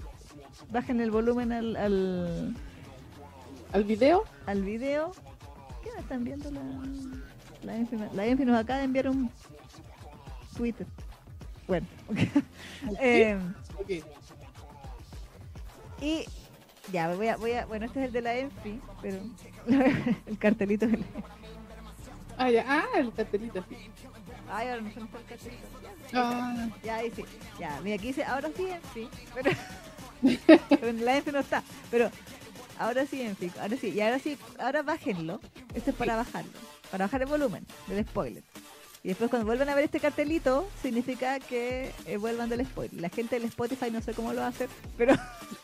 bajen 0.71 1.01
el 1.01 1.11
volumen 1.11 1.53
al, 1.53 1.77
al, 1.77 2.57
Al 3.73 3.85
video, 3.85 4.25
al 4.47 4.63
video. 4.63 5.13
¿Qué 5.83 5.91
me 5.95 6.01
están 6.01 6.25
viendo 6.25 6.51
la, 6.51 6.63
la 7.65 7.77
Enfi? 7.77 7.97
La 8.15 8.25
Enfi 8.27 8.45
nos 8.47 8.59
acaba 8.59 8.79
de 8.79 8.85
enviar 8.87 9.09
un 9.11 9.31
Twitter. 10.57 10.87
Bueno, 11.67 11.87
eh, 13.01 13.39
y 16.01 16.25
ya, 16.93 17.09
voy 17.15 17.29
a, 17.29 17.37
voy 17.37 17.53
a, 17.53 17.65
bueno, 17.66 17.86
este 17.86 18.01
es 18.01 18.07
el 18.09 18.12
de 18.12 18.20
la 18.20 18.35
Enfi, 18.36 18.81
pero 19.01 19.19
el 20.27 20.39
cartelito. 20.39 20.86
del- 20.86 21.05
ah, 22.36 22.51
ya, 22.51 22.65
ah, 22.69 22.85
el 22.99 23.12
cartelito, 23.12 23.65
sí. 23.69 23.77
Ay, 24.51 24.69
ahora 24.69 24.82
no 24.82 24.93
se 24.93 25.01
me 25.01 25.07
está 25.07 25.19
el 25.19 25.24
cartelito. 25.24 25.62
Ah, 26.12 26.69
Ya, 26.85 26.97
ahí 26.97 27.11
sí. 27.16 27.24
Ya, 27.59 27.81
mira, 27.82 27.97
aquí 27.97 28.09
dice, 28.09 28.24
ahora 28.24 28.51
sí 28.55 28.66
Enfi. 28.66 29.09
Pero, 29.35 29.51
pero 30.69 30.89
en 30.89 31.05
la 31.05 31.16
Enfi 31.16 31.32
no 31.32 31.39
está. 31.41 31.62
Pero 31.91 32.11
ahora 32.78 33.07
sí 33.07 33.23
Enfi. 33.23 33.51
Ahora 33.59 33.77
sí. 33.78 33.89
Y 33.89 34.01
ahora 34.03 34.19
sí, 34.19 34.36
ahora 34.59 34.82
bájenlo. 34.82 35.41
Esto 35.74 35.91
es 35.91 35.97
para 35.97 36.15
bajarlo. 36.16 36.53
Para 36.91 37.07
bajar 37.07 37.23
el 37.23 37.28
volumen 37.28 37.66
del 37.89 38.07
spoiler. 38.07 38.43
Y 39.05 39.09
después 39.09 39.28
cuando 39.28 39.44
vuelvan 39.44 39.68
a 39.68 39.74
ver 39.74 39.85
este 39.85 40.01
cartelito, 40.01 40.66
significa 40.81 41.39
que 41.39 41.93
eh, 42.06 42.16
vuelvan 42.16 42.48
del 42.48 42.64
spoiler. 42.64 43.02
La 43.02 43.10
gente 43.10 43.39
del 43.39 43.44
Spotify 43.44 43.90
no 43.90 44.01
sé 44.01 44.14
cómo 44.14 44.32
lo 44.32 44.40
va 44.40 44.47
a 44.47 44.48
hacer, 44.48 44.70
pero 44.97 45.14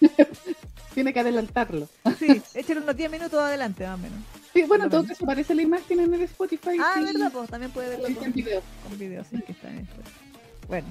tiene 0.94 1.14
que 1.14 1.20
adelantarlo. 1.20 1.88
sí, 2.18 2.42
échenle 2.52 2.82
unos 2.82 2.94
10 2.94 3.10
minutos 3.10 3.40
adelante 3.40 3.86
más 3.86 3.94
o 3.94 4.02
menos. 4.02 4.18
Sí, 4.52 4.64
bueno, 4.64 4.84
en 4.84 4.90
todo 4.90 5.06
caso 5.06 5.24
aparece 5.24 5.54
la 5.54 5.62
imagen 5.62 6.00
en 6.00 6.12
el 6.12 6.20
Spotify. 6.20 6.76
Ah, 6.78 6.96
sí, 6.98 7.04
¿verdad? 7.04 7.32
Pues 7.32 7.48
también 7.48 7.72
puede 7.72 7.88
verlo 7.88 8.08
sí, 8.08 8.14
con, 8.14 8.32
video. 8.32 8.62
con 8.86 8.98
videos, 8.98 9.26
sí, 9.28 9.40
que 9.40 9.52
están 9.52 9.70
en 9.70 9.84
Spotify. 9.86 10.20
Bueno. 10.68 10.88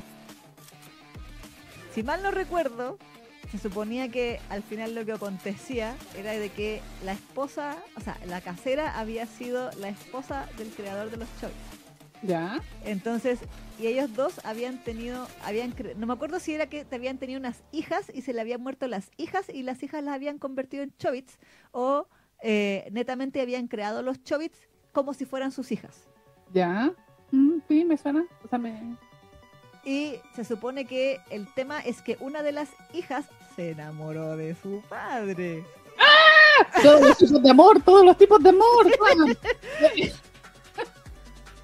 Si 1.93 2.01
mal 2.01 2.23
no 2.23 2.31
recuerdo, 2.31 2.97
se 3.51 3.59
suponía 3.59 4.09
que 4.09 4.39
al 4.49 4.63
final 4.63 4.95
lo 4.95 5.05
que 5.05 5.11
acontecía 5.11 5.95
era 6.17 6.31
de 6.31 6.49
que 6.49 6.81
la 7.05 7.11
esposa, 7.11 7.77
o 7.95 8.01
sea, 8.01 8.17
la 8.25 8.41
casera 8.41 8.99
había 8.99 9.27
sido 9.27 9.69
la 9.73 9.89
esposa 9.89 10.49
del 10.57 10.69
creador 10.69 11.11
de 11.11 11.17
los 11.17 11.29
choice. 11.39 11.78
Ya. 12.21 12.61
Entonces, 12.83 13.39
y 13.79 13.87
ellos 13.87 14.13
dos 14.13 14.41
habían 14.43 14.83
tenido, 14.83 15.27
habían 15.43 15.73
cre- 15.75 15.95
no 15.95 16.05
me 16.05 16.13
acuerdo 16.13 16.39
si 16.39 16.53
era 16.53 16.67
que 16.67 16.85
habían 16.91 17.17
tenido 17.17 17.39
unas 17.39 17.63
hijas 17.71 18.11
y 18.13 18.21
se 18.21 18.33
le 18.33 18.41
habían 18.41 18.61
muerto 18.61 18.87
las 18.87 19.09
hijas 19.17 19.47
y 19.49 19.63
las 19.63 19.81
hijas 19.83 20.03
las 20.03 20.15
habían 20.15 20.37
convertido 20.37 20.83
en 20.83 20.93
chobits 20.97 21.37
o 21.71 22.07
eh, 22.41 22.89
netamente 22.91 23.39
habían 23.41 23.67
creado 23.67 24.01
los 24.01 24.21
chobits 24.23 24.59
como 24.91 25.13
si 25.13 25.25
fueran 25.25 25.51
sus 25.51 25.71
hijas. 25.71 26.07
Ya. 26.53 26.91
Mm, 27.31 27.59
sí, 27.67 27.85
me 27.85 27.97
suena. 27.97 28.25
O 28.43 28.47
sea, 28.49 28.59
me... 28.59 28.97
Y 29.85 30.15
se 30.35 30.43
supone 30.43 30.83
que 30.85 31.21
el 31.29 31.47
tema 31.53 31.79
es 31.79 32.01
que 32.01 32.17
una 32.19 32.43
de 32.43 32.51
las 32.51 32.69
hijas 32.93 33.25
se 33.55 33.71
enamoró 33.71 34.35
de 34.35 34.55
su 34.55 34.81
padre. 34.89 35.63
Todos 36.83 37.01
los 37.01 37.17
tipos 37.17 37.41
de 37.41 37.49
amor, 37.49 37.81
todos 37.81 38.05
los 38.05 38.17
tipos 38.17 38.43
de 38.43 38.49
amor. 38.49 38.87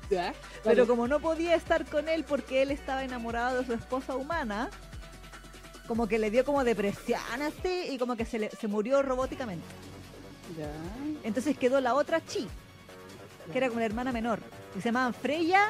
ya, 0.10 0.34
Pero 0.64 0.76
vale. 0.84 0.88
como 0.88 1.08
no 1.08 1.20
podía 1.20 1.56
estar 1.56 1.86
con 1.86 2.08
él 2.10 2.24
porque 2.24 2.62
él 2.62 2.72
estaba 2.72 3.04
enamorado 3.04 3.60
de 3.60 3.66
su 3.66 3.74
esposa 3.74 4.16
humana, 4.16 4.70
como 5.88 6.08
que 6.08 6.18
le 6.20 6.32
dio 6.32 6.44
como 6.46 6.64
depresión 6.64 7.20
así 7.42 7.88
y 7.92 7.98
como 7.98 8.16
que 8.16 8.26
se, 8.26 8.40
le- 8.40 8.50
se 8.50 8.68
murió 8.68 9.02
robóticamente. 9.02 9.66
Ya. 10.58 10.70
Entonces 11.24 11.58
quedó 11.58 11.80
la 11.82 11.94
otra 11.96 12.24
Chi, 12.26 12.48
que 13.52 13.58
era 13.58 13.68
como 13.68 13.80
la 13.80 13.86
hermana 13.86 14.12
menor. 14.12 14.40
Y 14.78 14.82
se 14.82 14.90
llamaban 14.90 15.14
Freya 15.14 15.68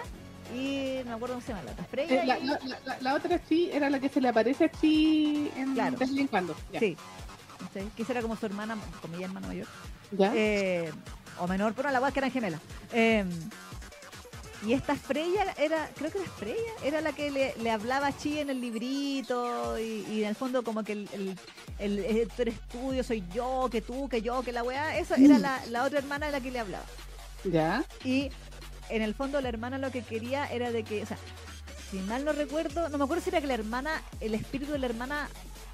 y 0.54 1.00
no 1.04 1.10
me 1.12 1.14
acuerdo 1.16 1.36
cómo 1.36 1.46
se 1.46 1.52
llama 1.54 1.64
la 1.64 1.72
otra. 1.72 1.86
Freya 1.86 2.24
Eh, 2.24 2.26
la, 2.28 2.40
y- 2.40 2.46
la- 2.46 2.60
la- 2.64 2.80
la- 2.86 2.98
la 3.02 3.14
otra 3.16 3.44
chi 3.44 3.70
era 3.72 3.90
la 3.90 4.00
que 4.00 4.10
se 4.10 4.22
le 4.22 4.30
aparece 4.30 4.66
a 4.66 4.70
chi 4.72 5.50
en, 5.56 5.74
Claro. 5.74 5.98
de 5.98 6.06
vez 6.06 6.18
en 6.18 6.28
cuando. 6.28 6.56
Ya. 6.72 6.80
Sí. 6.80 6.98
Sí, 7.74 7.80
Que 7.96 8.04
esa 8.04 8.12
era 8.14 8.22
como 8.22 8.36
su 8.38 8.46
hermana, 8.46 8.78
comilla 9.02 9.26
hermana 9.26 9.48
mayor. 9.48 9.68
¿Ya? 10.12 10.32
Eh, 10.36 10.92
o 11.40 11.48
menor, 11.48 11.74
pero 11.74 11.90
la 11.92 12.00
guay 12.00 12.12
que 12.14 12.20
eran 12.20 12.32
gemelas. 12.32 12.62
Eh, 12.94 13.26
y 14.66 14.74
esta 14.74 14.96
Freya 14.96 15.54
era, 15.58 15.90
creo 15.96 16.12
que 16.12 16.18
era 16.20 16.30
Freya, 16.32 16.72
era 16.84 17.02
la 17.02 17.12
que 17.14 17.30
le, 17.30 17.54
le 17.62 17.72
hablaba 17.72 18.08
a 18.08 18.18
Chi 18.18 18.40
en 18.40 18.50
el 18.50 18.60
librito 18.62 19.78
y, 19.80 20.06
y 20.12 20.24
en 20.24 20.30
el 20.30 20.36
fondo 20.36 20.64
como 20.64 20.84
que 20.84 20.94
el, 20.94 21.10
el, 21.14 21.36
el- 21.80 22.00
eh, 22.00 22.28
tú 22.36 22.42
eres 22.92 23.06
soy 23.06 23.24
yo, 23.34 23.68
que 23.72 23.82
tú, 23.82 24.10
que 24.10 24.22
yo, 24.22 24.42
que 24.44 24.52
la 24.52 24.64
weá. 24.64 24.98
Esa 24.98 25.16
era 25.16 25.38
la, 25.40 25.62
la 25.70 25.84
otra 25.84 26.00
hermana 26.00 26.26
de 26.28 26.32
la 26.32 26.40
que 26.42 26.52
le 26.52 26.60
hablaba. 26.60 26.86
¿Ya? 27.44 27.84
Y 28.04 28.30
en 28.90 29.02
el 29.02 29.14
fondo 29.14 29.40
la 29.42 29.50
hermana 29.50 29.78
lo 29.78 29.92
que 29.92 30.02
quería 30.02 30.46
era 30.52 30.72
de 30.72 30.84
que, 30.84 31.04
o 31.04 31.06
sea, 31.06 31.18
si 31.92 31.98
mal 31.98 32.26
no 32.26 32.32
recuerdo, 32.34 32.90
no 32.90 32.98
me 32.98 33.04
acuerdo 33.04 33.24
si 33.24 33.30
era 33.30 33.42
que 33.42 33.48
la 33.48 33.54
hermana, 33.54 34.02
el 34.20 34.34
espíritu 34.34 34.72
de 34.72 34.80
la 34.80 34.88
hermana, 34.88 35.30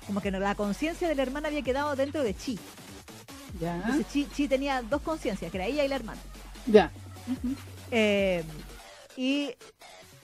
como 0.07 0.19
que 0.21 0.31
no, 0.31 0.39
la 0.39 0.55
conciencia 0.55 1.07
de 1.07 1.15
la 1.15 1.21
hermana 1.23 1.47
había 1.47 1.61
quedado 1.61 1.95
dentro 1.95 2.23
de 2.23 2.33
Chi. 2.35 2.59
¿Ya? 3.59 3.75
Entonces 3.77 4.05
Chi, 4.11 4.27
Chi 4.33 4.47
tenía 4.47 4.81
dos 4.81 5.01
conciencias, 5.01 5.49
que 5.51 5.57
era 5.57 5.65
ella 5.67 5.85
y 5.85 5.87
la 5.87 5.95
hermana. 5.95 6.19
Ya. 6.65 6.91
Eh, 7.91 8.43
y 9.21 9.53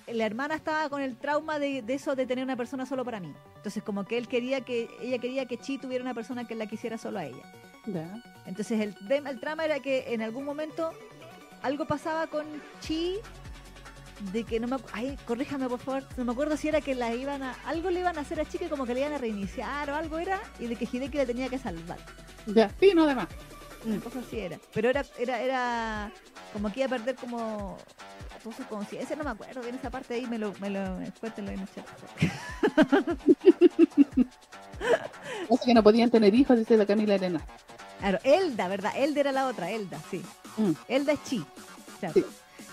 la 0.07 0.25
hermana 0.25 0.55
estaba 0.55 0.89
con 0.89 1.03
el 1.03 1.17
trauma 1.17 1.59
de, 1.59 1.83
de 1.83 1.93
eso 1.93 2.15
de 2.15 2.25
tener 2.25 2.43
una 2.43 2.55
persona 2.55 2.87
solo 2.87 3.05
para 3.05 3.19
mí. 3.19 3.31
Entonces 3.57 3.83
como 3.83 4.05
que 4.05 4.17
él 4.17 4.27
quería 4.27 4.61
que, 4.61 4.89
ella 4.99 5.19
quería 5.19 5.45
que 5.45 5.57
Chi 5.59 5.77
tuviera 5.77 6.03
una 6.03 6.15
persona 6.15 6.47
que 6.47 6.55
la 6.55 6.65
quisiera 6.65 6.97
solo 6.97 7.19
a 7.19 7.25
ella. 7.25 7.43
Entonces 8.47 8.79
el, 8.79 8.95
el 9.07 9.39
trama 9.39 9.65
era 9.65 9.81
que 9.81 10.13
en 10.13 10.23
algún 10.23 10.45
momento 10.45 10.93
algo 11.61 11.85
pasaba 11.85 12.25
con 12.25 12.47
Chi 12.81 13.17
de 14.33 14.43
que 14.43 14.59
no 14.59 14.67
me 14.67 14.77
ay, 14.93 15.15
corríjame 15.27 15.69
por 15.69 15.79
favor, 15.79 16.03
no 16.17 16.25
me 16.25 16.31
acuerdo 16.31 16.57
si 16.57 16.67
era 16.67 16.81
que 16.81 16.95
la 16.95 17.13
iban 17.13 17.43
a 17.43 17.53
algo 17.67 17.91
le 17.91 17.99
iban 17.99 18.17
a 18.17 18.21
hacer 18.21 18.39
a 18.39 18.45
Chi 18.45 18.57
que 18.57 18.67
como 18.67 18.87
que 18.87 18.95
le 18.95 19.01
iban 19.01 19.13
a 19.13 19.19
reiniciar 19.19 19.91
o 19.91 19.95
algo 19.95 20.17
era 20.17 20.41
y 20.59 20.65
de 20.65 20.75
que 20.75 20.87
Hideki 20.91 21.17
la 21.17 21.25
tenía 21.27 21.49
que 21.49 21.59
salvar. 21.59 21.99
Ya. 22.47 22.71
Sí, 22.79 22.93
no, 22.95 23.05
demás. 23.05 23.27
Una 23.87 23.99
cosa 24.01 24.19
así 24.19 24.39
era. 24.39 24.59
Pero 24.73 24.89
era, 24.89 25.05
era, 25.17 25.41
era 25.41 26.11
como 26.51 26.71
que 26.71 26.81
iba 26.81 26.87
a 26.87 26.89
perder 26.89 27.15
como 27.15 27.77
toda 28.43 28.55
su 28.55 28.63
conciencia, 28.65 29.15
no 29.15 29.23
me 29.23 29.29
acuerdo 29.29 29.61
bien 29.61 29.75
esa 29.75 29.89
parte 29.89 30.15
ahí, 30.15 30.25
me 30.27 30.37
lo, 30.37 30.53
me 30.59 30.69
lo, 30.69 30.97
cuéntenlo 31.19 31.51
en 31.51 31.59
el 31.59 31.67
chat. 31.73 31.85
Pasa 35.49 35.65
que 35.65 35.73
no 35.73 35.83
podían 35.83 36.09
tener 36.09 36.33
hijos, 36.35 36.57
dice 36.57 36.77
la 36.77 36.85
Camila 36.85 37.15
Arena. 37.15 37.41
Claro, 37.99 38.19
Elda, 38.23 38.67
¿verdad? 38.67 38.91
Elda 38.95 39.21
era 39.21 39.31
la 39.31 39.47
otra, 39.47 39.71
Elda, 39.71 39.99
sí. 40.11 40.21
Mm. 40.57 40.71
Elda 40.87 41.13
es 41.13 41.23
Chi. 41.23 41.43
Claro. 41.99 42.13
Sí. 42.13 42.25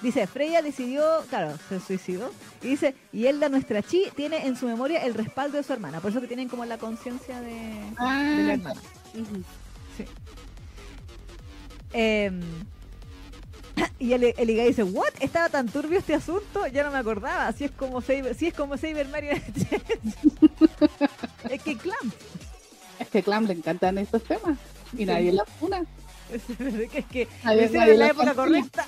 Dice, 0.02 0.26
Freya 0.26 0.60
decidió, 0.60 1.02
claro, 1.30 1.56
se 1.68 1.80
suicidó. 1.80 2.30
Y 2.62 2.68
dice, 2.68 2.94
y 3.12 3.26
Elda, 3.26 3.48
nuestra 3.48 3.80
Chi, 3.82 4.10
tiene 4.14 4.46
en 4.46 4.56
su 4.56 4.66
memoria 4.66 5.02
el 5.04 5.14
respaldo 5.14 5.56
de 5.56 5.62
su 5.62 5.72
hermana. 5.72 6.00
Por 6.00 6.10
eso 6.10 6.20
que 6.20 6.26
tienen 6.26 6.48
como 6.48 6.64
la 6.66 6.76
conciencia 6.76 7.40
de, 7.40 7.54
de 7.54 7.94
Ah, 7.96 8.34
la 8.46 8.52
hermana. 8.54 8.80
Sí. 9.96 10.04
Em, 11.94 12.40
y 13.98 14.12
el, 14.12 14.34
el 14.36 14.50
Igai 14.50 14.68
dice, 14.68 14.82
¿what? 14.82 15.08
¿Estaba 15.20 15.48
tan 15.48 15.68
turbio 15.68 15.98
este 15.98 16.14
asunto? 16.14 16.66
Ya 16.66 16.84
no 16.84 16.90
me 16.90 16.98
acordaba. 16.98 17.48
Así 17.48 17.64
es 17.64 17.70
como 17.70 18.02
Saber, 18.02 18.34
sí 18.34 18.48
es 18.48 18.54
como 18.54 18.76
Saber 18.76 19.08
Mario. 19.08 19.32
es 21.50 21.62
que 21.62 21.76
Clamp. 21.76 22.14
Es 22.98 23.08
que 23.08 23.22
Clam 23.22 23.46
le 23.46 23.54
encantan 23.54 23.98
estos 23.98 24.22
temas. 24.24 24.58
Y 24.96 25.04
nadie 25.04 25.32
las 25.32 25.46
una. 25.60 25.82
Es 26.32 26.42
que, 26.56 26.98
es 26.98 27.04
que 27.06 27.28
Nadie- 27.42 27.70
nadie 27.70 27.92
en 27.94 27.98
la 27.98 28.06
época 28.08 28.24
cancela. 28.34 28.44
correcta. 28.44 28.86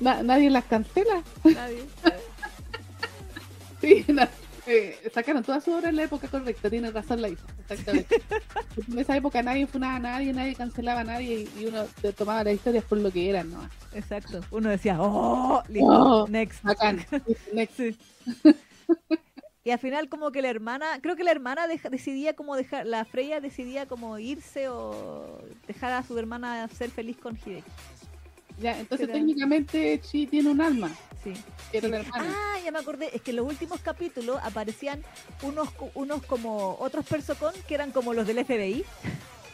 Na- 0.00 0.22
nadie 0.22 0.50
las 0.50 0.64
cancela. 0.64 1.22
Nadie. 1.44 1.84
Sí, 3.80 4.04
no. 4.06 4.22
Eh, 4.66 5.10
sacaron 5.12 5.42
todas 5.42 5.64
sus 5.64 5.74
obras 5.74 5.90
en 5.90 5.96
la 5.96 6.04
época 6.04 6.28
correcta, 6.28 6.70
tiene 6.70 6.90
razón 6.92 7.20
la 7.20 7.28
Isa, 7.28 7.44
exactamente. 7.58 8.22
en 8.88 8.98
esa 8.98 9.16
época 9.16 9.42
nadie 9.42 9.66
funaba 9.66 9.96
a 9.96 9.98
nadie, 9.98 10.32
nadie 10.32 10.54
cancelaba 10.54 11.00
a 11.00 11.04
nadie 11.04 11.48
y, 11.58 11.66
uno 11.66 11.84
tomaba 12.16 12.44
las 12.44 12.54
historias 12.54 12.84
por 12.84 12.98
lo 12.98 13.10
que 13.10 13.28
eran, 13.28 13.50
¿no? 13.50 13.68
Exacto. 13.92 14.40
Uno 14.52 14.70
decía, 14.70 14.98
oh, 15.00 15.62
listo, 15.68 15.86
Oh, 15.88 16.28
next. 16.28 16.62
Bacán. 16.62 17.04
Next. 17.52 17.76
Sí. 17.76 17.96
Y 19.64 19.70
al 19.70 19.78
final 19.78 20.08
como 20.08 20.32
que 20.32 20.42
la 20.42 20.50
hermana, 20.50 21.00
creo 21.00 21.14
que 21.16 21.24
la 21.24 21.30
hermana 21.30 21.66
deja- 21.68 21.88
decidía 21.88 22.34
como 22.34 22.56
dejar, 22.56 22.86
la 22.86 23.04
Freya 23.04 23.40
decidía 23.40 23.86
como 23.86 24.18
irse 24.18 24.68
o 24.68 25.40
dejar 25.66 25.92
a 25.92 26.02
su 26.02 26.18
hermana 26.18 26.66
ser 26.68 26.90
feliz 26.90 27.16
con 27.16 27.36
Hideki. 27.36 27.70
Ya, 28.58 28.78
entonces 28.78 29.10
técnicamente 29.10 30.00
Chi 30.00 30.26
tiene 30.26 30.50
un 30.50 30.60
alma, 30.60 30.90
Sí. 31.22 31.32
era 31.72 32.02
Sí. 32.02 32.10
Ah, 32.12 32.56
ya 32.64 32.70
me 32.72 32.78
acordé, 32.80 33.14
es 33.14 33.22
que 33.22 33.30
en 33.30 33.36
los 33.36 33.46
últimos 33.46 33.80
capítulos 33.80 34.40
aparecían 34.42 35.02
unos, 35.42 35.68
unos 35.94 36.22
como 36.24 36.76
otros 36.80 37.06
persocon 37.06 37.54
que 37.68 37.74
eran 37.74 37.92
como 37.92 38.12
los 38.12 38.26
del 38.26 38.38
FBI, 38.44 38.84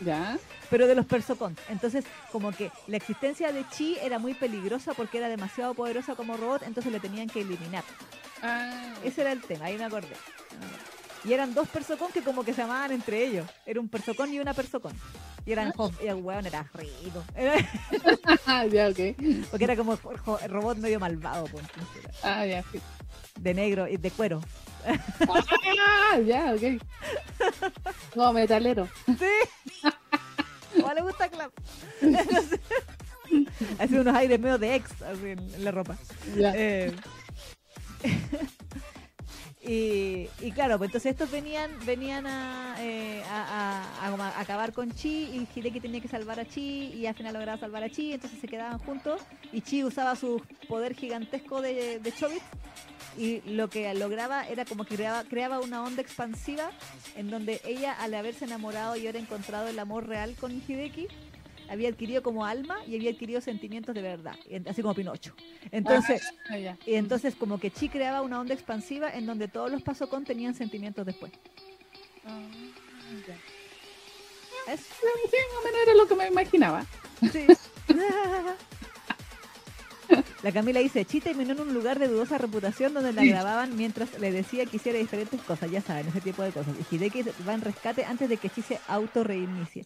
Ya, 0.01 0.39
pero 0.71 0.87
de 0.87 0.95
los 0.95 1.07
persocon. 1.07 1.57
Entonces, 1.69 2.05
como 2.33 2.53
que 2.53 2.71
la 2.87 2.97
existencia 2.97 3.53
de 3.53 3.65
Chi 3.71 3.99
era 4.01 4.19
muy 4.19 4.33
peligrosa 4.35 4.95
porque 4.95 5.19
era 5.19 5.29
demasiado 5.29 5.75
poderosa 5.75 6.15
como 6.15 6.37
robot, 6.37 6.63
entonces 6.63 6.91
le 6.93 7.01
tenían 7.01 7.29
que 7.29 7.41
eliminar. 7.43 7.85
ah, 8.43 8.95
Ese 9.05 9.23
era 9.23 9.33
el 9.33 9.43
tema, 9.43 9.67
ahí 9.67 9.77
me 9.77 9.85
acordé. 9.85 10.15
Y 11.25 11.33
eran 11.33 11.53
dos 11.55 11.69
persocon 11.69 12.11
que 12.13 12.23
como 12.23 12.45
que 12.45 12.55
se 12.55 12.63
amaban 12.63 12.93
entre 12.93 13.25
ellos. 13.27 13.47
Era 13.67 13.81
un 13.81 13.89
persocon 13.89 14.33
y 14.33 14.39
una 14.39 14.55
persocon. 14.55 14.93
Y 15.45 15.53
eran 15.53 15.73
jo- 15.73 15.93
y 16.03 16.07
el 16.07 16.17
weón 16.17 16.47
era 16.47 16.67
rico. 16.75 17.25
Era- 17.35 17.55
ya, 18.71 18.89
ok. 18.89 19.17
Porque 19.51 19.65
era 19.65 19.77
como 19.77 19.97
jo- 19.97 20.39
robot 20.47 20.79
medio 20.79 21.01
malvado, 21.01 21.47
pues, 21.47 21.65
Ah, 22.23 22.45
ya, 22.47 22.63
sí. 22.71 22.81
de 23.41 23.55
negro 23.55 23.89
y 23.89 23.97
de 23.97 24.11
cuero. 24.11 24.41
Ah, 24.87 26.19
ya, 26.25 26.55
ok. 26.55 26.81
No, 28.15 28.33
metalero. 28.33 28.89
Sí. 29.07 29.27
¿Cómo 30.81 30.93
le 30.95 31.03
gusta 31.03 31.29
Clap? 31.29 31.51
Hace 33.79 34.01
unos 34.01 34.15
aires 34.15 34.39
medio 34.41 34.57
de 34.59 34.75
ex 34.77 35.03
así 35.03 35.31
en, 35.31 35.65
la 35.65 35.71
ropa. 35.71 35.97
Eh, 36.37 36.95
y, 39.71 40.51
claro, 40.53 40.79
pues 40.79 40.89
entonces 40.89 41.13
estos 41.13 41.31
venían 41.31 41.71
venían 41.85 42.27
a, 42.27 42.77
eh, 42.81 43.23
a, 43.31 44.41
acabar 44.41 44.73
con 44.73 44.91
Chi 44.93 45.25
y 45.25 45.47
Hideki 45.55 45.81
tenía 45.81 46.01
que 46.01 46.09
salvar 46.09 46.41
a 46.41 46.47
Chi 46.47 46.93
y 46.95 47.05
al 47.05 47.15
final 47.15 47.35
lograba 47.35 47.59
salvar 47.59 47.83
a 47.83 47.91
Chi, 47.91 48.15
entonces 48.15 48.41
se 48.41 48.49
quedaban 48.49 48.79
juntos 48.79 49.21
y 49.53 49.61
Chi 49.61 49.85
usaba 49.85 50.17
su 50.17 50.43
poder 50.69 50.95
gigantesco 50.95 51.61
de, 51.61 51.99
de 51.99 52.13
y 53.19 53.43
lo 53.43 53.69
que 53.69 53.93
lograba 53.95 54.47
era 54.47 54.65
como 54.65 54.85
que 54.85 54.95
creaba, 54.95 55.25
creaba 55.25 55.61
una 55.61 55.83
onda 55.83 56.01
expansiva 56.01 56.71
en 57.17 57.29
donde 57.29 57.61
ella 57.67 57.93
al 57.93 58.15
haberse 58.15 58.45
enamorado 58.45 58.97
y 58.97 59.07
haber 59.07 59.17
encontrado 59.17 59.69
el 59.69 59.79
amor 59.79 60.07
real 60.07 60.35
con 60.41 60.53
Hideki 60.53 61.09
había 61.69 61.89
adquirido 61.89 62.23
como 62.23 62.45
alma 62.45 62.79
y 62.87 62.95
había 62.97 63.11
adquirido 63.11 63.41
sentimientos 63.41 63.95
de 63.95 64.03
verdad, 64.03 64.37
así 64.69 64.83
como 64.83 64.95
Pinocho. 64.95 65.35
Entonces, 65.71 66.23
Ah, 66.51 66.57
y 66.87 66.95
entonces 66.95 67.35
como 67.35 67.59
que 67.61 67.71
Chi 67.71 67.89
creaba 67.89 68.23
una 68.23 68.41
onda 68.41 68.55
expansiva 68.55 69.11
en 69.15 69.27
donde 69.27 69.49
todos 69.49 69.71
los 69.71 69.83
pasocon 69.83 70.25
tenían 70.25 70.55
sentimientos 70.55 71.05
después. 71.07 71.33
Ah. 72.25 72.41
Es- 74.73 74.81
Sí, 74.81 75.07
más 75.07 75.63
o 75.63 75.65
menos 75.65 75.81
era 75.83 75.95
lo 75.95 76.07
que 76.07 76.15
me 76.15 76.27
imaginaba. 76.29 76.85
sí. 77.33 77.47
La 80.43 80.53
Camila 80.53 80.81
dice, 80.81 81.05
Chi 81.05 81.21
terminó 81.21 81.53
en 81.53 81.61
un 81.61 81.75
lugar 81.75 81.99
de 81.99 82.09
dudosa 82.09 82.39
reputación 82.39 82.95
donde 82.95 83.13
la 83.13 83.25
grababan 83.25 83.77
mientras 83.77 84.19
le 84.19 84.31
decía 84.33 84.65
que 84.67 84.77
hiciera 84.77 84.99
diferentes 84.99 85.41
cosas, 85.43 85.71
ya 85.71 85.81
saben, 85.83 86.07
ese 86.09 86.21
tipo 86.21 86.43
de 86.43 86.51
cosas. 86.53 86.75
Y 86.91 86.95
Hideki 86.95 87.23
va 87.47 87.55
en 87.55 87.61
rescate 87.61 88.05
antes 88.05 88.29
de 88.29 88.37
que 88.37 88.49
Chi 88.49 88.63
se 88.63 88.79
auto 88.89 89.25
reinicie. 89.25 89.85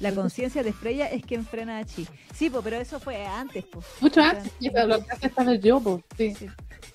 La 0.00 0.12
conciencia 0.14 0.62
de 0.62 0.72
Freya 0.72 1.10
es 1.10 1.22
quien 1.24 1.44
frena 1.44 1.78
a 1.78 1.84
Chi. 1.84 2.08
Sí, 2.34 2.48
po, 2.48 2.62
pero 2.62 2.76
eso 2.78 2.98
fue 3.00 3.26
antes, 3.26 3.64
pues. 3.66 3.84
Mucho 4.00 4.22
antes, 4.22 4.50
sí, 4.58 4.70
pero 4.70 4.86
lo 4.86 5.04
que 5.04 5.12
hace 5.12 5.58
yo, 5.60 5.78
pues, 5.80 6.02
sí. 6.16 6.34
Sí. 6.34 6.46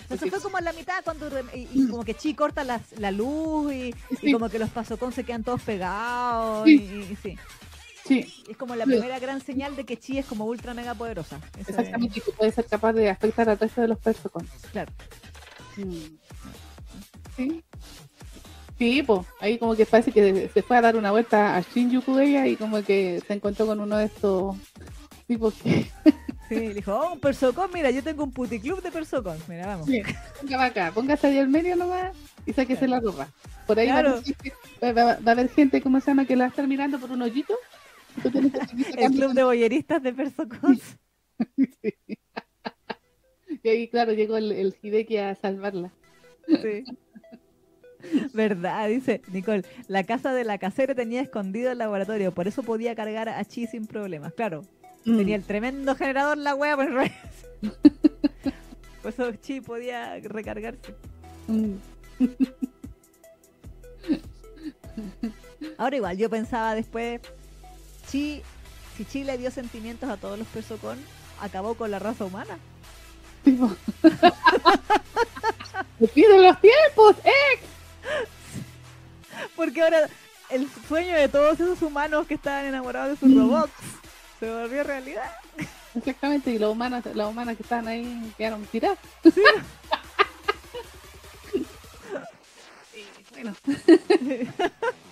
Eso 0.09 0.27
fue 0.27 0.41
como 0.41 0.57
en 0.57 0.65
la 0.65 0.73
mitad 0.73 1.03
cuando 1.03 1.29
y, 1.55 1.67
y 1.71 1.87
como 1.87 2.03
que 2.03 2.13
Chi 2.15 2.33
corta 2.33 2.63
las- 2.63 2.97
la 2.97 3.11
luz 3.11 3.71
y, 3.73 3.93
como 4.31 4.49
que 4.49 4.57
los 4.59 4.69
pasocón 4.69 5.11
se 5.13 5.23
quedan 5.23 5.43
todos 5.43 5.61
pegados 5.61 6.65
Sí. 6.65 6.75
y, 6.75 7.13
y 7.13 7.17
sí. 7.21 7.37
Sí, 8.05 8.43
Es 8.49 8.57
como 8.57 8.75
la 8.75 8.83
Sí. 8.85 8.91
primera 8.91 9.17
gran 9.19 9.39
señal 9.41 9.75
de 9.75 9.85
que 9.85 9.97
Chi 9.97 10.17
es 10.17 10.25
como 10.25 10.45
ultra 10.45 10.73
mega 10.73 10.93
poderosa. 10.93 11.37
Eso 11.57 11.61
es- 11.61 11.69
exactamente, 11.69 12.19
que 12.21 12.31
puede 12.31 12.51
ser 12.51 12.65
capaz 12.65 12.93
de 12.93 13.09
afectar 13.09 13.49
al 13.49 13.57
resto 13.57 13.81
de 13.81 13.87
los 13.87 13.97
personas. 13.99 14.47
claro. 14.71 14.91
Mm. 15.77 16.17
Sí. 17.37 17.63
Sí, 18.77 19.03
pues, 19.03 19.21
ahí 19.39 19.57
como 19.57 19.75
que 19.75 19.85
parece 19.85 20.11
que 20.11 20.49
se 20.53 20.61
fue 20.61 20.77
a 20.77 20.81
dar 20.81 20.95
una 20.97 21.11
vuelta 21.11 21.55
a 21.55 21.61
Shinjuku 21.61 22.17
ella 22.19 22.45
y 22.47 22.55
como 22.57 22.83
que 22.83 23.21
se 23.25 23.33
encontró 23.33 23.65
con 23.67 23.79
uno 23.79 23.97
de 23.97 24.05
estos 24.05 24.55
tipos 25.27 25.53
que... 25.55 25.89
Sí, 26.49 26.55
le 26.55 26.73
dijo, 26.73 26.93
oh, 26.93 27.13
un 27.13 27.19
persocón, 27.21 27.69
mira, 27.73 27.89
yo 27.89 28.03
tengo 28.03 28.23
un 28.25 28.31
puticlub 28.31 28.81
de 28.83 28.91
persocón, 28.91 29.37
mira, 29.47 29.65
vamos. 29.65 29.87
Para 30.47 30.65
acá, 30.65 30.91
póngase 30.93 31.27
ahí 31.27 31.37
al 31.39 31.47
medio 31.47 31.75
nomás 31.77 32.15
y 32.45 32.51
sáquese 32.51 32.85
la 32.87 32.99
ropa. 32.99 33.29
Por 33.65 33.79
ahí 33.79 33.87
Claro. 33.87 34.21
va, 34.83 34.87
a 34.87 34.89
haber 34.91 35.05
va 35.25 35.29
a 35.29 35.31
haber 35.31 35.49
gente, 35.49 35.81
¿cómo 35.81 35.99
se 36.01 36.07
llama? 36.11 36.25
Que 36.25 36.35
la 36.35 36.43
va 36.43 36.47
a 36.47 36.49
estar 36.49 36.67
mirando 36.67 36.99
por 36.99 37.09
un 37.11 37.21
hoyito. 37.21 37.55
El 38.97 39.11
club 39.11 39.33
de 39.33 39.43
boyeristas 39.43 40.01
de 40.03 40.13
persocón. 40.13 40.79
Y 43.63 43.69
ahí, 43.69 43.87
claro, 43.87 44.11
llegó 44.13 44.35
el, 44.35 44.51
el 44.51 44.75
Hideki 44.81 45.17
a 45.17 45.35
salvarla. 45.35 45.91
Sí. 46.47 46.83
Verdad, 48.33 48.89
dice 48.89 49.21
Nicole. 49.31 49.63
La 49.87 50.03
casa 50.03 50.33
de 50.33 50.43
la 50.43 50.57
casera 50.57 50.93
tenía 50.95 51.21
escondido 51.21 51.71
el 51.71 51.77
laboratorio, 51.77 52.33
por 52.33 52.47
eso 52.49 52.63
podía 52.63 52.93
cargar 52.95 53.29
a 53.29 53.45
Chi 53.45 53.65
sin 53.67 53.87
problemas. 53.87 54.33
Claro, 54.33 54.63
Mm. 55.05 55.17
tenía 55.17 55.35
el 55.35 55.43
tremendo 55.43 55.95
generador 55.95 56.37
la 56.37 56.55
wea, 56.55 56.75
por 56.75 56.87
por 59.01 59.11
eso 59.11 59.31
Chi 59.41 59.61
podía 59.61 60.19
recargarse. 60.19 60.93
Mm. 61.47 61.73
Ahora 65.77 65.95
igual, 65.95 66.17
yo 66.17 66.29
pensaba 66.29 66.75
después, 66.75 67.21
Chi, 68.13 68.43
si 68.95 69.05
Chi 69.05 69.23
le 69.23 69.39
dio 69.39 69.49
sentimientos 69.49 70.07
a 70.07 70.17
todos 70.17 70.37
los 70.37 70.47
persocón, 70.49 70.99
acabó 71.41 71.73
con 71.73 71.89
la 71.89 71.97
raza 71.97 72.25
humana. 72.25 72.59
Tipo. 73.43 73.75
¡Me 75.99 76.07
pido 76.09 76.37
los 76.37 76.61
tiempos! 76.61 77.15
¡Eh! 77.25 77.59
Porque 79.55 79.81
ahora 79.81 80.07
el 80.51 80.69
sueño 80.87 81.15
de 81.15 81.27
todos 81.27 81.59
esos 81.59 81.81
humanos 81.81 82.27
que 82.27 82.35
estaban 82.35 82.65
enamorados 82.65 83.19
de 83.19 83.25
sus 83.25 83.35
Mm. 83.35 83.39
robots 83.39 83.73
se 84.39 84.51
volvió 84.51 84.83
realidad. 84.83 85.31
Exactamente, 85.95 86.51
y 86.51 86.59
los 86.59 86.71
humanos, 86.71 87.03
las 87.15 87.27
humanas 87.27 87.57
que 87.57 87.63
estaban 87.63 87.87
ahí 87.87 88.31
quedaron 88.37 88.63
tiradas. 88.67 88.99
Y 92.95 93.33
bueno, 93.33 93.55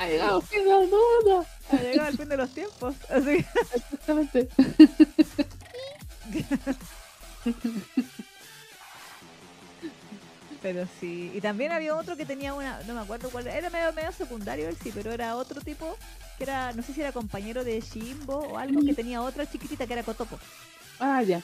ha 0.00 0.08
llegado 0.08 0.40
el 0.40 0.46
fin 0.46 0.64
del 0.64 0.88
mundo. 0.88 1.46
Ha 1.70 1.76
llegado 1.76 2.08
el 2.08 2.16
fin 2.16 2.28
de 2.28 2.36
los 2.36 2.50
tiempos. 2.50 2.94
Así 3.10 3.30
Exactamente. 3.74 4.48
Pero 10.62 10.86
sí. 10.98 11.30
Y 11.34 11.40
también 11.40 11.72
había 11.72 11.94
otro 11.94 12.16
que 12.16 12.24
tenía 12.24 12.54
una, 12.54 12.80
no 12.86 12.94
me 12.94 13.00
acuerdo 13.00 13.30
cuál, 13.30 13.46
era 13.46 13.68
medio, 13.68 13.92
medio 13.92 14.12
secundario 14.12 14.68
él 14.68 14.76
sí, 14.82 14.90
pero 14.94 15.12
era 15.12 15.36
otro 15.36 15.60
tipo 15.60 15.96
que 16.38 16.44
era, 16.44 16.72
no 16.72 16.82
sé 16.82 16.94
si 16.94 17.00
era 17.02 17.12
compañero 17.12 17.64
de 17.64 17.80
Shimbo 17.80 18.36
o 18.36 18.58
algo, 18.58 18.80
que 18.82 18.94
tenía 18.94 19.20
otra 19.20 19.50
chiquitita 19.50 19.86
que 19.86 19.92
era 19.92 20.02
Kotoko. 20.02 20.38
Ah, 20.98 21.22
ya. 21.22 21.42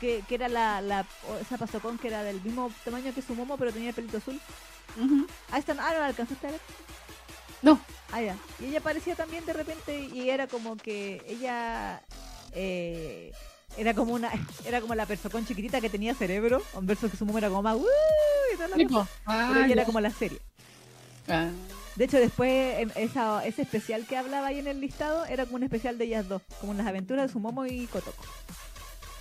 Que, 0.00 0.22
que 0.28 0.34
era 0.36 0.48
la, 0.48 1.04
esa 1.40 1.58
pasocón 1.58 1.98
que 1.98 2.08
era 2.08 2.22
del 2.22 2.40
mismo 2.40 2.70
tamaño 2.84 3.12
que 3.12 3.20
su 3.22 3.34
momo, 3.34 3.56
pero 3.56 3.72
tenía 3.72 3.88
el 3.88 3.94
pelito 3.94 4.18
azul. 4.18 4.40
Ujú. 4.96 5.26
Ah, 5.50 5.58
esta 5.58 5.74
no, 5.74 5.82
ah, 5.82 5.92
no 5.92 5.98
la 6.00 6.06
alcanzaste 6.06 6.46
a 6.46 6.50
ver. 6.52 6.60
No. 7.62 7.80
Ah, 8.12 8.22
ya. 8.22 8.36
Y 8.60 8.66
ella 8.66 8.78
aparecía 8.78 9.16
también 9.16 9.44
de 9.44 9.52
repente 9.52 9.98
y 10.00 10.30
era 10.30 10.46
como 10.46 10.76
que 10.76 11.22
ella 11.28 12.00
eh, 12.54 13.32
era 13.76 13.92
como 13.94 14.14
una 14.14 14.30
era 14.64 14.80
como 14.80 14.94
la 14.94 15.04
persocón 15.06 15.44
chiquitita 15.46 15.80
que 15.80 15.90
tenía 15.90 16.14
cerebro, 16.14 16.62
un 16.74 16.86
verso 16.86 17.10
que 17.10 17.16
su 17.16 17.26
momo 17.26 17.38
era 17.38 17.48
como 17.48 17.62
más 17.62 17.76
"Uh", 17.76 17.84
y 18.52 18.56
toda 18.56 18.68
la 18.68 18.76
Sí, 18.76 18.84
cosa. 18.86 18.94
po. 19.04 19.08
Ah, 19.26 19.46
Pero 19.48 19.58
ella 19.60 19.66
ya. 19.68 19.72
era 19.74 19.84
como 19.84 20.00
la 20.00 20.10
serie. 20.10 20.38
Ah, 21.28 21.48
De 21.96 22.04
hecho, 22.04 22.18
después 22.18 22.88
esa, 22.94 23.44
ese 23.44 23.62
especial 23.62 24.06
que 24.06 24.16
hablaba 24.16 24.46
ahí 24.46 24.60
en 24.60 24.68
el 24.68 24.80
listado 24.80 25.24
era 25.26 25.44
como 25.44 25.56
un 25.56 25.64
especial 25.64 25.98
de 25.98 26.04
ellas 26.04 26.28
dos, 26.28 26.40
como 26.60 26.72
las 26.74 26.86
aventuras 26.86 27.26
de 27.26 27.32
su 27.32 27.40
momo 27.40 27.66
y 27.66 27.86
Kotoko. 27.88 28.22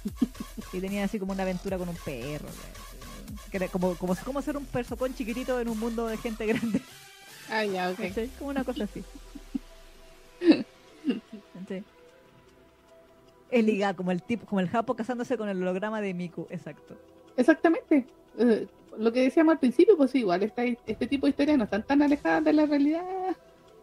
y 0.73 0.79
tenían 0.79 1.03
así 1.05 1.19
como 1.19 1.31
una 1.33 1.43
aventura 1.43 1.77
con 1.77 1.89
un 1.89 1.95
perro. 1.97 2.47
¿no? 2.47 3.51
Que 3.51 3.57
era 3.57 3.67
como, 3.67 3.95
como, 3.95 4.15
como 4.23 4.41
ser 4.41 4.57
un 4.57 4.65
persocón 4.65 5.13
chiquitito 5.15 5.59
en 5.59 5.67
un 5.69 5.79
mundo 5.79 6.07
de 6.07 6.17
gente 6.17 6.45
grande. 6.45 6.81
ah, 7.49 7.63
ya, 7.65 7.89
ok. 7.89 7.99
Como 8.39 8.49
una 8.51 8.63
cosa 8.63 8.85
así. 8.85 9.03
Es 13.49 13.63
ligada, 13.63 13.93
como 13.95 14.11
el 14.11 14.21
tipo, 14.21 14.45
como 14.45 14.59
el 14.59 14.67
Japo 14.69 14.95
casándose 14.95 15.37
con 15.37 15.47
el 15.47 15.61
holograma 15.61 16.01
de 16.01 16.13
Miku, 16.13 16.47
exacto. 16.49 16.95
Exactamente. 17.37 18.05
Eh, 18.37 18.67
lo 18.97 19.13
que 19.13 19.21
decíamos 19.21 19.53
al 19.53 19.59
principio, 19.59 19.95
pues 19.95 20.13
igual, 20.15 20.43
esta- 20.43 20.65
este 20.65 21.07
tipo 21.07 21.25
de 21.27 21.29
historias 21.31 21.57
no 21.57 21.63
están 21.63 21.83
tan 21.83 22.01
alejadas 22.01 22.43
de 22.43 22.51
la 22.53 22.65
realidad 22.65 23.03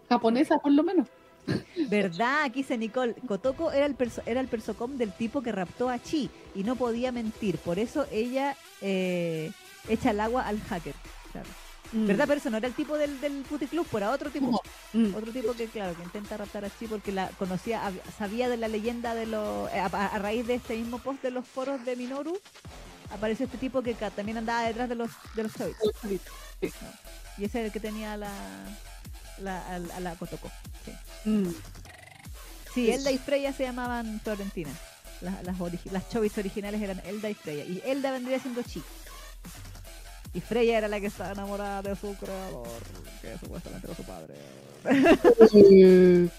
japonesa, 0.09 0.59
por 0.59 0.73
lo 0.73 0.83
menos. 0.83 1.09
¿Verdad? 1.89 2.45
Aquí 2.45 2.61
dice 2.63 2.79
Nicole, 2.79 3.15
Kotoko 3.27 3.71
era 3.73 3.87
el, 3.87 3.97
perso- 3.97 4.23
era 4.27 4.41
el 4.41 4.49
persocom 4.49 4.97
del 4.97 5.13
tipo 5.13 5.43
que 5.43 5.53
raptó 5.53 5.89
a 5.89 5.99
Chi 5.99 6.31
y 6.55 6.65
no 6.65 6.77
podía 6.77 7.13
mentir, 7.13 7.59
por 7.59 7.79
eso 7.79 8.07
ella 8.11 8.57
eh, 8.81 9.53
echa 9.89 10.11
el 10.11 10.21
agua 10.21 10.47
al 10.47 10.61
hacker. 10.63 10.95
Claro. 11.33 11.49
¿Verdad? 11.97 12.25
Pero 12.27 12.41
eso 12.41 12.51
no 12.51 12.57
era 12.57 12.67
el 12.67 12.75
tipo 12.75 12.97
del, 12.99 13.21
del 13.21 13.43
puticlub, 13.43 13.87
era 13.97 14.11
otro 14.11 14.29
tipo. 14.29 14.61
Mm. 14.95 15.15
Otro 15.15 15.31
tipo 15.33 15.53
que, 15.53 15.67
claro, 15.69 15.95
que 15.95 16.03
intenta 16.03 16.37
raptar 16.37 16.65
a 16.65 16.71
Chi 16.71 16.89
porque 16.89 17.13
la 17.13 17.29
conocía, 17.39 17.93
sabía 18.19 18.49
de 18.49 18.57
la 18.57 18.67
leyenda 18.67 19.15
de 19.15 19.27
los... 19.27 19.71
eh, 19.71 19.79
A, 19.79 20.19
raíz 20.19 20.45
de 20.47 20.55
este 20.55 20.77
mismo 20.77 20.99
post 20.99 21.23
de 21.23 21.31
los 21.31 21.47
foros 21.47 21.85
de 21.85 21.95
Minoru, 21.95 22.37
apareció 23.13 23.47
este 23.47 23.59
tipo 23.59 23.81
que 23.83 23.95
también 23.95 24.39
andaba 24.39 24.63
detrás 24.67 24.89
de 24.89 24.97
los, 24.97 25.11
de 25.37 25.43
los. 25.45 25.53
Y 27.39 27.45
ese 27.45 27.59
era 27.59 27.67
el 27.67 27.73
que 27.73 27.81
tenía 27.81 28.17
la, 28.17 28.33
la, 29.39 29.61
a, 29.67 29.75
a 29.77 30.01
la 30.01 30.15
Kotoko. 30.17 30.51
Sí. 30.85 30.91
Mm. 31.25 31.49
Sí, 32.75 32.91
Elda 32.91 33.11
y 33.13 33.19
Freya 33.19 33.53
se 33.53 33.63
llamaban 33.65 34.21
Florentina. 34.21 34.71
Las, 35.21 35.45
las, 35.45 35.57
origi- 35.59 35.91
las 35.93 36.09
chovis 36.11 36.37
originales 36.39 36.83
eran 36.83 37.01
Elda 37.07 37.31
y 37.31 37.35
Freya. 37.35 37.65
Y 37.65 37.81
Elda 37.85 38.11
vendría 38.11 38.39
siendo 38.41 38.63
Chi. 38.63 38.83
Y 40.35 40.41
Freya 40.41 40.79
era 40.79 40.89
la 40.89 40.99
que 41.01 41.07
estaba 41.07 41.31
enamorada 41.33 41.83
de 41.83 41.95
su 41.95 42.15
creador, 42.17 42.67
que 43.23 43.39
supuestamente 43.39 43.87
era 43.87 43.97
su 43.97 44.03
padre. 44.03 44.35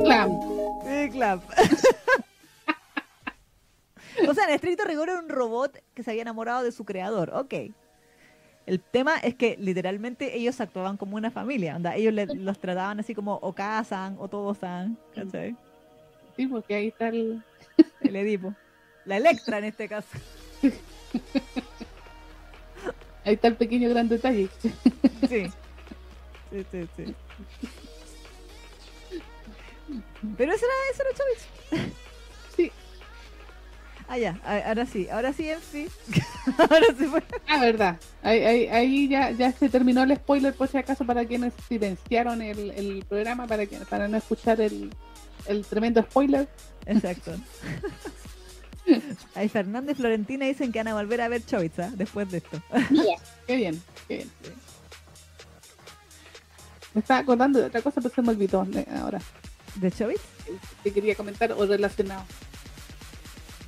Claro. 0.00 0.80
Sí, 0.86 1.10
clap. 1.10 1.42
o 4.28 4.34
sea, 4.34 4.44
en 4.44 4.50
estricto 4.54 4.84
rigor 4.84 5.08
era 5.10 5.20
un 5.20 5.28
robot 5.28 5.78
que 5.94 6.02
se 6.02 6.10
había 6.10 6.22
enamorado 6.22 6.62
de 6.64 6.72
su 6.72 6.84
creador. 6.84 7.30
Ok. 7.34 7.54
El 8.70 8.78
tema 8.80 9.16
es 9.18 9.34
que 9.34 9.56
literalmente 9.58 10.36
ellos 10.36 10.60
actuaban 10.60 10.96
como 10.96 11.16
una 11.16 11.32
familia. 11.32 11.74
Onda, 11.74 11.96
ellos 11.96 12.14
le- 12.14 12.26
los 12.36 12.56
trataban 12.60 13.00
así 13.00 13.16
como 13.16 13.34
o 13.42 13.52
casan 13.52 14.14
o 14.20 14.28
todos 14.28 14.58
san. 14.58 14.96
¿Cachai? 15.12 15.56
Sí, 16.36 16.46
porque 16.46 16.76
ahí 16.76 16.86
está 16.88 17.08
el. 17.08 17.42
El 18.00 18.14
Edipo. 18.14 18.54
La 19.06 19.16
Electra 19.16 19.58
en 19.58 19.64
este 19.64 19.88
caso. 19.88 20.06
Ahí 23.24 23.34
está 23.34 23.48
el 23.48 23.56
pequeño 23.56 23.88
gran 23.90 24.08
detalle. 24.08 24.48
Sí. 25.28 25.46
Sí, 26.52 26.64
sí, 26.72 26.88
sí. 26.96 27.14
Pero 30.36 30.52
eso 30.52 30.64
era, 30.66 30.74
eso 30.92 31.02
era 31.02 31.12
Chobits. 31.16 31.46
Ah, 34.10 34.18
ya. 34.18 34.40
Ahora 34.66 34.86
sí. 34.86 35.08
Ahora 35.08 35.32
sí, 35.32 35.48
sí. 35.70 35.86
ahora 36.58 36.86
sí 36.98 37.04
fue. 37.04 37.22
Ah, 37.46 37.60
verdad. 37.60 37.96
Ahí, 38.24 38.44
ahí, 38.44 38.66
ahí 38.66 39.08
ya, 39.08 39.30
ya 39.30 39.52
se 39.52 39.68
terminó 39.68 40.02
el 40.02 40.16
spoiler, 40.16 40.52
por 40.52 40.66
si 40.66 40.78
acaso, 40.78 41.06
para 41.06 41.24
quienes 41.24 41.52
silenciaron 41.68 42.42
el, 42.42 42.72
el 42.72 43.04
programa, 43.08 43.46
para, 43.46 43.66
que, 43.66 43.76
para 43.88 44.08
no 44.08 44.16
escuchar 44.16 44.60
el, 44.60 44.90
el 45.46 45.64
tremendo 45.64 46.02
spoiler. 46.02 46.48
Exacto. 46.86 47.36
Ahí 49.36 49.48
Fernando 49.48 49.92
y 49.92 49.94
Florentina 49.94 50.44
dicen 50.44 50.72
que 50.72 50.80
van 50.80 50.88
a 50.88 50.94
volver 50.94 51.20
a 51.20 51.28
ver 51.28 51.46
Chobits 51.46 51.78
¿ah? 51.78 51.92
después 51.94 52.28
de 52.32 52.38
esto. 52.38 52.60
Mira, 52.90 53.14
qué 53.46 53.54
bien, 53.54 53.80
qué 54.08 54.16
bien. 54.16 54.30
Me 56.94 57.00
estaba 57.00 57.20
acordando 57.20 57.60
de 57.60 57.66
otra 57.66 57.80
cosa, 57.80 58.00
pero 58.00 58.12
se 58.12 58.22
me 58.22 58.30
olvidó 58.30 58.66
eh, 58.74 58.86
ahora. 59.00 59.20
¿De 59.76 59.92
Chobits? 59.92 60.24
Que 60.82 60.92
quería 60.92 61.14
comentar 61.14 61.52
o 61.52 61.64
relacionado. 61.64 62.24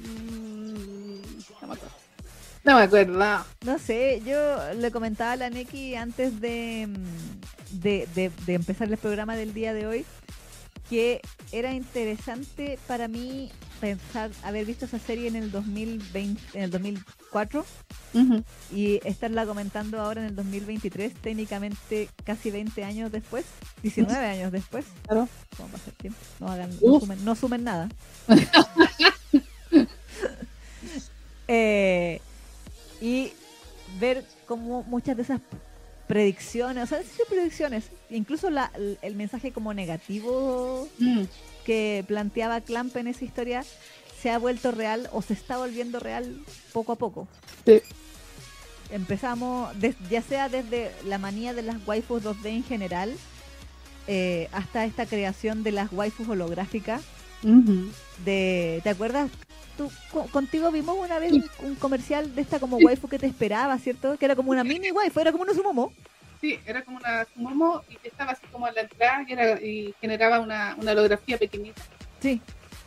Mm, 0.02 1.14
No 1.60 1.68
me 1.68 1.74
acuerdo. 1.74 1.94
No 2.64 2.76
me 2.76 2.82
acuerdo. 2.82 3.44
No 3.64 3.78
sé, 3.78 4.22
yo 4.24 4.74
le 4.74 4.90
comentaba 4.90 5.32
a 5.32 5.36
la 5.36 5.50
Neki 5.50 5.94
antes 5.96 6.40
de, 6.40 6.86
mm, 6.88 7.80
de, 7.80 8.08
de- 8.14 8.32
de 8.46 8.54
empezar 8.54 8.88
el 8.90 8.98
programa 8.98 9.36
del 9.36 9.52
día 9.54 9.74
de 9.74 9.86
hoy 9.86 10.04
que 10.90 11.20
era 11.52 11.72
interesante 11.72 12.78
para 12.86 13.08
mí 13.08 13.50
pensar 13.80 14.30
haber 14.42 14.66
visto 14.66 14.84
esa 14.84 14.98
serie 14.98 15.26
en 15.26 15.36
el 15.36 15.50
2020, 15.50 16.40
en 16.54 16.64
el 16.64 16.70
2004 16.70 17.64
Ujú. 18.14 18.44
y 18.70 19.00
estarla 19.04 19.46
comentando 19.46 20.00
ahora 20.00 20.20
en 20.20 20.26
el 20.28 20.36
2023, 20.36 21.14
técnicamente 21.14 22.10
casi 22.24 22.50
20 22.50 22.84
años 22.84 23.10
después, 23.10 23.44
19 23.82 24.24
años 24.26 24.52
después. 24.52 24.84
Claro. 25.06 25.28
¿Cómo 25.56 25.68
pasa 25.70 25.84
el 25.86 25.94
tiempo? 25.96 26.18
No, 26.40 26.48
hagan, 26.48 26.70
no, 26.70 26.76
Uf. 26.82 27.00
sumen, 27.04 27.24
no 27.24 27.34
sumen 27.36 27.64
nada. 27.64 27.88
Eh, 31.48 32.20
y 33.00 33.32
ver 33.98 34.24
cómo 34.46 34.82
muchas 34.84 35.16
de 35.16 35.22
esas 35.22 35.40
predicciones, 36.06 36.84
o 36.84 36.86
sea, 36.86 37.02
sí 37.02 37.22
predicciones, 37.28 37.84
incluso 38.10 38.50
la, 38.50 38.70
el 39.02 39.16
mensaje 39.16 39.52
como 39.52 39.72
negativo 39.74 40.88
Mm, 40.98 41.22
que 41.64 42.04
planteaba 42.06 42.60
Clamp 42.60 42.96
en 42.96 43.06
esa 43.06 43.24
historia 43.24 43.64
se 44.20 44.30
ha 44.30 44.38
vuelto 44.38 44.70
real 44.72 45.08
o 45.12 45.22
se 45.22 45.32
está 45.32 45.56
volviendo 45.58 46.00
real 46.00 46.36
poco 46.72 46.92
a 46.92 46.96
poco. 46.96 47.28
sí. 47.66 47.80
Empezamos, 48.90 49.78
des- 49.80 49.96
ya 50.10 50.20
sea 50.20 50.48
desde 50.50 50.92
la 51.06 51.16
manía 51.18 51.54
de 51.54 51.62
las 51.62 51.76
waifus 51.86 52.22
2D 52.22 52.50
en 52.50 52.62
general, 52.64 53.14
eh, 54.06 54.48
hasta 54.52 54.84
esta 54.84 55.06
creación 55.06 55.62
de 55.62 55.72
las 55.72 55.90
waifus 55.92 56.28
holográficas. 56.28 57.02
De, 58.24 58.80
¿Te 58.84 58.90
acuerdas? 58.90 59.30
Tú, 59.76 59.90
co- 60.12 60.26
contigo 60.26 60.70
vimos 60.70 60.96
una 60.98 61.18
vez 61.18 61.32
un, 61.32 61.44
un 61.60 61.74
comercial 61.76 62.34
de 62.34 62.42
esta 62.42 62.60
como 62.60 62.76
waifu 62.76 63.08
que 63.08 63.18
te 63.18 63.26
esperaba, 63.26 63.78
¿cierto? 63.78 64.16
Que 64.18 64.24
era 64.26 64.36
como 64.36 64.50
una 64.50 64.64
mini 64.64 64.90
waifu, 64.90 65.20
era 65.20 65.32
como 65.32 65.44
una 65.44 65.54
sumomo. 65.54 65.92
Sí, 66.40 66.58
era 66.66 66.82
como 66.82 66.98
una 66.98 67.24
sumomo 67.32 67.82
y 67.88 67.96
estaba 68.06 68.32
así 68.32 68.42
como 68.50 68.66
a 68.66 68.72
la 68.72 68.82
entrada 68.82 69.24
y, 69.26 69.32
era, 69.32 69.60
y 69.62 69.94
generaba 70.00 70.40
una, 70.40 70.76
una 70.78 70.92
holografía 70.92 71.38
pequeñita. 71.38 71.80
Sí, 72.20 72.40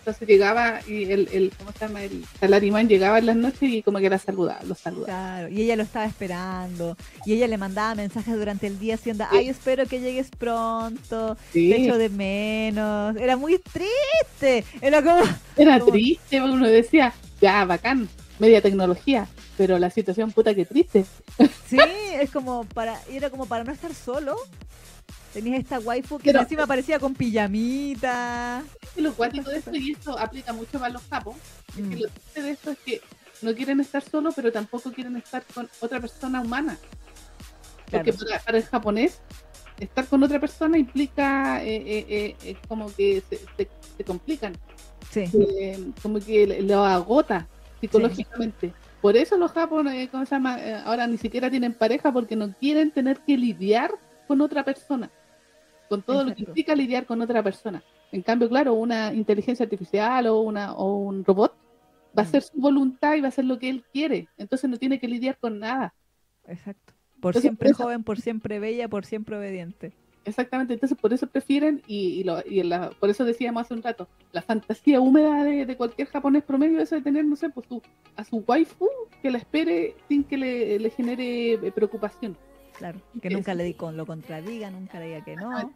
Entonces 0.05 0.27
llegaba 0.27 0.81
y 0.87 1.11
el, 1.11 1.27
el 1.33 1.51
¿cómo 1.57 1.71
se 1.71 1.79
llama? 1.79 2.03
El 2.03 2.23
salarimán 2.39 2.87
llegaba 2.87 3.17
en 3.17 3.25
las 3.25 3.35
noches 3.35 3.63
y 3.63 3.81
como 3.81 3.97
que 3.97 4.07
la 4.07 4.19
saludaba, 4.19 4.61
los 4.63 4.77
saludaba. 4.77 5.07
claro. 5.07 5.49
Y 5.49 5.63
ella 5.63 5.75
lo 5.75 5.81
estaba 5.81 6.05
esperando. 6.05 6.95
Y 7.25 7.33
ella 7.33 7.47
le 7.47 7.57
mandaba 7.57 7.95
mensajes 7.95 8.35
durante 8.37 8.67
el 8.67 8.77
día 8.77 8.93
haciendo, 8.95 9.25
ay, 9.31 9.49
espero 9.49 9.87
que 9.87 9.99
llegues 10.01 10.29
pronto. 10.37 11.35
Sí, 11.51 11.71
Te 11.71 11.81
echo 11.85 11.97
de 11.97 12.09
menos. 12.09 13.15
Era 13.15 13.35
muy 13.35 13.57
triste. 13.57 14.63
Era 14.79 15.01
como, 15.01 15.23
era 15.57 15.79
como- 15.79 15.91
triste, 15.91 16.39
uno 16.39 16.67
decía, 16.67 17.11
ya, 17.41 17.65
bacán, 17.65 18.07
media 18.37 18.61
tecnología, 18.61 19.27
pero 19.57 19.79
la 19.79 19.89
situación 19.89 20.31
puta 20.31 20.53
que 20.53 20.65
triste. 20.65 21.03
Sí, 21.67 21.79
es 22.21 22.29
como 22.29 22.65
para, 22.65 23.01
era 23.11 23.31
como 23.31 23.47
para 23.47 23.63
no 23.63 23.71
estar 23.71 23.91
solo. 23.95 24.35
Tenías 25.35 25.59
esta 25.59 25.79
waifu 25.79 26.17
que 26.17 26.31
Pero- 26.31 26.39
encima 26.39 26.63
aparecía 26.63 26.97
con 26.97 27.13
pijamita. 27.13 28.63
Lo 28.95 29.13
cuático 29.13 29.49
de 29.49 29.57
esto, 29.57 29.75
y 29.75 29.91
esto 29.91 30.17
aplica 30.17 30.53
mucho 30.53 30.79
para 30.79 30.93
los 30.93 31.01
japos, 31.09 31.35
es 31.69 31.75
que 31.75 31.81
Mm, 31.81 31.99
lo 31.99 32.07
triste 32.07 32.41
de 32.41 32.51
esto 32.51 32.71
es 32.71 32.77
que 32.79 33.01
no 33.41 33.53
quieren 33.53 33.81
estar 33.81 34.01
solos, 34.01 34.33
pero 34.33 34.49
tampoco 34.53 34.93
quieren 34.93 35.17
estar 35.17 35.43
con 35.53 35.69
otra 35.81 35.99
persona 35.99 36.39
humana. 36.39 36.77
Porque 37.91 38.13
para, 38.13 38.39
para 38.39 38.57
el 38.59 38.63
japonés, 38.63 39.19
estar 39.77 40.05
con 40.07 40.23
otra 40.23 40.39
persona 40.39 40.77
implica 40.77 41.61
eh, 41.61 41.83
eh, 41.85 42.35
eh, 42.41 42.55
como 42.69 42.87
que 42.95 43.21
se, 43.29 43.37
se- 43.57 43.69
se 43.97 44.03
complican, 44.05 44.53
Sí, 45.11 45.25
como 46.01 46.19
que 46.19 46.61
lo 46.63 46.85
agota 46.85 47.45
psicológicamente. 47.81 48.73
Por 49.01 49.17
eso 49.17 49.37
los 49.37 49.51
japoneses, 49.51 50.09
¿cómo 50.09 50.25
se 50.25 50.35
llama? 50.35 50.57
Ahora 50.85 51.05
ni 51.07 51.17
siquiera 51.17 51.49
tienen 51.51 51.73
pareja 51.73 52.11
porque 52.13 52.35
no 52.37 52.53
quieren 52.53 52.91
tener 52.91 53.19
que 53.19 53.37
lidiar 53.37 53.91
con 54.27 54.41
otra 54.41 54.63
persona, 54.65 55.11
con 55.89 56.01
todo 56.01 56.23
lo 56.23 56.33
que 56.35 56.43
implica 56.43 56.75
lidiar 56.75 57.05
con 57.05 57.21
otra 57.21 57.41
persona. 57.43 57.83
En 58.11 58.21
cambio, 58.21 58.47
claro, 58.49 58.73
una 58.73 59.13
inteligencia 59.13 59.63
artificial 59.63 60.27
o, 60.27 60.39
una, 60.41 60.73
o 60.73 60.95
un 60.97 61.23
robot 61.25 61.53
va 62.17 62.21
a 62.21 62.25
Mm. 62.25 62.27
hacer 62.27 62.41
su 62.43 62.57
voluntad 62.59 63.15
y 63.15 63.21
va 63.21 63.27
a 63.27 63.29
hacer 63.29 63.45
lo 63.45 63.59
que 63.59 63.69
él 63.69 63.83
quiere. 63.91 64.27
Entonces 64.37 64.69
no 64.69 64.77
tiene 64.77 64.99
que 64.99 65.07
lidiar 65.07 65.37
con 65.37 65.59
nada. 65.59 65.93
exacto. 66.47 66.93
Por 67.19 67.29
Entonces, 67.31 67.41
siempre 67.41 67.69
por 67.71 67.77
joven, 67.77 68.03
por 68.03 68.19
siempre 68.21 68.59
bella, 68.59 68.87
por 68.87 69.05
siempre 69.05 69.35
obediente. 69.37 69.93
Exactamente, 70.25 70.73
entonces 70.73 70.97
por 70.97 71.13
eso 71.13 71.27
prefieren, 71.27 71.81
y, 71.87 72.07
y 72.19 72.23
lo- 72.23 72.41
y 72.45 72.61
la- 72.63 72.89
por 72.99 73.09
eso 73.11 73.25
decíamos 73.25 73.61
hace 73.61 73.73
un 73.75 73.83
rato, 73.83 74.07
la 74.31 74.41
fantasía 74.41 74.99
húmeda 74.99 75.43
de, 75.43 75.65
de 75.67 75.77
cualquier 75.77 76.07
japonés 76.07 76.43
promedio 76.43 76.79
es 76.81 76.89
de 76.89 77.01
tener, 77.01 77.25
no 77.25 77.35
sé, 77.35 77.49
pues 77.49 77.67
su, 77.67 77.81
a 78.15 78.23
su 78.23 78.37
waifu 78.47 78.87
que 79.21 79.29
la 79.31 79.37
espere 79.37 79.95
sin 80.09 80.23
que 80.23 80.37
le, 80.37 80.79
le 80.79 80.89
genere 80.89 81.53
eh, 81.53 81.71
preocupación. 81.71 82.35
Claro, 82.77 82.99
que 83.21 83.29
nunca 83.29 83.53
le 83.53 83.63
di 83.63 83.73
con 83.73 83.95
lo 83.97 84.05
contradiga, 84.05 84.69
nunca 84.69 84.99
le 84.99 85.05
diga 85.07 85.23
que 85.23 85.35
no. 85.37 85.71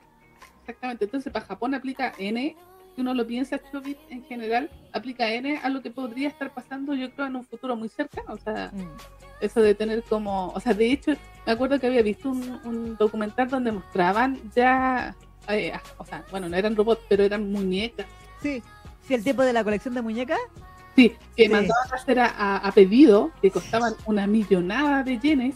Exactamente, 0.61 1.05
entonces 1.05 1.31
para 1.31 1.45
Japón 1.45 1.73
aplica 1.73 2.13
N, 2.17 2.55
si 2.95 3.01
uno 3.01 3.13
lo 3.13 3.26
piensa, 3.26 3.59
Chobit 3.71 3.97
en 4.09 4.23
general, 4.26 4.69
aplica 4.93 5.31
N 5.31 5.57
a 5.57 5.69
lo 5.69 5.81
que 5.81 5.89
podría 5.91 6.27
estar 6.27 6.53
pasando, 6.53 6.93
yo 6.93 7.09
creo, 7.13 7.27
en 7.27 7.38
un 7.38 7.45
futuro 7.45 7.76
muy 7.76 7.89
cercano, 7.89 8.34
o 8.34 8.38
sea, 8.38 8.71
Mm, 8.73 8.97
eso 9.41 9.61
de 9.61 9.73
tener 9.73 10.03
como, 10.03 10.49
o 10.49 10.59
sea, 10.59 10.73
de 10.73 10.91
hecho, 10.91 11.13
me 11.45 11.53
acuerdo 11.53 11.80
que 11.80 11.88
había 11.88 12.01
visto 12.01 12.30
un, 12.30 12.59
un 12.65 12.97
documental 12.97 13.47
donde 13.49 13.71
mostraban 13.71 14.38
ya, 14.53 15.15
eh, 15.47 15.71
o 15.97 16.05
sea, 16.05 16.26
bueno, 16.30 16.49
no 16.49 16.57
eran 16.57 16.76
robots, 16.76 17.01
pero 17.07 17.23
eran 17.23 17.49
muñecas. 17.51 18.05
Sí, 18.41 18.61
sí, 19.07 19.13
el 19.13 19.23
tiempo 19.23 19.43
de 19.43 19.53
la 19.53 19.63
colección 19.63 19.93
de 19.93 20.01
muñecas. 20.01 20.39
Sí, 20.95 21.15
que 21.38 21.43
Sí. 21.45 21.49
mandaban 21.49 21.91
a 21.91 21.95
hacer 21.95 22.19
a 22.19 22.71
pedido, 22.76 23.31
que 23.41 23.49
costaban 23.49 23.93
una 24.05 24.27
millonada 24.27 25.03
de 25.03 25.17
yenes, 25.17 25.55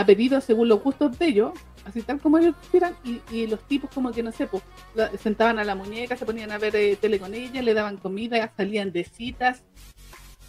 a 0.00 0.06
pedido 0.06 0.40
según 0.40 0.68
los 0.68 0.82
gustos 0.82 1.18
de 1.18 1.26
ellos, 1.26 1.52
así 1.84 2.02
tal 2.02 2.20
como 2.20 2.38
ellos 2.38 2.54
quisieran, 2.62 2.94
y, 3.04 3.20
y 3.30 3.46
los 3.46 3.60
tipos 3.66 3.90
como 3.90 4.12
que 4.12 4.22
no 4.22 4.32
sé, 4.32 4.46
pues, 4.46 4.62
la- 4.94 5.10
sentaban 5.18 5.58
a 5.58 5.64
la 5.64 5.74
muñeca, 5.74 6.16
se 6.16 6.24
ponían 6.26 6.50
a 6.52 6.58
ver 6.58 6.74
eh, 6.76 6.96
tele 7.00 7.18
con 7.18 7.34
ella, 7.34 7.62
le 7.62 7.74
daban 7.74 7.96
comida, 7.96 8.52
salían 8.56 8.92
de 8.92 9.04
citas, 9.04 9.62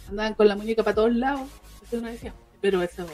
andaban 0.08 0.34
con 0.34 0.48
la 0.48 0.56
muñeca 0.56 0.82
para 0.82 0.94
todos 0.94 1.14
lados, 1.14 1.48
entonces 1.74 1.98
uno 2.00 2.08
decía, 2.08 2.32
pero 2.60 2.82
eso, 2.82 3.06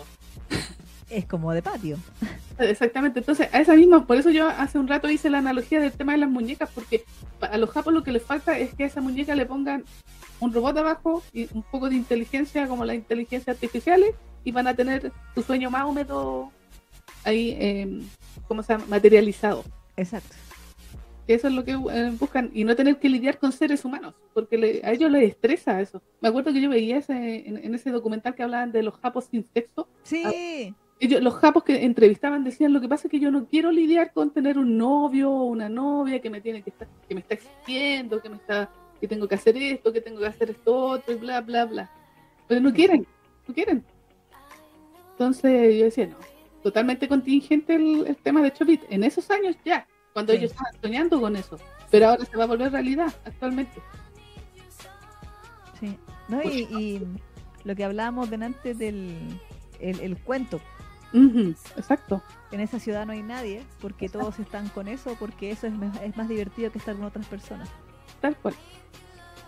Es 1.10 1.24
como 1.24 1.52
de 1.54 1.62
patio. 1.62 1.96
exactamente, 2.58 3.20
entonces 3.20 3.48
a 3.52 3.60
esa 3.60 3.74
misma, 3.74 4.06
por 4.06 4.18
eso 4.18 4.28
yo 4.30 4.46
hace 4.48 4.78
un 4.78 4.88
rato 4.88 5.08
hice 5.08 5.30
la 5.30 5.38
analogía 5.38 5.80
del 5.80 5.92
tema 5.92 6.12
de 6.12 6.18
las 6.18 6.28
muñecas, 6.28 6.68
porque 6.74 7.04
a 7.40 7.56
los 7.56 7.70
japos 7.70 7.94
lo 7.94 8.02
que 8.02 8.12
les 8.12 8.22
falta 8.22 8.58
es 8.58 8.74
que 8.74 8.84
a 8.84 8.86
esa 8.86 9.00
muñeca 9.00 9.34
le 9.34 9.46
pongan 9.46 9.84
un 10.40 10.52
robot 10.52 10.76
abajo 10.76 11.22
y 11.32 11.48
un 11.54 11.62
poco 11.62 11.88
de 11.88 11.96
inteligencia 11.96 12.68
como 12.68 12.84
las 12.84 12.94
inteligencias 12.96 13.56
artificiales 13.56 14.14
y 14.48 14.52
van 14.52 14.66
a 14.66 14.74
tener 14.74 15.12
su 15.34 15.42
sueño 15.42 15.70
más 15.70 15.84
húmedo 15.84 16.50
ahí, 17.24 17.50
eh, 17.60 18.00
¿cómo 18.46 18.62
se 18.62 18.72
llama? 18.72 18.86
Materializado. 18.88 19.62
Exacto. 19.96 20.34
Eso 21.26 21.48
es 21.48 21.52
lo 21.52 21.62
que 21.64 21.72
eh, 21.72 22.12
buscan 22.18 22.50
y 22.54 22.64
no 22.64 22.74
tener 22.74 22.96
que 22.98 23.10
lidiar 23.10 23.38
con 23.38 23.52
seres 23.52 23.84
humanos, 23.84 24.14
porque 24.32 24.56
le- 24.56 24.80
a 24.82 24.92
ellos 24.92 25.10
les 25.10 25.28
estresa 25.30 25.78
eso. 25.82 26.00
Me 26.22 26.30
acuerdo 26.30 26.54
que 26.54 26.62
yo 26.62 26.70
veía 26.70 26.96
ese, 26.96 27.46
en, 27.46 27.58
en 27.62 27.74
ese 27.74 27.90
documental 27.90 28.34
que 28.34 28.42
hablaban 28.42 28.72
de 28.72 28.82
los 28.82 28.94
japos 28.94 29.26
sin 29.30 29.44
sexo. 29.44 29.86
Sí, 30.02 30.22
Ellos, 31.00 31.20
los 31.22 31.34
japos 31.34 31.64
que 31.64 31.84
entrevistaban 31.84 32.42
decían 32.44 32.72
lo 32.72 32.80
que 32.80 32.88
pasa 32.88 33.06
es 33.06 33.10
que 33.10 33.20
yo 33.20 33.30
no 33.30 33.44
quiero 33.44 33.70
lidiar 33.70 34.12
con 34.14 34.30
tener 34.30 34.56
un 34.56 34.78
novio 34.78 35.30
o 35.30 35.44
una 35.44 35.68
novia 35.68 36.20
que 36.22 36.30
me 36.30 36.40
tiene 36.40 36.62
que 36.62 36.70
estar, 36.70 36.88
que 37.06 37.14
me 37.14 37.20
está 37.20 37.34
exigiendo, 37.34 38.22
que 38.22 38.30
me 38.30 38.36
está, 38.36 38.70
que 38.98 39.06
tengo 39.06 39.28
que 39.28 39.34
hacer 39.34 39.54
esto, 39.58 39.92
que 39.92 40.00
tengo 40.00 40.18
que 40.20 40.26
hacer 40.26 40.48
esto 40.50 40.74
otro 40.74 41.12
y 41.12 41.18
bla 41.18 41.42
bla 41.42 41.66
bla. 41.66 41.90
Pero 42.48 42.62
no 42.62 42.72
quieren, 42.72 43.06
no 43.46 43.54
quieren. 43.54 43.84
Entonces 45.18 45.76
yo 45.76 45.84
decía, 45.86 46.06
no, 46.06 46.16
totalmente 46.62 47.08
contingente 47.08 47.74
el, 47.74 48.06
el 48.06 48.16
tema 48.18 48.40
de 48.40 48.52
Chobit. 48.52 48.82
En 48.88 49.02
esos 49.02 49.28
años 49.32 49.56
ya, 49.64 49.84
cuando 50.12 50.32
Sí. 50.32 50.38
ellos 50.38 50.52
estaban 50.52 50.72
soñando 50.80 51.20
con 51.20 51.34
eso. 51.34 51.58
Pero 51.90 52.10
ahora 52.10 52.24
se 52.24 52.36
va 52.36 52.44
a 52.44 52.46
volver 52.46 52.70
realidad 52.70 53.12
actualmente. 53.24 53.80
sí. 55.80 55.98
No, 56.28 56.40
y, 56.42 56.68
y 56.70 57.02
lo 57.64 57.74
que 57.74 57.82
hablábamos 57.84 58.30
delante 58.30 58.74
del 58.74 59.40
el, 59.80 59.98
el 60.00 60.16
cuento. 60.18 60.60
Ujú, 61.12 61.54
exacto. 61.76 62.22
En 62.52 62.60
esa 62.60 62.78
ciudad 62.78 63.06
no 63.06 63.12
hay 63.12 63.22
nadie, 63.22 63.62
porque 63.80 64.08
todos 64.08 64.38
están 64.38 64.68
con 64.68 64.86
eso, 64.88 65.16
porque 65.18 65.50
eso 65.50 65.66
es, 65.66 65.72
es 66.04 66.16
más 66.16 66.28
divertido 66.28 66.70
que 66.70 66.78
estar 66.78 66.94
con 66.94 67.06
otras 67.06 67.26
personas. 67.26 67.68
Tal 68.20 68.36
cual. 68.36 68.54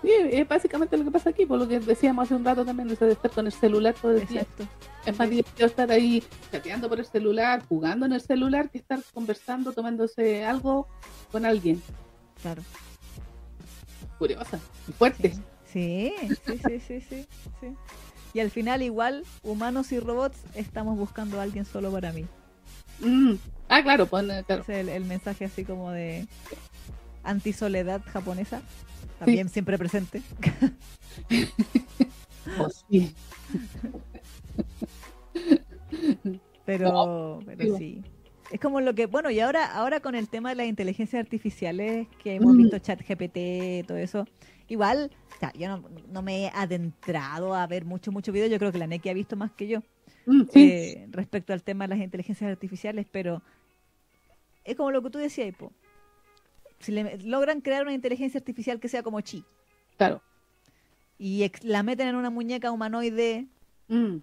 Sí, 0.02 0.10
es 0.30 0.48
básicamente 0.48 0.96
lo 0.96 1.04
que 1.04 1.10
pasa 1.10 1.30
aquí, 1.30 1.44
por 1.44 1.58
lo 1.58 1.68
que 1.68 1.78
decíamos 1.78 2.24
hace 2.24 2.34
un 2.34 2.44
rato 2.44 2.64
también, 2.64 2.88
eso 2.88 3.04
de 3.04 3.12
estar 3.12 3.30
con 3.30 3.46
el 3.46 3.52
celular 3.52 3.94
todo 4.00 4.12
el 4.12 4.26
día. 4.26 4.46
Es 5.04 5.18
más 5.18 5.28
divertido 5.28 5.66
estar 5.66 5.90
ahí 5.90 6.22
chateando 6.50 6.88
por 6.88 6.98
el 6.98 7.06
celular, 7.06 7.62
jugando 7.68 8.06
en 8.06 8.12
el 8.12 8.20
celular, 8.20 8.70
que 8.70 8.78
estar 8.78 9.00
conversando, 9.12 9.72
tomándose 9.72 10.44
algo 10.44 10.88
con 11.30 11.44
alguien. 11.44 11.82
Claro. 12.40 12.62
Curiosa 14.18 14.58
y 14.88 14.92
fuerte. 14.92 15.34
Sí, 15.70 16.14
sí, 16.46 16.58
sí, 16.66 16.80
sí, 16.80 17.00
sí, 17.00 17.26
sí. 17.60 17.76
Y 18.32 18.40
al 18.40 18.50
final 18.50 18.82
igual, 18.82 19.24
humanos 19.42 19.92
y 19.92 20.00
robots, 20.00 20.38
estamos 20.54 20.96
buscando 20.96 21.40
a 21.40 21.42
alguien 21.42 21.64
solo 21.64 21.90
para 21.90 22.12
mí. 22.12 22.26
Mm. 23.00 23.34
Ah, 23.68 23.82
claro, 23.82 24.06
pone, 24.06 24.44
claro. 24.44 24.62
Es 24.62 24.68
el, 24.68 24.88
el 24.88 25.04
mensaje 25.04 25.44
así 25.44 25.64
como 25.64 25.90
de 25.90 26.26
antisoledad 27.22 28.02
japonesa. 28.12 28.62
También 29.18 29.48
siempre 29.48 29.76
presente. 29.78 30.22
Oh, 32.58 32.68
sí. 32.68 33.14
Pero, 36.64 37.40
pero 37.46 37.76
sí. 37.76 38.02
Es 38.50 38.58
como 38.58 38.80
lo 38.80 38.94
que, 38.94 39.06
bueno, 39.06 39.30
y 39.30 39.38
ahora, 39.40 39.72
ahora 39.72 40.00
con 40.00 40.14
el 40.16 40.28
tema 40.28 40.48
de 40.50 40.56
las 40.56 40.66
inteligencias 40.66 41.20
artificiales, 41.20 42.08
que 42.22 42.34
hemos 42.34 42.52
Mm. 42.54 42.56
visto 42.58 42.78
chat 42.80 43.00
GPT, 43.06 43.84
todo 43.86 43.96
eso, 43.98 44.26
igual, 44.68 45.10
o 45.36 45.38
sea, 45.38 45.52
yo 45.52 45.68
no, 45.68 45.88
no 46.08 46.22
me 46.22 46.44
he 46.44 46.48
adentrado 46.52 47.54
a 47.54 47.66
ver 47.68 47.84
mucho, 47.84 48.10
mucho 48.10 48.32
video, 48.32 48.48
yo 48.48 48.58
creo 48.58 48.72
que 48.72 48.78
la 48.78 48.88
Neki 48.88 49.08
ha 49.08 49.14
visto 49.14 49.36
más 49.36 49.52
que 49.52 49.68
yo, 49.68 49.82
Mm, 50.26 50.42
sí. 50.52 50.60
eh, 50.64 51.06
respecto 51.10 51.52
al 51.52 51.62
tema 51.62 51.84
de 51.86 51.94
las 51.94 52.04
inteligencias 52.04 52.50
artificiales, 52.50 53.06
pero 53.10 53.42
es 54.64 54.74
como 54.76 54.90
lo 54.90 55.02
que 55.02 55.10
tú 55.10 55.18
decías, 55.18 55.54
po. 55.56 55.72
Si 56.80 56.92
le, 56.92 57.18
logran 57.18 57.60
crear 57.60 57.82
una 57.82 57.92
inteligencia 57.92 58.38
artificial 58.38 58.80
que 58.80 58.88
sea 58.88 59.02
como 59.02 59.20
Chi 59.20 59.44
claro. 59.96 60.20
y 61.18 61.42
ex- 61.44 61.62
la 61.64 61.82
meten 61.82 62.08
en 62.08 62.16
una 62.16 62.30
muñeca 62.30 62.70
humanoide 62.72 63.46
Mm, 63.88 64.18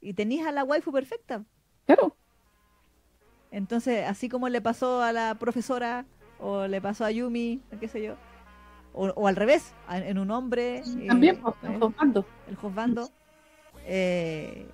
y 0.00 0.14
tenías 0.14 0.46
a 0.46 0.52
la 0.52 0.64
waifu 0.64 0.90
perfecta. 0.92 1.44
Claro. 1.86 2.16
Entonces, 3.50 4.06
así 4.08 4.28
como 4.28 4.48
le 4.48 4.60
pasó 4.62 5.02
a 5.02 5.12
la 5.12 5.34
profesora 5.34 6.06
o 6.38 6.66
le 6.66 6.80
pasó 6.80 7.04
a 7.04 7.10
Yumi, 7.10 7.60
qué 7.80 7.86
sé 7.88 8.02
yo, 8.02 8.14
o, 8.94 9.08
o 9.08 9.26
al 9.26 9.36
revés, 9.36 9.74
en 9.90 10.18
un 10.18 10.30
hombre. 10.30 10.82
También, 11.06 11.36
eh, 11.36 11.40
pues, 11.42 11.54
eh, 11.64 11.78
jugando. 11.78 12.24
el 12.48 12.56
juzgando, 12.56 13.10
eh, 13.84 14.66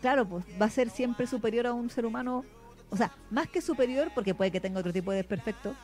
claro, 0.00 0.28
pues 0.28 0.44
va 0.60 0.66
a 0.66 0.70
ser 0.70 0.90
siempre 0.90 1.26
superior 1.26 1.66
a 1.66 1.72
un 1.72 1.90
ser 1.90 2.06
humano, 2.06 2.44
o 2.90 2.96
sea, 2.96 3.10
más 3.30 3.48
que 3.48 3.60
superior, 3.60 4.12
porque 4.14 4.34
puede 4.34 4.52
que 4.52 4.60
tenga 4.60 4.78
otro 4.80 4.92
tipo 4.92 5.10
de 5.10 5.16
desperfecto, 5.18 5.74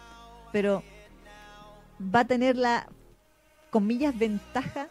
pero 0.53 0.83
va 2.01 2.21
a 2.21 2.25
tener 2.25 2.57
la, 2.57 2.89
comillas, 3.71 4.19
ventaja 4.19 4.89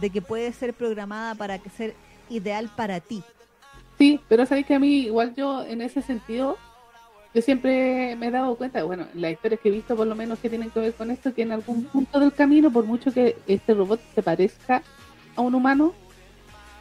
de 0.00 0.10
que 0.10 0.20
puede 0.20 0.52
ser 0.52 0.74
programada 0.74 1.34
para 1.34 1.58
que 1.58 1.70
ser 1.70 1.94
ideal 2.28 2.70
para 2.76 3.00
ti. 3.00 3.22
Sí, 3.96 4.20
pero 4.28 4.46
sabéis 4.46 4.66
que 4.66 4.74
a 4.74 4.78
mí, 4.78 5.06
igual 5.06 5.34
yo 5.34 5.64
en 5.64 5.82
ese 5.82 6.02
sentido, 6.02 6.56
yo 7.34 7.42
siempre 7.42 8.16
me 8.16 8.28
he 8.28 8.30
dado 8.30 8.56
cuenta, 8.56 8.82
bueno, 8.84 9.06
las 9.14 9.32
historias 9.32 9.60
que 9.60 9.68
he 9.68 9.72
visto 9.72 9.96
por 9.96 10.06
lo 10.06 10.14
menos 10.14 10.38
que 10.38 10.48
tienen 10.48 10.70
que 10.70 10.80
ver 10.80 10.94
con 10.94 11.10
esto, 11.10 11.34
que 11.34 11.42
en 11.42 11.52
algún 11.52 11.84
punto 11.84 12.20
del 12.20 12.32
camino, 12.32 12.70
por 12.70 12.84
mucho 12.84 13.12
que 13.12 13.36
este 13.46 13.74
robot 13.74 14.00
se 14.14 14.22
parezca 14.22 14.82
a 15.34 15.40
un 15.40 15.54
humano, 15.54 15.94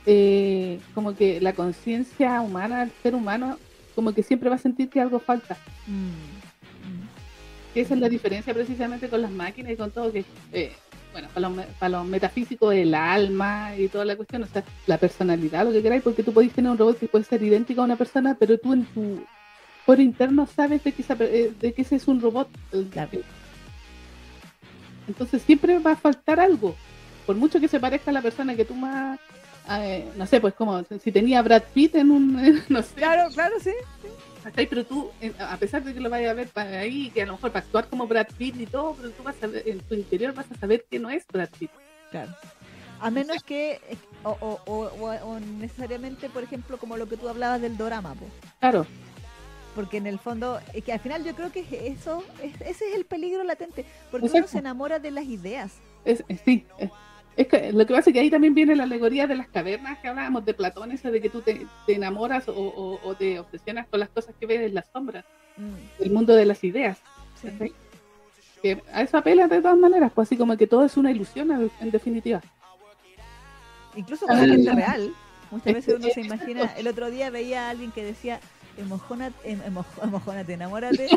eh, 0.05 0.79
como 0.93 1.15
que 1.15 1.41
la 1.41 1.53
conciencia 1.53 2.39
humana, 2.41 2.83
el 2.83 2.91
ser 3.03 3.15
humano, 3.15 3.57
como 3.95 4.13
que 4.13 4.23
siempre 4.23 4.49
va 4.49 4.55
a 4.55 4.59
sentir 4.59 4.89
que 4.89 5.01
algo 5.01 5.19
falta. 5.19 5.57
Que 7.77 7.81
esa 7.81 7.93
es 7.93 7.99
la 7.99 8.09
diferencia 8.09 8.55
precisamente 8.55 9.07
con 9.07 9.21
las 9.21 9.29
máquinas 9.29 9.71
y 9.71 9.75
con 9.75 9.91
todo 9.91 10.11
que, 10.11 10.25
eh, 10.51 10.71
bueno, 11.11 11.27
para 11.31 11.47
los, 11.47 11.65
para 11.77 11.89
los 11.99 12.07
metafísicos, 12.07 12.73
el 12.73 12.95
alma 12.95 13.75
y 13.77 13.87
toda 13.87 14.03
la 14.03 14.15
cuestión, 14.15 14.41
o 14.41 14.47
sea, 14.47 14.63
la 14.87 14.97
personalidad, 14.97 15.63
lo 15.63 15.71
que 15.71 15.83
queráis, 15.83 16.01
porque 16.01 16.23
tú 16.23 16.33
podéis 16.33 16.53
tener 16.53 16.71
un 16.71 16.77
robot 16.79 16.97
que 16.97 17.07
puede 17.07 17.23
ser 17.23 17.43
idéntico 17.43 17.81
a 17.81 17.83
una 17.83 17.95
persona, 17.95 18.35
pero 18.39 18.57
tú 18.57 18.73
en 18.73 18.83
tu 18.85 19.23
por 19.85 19.99
interno 19.99 20.47
sabes 20.47 20.83
de 20.83 20.91
que, 20.91 21.03
esa 21.03 21.15
eh, 21.19 21.53
de 21.59 21.71
que 21.71 21.83
ese 21.83 21.97
es 21.97 22.07
un 22.07 22.19
robot. 22.19 22.49
Claro. 22.89 23.19
Entonces 25.07 25.43
siempre 25.43 25.77
va 25.77 25.91
a 25.91 25.97
faltar 25.97 26.39
algo, 26.39 26.75
por 27.27 27.35
mucho 27.35 27.59
que 27.59 27.67
se 27.67 27.79
parezca 27.79 28.09
a 28.09 28.13
la 28.15 28.23
persona 28.23 28.55
que 28.55 28.65
tú 28.65 28.73
más, 28.73 29.19
eh, 29.69 30.09
no 30.15 30.25
sé, 30.25 30.41
pues 30.41 30.55
como 30.55 30.83
si 30.83 31.11
tenía 31.11 31.43
Brad 31.43 31.61
Pitt 31.75 31.93
en 31.93 32.09
un, 32.09 32.59
no 32.69 32.81
sé, 32.81 32.95
Claro, 32.95 33.29
claro, 33.31 33.53
sí. 33.61 33.73
¿Cachai? 34.47 34.67
Pero 34.67 34.85
tú, 34.85 35.11
a 35.39 35.57
pesar 35.57 35.83
de 35.83 35.93
que 35.93 35.99
lo 35.99 36.09
vayas 36.09 36.31
a 36.31 36.33
ver 36.33 36.47
para 36.47 36.79
ahí, 36.79 37.09
que 37.11 37.21
a 37.23 37.25
lo 37.25 37.33
mejor 37.33 37.51
para 37.51 37.65
actuar 37.65 37.87
como 37.89 38.07
Brad 38.07 38.27
Pitt 38.37 38.55
y 38.61 38.65
todo, 38.65 38.93
pero 38.95 39.09
tú 39.11 39.21
vas 39.23 39.35
a 39.43 39.47
ver, 39.47 39.63
en 39.67 39.79
tu 39.81 39.93
interior 39.93 40.33
vas 40.33 40.49
a 40.49 40.55
saber 40.55 40.85
que 40.89 40.99
no 40.99 41.09
es 41.09 41.27
Brad 41.27 41.49
Pitt. 41.59 41.69
Claro. 42.11 42.31
A 43.01 43.11
menos 43.11 43.43
que, 43.43 43.79
o, 44.23 44.29
o, 44.39 44.59
o- 44.65 45.05
o- 45.05 45.25
o 45.33 45.39
necesariamente, 45.39 46.29
por 46.29 46.43
ejemplo, 46.43 46.77
como 46.77 46.95
lo 46.95 47.07
que 47.07 47.17
tú 47.17 47.27
hablabas 47.27 47.61
del 47.61 47.75
dorama, 47.77 48.13
po. 48.15 48.25
Claro, 48.61 48.85
porque 49.75 49.97
en 49.97 50.07
el 50.07 50.17
fondo, 50.17 50.59
es 50.73 50.83
que 50.83 50.93
al 50.93 50.99
final 51.01 51.23
yo 51.25 51.35
creo 51.35 51.51
que 51.51 51.59
es 51.59 51.99
eso, 51.99 52.23
es- 52.41 52.59
ese 52.61 52.89
es 52.89 52.95
el 52.95 53.05
peligro 53.05 53.43
latente, 53.43 53.85
porque 54.09 54.27
uno 54.33 54.47
se 54.47 54.59
enamora 54.59 54.97
de 54.99 55.11
las 55.11 55.25
ideas. 55.25 55.73
es, 56.05 56.23
es- 56.29 56.39
sí. 56.45 56.65
Es, 56.79 56.89
es 57.37 57.47
que 57.47 57.71
lo 57.71 57.85
que 57.85 57.93
pasa 57.93 58.09
es 58.09 58.13
que 58.13 58.19
ahí 58.19 58.29
también 58.29 58.53
viene 58.53 58.75
la 58.75 58.83
alegoría 58.83 59.27
de 59.27 59.35
las 59.35 59.47
cavernas 59.47 59.99
que 59.99 60.07
hablábamos 60.09 60.43
de 60.45 60.53
Platón, 60.53 60.91
esa 60.91 61.11
de 61.11 61.21
que 61.21 61.29
tú 61.29 61.41
te, 61.41 61.65
te 61.85 61.93
enamoras 61.95 62.47
o, 62.49 62.53
o- 62.53 62.99
o 63.03 63.15
te 63.15 63.39
obsesionas 63.39 63.87
con 63.87 63.99
las 63.99 64.09
cosas 64.09 64.33
que 64.39 64.45
ves 64.45 64.61
en 64.61 64.73
las 64.73 64.85
sombras, 64.91 65.23
Mm, 65.57 65.99
del 66.03 66.11
mundo 66.11 66.35
de 66.35 66.45
las 66.45 66.63
ideas. 66.63 66.99
Que 68.61 68.81
a 68.91 69.01
eso 69.03 69.17
apela 69.17 69.47
de 69.47 69.61
todas 69.61 69.77
maneras, 69.77 70.11
pues 70.13 70.27
así 70.27 70.35
como 70.37 70.57
que 70.57 70.67
todo 70.67 70.83
es 70.85 70.97
una 70.97 71.11
ilusión 71.11 71.71
en- 71.79 71.91
definitiva. 71.91 72.41
Incluso 73.95 74.25
con 74.27 74.35
la 74.37 74.43
Ah. 74.43 74.47
gente 74.47 74.71
real. 74.71 75.13
Muchas 75.51 75.67
Es 75.67 75.73
veces 75.75 75.95
uno 75.99 76.07
se 76.13 76.21
imagina, 76.21 76.63
el 76.77 76.87
otro 76.87 77.09
día 77.09 77.29
veía 77.29 77.67
a 77.67 77.69
alguien 77.69 77.91
que 77.91 78.03
decía, 78.03 78.39
emojónate, 78.77 79.35
em- 79.51 79.61
emo- 79.65 79.85
emojónate, 80.03 80.53
enamórate, 80.53 81.07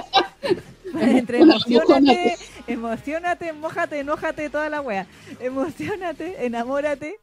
entre 1.01 1.41
emocionate, 1.41 2.37
emocionate, 2.67 3.53
mojate, 3.53 4.01
enójate, 4.01 4.51
toda 4.51 4.69
la 4.69 4.81
wea. 4.81 5.07
Emocionate, 5.41 6.45
enamórate, 6.47 7.17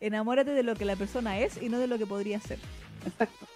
enamórate 0.00 0.50
de 0.50 0.62
lo 0.62 0.74
que 0.74 0.84
la 0.84 0.96
persona 0.96 1.38
es 1.40 1.60
y 1.62 1.68
no 1.68 1.78
de 1.78 1.86
lo 1.86 1.98
que 1.98 2.06
podría 2.06 2.40
ser. 2.40 2.58
Exacto. 3.06 3.46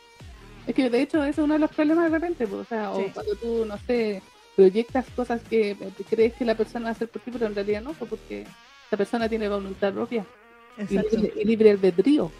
Es 0.66 0.74
que 0.74 0.88
de 0.90 1.02
hecho 1.02 1.20
ese 1.22 1.30
es 1.30 1.38
uno 1.38 1.54
de 1.54 1.60
los 1.60 1.70
problemas 1.70 2.04
de 2.10 2.18
repente, 2.18 2.46
pues, 2.46 2.60
o 2.62 2.64
sea, 2.64 2.92
Sí. 2.94 3.02
o 3.08 3.12
cuando 3.12 3.34
tú, 3.36 3.64
no 3.64 3.76
sé, 3.86 4.22
proyectas 4.56 5.06
cosas 5.16 5.40
que 5.48 5.70
eh, 5.72 5.76
crees 6.08 6.34
que 6.34 6.44
la 6.44 6.54
persona 6.54 6.84
va 6.84 6.88
a 6.90 6.92
hacer 6.92 7.08
por 7.08 7.22
ti, 7.22 7.30
pero 7.32 7.46
en 7.46 7.54
realidad 7.54 7.82
no, 7.82 7.92
pues, 7.94 8.08
porque 8.10 8.42
esa 8.86 8.96
persona 8.96 9.28
tiene 9.28 9.48
voluntad 9.48 9.92
propia 9.92 10.24
y 10.78 10.82
Exacto. 10.82 11.16
libre, 11.16 11.32
y 11.40 11.44
libre 11.44 11.70
albedrío. 11.72 12.30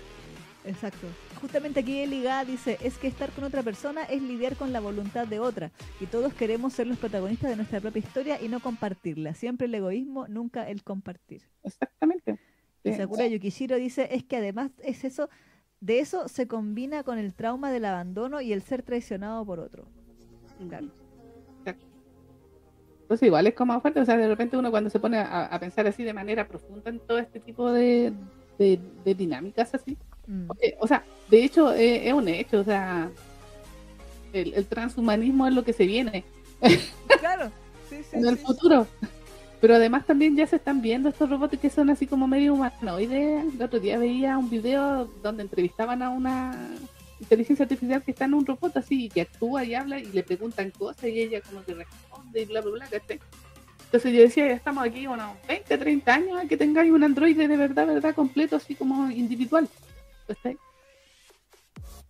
Exacto. 0.65 1.07
Justamente 1.41 1.81
aquí 1.81 2.01
Eliga 2.01 2.45
dice, 2.45 2.77
es 2.83 2.99
que 2.99 3.09
estar 3.09 3.31
con 3.31 3.45
otra 3.45 3.62
persona 3.62 4.05
es 4.05 4.21
lidiar 4.23 4.57
con 4.57 4.73
la 4.73 4.81
voluntad 4.81 5.27
de 5.27 5.39
otra. 5.41 5.71
Y 6.01 6.07
todos 6.07 6.35
queremos 6.35 6.73
ser 6.75 6.87
los 6.87 6.99
protagonistas 6.99 7.49
de 7.51 7.57
nuestra 7.57 7.81
propia 7.81 8.01
historia 8.01 8.43
y 8.43 8.49
no 8.49 8.61
compartirla. 8.61 9.35
Siempre 9.35 9.67
el 9.67 9.75
egoísmo, 9.75 10.29
nunca 10.29 10.69
el 10.69 10.83
compartir. 10.83 11.43
Exactamente. 11.65 12.39
Y 12.85 12.91
Sí. 12.93 12.97
Sakura 12.97 13.27
Yukishiro 13.27 13.77
dice, 13.77 14.09
es 14.12 14.25
que 14.25 14.37
además 14.37 14.71
es 14.83 15.05
eso, 15.05 15.29
de 15.81 16.01
eso 16.01 16.29
se 16.29 16.47
combina 16.47 17.03
con 17.05 17.19
el 17.19 17.35
trauma 17.35 17.71
del 17.71 17.85
abandono 17.87 18.41
y 18.41 18.53
el 18.53 18.62
ser 18.62 18.83
traicionado 18.83 19.45
por 19.47 19.61
otro. 19.61 19.87
Claro. 20.69 20.89
Entonces 23.03 23.27
igual 23.27 23.47
es 23.49 23.55
como 23.55 23.81
fuerte, 23.81 24.01
o 24.01 24.05
sea, 24.05 24.17
de 24.17 24.29
repente 24.29 24.57
uno 24.57 24.71
cuando 24.71 24.89
se 24.89 25.01
pone 25.01 25.19
a, 25.19 25.47
a 25.47 25.59
pensar 25.59 25.85
así 25.87 26.05
de 26.05 26.12
manera 26.12 26.47
profunda 26.47 26.91
en 26.91 27.01
todo 27.01 27.19
este 27.19 27.41
tipo 27.41 27.73
de, 27.73 28.12
de- 28.59 28.79
de 29.05 29.15
dinámicas 29.17 29.75
así, 29.75 29.99
Mm. 30.31 30.48
O 30.78 30.86
sea, 30.86 31.05
de 31.28 31.44
hecho 31.44 31.74
eh, 31.74 32.09
es 32.09 32.15
un 32.15 32.28
hecho, 32.28 32.61
o 32.61 32.65
sea, 32.65 33.11
el, 34.32 34.55
el 34.55 34.66
transhumanismo 34.66 35.48
es 35.48 35.55
lo 35.55 35.65
que 35.65 35.73
se 35.73 35.86
viene 35.86 36.24
Claro, 37.20 37.51
sí, 37.89 37.97
sí, 38.11 38.16
en 38.16 38.27
el 38.27 38.39
sí. 38.39 38.44
futuro. 38.44 38.86
Pero 39.61 39.74
además 39.74 40.07
también 40.07 40.36
ya 40.36 40.47
se 40.47 40.57
están 40.57 40.81
viendo 40.81 41.11
estos 41.11 41.28
robots 41.28 41.59
que 41.59 41.69
son 41.69 41.90
así 41.90 42.07
como 42.07 42.27
medio 42.27 42.55
humanoides. 42.55 43.55
El 43.55 43.62
otro 43.62 43.78
día 43.78 43.98
veía 43.98 44.39
un 44.39 44.48
video 44.48 45.05
donde 45.23 45.43
entrevistaban 45.43 46.02
a 46.02 46.09
una 46.09 46.57
inteligencia 47.19 47.65
artificial 47.65 48.02
que 48.02 48.12
está 48.12 48.24
en 48.24 48.35
un 48.35 48.47
robot 48.47 48.78
así, 48.78 49.11
que 49.11 49.20
actúa 49.20 49.62
y 49.65 49.74
habla 49.74 49.98
y 49.98 50.07
le 50.07 50.23
preguntan 50.23 50.70
cosas 50.70 51.05
y 51.05 51.20
ella 51.20 51.43
como 51.43 51.62
que 51.62 51.74
responde 51.74 52.40
y 52.40 52.44
bla, 52.47 52.62
bla, 52.62 52.73
bla, 52.73 52.86
¿cachai? 52.86 53.20
Entonces 53.85 54.12
yo 54.15 54.20
decía, 54.20 54.47
ya 54.47 54.55
estamos 54.55 54.82
aquí 54.85 55.07
unos 55.07 55.32
20, 55.47 55.77
30 55.77 56.15
años 56.15 56.39
a 56.39 56.47
que 56.47 56.57
tengáis 56.57 56.90
un 56.90 57.05
androide 57.05 57.47
de 57.47 57.57
verdad, 57.57 57.86
verdad, 57.86 58.15
completo, 58.15 58.57
así 58.57 58.74
como 58.74 59.11
individual. 59.11 59.69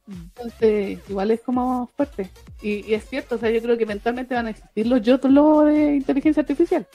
Entonces, 0.08 0.98
igual 1.08 1.30
es 1.30 1.40
como 1.40 1.88
fuerte. 1.96 2.30
Y, 2.62 2.84
y 2.90 2.94
es 2.94 3.08
cierto, 3.08 3.36
o 3.36 3.38
sea, 3.38 3.50
yo 3.50 3.62
creo 3.62 3.76
que 3.76 3.84
eventualmente 3.84 4.34
van 4.34 4.46
a 4.46 4.50
existir 4.50 4.86
los 4.86 5.02
yotos 5.02 5.32
de 5.66 5.94
inteligencia 5.96 6.40
artificial. 6.40 6.86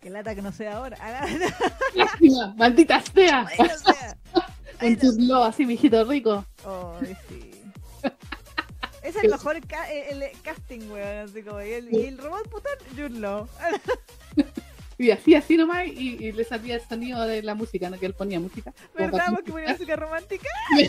Qué 0.00 0.10
lata 0.10 0.34
que 0.34 0.42
no 0.42 0.52
sea 0.52 0.76
ahora. 0.76 0.96
Ah, 1.00 1.26
Lástima, 1.94 2.54
maldita 2.56 3.00
sea. 3.00 3.42
no 3.58 3.64
sea. 3.92 4.16
Un 4.82 4.98
chutlo 4.98 5.44
así, 5.44 5.64
mijito 5.64 6.04
rico. 6.04 6.44
Sí. 7.28 7.50
Es 9.02 9.16
el 9.16 9.30
mejor 9.30 9.60
ca- 9.66 9.90
el, 9.92 10.22
el 10.22 10.40
casting, 10.42 10.88
weón. 10.88 11.28
Así 11.28 11.42
como, 11.42 11.60
y, 11.60 11.72
el, 11.72 11.92
y 11.92 12.04
el 12.06 12.18
robot 12.18 12.48
putón. 12.48 12.72
Y 14.98 15.10
así, 15.10 15.34
así 15.34 15.56
nomás, 15.56 15.86
y, 15.86 16.16
y 16.24 16.32
le 16.32 16.44
salía 16.44 16.74
el 16.76 16.80
sonido 16.82 17.22
de 17.26 17.42
la 17.42 17.54
música, 17.54 17.88
¿no? 17.90 17.98
Que 17.98 18.06
él 18.06 18.14
ponía 18.14 18.38
música. 18.40 18.72
¿Verdad? 18.96 19.26
Porque 19.34 19.50
ponía 19.52 19.70
música 19.70 19.96
romántica. 19.96 20.48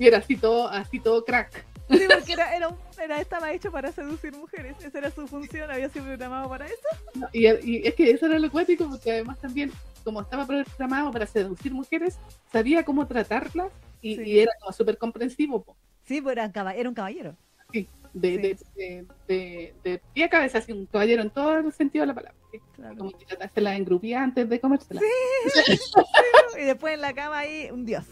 Y 0.00 0.06
era 0.06 0.18
así 0.18 0.36
todo, 0.36 0.68
así 0.68 1.00
todo 1.00 1.24
crack. 1.24 1.64
Sí, 1.90 2.06
porque 2.14 2.32
era, 2.34 2.54
era, 2.54 2.70
era- 3.02 3.20
estaba 3.20 3.52
hecho 3.52 3.72
para 3.72 3.90
seducir 3.90 4.32
mujeres. 4.32 4.76
Esa 4.84 4.98
era 4.98 5.10
su 5.10 5.26
función, 5.26 5.68
había 5.70 5.88
sido 5.88 6.04
programado 6.04 6.48
para 6.48 6.66
eso. 6.66 6.76
¿no? 7.16 7.28
Y, 7.32 7.46
y 7.48 7.84
es 7.84 7.94
que 7.96 8.10
eso 8.12 8.26
era 8.26 8.38
lo 8.38 8.48
cuático, 8.48 8.88
porque 8.88 9.10
además 9.10 9.40
también, 9.40 9.72
como 10.04 10.20
estaba 10.20 10.46
programado 10.46 11.10
para 11.10 11.26
seducir 11.26 11.72
mujeres, 11.72 12.16
sabía 12.52 12.84
cómo 12.84 13.08
tratarlas 13.08 13.72
y, 14.00 14.14
Sí. 14.16 14.22
y 14.22 14.38
era 14.38 14.52
como 14.60 14.72
súper 14.72 14.98
comprensivo. 14.98 15.64
po. 15.64 15.76
Sí, 16.04 16.20
pues 16.20 16.36
era 16.36 16.88
un 16.88 16.94
caballero. 16.94 17.34
Sí, 17.72 17.88
de, 18.12 18.28
Sí. 18.30 18.36
De, 18.38 18.56
de, 18.76 19.04
de- 19.28 19.74
de 19.84 20.00
pie 20.14 20.24
a 20.24 20.28
cabeza, 20.28 20.58
así 20.58 20.72
un 20.72 20.86
caballero 20.86 21.22
en 21.22 21.30
todo 21.30 21.58
el 21.58 21.72
sentido 21.72 22.02
de 22.02 22.06
la 22.08 22.14
palabra. 22.14 22.38
¿sí? 22.52 22.58
Claro. 22.74 22.96
Como 22.96 23.10
que 23.12 23.24
tratársela 23.26 23.76
en 23.76 23.84
grupía 23.84 24.22
antes 24.22 24.48
de 24.48 24.60
comérsela. 24.60 25.00
Y 26.60 26.64
después 26.64 26.94
en 26.94 27.00
la 27.02 27.12
cama 27.12 27.38
ahí, 27.40 27.68
un 27.70 27.84
dios. 27.84 28.04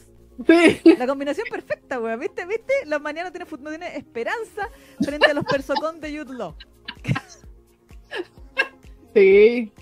Sí. 0.46 0.80
La 0.98 1.06
combinación 1.06 1.46
perfecta, 1.50 1.98
weón. 1.98 2.20
¿Viste? 2.20 2.44
¿Viste? 2.46 2.72
Los 2.84 3.00
mañanos 3.00 3.32
no 3.32 3.38
tienen, 3.38 3.64
no 3.64 3.70
tienen 3.70 3.92
esperanza 3.96 4.68
frente 5.00 5.30
a 5.30 5.34
los 5.34 5.44
persocón 5.44 5.98
de 6.00 6.18
Jude 6.18 6.34
Law. 6.34 6.54
Sí. 9.14 9.72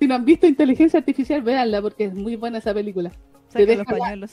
Si 0.00 0.06
no 0.08 0.16
han 0.16 0.24
visto 0.24 0.46
Inteligencia 0.48 0.98
Artificial, 0.98 1.42
véanla 1.42 1.80
porque 1.80 2.06
es 2.06 2.14
muy 2.14 2.34
buena 2.34 2.58
esa 2.58 2.74
película. 2.74 3.12
Saquen 3.48 3.68
deja 3.68 3.84
los 3.84 3.92
la- 3.92 3.98
pañuelos, 3.98 4.30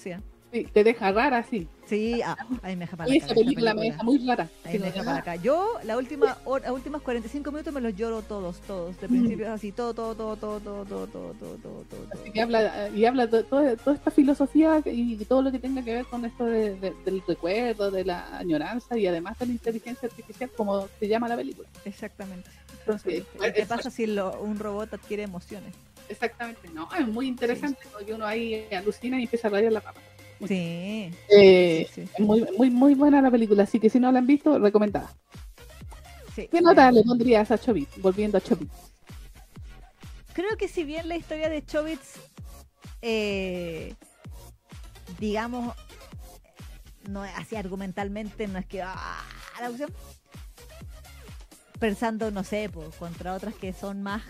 sí. 0.52 0.64
Sí, 0.64 0.68
te 0.74 0.84
deja 0.84 1.12
rara, 1.12 1.44
sí. 1.50 1.68
Sí, 1.88 2.22
ah, 2.24 2.38
ahí 2.62 2.76
me 2.76 2.86
deja 2.86 2.96
para 2.96 3.10
acá. 3.12 3.26
esa 3.26 3.34
película 3.34 3.74
me 3.74 3.82
deja 3.82 4.04
muy 4.04 4.26
rara. 4.26 4.48
Ahí 4.64 4.74
Sí, 4.74 4.80
me 4.80 4.86
deja 4.86 5.04
para 5.04 5.18
acá. 5.18 5.36
Yo, 5.36 5.78
la 5.84 5.98
última 5.98 6.38
hora, 6.46 6.64
las 6.66 6.74
últimas 6.74 7.02
45 7.02 7.52
minutos 7.52 7.74
me 7.74 7.82
los 7.82 7.96
lloro 7.96 8.22
todos, 8.22 8.60
todos. 8.62 9.00
De 9.02 9.08
principio 9.10 9.52
así, 9.52 9.72
todo, 9.72 9.94
todo, 9.94 10.16
todo, 10.16 10.38
todo, 10.38 10.60
todo, 10.60 10.86
todo, 10.86 11.08
todo, 11.08 11.34
todo, 11.34 11.58
todo, 11.58 11.84
todo. 11.90 12.08
Así 12.14 12.32
que 12.32 12.42
habla, 12.42 12.90
y 12.96 13.04
habla 13.06 13.28
de 13.28 13.44
todo- 13.44 13.76
toda 13.78 13.96
esta 13.96 14.12
filosofía 14.12 14.82
y 14.86 15.18
todo 15.26 15.42
lo 15.42 15.52
que 15.52 15.60
tenga 15.60 15.84
que 15.84 15.94
ver 15.96 16.06
con 16.06 16.24
esto 16.24 16.46
de- 16.46 16.76
de- 16.80 16.94
del 17.04 17.22
recuerdo, 17.28 17.92
de 17.92 18.06
la 18.06 18.38
añoranza 18.38 18.98
y 18.98 19.08
además 19.08 19.38
de 19.40 19.48
la 19.48 19.52
inteligencia 19.54 20.08
artificial, 20.08 20.50
como 20.56 20.88
se 21.00 21.08
llama 21.08 21.28
la 21.28 21.36
película. 21.36 21.68
Exactamente. 21.84 22.50
Entonces, 22.80 23.24
¿Qué 23.54 23.62
es- 23.62 23.68
pasa 23.68 23.90
si 23.92 24.08
lo- 24.08 24.40
un 24.42 24.60
robot 24.60 24.94
adquiere 24.94 25.24
emociones? 25.24 25.74
exactamente, 26.10 26.68
no, 26.74 26.90
es 27.00 27.08
muy 27.08 27.26
interesante 27.28 27.80
porque 27.94 28.14
uno 28.14 28.26
ahí 28.26 28.66
alucina 28.76 29.18
y 29.18 29.24
empieza 29.24 29.48
a 29.48 29.52
rayar 29.52 29.72
la 29.72 29.80
papa. 29.80 30.02
Sí. 30.48 31.12
Eh, 31.30 31.88
sí, 31.94 32.08
sí, 32.16 32.24
muy, 32.24 32.46
muy, 32.58 32.70
muy 32.70 32.96
buena 32.96 33.22
la 33.22 33.32
película, 33.32 33.64
así 33.64 33.80
que 33.80 33.90
si 33.90 34.00
no 34.00 34.12
la 34.12 34.20
han 34.20 34.28
visto, 34.28 34.58
recomendada. 34.60 35.14
sí. 36.36 36.48
¿Qué 36.52 36.62
nota 36.62 36.92
le 36.92 37.04
pondrías 37.04 37.52
a 37.52 37.58
Chobit? 37.58 37.90
Volviendo 37.98 38.38
a 38.38 38.42
Chobit. 38.42 38.70
Creo 40.34 40.56
que 40.58 40.68
si 40.68 40.84
bien 40.84 41.10
la 41.10 41.18
historia 41.18 41.50
de 41.50 41.64
Chobits, 41.66 42.20
eh, 43.02 43.96
digamos, 45.20 45.76
no 47.10 47.24
así 47.24 47.56
argumentalmente, 47.56 48.48
no 48.48 48.60
es 48.60 48.66
que 48.66 48.82
¡ah! 48.82 49.24
la 49.60 49.70
opción. 49.70 49.92
Pensando, 51.80 52.32
no 52.32 52.44
sé, 52.44 52.70
pues, 52.72 52.96
contra 52.96 53.34
otras 53.34 53.56
que 53.56 53.74
son 53.74 54.04
más 54.04 54.22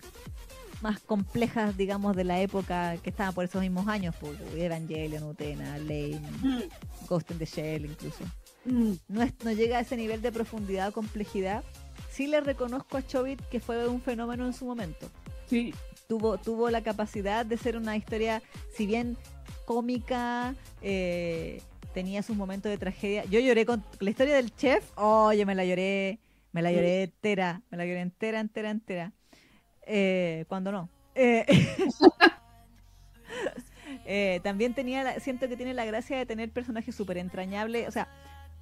más 0.81 0.99
complejas, 0.99 1.77
digamos, 1.77 2.15
de 2.15 2.23
la 2.23 2.39
época 2.41 2.97
que 3.03 3.09
estaban 3.09 3.33
por 3.33 3.45
esos 3.45 3.61
mismos 3.61 3.87
años, 3.87 4.15
pues, 4.19 4.37
Evangelion, 4.55 5.23
Utena, 5.23 5.77
Lane, 5.77 6.21
Ghost 7.07 7.29
in 7.31 7.37
the 7.37 7.45
Shell 7.45 7.85
incluso. 7.85 8.23
No, 9.07 9.21
es- 9.23 9.33
no 9.43 9.51
llega 9.51 9.77
a 9.77 9.81
ese 9.81 9.97
nivel 9.97 10.21
de 10.21 10.31
profundidad 10.31 10.89
o 10.89 10.91
complejidad. 10.91 11.63
Sí 12.11 12.27
le 12.27 12.41
reconozco 12.41 12.97
a 12.97 13.05
Chobit 13.05 13.41
que 13.49 13.59
fue 13.59 13.87
un 13.87 14.01
fenómeno 14.01 14.45
en 14.45 14.53
su 14.53 14.65
momento 14.65 15.09
Sí, 15.47 15.73
tuvo, 16.07 16.37
tuvo 16.37 16.69
la 16.69 16.81
capacidad 16.81 17.45
de 17.45 17.57
ser 17.57 17.75
una 17.77 17.95
historia, 17.97 18.41
si 18.75 18.85
bien 18.85 19.17
cómica, 19.65 20.55
eh, 20.81 21.61
tenía 21.93 22.23
sus 22.23 22.35
momentos 22.37 22.69
de 22.69 22.77
tragedia. 22.77 23.25
Yo 23.25 23.39
lloré 23.39 23.65
con 23.65 23.83
la 23.99 24.09
historia 24.09 24.35
del 24.35 24.53
chef, 24.55 24.83
oye, 24.97 25.45
me 25.45 25.55
la 25.55 25.65
lloré, 25.65 26.19
me 26.53 26.61
la 26.61 26.71
lloré 26.71 27.03
entera, 27.03 27.61
me 27.69 27.77
la 27.77 27.85
lloré 27.85 28.01
entera, 28.01 28.39
entera, 28.39 28.69
entera. 28.69 29.13
Eh, 29.93 30.45
cuando 30.47 30.71
no. 30.71 30.87
Eh, 31.15 31.45
eh, 34.05 34.39
también 34.43 34.73
tenía, 34.73 35.03
la- 35.03 35.19
siento 35.19 35.47
que 35.49 35.57
tiene 35.57 35.73
la 35.73 35.85
gracia 35.85 36.17
de 36.17 36.25
tener 36.25 36.49
personajes 36.49 36.95
súper 36.95 37.17
entrañables, 37.17 37.87
o 37.87 37.91
sea, 37.91 38.07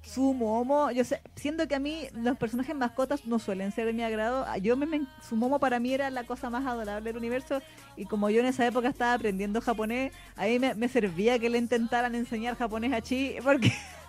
su 0.02 0.32
momo, 0.34 0.90
yo 0.90 1.04
sé, 1.04 1.20
siendo 1.36 1.68
que 1.68 1.74
a 1.74 1.78
mí 1.78 2.08
los 2.14 2.36
personajes 2.38 2.74
mascotas 2.74 3.26
no 3.26 3.38
suelen 3.38 3.70
ser 3.70 3.86
de 3.86 3.92
mi 3.92 4.02
agrado, 4.02 4.46
yo 4.60 4.76
me, 4.76 4.86
me- 4.86 5.02
su 5.28 5.36
momo 5.36 5.60
para 5.60 5.78
mí 5.78 5.92
era 5.92 6.10
la 6.10 6.24
cosa 6.24 6.50
más 6.50 6.66
adorable 6.66 7.10
del 7.10 7.18
universo 7.18 7.60
y 7.96 8.06
como 8.06 8.30
yo 8.30 8.40
en 8.40 8.46
esa 8.46 8.66
época 8.66 8.88
estaba 8.88 9.14
aprendiendo 9.14 9.60
japonés, 9.60 10.12
a 10.36 10.46
mí 10.46 10.58
me, 10.58 10.74
me 10.74 10.88
servía 10.88 11.38
que 11.38 11.50
le 11.50 11.58
intentaran 11.58 12.14
enseñar 12.14 12.56
japonés 12.56 12.92
a 12.92 13.02
Chi 13.02 13.36
porque 13.44 13.72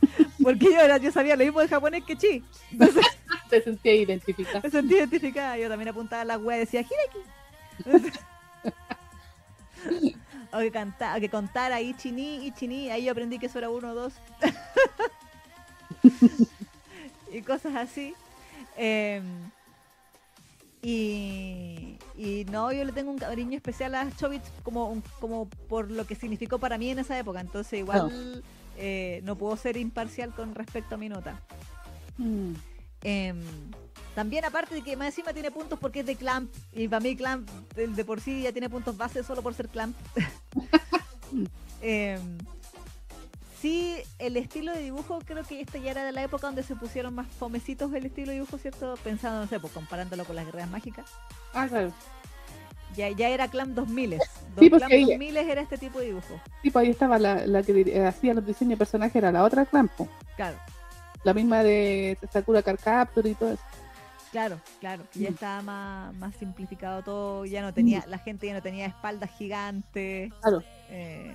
porque 0.42 0.66
yo, 0.66 0.96
yo 0.98 1.12
sabía 1.12 1.36
lo 1.36 1.44
mismo 1.44 1.60
de 1.60 1.68
japonés 1.68 2.04
que 2.04 2.16
Chi, 2.16 2.42
entonces 2.72 3.04
te 3.50 3.62
sentía 3.62 3.94
identificada. 3.94 4.60
me 4.62 4.70
sentí 4.70 4.94
identificada, 4.94 5.58
yo 5.58 5.68
también 5.68 5.88
apuntaba 5.88 6.22
a 6.22 6.24
la 6.24 6.38
wea 6.38 6.56
y 6.56 6.60
decía 6.60 6.80
Hireki. 6.80 8.18
o 10.52 10.58
que 10.58 10.70
cantara, 10.70 11.20
que 11.20 11.28
contara 11.28 11.80
Ichini, 11.80 12.46
Ichini, 12.46 12.90
ahí 12.90 13.04
yo 13.04 13.12
aprendí 13.12 13.38
que 13.38 13.46
eso 13.46 13.58
era 13.58 13.70
uno 13.70 13.92
o 13.92 13.94
dos. 13.94 14.14
y 17.32 17.42
cosas 17.42 17.74
así. 17.76 18.14
Eh, 18.76 19.22
y, 20.82 21.98
y 22.16 22.46
no, 22.50 22.72
yo 22.72 22.84
le 22.84 22.92
tengo 22.92 23.10
un 23.10 23.18
cariño 23.18 23.56
especial 23.56 23.94
a 23.94 24.10
Chobits 24.16 24.50
como, 24.62 25.02
como 25.20 25.46
por 25.68 25.90
lo 25.90 26.06
que 26.06 26.14
significó 26.14 26.58
para 26.58 26.78
mí 26.78 26.90
en 26.90 26.98
esa 26.98 27.18
época. 27.18 27.40
Entonces 27.40 27.80
igual 27.80 28.42
eh, 28.80 29.20
no 29.24 29.36
puedo 29.36 29.56
ser 29.56 29.76
imparcial 29.76 30.34
con 30.34 30.54
respecto 30.54 30.94
a 30.94 30.98
mi 30.98 31.08
nota. 31.08 31.38
Mm. 32.16 32.54
Em, 33.02 33.42
también 34.14 34.44
aparte 34.44 34.74
de 34.74 34.82
que 34.82 34.96
más 34.96 35.08
encima 35.08 35.32
tiene 35.32 35.50
puntos 35.50 35.78
porque 35.78 36.00
es 36.00 36.06
de 36.06 36.16
Clamp 36.16 36.52
y 36.72 36.88
para 36.88 37.00
mí 37.00 37.16
Clamp 37.16 37.48
el 37.76 37.94
de 37.94 38.04
por 38.04 38.20
sí 38.20 38.42
ya 38.42 38.52
tiene 38.52 38.68
puntos 38.68 38.96
base 38.96 39.22
solo 39.22 39.42
por 39.42 39.54
ser 39.54 39.68
Clamp. 39.68 39.96
Em, 41.82 42.36
sí, 43.58 43.96
el 44.18 44.36
estilo 44.36 44.72
de 44.72 44.82
dibujo 44.82 45.20
creo 45.24 45.44
que 45.44 45.62
este 45.62 45.80
ya 45.80 45.92
era 45.92 46.04
de 46.04 46.12
la 46.12 46.22
época 46.22 46.48
donde 46.48 46.62
se 46.62 46.76
pusieron 46.76 47.14
más 47.14 47.26
fomecitos 47.28 47.90
el 47.94 48.04
estilo 48.04 48.28
de 48.28 48.34
dibujo, 48.34 48.58
¿cierto? 48.58 48.96
Pensando, 49.02 49.40
no 49.40 49.46
sé, 49.46 49.58
pues 49.60 49.72
comparándolo 49.72 50.26
con 50.26 50.36
las 50.36 50.44
guerreras 50.44 50.68
mágicas. 50.68 51.06
Ah, 51.54 51.66
claro. 51.68 51.94
Ya, 53.00 53.08
ya 53.10 53.28
era 53.30 53.48
Clamp 53.48 53.74
2000. 53.74 54.18
Sí, 54.58 54.68
Clamp 54.70 54.92
ahí- 54.92 55.04
2000 55.04 55.36
era 55.36 55.60
este 55.62 55.78
tipo 55.78 55.98
de 56.00 56.06
dibujo. 56.06 56.40
Sí, 56.62 56.70
pues 56.70 56.84
ahí 56.84 56.90
estaba 56.90 57.18
la, 57.18 57.46
la 57.46 57.62
que 57.62 57.72
dir- 57.74 58.06
hacía 58.06 58.34
los 58.34 58.44
diseños 58.46 58.72
de 58.72 58.76
personajes, 58.76 59.16
era 59.16 59.32
la 59.32 59.42
otra 59.44 59.64
Clampo. 59.66 60.08
Claro, 60.36 60.56
La 61.24 61.34
misma 61.34 61.62
de 61.62 62.16
Sakura 62.32 62.62
Card 62.62 62.78
Capture 62.82 63.28
y 63.28 63.34
todo 63.34 63.52
eso. 63.52 63.62
claro, 64.32 64.60
claro. 64.80 65.02
Ya 65.14 65.30
Mm. 65.30 65.32
estaba 65.34 65.62
más, 65.62 66.14
más 66.14 66.34
simplificado 66.36 67.02
todo, 67.02 67.44
ya 67.46 67.62
no 67.62 67.72
tenía, 67.74 68.04
la 68.06 68.18
gente 68.18 68.46
ya 68.46 68.54
no 68.54 68.62
tenía 68.62 68.86
espaldas 68.86 69.30
gigantes. 69.36 70.32
Claro. 70.40 70.62
Eh, 70.88 71.34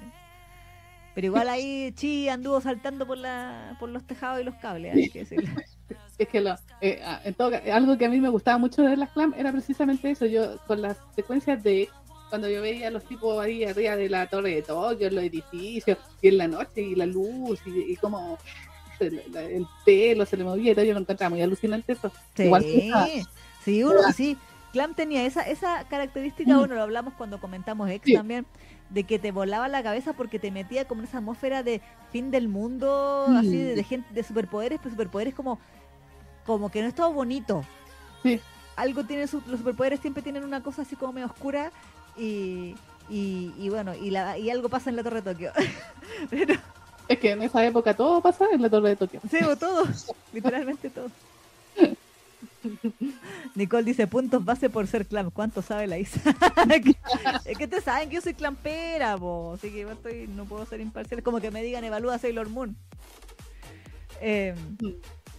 pero 1.13 1.27
igual 1.27 1.47
ahí 1.49 1.91
Chi 1.93 2.27
anduvo 2.29 2.59
saltando 2.61 3.05
por 3.07 3.17
la 3.17 3.75
por 3.79 3.89
los 3.89 4.03
tejados 4.05 4.41
y 4.41 4.43
los 4.43 4.55
cables, 4.55 4.95
hay 4.95 5.09
que 5.09 5.19
decirlo. 5.19 5.49
Es 6.17 6.27
que 6.29 6.39
lo, 6.41 6.55
eh, 6.81 7.01
en 7.23 7.33
todo 7.33 7.51
algo 7.73 7.97
que 7.97 8.05
a 8.05 8.09
mí 8.09 8.21
me 8.21 8.29
gustaba 8.29 8.57
mucho 8.57 8.81
de 8.83 8.95
las 8.95 9.09
Clam 9.11 9.33
era 9.37 9.51
precisamente 9.51 10.09
eso. 10.11 10.25
Yo, 10.25 10.57
con 10.65 10.81
las 10.81 10.97
secuencias 11.15 11.61
de 11.61 11.89
cuando 12.29 12.49
yo 12.49 12.61
veía 12.61 12.87
a 12.87 12.91
los 12.91 13.03
tipos 13.03 13.37
ahí 13.43 13.63
arriba 13.65 13.95
de 13.95 14.09
la 14.09 14.27
torre 14.27 14.55
de 14.55 14.61
Tokio, 14.61 15.07
en 15.07 15.15
los 15.15 15.23
edificios, 15.23 15.97
y 16.21 16.29
en 16.29 16.37
la 16.37 16.47
noche, 16.47 16.81
y 16.81 16.95
la 16.95 17.05
luz, 17.05 17.59
y, 17.65 17.91
y 17.93 17.95
como 17.97 18.37
el, 18.99 19.21
pelo 19.85 20.25
se 20.25 20.37
le 20.37 20.43
movía 20.43 20.71
y 20.71 20.75
todo, 20.75 20.85
yo 20.85 20.93
lo 20.93 20.99
encontraba 20.99 21.29
muy 21.29 21.41
alucinante 21.41 21.93
eso. 21.93 22.11
Sí, 22.35 22.43
Igual 22.43 22.63
que 22.63 22.87
esa- 22.87 23.07
sí, 23.63 23.83
uno, 23.83 24.11
sí. 24.15 24.37
Clam 24.71 24.93
tenía 24.95 25.25
esa, 25.25 25.41
esa 25.43 25.85
característica, 25.89 26.53
Mm. 26.53 26.57
bueno, 26.59 26.75
lo 26.75 26.81
hablamos 26.81 27.13
cuando 27.13 27.39
comentamos 27.39 27.89
X 27.89 28.01
Sí. 28.05 28.13
también, 28.13 28.45
de 28.89 29.03
que 29.03 29.19
te 29.19 29.31
volaba 29.31 29.67
la 29.67 29.81
cabeza 29.83 30.13
porque 30.13 30.37
te 30.39 30.51
metía 30.51 30.85
como 30.85 31.01
en 31.01 31.07
esa 31.07 31.19
atmósfera 31.19 31.63
de 31.63 31.81
fin 32.11 32.29
del 32.31 32.47
mundo, 32.49 33.25
Mm. 33.29 33.37
así 33.37 33.55
de, 33.57 33.75
de 33.75 33.83
gente, 33.83 34.13
de 34.13 34.23
superpoderes, 34.23 34.79
pero 34.81 34.91
superpoderes 34.91 35.33
como, 35.33 35.59
como 36.45 36.69
que 36.69 36.81
no 36.81 36.87
es 36.87 36.95
todo 36.95 37.11
bonito. 37.13 37.63
Sí. 38.23 38.39
Algo 38.75 39.03
tiene 39.05 39.27
su- 39.27 39.41
los 39.47 39.59
superpoderes 39.59 39.99
siempre 39.99 40.21
tienen 40.23 40.43
una 40.43 40.61
cosa 40.61 40.81
así 40.83 40.95
como 40.95 41.13
medio 41.13 41.27
oscura 41.27 41.71
y, 42.17 42.75
y, 43.09 43.53
y 43.57 43.69
bueno, 43.69 43.93
y, 43.95 44.09
la, 44.09 44.37
y 44.37 44.49
algo 44.49 44.69
pasa 44.69 44.89
en 44.89 44.95
la 44.97 45.03
Torre 45.03 45.21
de 45.21 45.33
Tokio. 45.33 45.51
pero, 46.29 46.55
Es 47.07 47.19
que 47.19 47.31
en 47.31 47.41
esa 47.43 47.65
época 47.65 47.93
todo 47.93 48.21
pasaba 48.21 48.51
en 48.53 48.61
la 48.61 48.69
torre 48.69 48.89
de 48.89 48.95
Tokio. 48.95 49.21
Sí, 49.29 49.37
o 49.43 49.55
todo, 49.55 49.85
literalmente 50.33 50.89
todo. 50.89 51.09
Nicole 53.55 53.83
dice 53.83 54.07
puntos 54.07 54.43
base 54.43 54.69
por 54.69 54.87
ser 54.87 55.05
clam. 55.05 55.29
¿Cuánto 55.29 55.61
sabe 55.61 55.87
la 55.87 55.97
Isa? 55.99 56.19
es 57.45 57.57
que 57.57 57.67
te 57.67 57.79
saben 57.81 58.09
que 58.09 58.15
yo 58.15 58.21
soy 58.21 58.33
clampera, 58.33 59.17
po. 59.17 59.53
así 59.55 59.69
que 59.71 59.81
yo 59.81 59.91
estoy, 59.91 60.27
no 60.27 60.45
puedo 60.45 60.65
ser 60.65 60.81
imparcial. 60.81 61.21
Como 61.23 61.39
que 61.39 61.51
me 61.51 61.61
digan 61.61 61.83
evalúa 61.83 62.17
Sailor 62.17 62.49
Moon. 62.49 62.75
Eh, 64.21 64.55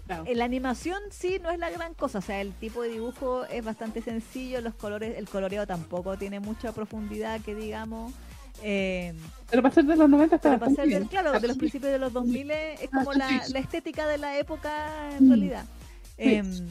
Claro. 0.06 0.24
la 0.32 0.44
animación 0.44 1.00
sí 1.10 1.38
no 1.42 1.50
es 1.50 1.58
la 1.58 1.68
gran 1.70 1.92
cosa, 1.94 2.18
o 2.18 2.22
sea, 2.22 2.40
el 2.40 2.52
tipo 2.54 2.82
de 2.82 2.90
dibujo 2.90 3.44
es 3.46 3.64
bastante 3.64 4.00
sencillo, 4.02 4.60
los 4.60 4.74
colores, 4.74 5.18
el 5.18 5.28
coloreado 5.28 5.66
tampoco 5.66 6.16
tiene 6.16 6.38
mucha 6.40 6.72
profundidad, 6.72 7.40
que 7.40 7.54
digamos. 7.54 8.12
Eh, 8.62 9.12
Pero 9.50 9.62
para 9.62 9.74
ser 9.74 9.84
de 9.84 9.96
los 9.96 10.08
90 10.08 10.36
estaba 10.36 10.54
pero 10.58 10.72
para 10.72 10.76
ser 10.84 10.88
del- 11.00 11.08
claro, 11.08 11.38
de 11.38 11.48
los 11.48 11.58
principios 11.58 11.92
de 11.92 11.98
los 11.98 12.12
2000 12.12 12.50
es 12.50 12.80
Ah, 12.84 12.88
como 13.04 13.12
la, 13.12 13.28
estética 13.58 14.06
de 14.06 14.18
la 14.18 14.38
época 14.38 15.10
en 15.18 15.26
Mm. 15.26 15.28
realidad. 15.28 15.64
Em, 16.16 16.66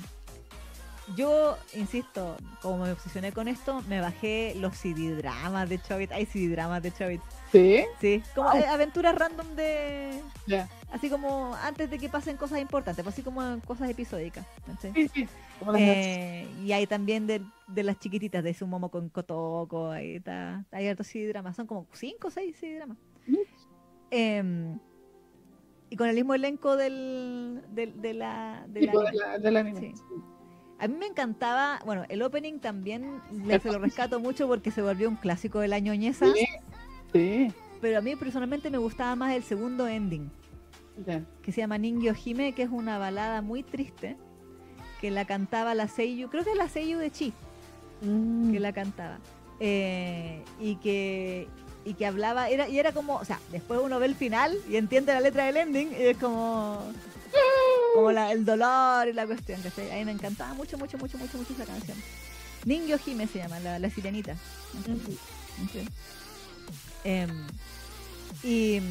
yo, 1.16 1.56
insisto, 1.76 2.36
como 2.64 2.86
me 2.86 2.92
obsesioné 2.92 3.32
con 3.32 3.48
esto, 3.48 3.84
me 3.88 4.02
bajé 4.02 4.56
los 4.58 4.76
CD 4.76 5.16
dramas 5.16 5.70
de 5.70 5.80
Chobit. 5.80 6.12
Hay 6.12 6.26
CD 6.26 6.48
dramas 6.50 6.82
de 6.82 6.92
Chobit. 6.92 7.22
Sí, 7.56 7.86
Sí, 8.02 8.24
como 8.36 8.50
Wow. 8.50 8.60
eh, 8.60 8.66
aventuras 8.68 9.16
random 9.16 9.56
de. 9.56 10.22
ya. 10.48 10.68
Así 10.92 11.10
como 11.10 11.54
antes 11.56 11.90
de 11.90 11.98
que 12.00 12.08
pasen 12.10 12.38
cosas 12.38 12.60
importantes, 12.60 13.04
pues 13.04 13.14
así 13.16 13.22
como 13.22 13.42
cosas 13.66 13.90
episódicas. 13.90 14.46
Sí, 14.82 15.08
sí. 15.14 15.28
Como 15.60 15.72
las 15.74 15.82
Eh, 15.82 16.48
y 16.64 16.72
hay 16.72 16.88
también 16.88 17.28
de, 17.28 17.42
de 17.68 17.84
las 17.84 18.00
chiquititas 18.00 18.44
de 18.44 18.54
su 18.54 18.66
momo 18.68 18.90
con 18.90 19.10
Kotoko, 19.10 19.90
ahí 19.92 20.16
está, 20.18 20.66
hay 20.72 20.88
hartos 20.88 21.12
dramas, 21.28 21.56
son 21.56 21.68
como 21.68 21.88
5 21.94 22.28
o 22.28 22.32
6 22.32 22.56
CD 22.58 22.76
dramas. 22.76 22.98
Mm. 23.28 23.36
Em, 24.12 24.80
y 25.90 25.96
con 25.98 26.08
el 26.08 26.16
mismo 26.16 26.34
elenco 26.34 26.76
del, 26.78 27.62
del- 27.72 28.02
de 28.02 28.14
la, 28.14 28.66
del 28.68 28.86
de 28.86 28.90
anime. 28.90 29.12
la, 29.14 29.38
del 29.40 29.58
anime. 29.58 29.80
Sí. 29.80 29.94
A 30.80 30.88
mí 30.88 30.96
me 30.98 31.06
encantaba, 31.08 31.80
bueno, 31.86 32.04
el 32.10 32.22
opening 32.22 32.60
también 32.60 33.22
le, 33.32 33.60
se 33.60 33.72
lo 33.72 33.80
rescato 33.80 34.20
mucho 34.20 34.48
porque 34.48 34.72
se 34.72 34.82
volvió 34.82 35.08
un 35.10 35.16
clásico 35.16 35.60
de 35.60 35.68
la 35.70 35.80
ñoñeza, 35.80 36.26
Sí, 37.14 37.52
pero 37.82 37.98
a 38.00 38.02
mí 38.02 38.16
personalmente 38.16 38.70
me 38.70 38.78
gustaba 38.78 39.16
más 39.16 39.34
el 39.34 39.44
segundo 39.44 39.88
ending, 39.88 40.30
Ya. 41.06 41.22
que 41.42 41.52
se 41.52 41.62
llama 41.62 41.78
Ningyo 41.78 42.14
Hime, 42.24 42.54
que 42.54 42.64
es 42.64 42.70
una 42.70 42.98
balada 42.98 43.42
muy 43.42 43.64
triste, 43.64 44.18
que 45.02 45.12
la 45.12 45.26
cantaba 45.26 45.74
la 45.76 45.88
Seiyu, 45.88 46.30
creo 46.30 46.44
que 46.44 46.52
es 46.52 46.58
la 46.58 46.70
Seiyu 46.70 46.98
de 46.98 47.12
Chi, 47.12 47.34
Mm. 48.02 48.52
que 48.52 48.60
la 48.60 48.74
cantaba. 48.74 49.20
Eh, 49.60 50.44
y 50.60 50.76
que 50.78 51.48
y 51.88 51.94
que 51.94 52.08
hablaba, 52.08 52.50
era, 52.50 52.68
y 52.68 52.80
era 52.80 52.92
como, 52.94 53.16
o 53.18 53.26
sea, 53.26 53.40
después 53.52 53.80
uno 53.82 54.00
ve 54.00 54.08
el 54.08 54.16
final 54.16 54.58
y 54.68 54.76
entiende 54.78 55.14
la 55.14 55.22
letra 55.22 55.46
del 55.46 55.58
ending 55.58 55.92
y 55.92 56.02
es 56.08 56.18
como 56.18 56.82
como 57.94 58.12
la- 58.12 58.32
el 58.32 58.44
dolor 58.44 59.08
y 59.08 59.14
la 59.14 59.26
cuestión, 59.28 59.62
que 59.62 59.70
a 59.94 59.96
mí 59.96 60.04
me 60.06 60.12
encantaba 60.12 60.54
mucho, 60.56 60.78
mucho, 60.80 60.98
mucho, 60.98 61.18
mucho, 61.20 61.38
mucho 61.38 61.54
esa 61.54 61.66
canción. 61.66 61.96
Ningyo 62.66 62.98
Hime 63.06 63.28
se 63.28 63.38
llama, 63.38 63.60
la, 63.60 63.78
la 63.80 63.90
sirenita. 63.92 64.36
Sí. 65.72 65.86
Em, 67.06 67.46
y, 68.44 68.82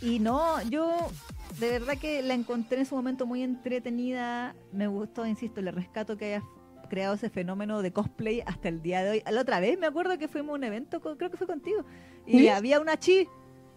y 0.00 0.18
no, 0.20 0.62
yo 0.70 1.10
de 1.58 1.70
verdad 1.70 1.98
que 1.98 2.22
la 2.22 2.34
encontré 2.34 2.78
en 2.78 2.86
su 2.86 2.94
momento 2.94 3.26
muy 3.26 3.42
entretenida. 3.42 4.54
Me 4.72 4.86
gustó, 4.86 5.26
insisto, 5.26 5.60
le 5.60 5.72
rescato 5.72 6.16
que 6.16 6.34
haya 6.34 6.44
creado 6.88 7.14
ese 7.14 7.30
fenómeno 7.30 7.82
de 7.82 7.92
cosplay 7.92 8.42
hasta 8.46 8.68
el 8.68 8.82
día 8.82 9.02
de 9.02 9.10
hoy. 9.10 9.22
La 9.30 9.40
otra 9.40 9.58
vez 9.60 9.78
me 9.78 9.86
acuerdo 9.86 10.18
que 10.18 10.28
fuimos 10.28 10.52
a 10.52 10.54
un 10.56 10.64
evento, 10.64 11.00
con- 11.00 11.16
creo 11.16 11.30
que 11.30 11.36
fue 11.36 11.46
contigo, 11.46 11.84
y 12.26 12.40
¿Sí? 12.40 12.48
había 12.48 12.80
una 12.80 12.96
chi 12.98 13.26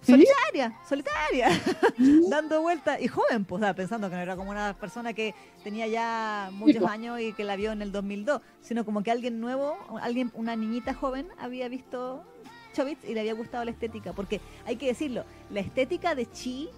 ¿Sí? 0.01 0.11
solitaria, 0.11 0.77
solitaria, 0.89 1.47
dando 2.30 2.61
vueltas 2.61 2.99
y 3.01 3.07
joven, 3.07 3.45
pues, 3.45 3.64
pensando 3.76 4.10
que 4.10 4.15
no 4.15 4.22
era 4.22 4.35
como 4.35 4.49
una 4.51 4.76
persona 4.77 5.14
que 5.14 5.34
tenía 5.64 5.88
ya 5.88 6.49
muchos 6.51 6.84
años 6.84 7.22
y 7.22 7.31
que 7.34 7.43
la 7.45 7.55
vio 7.55 7.72
en 7.72 7.81
el 7.81 7.91
2002, 7.93 8.41
sino 8.61 8.84
como 8.84 9.01
que 9.03 9.11
alguien 9.11 9.39
nuevo, 9.39 9.77
alguien, 10.01 10.31
una 10.34 10.55
niñita 10.57 10.93
joven 10.93 11.27
había 11.38 11.69
visto 11.69 12.26
Chobits 12.74 13.04
y 13.08 13.14
le 13.14 13.22
había 13.22 13.34
gustado 13.34 13.64
la 13.64 13.72
estética, 13.72 14.14
porque 14.14 14.41
hay 14.66 14.76
que 14.76 14.88
decirlo, 14.88 15.24
la 15.50 15.60
estética 15.62 16.16
de 16.16 16.30
Chi, 16.32 16.70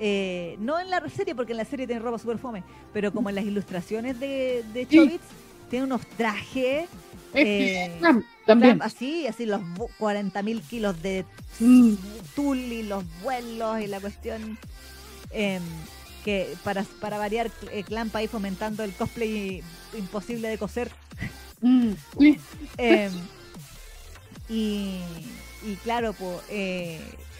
eh, 0.00 0.56
no 0.58 0.80
en 0.80 0.90
la 0.90 1.00
serie, 1.08 1.34
porque 1.34 1.52
en 1.52 1.58
la 1.58 1.64
serie 1.64 1.86
tiene 1.86 2.02
ropa 2.02 2.18
super 2.18 2.38
fome, 2.38 2.64
pero 2.92 3.12
como 3.12 3.28
en 3.28 3.36
las 3.36 3.44
ilustraciones 3.44 4.18
de, 4.18 4.64
de 4.72 4.86
Sí. 4.86 4.96
Chobits, 4.96 5.24
tiene 5.70 5.84
unos 5.86 6.04
trajes 6.16 6.88
Eh, 7.36 8.00
también. 8.46 8.80
así, 8.82 9.26
así 9.26 9.44
los 9.44 9.60
40 9.98 10.42
mil 10.42 10.60
kilos 10.62 11.00
de 11.02 11.24
Mm. 11.60 11.94
tul 12.34 12.58
y 12.58 12.82
los 12.82 13.04
vuelos 13.22 13.80
y 13.80 13.86
la 13.86 14.00
cuestión 14.00 14.56
em, 15.30 15.62
que 16.24 16.54
para, 16.64 16.84
para 17.00 17.18
variar 17.18 17.50
eh, 17.72 17.82
Clamp 17.84 18.14
ahí 18.16 18.28
fomentando 18.28 18.82
el 18.84 18.92
cosplay 18.92 19.62
imposible 19.98 20.48
de 20.48 20.58
coser 20.58 20.90
Mm. 21.60 21.92
Y, 24.48 25.00
y 25.64 25.74
claro 25.82 26.12
pues 26.12 26.38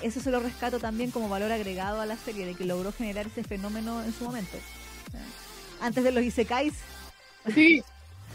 eso 0.02 0.20
se 0.20 0.30
lo 0.30 0.40
rescato 0.40 0.78
también 0.80 1.10
como 1.10 1.28
valor 1.28 1.52
agregado 1.52 2.00
a 2.00 2.06
la 2.06 2.16
serie 2.16 2.46
de 2.46 2.54
que 2.54 2.64
logró 2.64 2.92
generar 2.92 3.26
ese 3.26 3.44
fenómeno 3.44 4.02
en 4.02 4.12
su 4.14 4.24
momento 4.24 4.56
antes 5.80 6.02
de 6.04 6.12
los 6.12 6.24
isekais 6.24 6.72
Sí. 7.54 7.82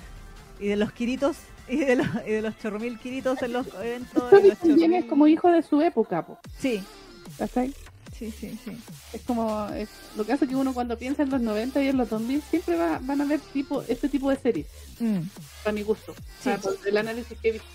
y 0.59 0.67
de 0.67 0.75
los 0.75 0.91
kiritos 0.91 1.37
y 1.67 1.77
de 1.77 1.95
los, 1.95 2.07
y 2.27 2.31
de 2.31 2.41
los 2.43 2.57
chorromil 2.59 2.99
kiritos 2.99 3.41
en 3.41 3.53
los 3.53 3.67
eventos 3.81 4.31
los 4.31 4.57
también 4.59 4.93
es 4.93 5.05
chorromil- 5.05 5.09
como 5.09 5.27
hijo 5.27 5.49
de 5.51 5.63
su 5.63 5.81
época, 5.81 6.25
po. 6.25 6.37
sí 6.59 6.83
¿cachai? 7.37 7.73
sí 8.17 8.31
sí 8.37 8.59
sí 8.65 8.77
Es 9.13 9.21
como, 9.21 9.67
es, 9.69 9.89
lo 10.17 10.25
que 10.25 10.33
hace 10.33 10.47
que 10.47 10.55
uno 10.55 10.73
cuando 10.73 10.97
piensa 10.97 11.23
en 11.23 11.29
los 11.31 11.41
90 11.41 11.81
y 11.81 11.87
en 11.87 11.97
los 11.97 12.09
2000 12.09 12.41
siempre 12.49 12.75
va, 12.75 12.99
van 13.01 13.21
a 13.21 13.25
ver 13.25 13.39
tipo, 13.53 13.81
este 13.87 14.09
tipo 14.09 14.29
de 14.29 14.35
series, 14.37 14.67
Mm. 14.99 15.21
para 15.63 15.73
mi 15.73 15.81
gusto. 15.83 16.13
Sí. 16.13 16.19
O 16.39 16.43
sea, 16.43 16.57
por 16.57 16.77
el 16.85 16.97
análisis 16.97 17.37
que 17.41 17.49
he 17.49 17.51
visto. 17.53 17.67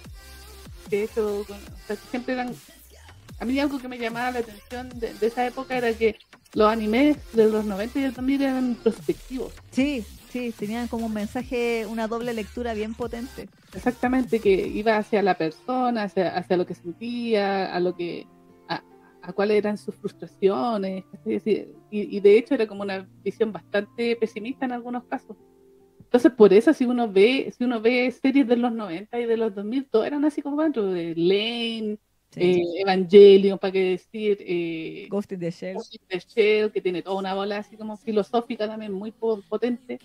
Que 0.89 1.01
he 1.01 1.05
hecho, 1.05 1.41
o 1.41 1.47
sea, 1.87 1.97
siempre 2.11 2.35
eran... 2.35 2.55
A 3.41 3.45
mí 3.45 3.59
algo 3.59 3.79
que 3.81 3.89
me 3.89 3.99
llamaba 3.99 4.31
la 4.31 4.39
atención 4.41 4.89
de, 5.01 5.13
de 5.15 5.27
esa 5.27 5.47
época 5.47 5.77
era 5.77 5.93
que 5.93 6.17
los 6.55 6.69
animes 6.71 7.17
de 7.33 7.51
los 7.51 7.65
90 7.65 7.99
y 7.99 8.03
del 8.03 8.15
2000 8.15 8.43
eran 8.43 8.67
introspectivos. 8.69 9.53
Sí, 9.73 10.05
sí, 10.31 10.55
tenían 10.57 10.87
como 10.87 11.07
un 11.07 11.15
mensaje, 11.15 11.85
una 11.87 12.07
doble 12.07 12.33
lectura 12.33 12.75
bien 12.75 12.95
potente. 12.95 13.49
Exactamente, 13.75 14.39
que 14.39 14.69
iba 14.69 14.97
hacia 14.97 15.21
la 15.23 15.37
persona, 15.37 16.05
hacia, 16.05 16.37
hacia 16.37 16.57
lo 16.57 16.65
que 16.65 16.75
sentía, 16.75 17.75
a 17.75 17.81
lo 17.81 17.97
que 17.97 18.25
a, 18.69 18.83
a 19.23 19.33
cuáles 19.33 19.57
eran 19.57 19.77
sus 19.77 19.97
frustraciones. 19.97 21.05
Y, 21.27 22.17
y 22.17 22.21
de 22.21 22.39
hecho 22.39 22.55
era 22.55 22.69
como 22.69 22.83
una 22.83 23.09
visión 23.25 23.53
bastante 23.53 24.15
pesimista 24.17 24.65
en 24.65 24.73
algunos 24.73 25.05
casos. 25.07 25.37
Entonces, 26.05 26.33
por 26.33 26.53
eso 26.53 26.73
si 26.73 26.85
uno 26.85 27.11
ve, 27.11 27.53
si 27.57 27.65
uno 27.65 27.81
ve 27.81 28.11
series 28.11 28.47
de 28.47 28.57
los 28.57 28.73
90 28.73 29.19
y 29.19 29.27
de 29.27 29.37
los 29.37 29.55
2000, 29.55 29.87
todos 29.87 30.07
eran 30.07 30.25
así 30.25 30.43
como 30.43 30.63
de 30.63 31.15
Lane, 31.17 31.99
eh, 32.37 32.63
Evangelion, 32.79 33.59
para 33.59 33.73
qué 33.73 33.81
decir, 33.91 34.39
eh, 34.41 35.07
Ghost 35.11 35.33
in 35.33 35.41
the 35.41 35.51
Shell. 35.51 35.75
Ghost 35.75 35.95
in 35.95 36.01
the 36.09 36.19
Shell, 36.21 36.71
que 36.73 36.81
tiene 36.81 37.03
toda 37.03 37.17
una 37.19 37.35
bola 37.35 37.59
así 37.59 37.77
como 37.77 37.97
filosófica 37.97 38.67
también 38.67 38.93
muy 38.93 39.11
po- 39.13 39.43
potente. 39.49 39.99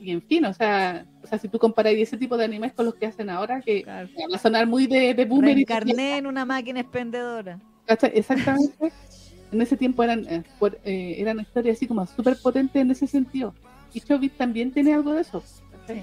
Y 0.00 0.10
en 0.10 0.20
fin, 0.22 0.44
o 0.44 0.52
sea, 0.52 1.06
o 1.22 1.26
sea, 1.26 1.38
si 1.38 1.48
tú 1.48 1.58
comparas 1.58 1.94
ese 1.94 2.16
tipo 2.18 2.36
de 2.36 2.44
animes 2.44 2.72
con 2.72 2.84
los 2.84 2.94
que 2.94 3.06
hacen 3.06 3.30
ahora, 3.30 3.60
que 3.60 3.82
Claro. 3.82 4.08
va 4.30 4.36
a 4.36 4.38
sonar 4.38 4.66
muy 4.66 4.86
de, 4.86 5.14
de 5.14 5.24
boomer. 5.24 5.56
y- 5.58 5.64
en 5.98 6.26
una 6.26 6.44
máquina 6.44 6.80
expendedora. 6.80 7.58
Exactamente. 8.12 8.92
en 9.52 9.62
ese 9.62 9.76
tiempo 9.76 10.02
eran, 10.02 10.26
eh, 10.28 10.42
eh, 10.84 11.14
eran 11.18 11.38
historias 11.38 11.76
así 11.76 11.86
como 11.86 12.04
súper 12.06 12.36
potentes 12.42 12.82
en 12.82 12.90
ese 12.90 13.06
sentido. 13.06 13.54
Y 13.94 14.00
Chobit 14.00 14.36
también 14.36 14.72
tiene 14.72 14.92
algo 14.92 15.14
de 15.14 15.22
eso. 15.22 15.42
Sí. 15.86 16.02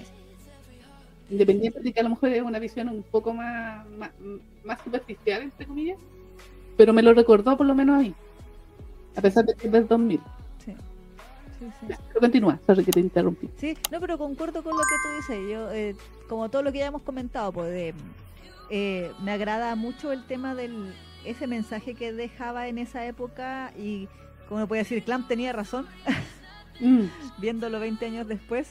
Independiente 1.30 1.80
de 1.80 1.94
que 1.94 2.00
a 2.00 2.04
lo 2.04 2.10
mejor 2.10 2.30
es 2.30 2.42
una 2.42 2.58
visión 2.58 2.90
un 2.90 3.04
poco 3.04 3.34
más, 3.34 3.88
más, 3.90 4.12
más 4.64 4.82
superficial, 4.82 5.44
entre 5.44 5.66
comillas, 5.66 6.00
pero 6.78 6.94
me 6.94 7.02
lo 7.02 7.14
recordó 7.14 7.56
por 7.58 7.66
lo 7.66 7.76
menos 7.76 7.98
a 7.98 8.00
mí. 8.00 8.14
A 9.16 9.22
pesar 9.22 9.46
de 9.46 9.54
que 9.56 9.68
es 9.68 9.74
del 9.74 9.88
2000. 9.88 10.20
Sí. 10.66 10.74
Sí, 11.60 11.66
sí. 11.80 11.94
Pero 12.08 12.20
continúa, 12.20 12.60
sorry 12.66 12.84
que 12.84 12.92
te 12.92 13.00
interrumpí. 13.00 13.50
Sí, 13.58 13.78
no, 13.92 14.00
pero 14.00 14.18
concuerdo 14.18 14.64
con 14.64 14.74
lo 14.74 14.82
que 14.82 14.96
tú 15.04 15.16
dices. 15.16 15.52
Yo, 15.52 15.72
eh, 15.72 15.96
como 16.28 16.50
todo 16.50 16.64
lo 16.64 16.72
que 16.72 16.80
ya 16.80 16.88
hemos 16.88 17.02
comentado, 17.02 17.52
pues 17.52 17.70
de, 17.70 17.94
eh, 18.70 19.12
me 19.22 19.32
agrada 19.32 19.76
mucho 19.76 20.12
el 20.12 20.24
tema 20.26 20.56
del 20.56 20.94
ese 21.26 21.46
mensaje 21.46 21.94
que 21.94 22.14
dejaba 22.14 22.68
en 22.68 22.78
esa 22.78 23.06
época 23.06 23.72
y, 23.78 24.08
como 24.50 24.66
puede 24.68 24.84
decir, 24.84 25.04
Clamp 25.04 25.28
tenía 25.28 25.54
razón, 25.54 25.86
Mm, 26.82 27.06
viéndolo 27.38 27.80
20 27.80 28.06
años 28.06 28.28
después, 28.28 28.68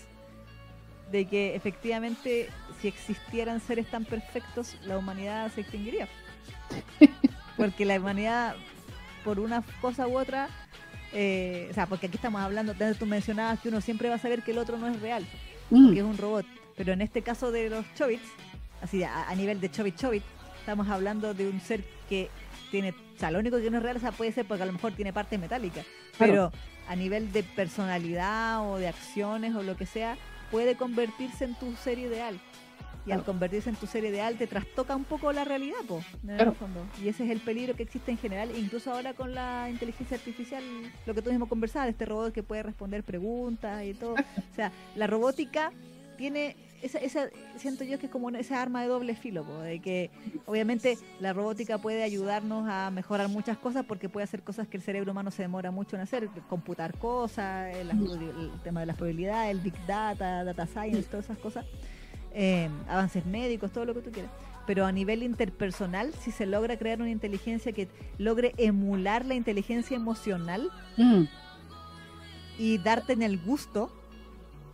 de 1.11 1.27
que 1.27 1.55
efectivamente 1.55 2.49
si 2.81 2.89
existieran 2.89 3.61
seres 3.61 3.87
tan 3.87 4.05
perfectos, 4.05 4.77
la 4.85 4.99
humanidad 4.99 5.51
se 5.53 5.63
extinguiría. 5.63 6.09
Porque 7.57 7.85
la 7.85 7.99
humanidad, 7.99 8.57
por 9.25 9.39
una 9.39 9.63
cosa 9.81 10.09
u 10.09 10.19
otra, 10.19 10.49
eh, 11.13 11.69
o 11.71 11.75
sea, 11.75 11.87
porque 11.87 12.07
aquí 12.07 12.17
estamos 12.17 12.41
hablando, 12.41 12.73
tú 12.99 13.05
mencionabas 13.05 13.61
que 13.61 13.69
uno 13.69 13.81
siempre 13.81 14.09
va 14.09 14.15
a 14.15 14.19
saber 14.19 14.43
que 14.43 14.53
el 14.53 14.59
otro 14.59 14.79
no 14.79 14.89
es 14.89 14.99
real, 15.01 15.27
mm, 15.69 15.93
que 15.93 15.99
es 15.99 16.05
un 16.05 16.17
robot. 16.17 16.47
Pero 16.77 16.93
en 16.93 17.03
este 17.03 17.21
caso 17.21 17.51
de 17.51 17.69
los 17.69 17.85
Chobits, 17.95 18.29
así 18.81 19.03
a, 19.03 19.29
a 19.29 19.35
nivel 19.35 19.61
de 19.61 19.71
Chobit 19.71 19.97
Chobit, 19.97 20.23
estamos 20.61 20.89
hablando 20.89 21.35
de 21.35 21.49
un 21.49 21.61
ser 21.61 21.85
que 22.09 22.31
tiene, 22.71 22.91
o 22.91 23.19
sea, 23.19 23.31
lo 23.31 23.41
único 23.41 23.59
que 23.59 23.71
no 23.71 23.79
es 23.79 23.83
real, 23.83 23.97
o 23.97 24.01
sea, 24.01 24.13
puede 24.13 24.33
ser 24.33 24.47
porque 24.47 24.63
a 24.63 24.67
lo 24.67 24.73
mejor 24.73 24.93
tiene 24.93 25.13
parte 25.13 25.37
metálica, 25.37 25.83
pero 26.17 26.53
a 26.91 26.97
nivel 26.97 27.33
de 27.33 27.45
personalidad 27.45 28.69
o 28.69 28.77
de 28.77 28.89
acciones 28.89 29.55
o 29.55 29.63
lo 29.63 29.77
que 29.77 29.87
sea, 29.87 30.17
puede 30.51 30.75
convertirse 30.75 31.45
en 31.45 31.55
tu 31.55 31.77
ser 31.77 32.01
ideal. 32.01 32.41
Y 33.07 33.13
al 33.13 33.23
convertirse 33.23 33.71
en 33.71 33.77
tu 33.77 33.87
ser 33.87 34.05
ideal 34.05 34.37
te 34.37 34.49
trastoca 34.49 34.97
un 34.97 35.05
poco 35.05 35.33
la 35.33 35.45
realidad, 35.45 35.79
po, 35.87 36.03
en 36.25 36.41
el 36.41 36.53
fondo. 36.53 36.85
Y 37.01 37.09
ese 37.09 37.25
es 37.25 37.31
el 37.31 37.39
peligro 37.39 37.77
que 37.77 37.85
existe 37.85 38.11
en 38.11 38.19
general, 38.19 38.51
incluso 38.59 38.93
ahora 38.93 39.15
con 39.15 39.37
la 39.37 39.69
inteligencia 39.71 40.17
artificial, 40.17 40.65
lo 41.07 41.15
que 41.15 41.23
tú 41.23 41.31
mismo 41.31 41.49
conversabas, 41.49 41.91
este 41.91 42.07
robot 42.07 42.33
que 42.35 42.43
puede 42.43 42.65
responder 42.65 43.05
preguntas 43.05 43.85
y 43.85 43.95
todo. 43.95 44.15
O 44.15 44.55
sea, 44.57 44.73
la 44.97 45.07
robótica 45.07 45.71
tiene 46.19 46.57
esa, 46.83 46.99
esa 46.99 47.29
siento 47.57 47.85
yo 47.85 47.99
que 47.99 48.07
es 48.07 48.13
como 48.13 48.27
una- 48.27 48.39
esa 48.41 48.61
arma 48.63 48.83
de 48.83 48.89
doble 48.89 49.15
filo, 49.15 49.45
po, 49.45 49.59
de 49.59 49.81
que 49.81 50.11
obviamente 50.47 50.97
la 51.21 51.33
robótica 51.33 51.79
puede 51.79 52.03
ayudarnos 52.03 52.69
a 52.69 52.91
mejorar 52.91 53.29
muchas 53.29 53.59
cosas 53.59 53.85
porque 53.87 54.09
puede 54.09 54.25
hacer 54.25 54.43
cosas 54.43 54.67
que 54.69 54.77
el 54.77 54.83
cerebro 54.83 55.13
humano 55.13 55.31
se 55.31 55.43
demora 55.43 55.71
mucho 55.71 55.97
en 55.97 56.03
hacer, 56.03 56.29
computar 56.49 56.97
cosas, 56.99 57.75
el, 57.77 57.91
el 57.91 58.51
tema 58.63 58.81
de 58.81 58.87
las 58.87 58.97
probabilidades, 58.97 59.51
el 59.51 59.61
big 59.61 59.75
data, 59.87 60.45
data 60.45 60.67
science, 60.67 61.03
todas 61.09 61.27
esas 61.27 61.39
cosas, 61.39 61.65
eh, 62.33 62.69
avances 62.89 63.27
médicos, 63.27 63.71
todo 63.73 63.85
lo 63.85 63.95
que 63.95 64.01
tú 64.01 64.11
quieras. 64.11 64.31
Pero 64.67 64.87
a 64.87 64.93
nivel 64.93 65.23
interpersonal, 65.23 66.15
si 66.15 66.31
se 66.31 66.47
logra 66.47 66.77
crear 66.79 67.01
una 67.01 67.11
inteligencia 67.11 67.73
que 67.73 67.89
logre 68.19 68.55
emular 68.57 69.25
la 69.27 69.35
inteligencia 69.35 69.97
emocional 69.97 70.71
mm, 70.97 71.25
y 72.59 72.79
darte 72.79 73.13
en 73.15 73.23
el 73.23 73.39
gusto, 73.39 73.91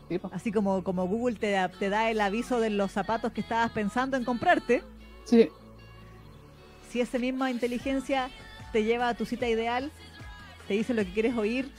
sí, 0.09 0.21
así 0.33 0.53
como, 0.53 0.83
como 0.85 1.07
Google 1.07 1.37
te 1.37 1.51
da, 1.51 1.69
te 1.69 1.89
da 1.89 2.11
el 2.11 2.21
aviso 2.21 2.61
de 2.61 2.71
los 2.71 2.93
zapatos 2.93 3.33
que 3.33 3.41
estabas 3.41 3.71
pensando 3.73 4.17
en 4.17 4.25
comprarte, 4.25 4.83
Sí, 5.25 5.49
si 6.91 7.01
esa 7.01 7.19
misma 7.19 7.51
inteligencia 7.51 8.31
te 8.73 8.85
lleva 8.85 9.09
a 9.09 9.15
tu 9.15 9.27
cita 9.27 9.49
ideal, 9.49 9.91
te 10.69 10.75
dice 10.75 10.95
lo 10.95 11.05
que 11.05 11.13
quieres 11.13 11.37
oír, 11.37 11.71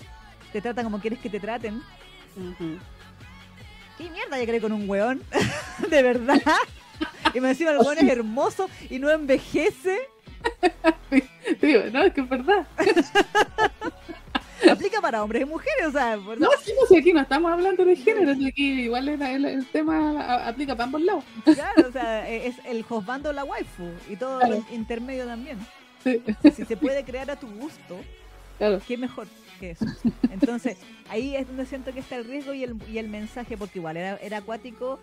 te 0.52 0.62
trata 0.62 0.84
como 0.84 1.00
quieres 1.00 1.20
que 1.20 1.30
te 1.30 1.40
traten. 1.40 1.82
ujú. 2.36 2.78
¿Qué 3.98 4.10
mierda 4.12 4.38
ya 4.38 4.46
creé 4.46 4.62
con 4.62 4.72
un 4.74 4.88
weón? 4.88 5.24
¿De 5.90 6.04
verdad? 6.04 6.40
Y 7.34 7.40
me 7.40 7.50
encima 7.50 7.72
el 7.72 7.78
weón 7.80 7.98
es 7.98 8.10
hermoso 8.10 8.70
y 8.90 9.00
no 9.00 9.10
envejece. 9.10 9.98
Digo, 11.62 11.82
no, 11.92 12.04
es 12.04 12.14
que 12.14 12.22
es 12.22 12.30
verdad. 12.30 12.68
Aplica 14.72 15.02
para 15.02 15.24
hombres 15.24 15.42
y 15.44 15.46
mujeres, 15.46 15.88
o 15.88 15.92
sea, 15.92 16.18
por- 16.18 16.40
No, 16.40 16.50
sí, 16.64 16.72
no, 16.80 16.86
si 16.88 16.98
aquí 16.98 17.14
no 17.14 17.22
estamos 17.22 17.52
hablando 17.52 17.84
de 17.86 17.96
género, 17.96 18.32
aquí 18.32 18.82
igual 18.82 19.08
el, 19.10 19.22
el- 19.22 19.46
el 19.46 19.66
tema 19.68 20.22
a- 20.22 20.48
aplica 20.48 20.74
para 20.76 20.86
ambos 20.86 21.02
lados. 21.02 21.24
claro, 21.44 21.88
o 21.88 21.92
sea, 21.92 22.30
e, 22.30 22.48
es 22.48 22.56
el 22.66 22.86
hosbando 22.90 23.32
la 23.34 23.44
waifu 23.44 23.90
y 24.10 24.16
todo 24.16 24.40
Claro. 24.40 24.56
el 24.56 24.76
intermedio 24.76 25.26
también. 25.26 25.58
Sí, 26.04 26.22
Si 26.56 26.66
se 26.66 26.78
puede 26.78 27.04
crear 27.04 27.30
a 27.32 27.36
tu 27.36 27.48
gusto, 27.48 28.00
claro. 28.58 28.80
qué 28.88 28.98
mejor 28.98 29.28
que 29.60 29.72
eso. 29.72 29.86
Entonces, 30.32 30.78
ahí 31.10 31.36
es 31.36 31.48
donde 31.48 31.66
siento 31.66 31.92
que 31.94 32.00
está 32.00 32.16
el 32.16 32.26
riesgo 32.26 32.54
y 32.54 32.64
el, 32.64 32.76
y 32.90 32.98
el 33.00 33.10
mensaje, 33.10 33.58
porque 33.58 33.80
igual 33.80 33.98
era, 33.98 34.16
era 34.18 34.38
acuático, 34.38 35.00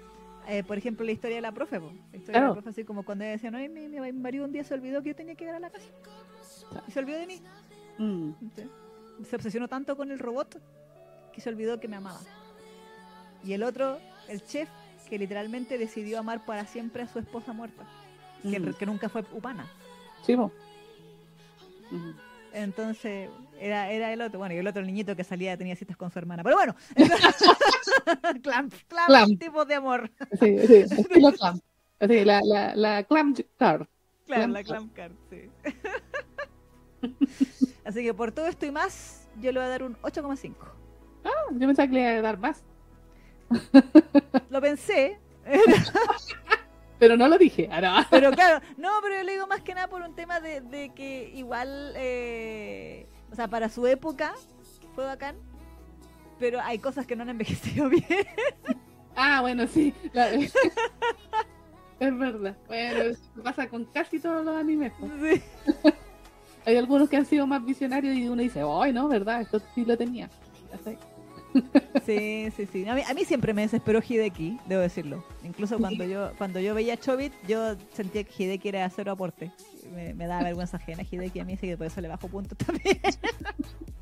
eh, 0.48 0.62
por 0.62 0.78
ejemplo, 0.78 1.05
la 1.05 1.12
historia 1.12 1.36
de 1.36 1.43
la 1.43 1.52
profe. 1.52 1.81
po. 1.81 1.93
La 2.12 2.18
historia 2.18 2.40
de 2.40 2.47
la 2.48 2.52
profe, 2.55 2.68
así 2.70 2.85
como 2.85 3.02
cuando 3.05 3.24
ella 3.24 3.32
decía, 3.32 3.51
no, 3.51 3.59
mi, 3.59 3.68
mi 3.89 4.12
marido 4.12 4.44
un 4.44 4.52
día 4.52 4.62
se 4.64 4.74
olvidó 4.74 5.02
que 5.02 5.09
yo 5.10 5.16
tenía 5.16 5.35
que 5.35 5.44
ir 5.44 5.51
a 5.51 5.59
la 5.59 5.70
casa. 5.70 5.86
Y 6.86 6.90
se 6.93 6.98
olvidó 7.01 7.18
de 7.18 7.26
mí. 7.26 7.40
Mm, 7.98 8.31
¿sí? 8.56 8.62
Se 9.28 9.36
obsesionó 9.36 9.69
tanto 9.69 9.97
con 9.97 10.11
el 10.11 10.19
robot 10.19 10.61
que 11.32 11.41
se 11.41 11.49
olvidó 11.49 11.81
que 11.81 11.89
me 11.89 11.97
amaba. 11.97 12.20
Y 13.45 13.53
el 13.53 13.62
otro, 13.62 13.99
el 14.28 14.45
chef, 14.45 14.69
que 15.09 15.19
literalmente 15.19 15.78
decidió 15.78 16.19
amar 16.19 16.45
para 16.45 16.66
siempre 16.66 17.03
a 17.03 17.09
su 17.09 17.19
esposa 17.19 17.53
muerta, 17.53 17.85
que, 18.43 18.59
mm. 18.59 18.74
que 18.74 18.86
nunca 18.86 19.09
fue 19.09 19.24
humana. 19.32 19.66
Sí. 20.23 20.36
Mm. 20.36 20.51
Entonces, 22.55 23.28
era, 23.59 23.91
era 23.91 24.12
el 24.12 24.23
otro. 24.23 24.39
Bueno, 24.39 24.55
y 24.55 24.59
el 24.59 24.66
otro 24.66 24.82
niñito 24.82 25.16
que 25.16 25.24
salía 25.24 25.57
tenía 25.57 25.77
citas 25.77 25.97
con 25.97 26.11
su 26.11 26.19
hermana. 26.19 26.43
Pero 26.43 26.57
bueno, 26.57 26.74
clamp, 28.43 28.73
clamp, 28.89 29.07
Clamp. 29.09 29.41
tipos 29.41 29.66
de 29.66 29.74
amor. 29.74 30.11
Sí, 30.41 30.59
sí, 30.66 30.74
estilo 30.77 31.32
clam. 31.39 31.61
Sí, 32.01 32.24
la, 32.24 32.41
la, 32.45 32.77
la 32.77 33.03
clam 33.05 33.35
card. 33.35 33.47
Claro, 33.59 33.89
Clamp 34.27 34.53
la 34.53 34.62
clamp 34.65 34.95
card, 34.95 35.12
sí. 35.31 35.51
Así 37.85 38.02
que 38.02 38.15
por 38.15 38.32
todo 38.32 38.47
esto 38.47 38.66
y 38.66 38.70
más, 38.70 39.28
yo 39.40 39.52
le 39.52 39.59
voy 39.61 39.66
a 39.66 39.70
dar 39.70 39.82
un 39.82 39.97
8,5. 40.02 40.55
Ah, 41.24 41.28
yo 41.52 41.59
pensaba 41.66 41.86
que 41.89 41.94
le 41.94 42.01
iba 42.01 42.11
a 42.11 42.23
dar 42.23 42.39
más, 42.39 42.62
Lo 44.51 44.61
pensé, 44.61 45.19
pero 46.98 47.16
no 47.16 47.28
lo 47.28 47.36
dije. 47.39 47.69
Ah, 47.70 47.81
no. 47.81 48.06
pero 48.11 48.31
claro, 48.32 48.65
no, 48.78 48.89
pero 49.02 49.16
yo 49.16 49.23
le 49.24 49.32
digo 49.32 49.47
más 49.47 49.61
que 49.62 49.74
nada 49.74 49.89
por 49.89 50.02
un 50.02 50.15
tema 50.15 50.40
de, 50.40 50.61
de 50.62 50.93
que 50.94 51.31
igual, 51.35 51.93
eh, 51.97 53.06
o 53.31 53.35
sea, 53.35 53.48
para 53.48 53.69
su 53.69 53.86
época 53.86 54.35
fue 54.94 55.05
bacán, 55.05 55.36
pero 56.39 56.61
hay 56.61 56.78
cosas 56.78 57.06
que 57.06 57.16
no 57.16 57.23
han 57.23 57.31
envejecido 57.31 57.89
bien. 57.90 58.05
Ah, 59.16 59.40
bueno, 59.43 59.66
sí. 59.66 59.94
la- 60.12 60.31
es 60.32 60.52
verdad. 62.19 62.56
Bueno, 62.66 63.16
pasa 63.43 63.69
con 63.69 63.85
casi 63.86 64.19
todos 64.19 64.44
los 64.44 64.56
animes. 64.56 64.93
po. 64.94 65.09
Sí. 65.23 65.43
Hay 66.66 66.77
algunos 66.77 67.09
que 67.09 67.16
han 67.16 67.27
sido 67.27 67.47
más 67.47 67.65
visionarios 67.65 68.16
y 68.16 68.28
uno 68.28 68.43
dice, 68.43 68.62
ay, 68.66 68.93
no, 68.93 69.09
¿verdad? 69.09 69.41
Esto 69.43 69.61
sí 69.74 69.85
lo 69.85 69.97
tenía. 69.97 70.28
Sí, 72.05 72.49
sí, 72.57 72.66
sí. 72.66 72.89
A 72.89 72.97
mí, 72.97 73.03
a 73.09 73.15
mí 73.15 73.24
siempre 73.24 73.55
me 73.55 73.62
desesperó 73.62 74.01
Hideki, 74.07 74.59
debo 74.66 74.82
decirlo. 74.82 75.24
Incluso 75.45 75.78
cuando 75.78 76.05
yo 76.05 76.32
cuando 76.36 76.59
yo 76.59 76.74
veía 76.74 76.97
Chobit, 76.97 77.32
yo 77.47 77.77
sentía 77.93 78.24
que 78.24 78.43
Hideki 78.43 78.70
era 78.70 78.91
cero 78.91 79.12
aporte. 79.12 79.53
Me, 79.95 80.15
me 80.15 80.27
daba 80.27 80.43
vergüenza 80.43 80.78
ajena 80.78 81.05
Hideki 81.09 81.39
a 81.39 81.45
mí, 81.45 81.53
así 81.53 81.69
que 81.69 81.77
por 81.77 81.86
eso 81.86 82.01
le 82.01 82.09
bajo 82.09 82.27
puntos 82.27 82.59
también. 82.59 82.99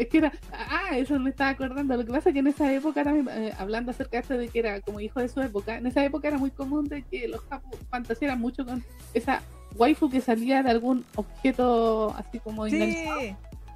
Es 0.00 0.08
que 0.08 0.16
era, 0.16 0.32
ah, 0.50 0.96
eso 0.96 1.18
me 1.18 1.28
estaba 1.28 1.50
acordando. 1.50 1.94
Lo 1.94 2.06
que 2.06 2.10
pasa 2.10 2.30
es 2.30 2.32
que 2.32 2.38
en 2.38 2.46
esa 2.46 2.72
época, 2.72 3.04
también, 3.04 3.28
eh, 3.28 3.52
hablando 3.58 3.90
acerca 3.90 4.22
de 4.22 4.48
que 4.48 4.58
era 4.58 4.80
como 4.80 4.98
hijo 4.98 5.20
de 5.20 5.28
su 5.28 5.42
época, 5.42 5.76
en 5.76 5.86
esa 5.86 6.02
época 6.02 6.28
era 6.28 6.38
muy 6.38 6.50
común 6.50 6.88
de 6.88 7.02
que 7.02 7.28
los 7.28 7.42
japos 7.42 7.78
fantasearan 7.90 8.40
mucho 8.40 8.64
con 8.64 8.82
esa 9.12 9.42
waifu 9.76 10.08
que 10.10 10.20
salía 10.20 10.62
de 10.62 10.70
algún 10.70 11.04
objeto 11.16 12.14
así 12.16 12.38
como. 12.40 12.66
Sí, 12.68 12.94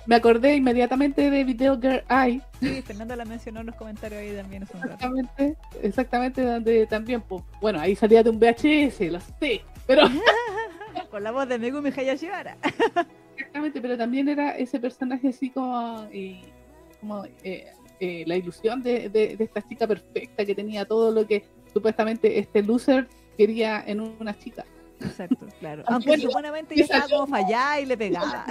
Me 0.06 0.16
acordé 0.16 0.54
inmediatamente 0.56 1.30
de 1.30 1.44
Video 1.44 1.80
Girl 1.80 2.02
Eye, 2.10 2.42
sí, 2.60 2.82
Fernando 2.82 3.16
la 3.16 3.24
mencionó 3.24 3.60
en 3.60 3.66
los 3.66 3.74
comentarios 3.76 4.20
ahí 4.20 4.36
también 4.36 4.62
exactamente, 4.64 5.56
exactamente 5.82 6.42
donde 6.42 6.86
también, 6.86 7.22
pues, 7.22 7.42
bueno, 7.60 7.80
ahí 7.80 7.96
salía 7.96 8.22
de 8.22 8.28
un 8.30 8.38
VHS, 8.38 9.00
lo 9.10 9.18
sé, 9.20 9.62
pero 9.86 10.02
Con 11.10 11.22
la 11.24 11.30
voz 11.32 11.48
de 11.48 11.58
Megumi 11.58 11.90
Hayashibara. 11.96 12.56
exactamente, 13.36 13.80
pero 13.80 13.96
también 13.96 14.28
era 14.28 14.50
ese 14.56 14.78
personaje 14.78 15.28
así 15.28 15.48
como, 15.50 16.06
eh, 16.12 16.42
como 17.00 17.24
eh, 17.42 17.66
eh, 18.00 18.24
la 18.26 18.36
ilusión 18.36 18.82
de, 18.82 19.08
de- 19.08 19.36
de 19.36 19.44
esta 19.44 19.62
chica 19.66 19.86
perfecta 19.86 20.44
que 20.44 20.54
tenía 20.54 20.84
todo 20.84 21.10
lo 21.12 21.26
que 21.26 21.44
supuestamente 21.72 22.38
este 22.38 22.62
loser 22.62 23.08
quería 23.38 23.82
en 23.86 24.00
una 24.00 24.36
chica. 24.38 24.64
Exacto, 25.00 25.46
claro. 25.60 25.82
Ah, 25.86 25.92
Aunque 25.94 26.08
bueno, 26.08 26.22
supuestamente 26.22 26.76
ya 26.76 26.84
esa 26.84 26.98
estaba 26.98 27.10
como 27.20 27.26
fallada 27.36 27.80
y 27.80 27.86
le 27.86 27.96
pegaba. 27.96 28.46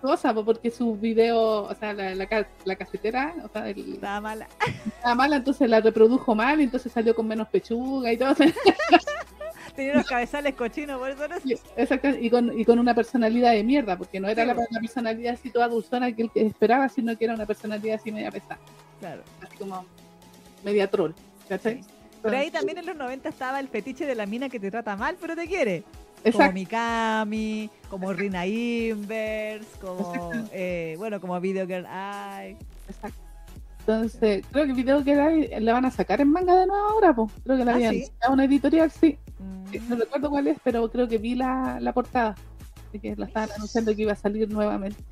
Po, 0.00 0.44
porque 0.44 0.70
sus 0.70 1.00
videos, 1.00 1.70
o 1.70 1.74
sea, 1.74 1.92
la, 1.92 2.14
la, 2.14 2.46
la 2.64 2.76
casetera, 2.76 3.34
o 3.44 3.48
sea, 3.48 3.68
el- 3.68 3.94
Estaba 3.94 4.20
mala. 4.20 4.48
estaba 4.86 5.14
mala, 5.14 5.36
entonces 5.36 5.68
la 5.68 5.80
reprodujo 5.80 6.34
mal, 6.34 6.60
y 6.60 6.64
entonces 6.64 6.92
salió 6.92 7.14
con 7.14 7.26
menos 7.26 7.48
pechuga 7.48 8.12
y 8.12 8.16
todo. 8.16 8.34
Tenía 9.74 9.94
los 9.94 10.06
cabezales 10.06 10.54
cochinos, 10.56 10.98
por 10.98 11.10
eso 11.10 11.28
no 11.28 11.36
Y- 11.44 11.52
Exacto, 11.76 12.08
y 12.08 12.30
con, 12.30 12.58
y 12.58 12.64
con 12.64 12.78
una 12.78 12.94
personalidad 12.94 13.52
de 13.52 13.62
mierda, 13.64 13.96
porque 13.96 14.18
no 14.20 14.28
era 14.28 14.44
la, 14.44 14.54
la 14.54 14.80
personalidad 14.80 15.34
así 15.34 15.50
toda 15.50 15.68
dulzona 15.68 16.10
que 16.12 16.28
que 16.28 16.46
esperaba, 16.46 16.88
sino 16.88 17.16
que 17.16 17.24
era 17.24 17.34
una 17.34 17.46
personalidad 17.46 17.96
así 18.00 18.10
media 18.10 18.30
pesada, 18.30 18.58
Claro. 19.00 19.22
así 19.42 19.56
como 19.56 19.86
media 20.64 20.90
troll, 20.90 21.12
¿cachai? 21.48 21.80
Pero 22.22 22.36
ahí 22.36 22.50
también 22.50 22.78
en 22.78 22.86
los 22.86 22.96
90 22.96 23.28
estaba 23.28 23.60
el 23.60 23.68
fetiche 23.68 24.06
de 24.06 24.14
la 24.14 24.26
mina 24.26 24.48
que 24.48 24.60
te 24.60 24.70
trata 24.70 24.96
mal, 24.96 25.16
pero 25.20 25.34
te 25.36 25.46
quiere. 25.46 25.82
Como 26.32 26.50
Exacto, 26.50 26.52
Mikami, 26.52 27.70
como 27.88 28.12
Rina 28.12 28.44
Inverse, 28.46 29.78
como, 29.80 30.48
eh, 30.52 30.94
bueno, 30.98 31.20
como 31.20 31.40
Video 31.40 31.66
Girl 31.66 31.86
Eye. 31.86 32.56
exacto. 32.88 33.18
Entonces, 33.80 34.44
creo 34.50 34.66
que 34.66 34.72
video 34.74 35.02
que 35.02 35.14
hay 35.14 35.60
la 35.60 35.72
van 35.72 35.86
a 35.86 35.90
sacar 35.90 36.20
en 36.20 36.30
manga 36.30 36.54
de 36.54 36.66
nuevo 36.66 36.88
ahora, 36.88 37.14
pues. 37.14 37.32
Creo 37.44 37.56
que 37.56 37.64
la 37.64 37.72
¿Ah, 37.72 37.74
habían 37.76 37.94
sí? 37.94 38.04
sacado 38.04 38.34
una 38.34 38.44
editorial, 38.44 38.90
sí. 38.90 39.18
Mm, 39.38 39.70
Sí, 39.70 39.80
No 39.88 39.96
recuerdo 39.96 40.28
cuál 40.30 40.46
es, 40.48 40.58
pero 40.62 40.90
creo 40.90 41.08
que 41.08 41.18
vi 41.18 41.34
la, 41.34 41.78
la 41.80 41.92
portada. 41.92 42.34
Así 42.88 42.98
que 43.00 43.14
la 43.16 43.26
estaban 43.26 43.50
anunciando 43.52 43.94
que 43.94 44.02
iba 44.02 44.12
a 44.12 44.16
salir 44.16 44.50
nuevamente. 44.50 45.02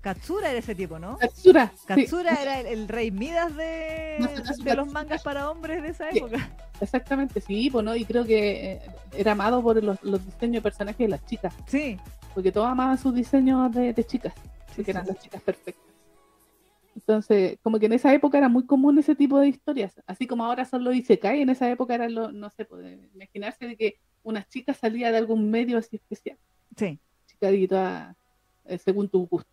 Katsura 0.00 0.48
era 0.50 0.58
ese 0.58 0.74
tipo, 0.74 0.98
¿no? 0.98 1.18
Katsura, 1.18 1.72
sí, 1.76 1.86
Katsura 1.86 2.34
era 2.40 2.60
el, 2.60 2.66
el 2.66 2.88
rey 2.88 3.10
Midas 3.10 3.54
de, 3.56 4.18
de 4.64 4.74
los 4.74 4.90
mangas 4.90 5.22
para 5.22 5.50
hombres 5.50 5.82
de 5.82 5.88
esa 5.90 6.10
Sí. 6.10 6.18
época. 6.18 6.48
exactamente, 6.80 7.40
sí, 7.40 7.68
pues, 7.70 7.84
¿no? 7.84 7.94
Y 7.94 8.04
creo 8.06 8.24
que 8.24 8.72
eh, 8.72 8.82
era 9.16 9.32
amado 9.32 9.62
por 9.62 9.82
los, 9.82 10.02
los 10.02 10.24
diseños 10.24 10.54
de 10.54 10.62
personajes 10.62 10.98
de 10.98 11.08
las 11.08 11.24
chicas. 11.26 11.54
Sí, 11.66 11.98
porque 12.34 12.50
todos 12.50 12.68
amaban 12.68 12.96
sus 12.96 13.14
diseños 13.14 13.70
de, 13.72 13.92
de 13.92 14.04
chicas, 14.04 14.32
porque 14.68 14.84
sí. 14.84 14.90
eran 14.90 15.06
las 15.06 15.18
chicas 15.18 15.42
perfectas. 15.42 15.84
Entonces, 16.96 17.58
como 17.62 17.78
que 17.78 17.86
en 17.86 17.92
esa 17.92 18.12
época 18.12 18.38
era 18.38 18.48
muy 18.48 18.66
común 18.66 18.98
ese 18.98 19.14
tipo 19.14 19.38
de 19.38 19.48
historias, 19.48 20.00
así 20.06 20.26
como 20.26 20.44
ahora 20.44 20.64
son 20.64 20.82
los 20.82 20.94
Isekai, 20.94 21.42
en 21.42 21.50
esa 21.50 21.70
época 21.70 21.94
era 21.94 22.08
lo, 22.08 22.32
no 22.32 22.50
sé, 22.50 22.64
puede 22.64 23.08
imaginarse 23.14 23.66
de 23.66 23.76
que 23.76 23.96
una 24.22 24.44
chica 24.48 24.74
salía 24.74 25.10
de 25.12 25.18
algún 25.18 25.50
medio 25.50 25.78
así 25.78 25.96
especial, 25.96 26.36
sí, 26.76 26.98
chicadita, 27.26 28.16
eh, 28.64 28.78
según 28.78 29.08
tu 29.08 29.26
gusto. 29.26 29.48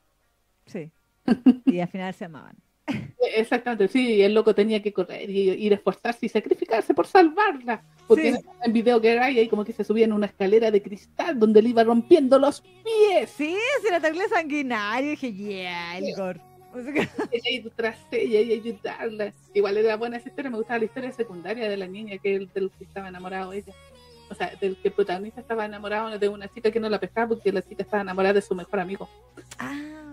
Sí. 0.68 0.92
Y 1.66 1.80
al 1.80 1.88
final 1.90 2.14
se 2.14 2.26
amaban. 2.26 2.56
Eh, 2.88 3.14
Exactamente, 3.36 3.88
sí, 3.90 4.16
y 4.16 4.22
el 4.22 4.34
loco 4.34 4.56
tenía 4.56 4.82
que 4.82 4.94
correr 4.94 5.30
y 5.30 5.50
ir 5.52 5.74
a 5.74 5.76
esforzarse 5.76 6.26
y 6.26 6.30
sacrificarse 6.30 6.94
por 6.94 7.06
salvarla, 7.06 7.84
porque 8.08 8.32
Sí. 8.32 8.38
en, 8.38 8.38
en 8.64 8.74
video 8.74 9.02
que 9.02 9.12
era 9.12 9.26
ahí 9.26 9.48
como 9.50 9.66
que 9.66 9.74
se 9.74 9.84
subía 9.84 10.06
en 10.06 10.14
una 10.14 10.28
escalera 10.28 10.72
de 10.72 10.82
cristal 10.82 11.38
donde 11.38 11.62
le 11.62 11.70
iba 11.70 11.84
rompiendo 11.84 12.40
los 12.40 12.62
pies. 12.62 13.30
Sí, 13.30 13.58
si 13.82 13.88
era 13.88 14.00
terrible 14.00 14.28
sanguinario, 14.30 15.10
dije, 15.12 15.34
yeah, 15.34 15.98
el 15.98 16.16
gore. 16.16 16.40
O 16.74 16.82
sea 16.82 16.94
que- 16.94 17.00
ella 17.32 17.50
ir 17.50 17.70
tras 17.76 17.98
ella 18.12 18.40
y 18.42 18.54
ayudarla. 18.54 19.34
Igual 19.54 19.78
era 19.78 19.98
buena 19.98 20.16
esa 20.18 20.30
historia, 20.30 20.50
me 20.52 20.58
gustaba 20.58 20.80
la 20.80 20.86
historia 20.86 21.12
secundaria 21.12 21.68
de 21.70 21.76
la 21.78 21.88
niña 21.88 22.18
que 22.20 22.36
el- 22.36 22.50
del 22.54 22.72
que 22.72 22.86
estaba 22.86 23.10
enamorado 23.10 23.52
ella. 23.52 23.74
O 24.30 24.36
sea, 24.36 24.54
del 24.62 24.78
que 24.78 24.90
el 24.90 24.94
protagonista 24.94 25.42
estaba 25.42 25.66
enamorado 25.66 26.18
de 26.18 26.30
una 26.30 26.48
chica 26.50 26.72
que 26.72 26.80
no 26.80 26.90
la 26.90 27.00
pescaba 27.00 27.28
porque 27.30 27.52
la 27.52 27.62
chica 27.62 27.84
estaba 27.84 28.02
enamorada 28.04 28.34
de 28.36 28.42
su 28.42 28.56
mejor 28.56 28.80
amigo. 28.80 29.10
Ah, 29.60 30.07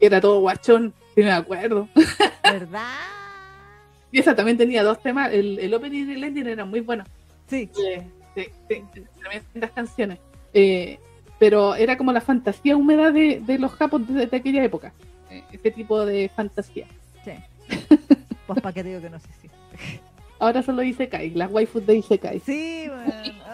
era 0.00 0.20
todo 0.20 0.40
guachón, 0.40 0.92
si 1.14 1.22
me 1.22 1.30
acuerdo. 1.32 1.88
¿Verdad? 2.42 2.88
Y 4.12 4.18
esa 4.18 4.34
también 4.34 4.56
tenía 4.58 4.82
dos 4.82 5.00
temas. 5.02 5.32
El, 5.32 5.58
el 5.58 5.72
opening 5.74 6.08
y 6.08 6.12
el 6.14 6.24
ending 6.24 6.46
eran 6.46 6.68
muy 6.68 6.80
buenos. 6.80 7.06
Sí, 7.48 7.70
Eh, 7.84 8.06
sí, 8.34 8.46
sí, 8.68 8.82
tremendas 9.20 9.70
canciones. 9.72 10.18
Eh, 10.54 10.98
pero 11.38 11.74
era 11.74 11.96
como 11.96 12.12
la 12.12 12.20
fantasía 12.20 12.76
húmeda 12.76 13.10
de, 13.12 13.40
de 13.40 13.58
los 13.58 13.72
japos 13.72 14.06
de, 14.08 14.26
de 14.26 14.36
aquella 14.36 14.64
época. 14.64 14.92
Ese 15.52 15.70
tipo 15.70 16.04
de 16.04 16.28
fantasía. 16.34 16.86
sí. 17.24 17.32
Pues 18.46 18.60
para 18.62 18.72
qué 18.72 18.82
digo 18.82 19.00
que 19.00 19.08
no 19.10 19.20
sé 19.20 19.28
si. 19.40 19.48
Ahora 20.40 20.60
solo 20.64 20.82
Isekai, 20.82 21.30
las 21.30 21.52
waifus 21.52 21.86
de 21.86 21.98
Isekai. 21.98 22.40
Sí, 22.40 22.86
bueno. 22.88 23.12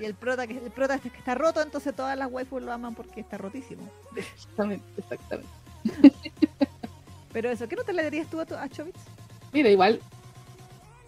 y 0.00 0.04
el 0.04 0.14
prota, 0.14 0.46
que, 0.46 0.58
el 0.58 0.70
prota 0.70 0.98
que 0.98 1.08
está 1.08 1.34
roto, 1.34 1.62
entonces 1.62 1.94
todas 1.94 2.16
las 2.16 2.30
waifus 2.30 2.62
lo 2.62 2.72
aman 2.72 2.94
porque 2.94 3.20
está 3.20 3.38
rotísimo. 3.38 3.82
Exactamente, 4.16 4.84
exactamente. 4.98 5.48
Pero 7.32 7.50
eso, 7.50 7.68
¿qué 7.68 7.76
nota 7.76 7.92
le 7.92 8.02
darías 8.04 8.28
tú 8.28 8.40
a, 8.40 8.46
tu- 8.46 8.54
a 8.54 8.68
Chobits? 8.68 9.00
Mira, 9.52 9.68
igual 9.70 10.00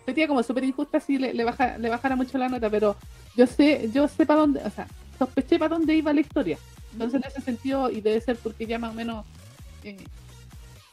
sería 0.05 0.29
como 0.29 0.43
súper 0.43 0.65
injusta 0.65 1.01
si 1.01 1.19
le, 1.19 1.35
le, 1.35 1.45
baja, 1.45 1.79
le 1.79 1.89
bajara 1.89 2.17
mucho 2.17 2.39
la 2.39 2.49
nota, 2.49 2.69
pero 2.71 2.97
yo 3.37 3.47
sé, 3.47 3.91
yo 3.93 4.09
sé 4.09 4.25
para 4.27 4.41
dónde, 4.41 4.61
o 4.65 4.71
sea, 4.71 4.87
sospeché 5.19 5.59
para 5.59 5.77
dónde 5.77 5.95
iba 5.95 6.13
la 6.13 6.21
historia. 6.21 6.59
Entonces, 6.93 7.21
en 7.23 7.29
ese 7.29 7.41
sentido, 7.43 7.91
y 7.91 8.01
debe 8.01 8.21
ser 8.21 8.37
porque 8.37 8.67
ya 8.67 8.79
más 8.79 8.91
o 8.93 8.95
menos, 8.95 9.25
eh, 9.85 9.97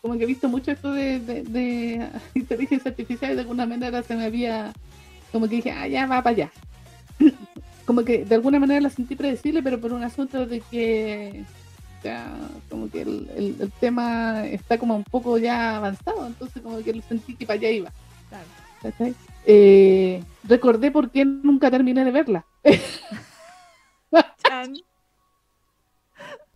como 0.02 0.18
que 0.18 0.24
he 0.24 0.28
visto 0.28 0.50
mucho 0.50 0.72
esto 0.72 0.92
de, 0.92 1.20
de, 1.20 2.10
inteligencia 2.36 2.90
artificial 2.92 3.32
y 3.32 3.36
de 3.36 3.42
alguna 3.42 3.66
manera 3.66 4.04
se 4.04 4.16
me 4.16 4.26
había, 4.26 4.74
como 5.32 5.48
que 5.48 5.56
dije, 5.56 5.72
ah, 5.72 5.88
ya 5.88 6.06
va 6.08 6.22
para 6.22 6.36
allá. 6.36 6.52
Como 7.86 8.04
que 8.04 8.26
de 8.26 8.36
alguna 8.36 8.60
manera 8.60 8.82
la 8.82 8.90
sentí 8.90 9.16
predecible, 9.16 9.62
pero 9.64 9.80
por 9.80 9.94
un 9.94 10.04
asunto 10.04 10.46
de 10.46 10.62
que 10.62 11.44
ya, 12.04 12.36
como 12.70 12.90
que 12.90 13.02
el, 13.02 13.58
el, 13.60 13.72
tema 13.80 14.46
está 14.46 14.78
como 14.78 14.96
un 14.96 15.04
poco 15.04 15.38
ya 15.38 15.78
avanzado, 15.78 16.28
entonces 16.28 16.62
como 16.62 16.84
que 16.84 17.02
sentí 17.02 17.36
que 17.36 17.46
para 17.46 17.60
allá 17.60 17.70
iba. 17.70 17.92
Eh, 19.46 20.22
recordé 20.44 20.92
por 20.92 21.10
qué 21.10 21.24
nunca 21.26 21.72
terminé 21.72 22.04
de 22.04 22.12
verla. 22.12 22.46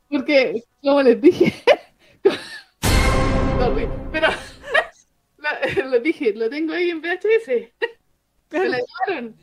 Porque, 0.09 0.63
como 0.81 1.01
les 1.01 1.21
dije, 1.21 1.53
pero 4.11 4.27
lo, 5.89 5.99
dije, 5.99 6.33
lo 6.33 6.49
tengo 6.49 6.73
ahí 6.73 6.89
en 6.89 7.01
VHS. 7.01 7.47
Me 8.51 8.69
la 8.69 8.79
llevaron. 8.79 9.35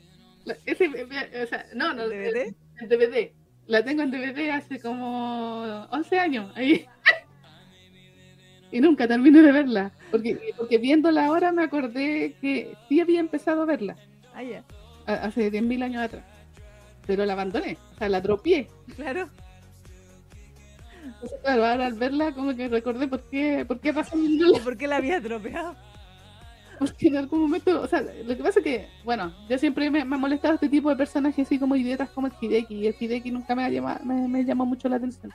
Ese, 0.67 0.89
o 0.89 1.47
sea, 1.47 1.67
no, 1.75 1.95
no, 1.95 2.09
¿DVD? 2.09 2.55
En 2.81 2.89
DVD. 2.89 3.33
La 3.67 3.83
tengo 3.83 4.03
en 4.03 4.11
DVD 4.11 4.51
hace 4.51 4.81
como 4.81 5.87
11 5.91 6.19
años. 6.19 6.53
Ahí. 6.55 6.87
y 8.73 8.81
nunca 8.81 9.09
terminé 9.09 9.41
de 9.41 9.53
verla. 9.53 9.93
Porque, 10.11 10.39
porque 10.57 10.79
viéndola 10.79 11.27
ahora 11.27 11.53
me 11.53 11.63
acordé 11.63 12.35
que 12.41 12.77
sí 12.89 13.01
había 13.01 13.21
empezado 13.21 13.63
a 13.63 13.67
verla. 13.67 13.97
Ah, 14.35 14.43
ya. 14.43 14.65
Hace 15.07 15.51
10.000 15.51 15.83
años 15.85 16.03
atrás. 16.03 16.25
Pero 17.07 17.25
la 17.25 17.35
abandoné. 17.35 17.79
O 17.95 17.99
sea, 17.99 18.09
la 18.09 18.23
tropié. 18.23 18.69
Claro. 18.97 19.29
Entonces, 21.05 21.39
claro, 21.43 21.67
ahora 21.67 21.87
al 21.87 21.95
verla 21.95 22.33
como 22.33 22.55
que 22.55 22.69
recordé 22.69 23.09
por 23.09 23.23
qué, 23.29 23.65
por 23.67 23.81
qué 23.81 23.93
pasó 23.93 24.17
¿Por 24.65 24.77
qué 24.77 24.87
la 24.87 24.97
había 24.97 25.21
tropeado? 25.21 25.77
Porque 26.79 27.09
en 27.09 27.17
algún 27.17 27.41
momento, 27.41 27.81
o 27.81 27.87
sea, 27.87 28.03
lo 28.03 28.37
que 28.37 28.43
pasa 28.43 28.61
es 28.61 28.65
que, 28.65 28.89
bueno, 29.05 29.33
yo 29.49 29.59
siempre 29.59 29.91
me, 29.91 30.01
ha 30.03 30.05
molestado 30.05 30.55
este 30.55 30.69
tipo 30.69 30.91
de 30.91 30.97
personajes 30.97 31.47
así 31.47 31.59
como 31.59 31.77
idiotas 31.77 32.11
como 32.11 32.27
el 32.27 32.33
Hideki, 32.41 32.75
y 32.75 32.87
el 32.87 32.97
Hideki 32.99 33.31
nunca 33.31 33.55
me, 33.55 33.65
ha 33.65 33.69
llamado, 33.69 34.05
me, 34.05 34.45
llamó 34.45 34.67
mucho 34.67 34.89
la 34.89 34.97
atención. 34.97 35.33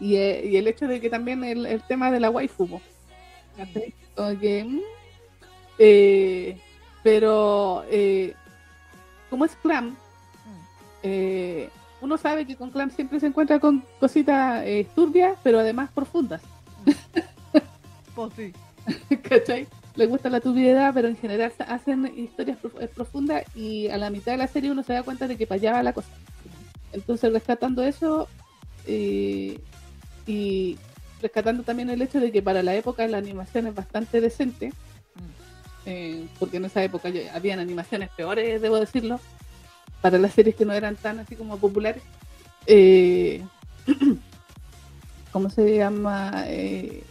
Y, 0.00 0.16
eh, 0.16 0.46
y, 0.46 0.56
el 0.56 0.68
hecho 0.68 0.86
de 0.86 1.00
que 1.00 1.08
también 1.08 1.44
el, 1.44 1.66
el 1.66 1.82
tema 1.82 2.10
de 2.10 2.20
la 2.20 2.30
waifu, 2.30 2.66
como 2.66 2.80
que, 4.40 4.64
mm, 4.64 4.80
eh, 5.78 6.58
pero 7.02 7.84
eh, 7.90 8.34
como 9.30 9.44
es 9.44 9.54
Clam, 9.56 9.96
eh, 11.02 11.68
uno 12.00 12.16
sabe 12.16 12.46
que 12.46 12.56
con 12.56 12.70
Clam 12.70 12.90
siempre 12.90 13.20
se 13.20 13.26
encuentra 13.26 13.58
con 13.58 13.84
cositas 14.00 14.64
turbias, 14.94 15.38
pero 15.42 15.58
además 15.60 15.90
profundas. 15.94 16.42
Pues 18.14 18.32
sí. 18.36 18.52
¿Cachai? 19.28 19.66
Le 19.96 20.06
gusta 20.06 20.28
la 20.28 20.40
turbiedad, 20.40 20.92
pero 20.92 21.08
en 21.08 21.16
general 21.16 21.52
hacen 21.68 22.12
historias 22.16 22.58
eh, 22.80 22.88
profundas 22.88 23.44
y 23.54 23.88
a 23.88 23.96
la 23.96 24.10
mitad 24.10 24.32
de 24.32 24.38
la 24.38 24.48
serie 24.48 24.70
uno 24.70 24.82
se 24.82 24.92
da 24.92 25.02
cuenta 25.02 25.28
de 25.28 25.36
que 25.36 25.46
para 25.46 25.60
allá 25.60 25.72
va 25.72 25.82
la 25.82 25.92
cosa. 25.92 26.08
Entonces, 26.92 27.32
rescatando 27.32 27.82
eso 27.82 28.28
eh, 28.86 29.60
y 30.26 30.78
rescatando 31.22 31.62
también 31.62 31.90
el 31.90 32.02
hecho 32.02 32.20
de 32.20 32.32
que 32.32 32.42
para 32.42 32.62
la 32.62 32.74
época 32.74 33.06
la 33.06 33.18
animación 33.18 33.66
es 33.66 33.74
bastante 33.74 34.20
decente, 34.20 34.72
mm. 35.86 36.26
porque 36.38 36.56
en 36.56 36.64
esa 36.64 36.82
época 36.82 37.10
habían 37.32 37.60
animaciones 37.60 38.10
peores, 38.10 38.60
debo 38.60 38.80
decirlo, 38.80 39.20
para 40.04 40.18
las 40.18 40.34
series 40.34 40.54
que 40.54 40.66
no 40.66 40.74
eran 40.74 40.96
tan 40.96 41.20
así 41.20 41.34
como 41.34 41.56
populares. 41.56 42.02
Eh, 42.66 43.42
¿Cómo 45.32 45.48
se 45.48 45.76
llama? 45.76 46.44
Eh, 46.46 47.02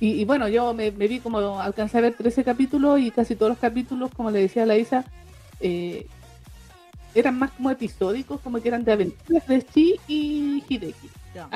y, 0.00 0.24
bueno, 0.24 0.48
yo 0.48 0.72
me, 0.72 0.90
vi 0.90 1.20
como 1.20 1.60
alcancé 1.60 1.98
a 1.98 2.00
ver 2.00 2.14
13 2.14 2.42
capítulos 2.42 2.98
y 3.00 3.10
casi 3.10 3.36
todos 3.36 3.50
los 3.50 3.58
capítulos, 3.58 4.10
como 4.16 4.30
le 4.30 4.40
decía 4.40 4.62
a 4.62 4.66
la 4.66 4.76
Isa, 4.76 5.04
eh, 5.60 6.06
eran 7.14 7.38
más 7.38 7.50
como 7.50 7.70
episódicos, 7.70 8.40
como 8.40 8.60
que 8.62 8.68
eran 8.68 8.82
de 8.82 8.92
aventuras 8.92 9.46
de 9.46 9.62
Chi 9.62 10.00
y 10.08 10.64
Hideki. 10.68 11.10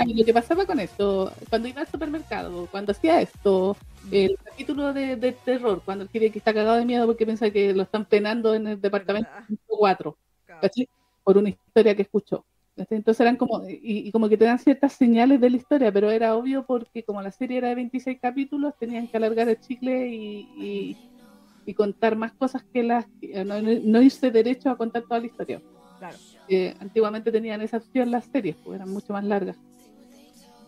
Y 0.07 0.15
lo 0.15 0.25
que 0.25 0.35
pasaba 0.35 0.67
con 0.67 0.79
esto, 0.79 1.33
cuando 1.49 1.69
iba 1.69 1.81
al 1.81 1.89
supermercado, 1.89 2.69
cuando 2.71 2.93
hacía 2.93 3.21
esto, 3.21 3.77
el 4.11 4.37
capítulo 4.45 4.93
de, 4.93 5.17
terror, 5.45 5.81
cuando 5.83 6.05
el 6.05 6.11
Hideki 6.13 6.39
está 6.39 6.53
cagado 6.53 6.77
de 6.77 6.85
miedo 6.85 7.07
porque 7.07 7.25
piensa 7.25 7.51
que 7.51 7.73
lo 7.73 7.85
están 7.85 8.05
penando 8.05 8.55
en 8.55 8.67
el 8.67 8.81
departamento 8.81 9.31
4 9.67 10.17
por 11.25 11.39
una 11.39 11.49
historia 11.49 11.95
que 11.97 12.03
escuchó. 12.03 12.45
Entonces 12.77 13.21
eran 13.21 13.37
como, 13.37 13.63
y, 13.69 14.11
como 14.11 14.29
que 14.29 14.37
te 14.37 14.47
dan 14.47 14.59
ciertas 14.59 14.95
señales 14.95 15.41
de 15.41 15.49
la 15.49 15.57
historia, 15.57 15.93
pero 15.93 16.11
era 16.11 16.35
obvio 16.35 16.65
porque 16.67 17.05
como 17.05 17.23
la 17.23 17.31
serie 17.31 17.59
era 17.59 17.69
de 17.69 17.77
26 17.77 18.19
capítulos, 18.21 18.75
tenían 18.79 19.07
que 19.07 19.17
alargar 19.17 19.49
el 19.49 19.61
chicle 19.61 20.09
y, 20.09 20.97
contar 21.77 22.15
más 22.15 22.33
cosas 22.33 22.63
que 22.73 22.83
las, 22.83 23.07
no, 23.47 23.61
no, 23.63 24.03
irse 24.03 24.31
derecho 24.31 24.71
a 24.71 24.77
contar 24.77 25.03
toda 25.03 25.21
la 25.21 25.27
historia. 25.27 25.63
Claro. 25.99 26.19
antiguamente 26.81 27.33
tenían 27.33 27.63
esa 27.63 27.79
opción 27.79 28.11
las 28.11 28.27
series, 28.27 28.57
pues 28.57 28.77
eran 28.77 28.91
mucho 28.91 29.13
más 29.13 29.25
largas. 29.25 29.57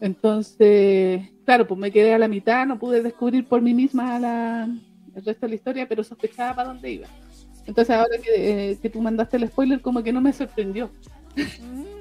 Entonces, 0.01 1.23
claro, 1.45 1.67
pues 1.67 1.79
me 1.79 1.91
quedé 1.91 2.15
a 2.15 2.19
la 2.19 2.29
mitad, 2.29 2.67
no 2.67 2.79
pude 2.79 3.03
descubrir 3.03 3.47
por 3.47 3.61
mí 3.63 3.75
misma 3.75 4.19
la, 4.19 4.69
el 5.15 5.25
resto 5.25 5.47
de 5.47 5.49
la 5.49 5.55
historia, 5.55 5.89
pero 5.89 6.05
sospechaba 6.05 6.55
para 6.55 6.69
dónde 6.69 6.91
iba. 6.93 7.09
Entonces 7.67 7.97
ahora 7.97 8.17
que, 8.23 8.71
eh, 8.71 8.79
que, 8.81 8.91
tú 8.91 9.01
mandaste 9.01 9.39
el 9.39 9.49
spoiler, 9.49 9.81
como 9.81 10.03
que 10.03 10.13
no 10.13 10.21
me 10.21 10.33
sorprendió. 10.33 10.91
Mm. 11.37 11.96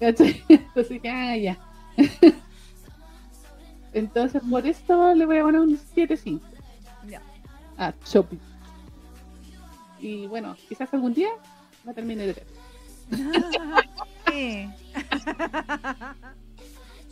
Entonces 0.48 1.00
ah, 1.08 1.36
ya. 1.36 1.58
Entonces 3.92 4.42
por 4.48 4.66
esto 4.66 5.14
le 5.14 5.26
voy 5.26 5.38
a 5.38 5.42
poner 5.42 5.60
un 5.60 5.78
7-5. 5.78 6.40
Ya. 7.08 7.20
A 7.76 7.92
Chopi. 8.04 8.38
Y 9.98 10.26
bueno, 10.26 10.56
quizás 10.68 10.92
algún 10.94 11.12
día 11.12 11.30
la 11.84 11.92
termine 11.92 12.26
de 12.26 12.32
ver. 12.32 12.46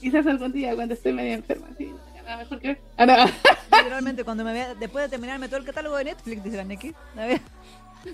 quizás 0.01 0.27
algún 0.27 0.53
día 0.53 0.75
cuando 0.75 0.95
esté 0.95 1.13
medio 1.13 1.35
enferma, 1.35 1.67
sí, 1.77 1.93
nada 2.25 2.39
mejor 2.39 2.61
que 2.61 2.69
ver. 2.69 2.81
Ah, 2.97 3.29
Literalmente, 3.77 4.25
cuando 4.25 4.45
me 4.45 4.53
vea, 4.53 4.75
después 4.75 5.05
de 5.05 5.09
terminarme 5.09 5.49
todo 5.49 5.59
el 5.59 5.67
catálogo 5.67 5.97
de 5.97 6.05
Netflix, 6.05 6.45
dice 6.45 6.57
la 6.57 6.65
Neki. 6.65 6.95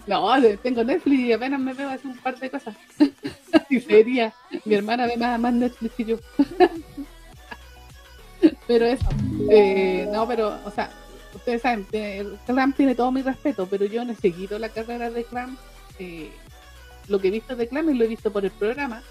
No, 0.07 0.31
tengo 0.62 0.85
Netflix 0.85 1.21
y 1.21 1.33
apenas 1.33 1.61
me 1.61 1.73
veo 1.73 1.89
hacer 1.89 2.11
un 2.11 2.19
par 2.19 2.39
de 2.39 2.51
cosas. 2.51 2.75
y 3.71 3.81
sería. 3.81 4.33
Mi 4.65 4.75
hermana 4.75 5.07
ve 5.07 5.16
más, 5.16 5.41
más 5.41 5.55
Netflix 5.55 5.95
que 5.95 6.05
yo. 6.05 6.19
pero 8.66 8.87
eso. 8.87 9.09
Eh, 9.51 10.09
no, 10.12 10.27
pero, 10.27 10.59
o 10.65 10.71
sea, 10.71 10.91
ustedes 11.35 11.62
saben, 11.62 11.87
Clam 12.47 12.73
tiene 12.73 12.95
todo 12.95 13.11
mi 13.11 13.23
respeto, 13.23 13.66
pero 13.66 13.87
yo 13.87 14.05
no 14.05 14.12
he 14.12 14.16
seguido 14.16 14.59
la 14.59 14.69
carrera 14.69 15.11
de 15.11 15.25
Clam. 15.25 15.57
Eh, 15.99 16.31
lo 17.09 17.21
que 17.21 17.29
he 17.29 17.31
visto 17.31 17.57
de 17.57 17.69
Clam 17.69 17.97
lo 17.97 18.05
he 18.05 18.09
visto 18.09 18.33
por 18.33 18.45
el 18.45 18.51
programa. 18.51 19.03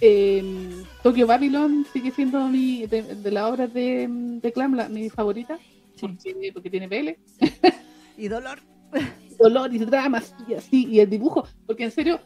Eh, 0.00 0.84
Tokyo 1.02 1.26
Babylon 1.26 1.86
sigue 1.90 2.10
siendo 2.10 2.46
mi 2.48 2.86
de, 2.86 3.02
de 3.02 3.30
las 3.30 3.44
obras 3.44 3.72
de, 3.72 4.06
de 4.08 4.52
Clam 4.52 4.74
la, 4.74 4.90
mi 4.90 5.08
favorita 5.08 5.58
porque, 6.00 6.50
porque, 6.52 6.70
tiene 6.70 6.88
pele 6.88 7.18
y 8.16 8.28
dolor 8.28 8.60
dolor 9.36 9.74
y 9.74 9.78
dramas 9.78 10.34
y 10.48 10.54
así, 10.54 10.86
y 10.86 11.00
el 11.00 11.10
dibujo, 11.10 11.46
porque 11.66 11.84
en 11.84 11.90
serio, 11.90 12.20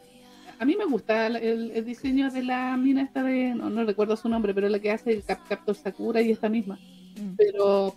a 0.59 0.65
mí 0.65 0.75
me 0.77 0.85
gusta 0.85 1.27
el, 1.27 1.83
diseño 1.85 2.29
de 2.29 2.43
la 2.43 2.77
mina 2.77 3.01
esta 3.01 3.23
de, 3.23 3.55
no, 3.55 3.69
no, 3.69 3.83
recuerdo 3.83 4.15
su 4.15 4.29
nombre, 4.29 4.53
pero 4.53 4.69
la 4.69 4.79
que 4.79 4.91
hace 4.91 5.11
el 5.11 5.23
Captor 5.23 5.75
Sakura 5.75 6.21
y 6.21 6.31
esta 6.31 6.49
misma. 6.49 6.77
Mm. 7.19 7.35
Pero 7.35 7.93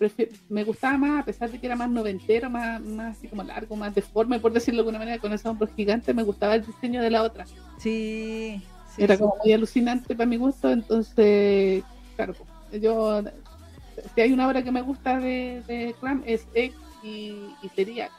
me 0.49 0.65
gustaba 0.65 0.97
más, 0.97 1.23
a 1.23 1.25
pesar 1.27 1.51
de 1.51 1.59
que 1.59 1.67
era 1.67 1.77
más 1.77 1.91
noventero, 1.91 2.49
más, 2.49 2.81
más 2.81 3.19
así 3.19 3.29
como 3.29 3.43
largo, 3.43 3.77
más 3.77 3.95
deforme, 3.95 4.41
por 4.41 4.53
decirlo 4.53 4.79
de 4.79 4.81
alguna 4.81 4.99
manera, 4.99 5.19
con 5.21 5.33
esos 5.33 5.47
hombros 5.47 5.71
gigantes, 5.77 6.15
me 6.15 6.23
gustaba 6.23 6.55
el 6.55 6.65
diseño 6.65 7.03
de 7.03 7.11
la 7.11 7.23
otra. 7.23 7.45
Sí. 7.79 8.63
era 8.97 9.19
como 9.19 9.37
muy 9.45 9.53
alucinante 9.53 10.15
para 10.15 10.27
mi 10.27 10.37
gusto, 10.37 10.71
entonces, 10.71 11.85
claro, 12.17 12.35
yo, 12.81 13.23
si 14.15 14.21
hay 14.21 14.33
una 14.33 14.49
obra 14.49 14.63
que 14.63 14.73
me 14.73 14.83
gusta 14.83 15.21
de, 15.21 15.63
de 15.67 15.95
Clam 16.01 16.23
es 16.27 16.47
X 16.55 16.75
y, 17.05 17.53
sería 17.75 18.11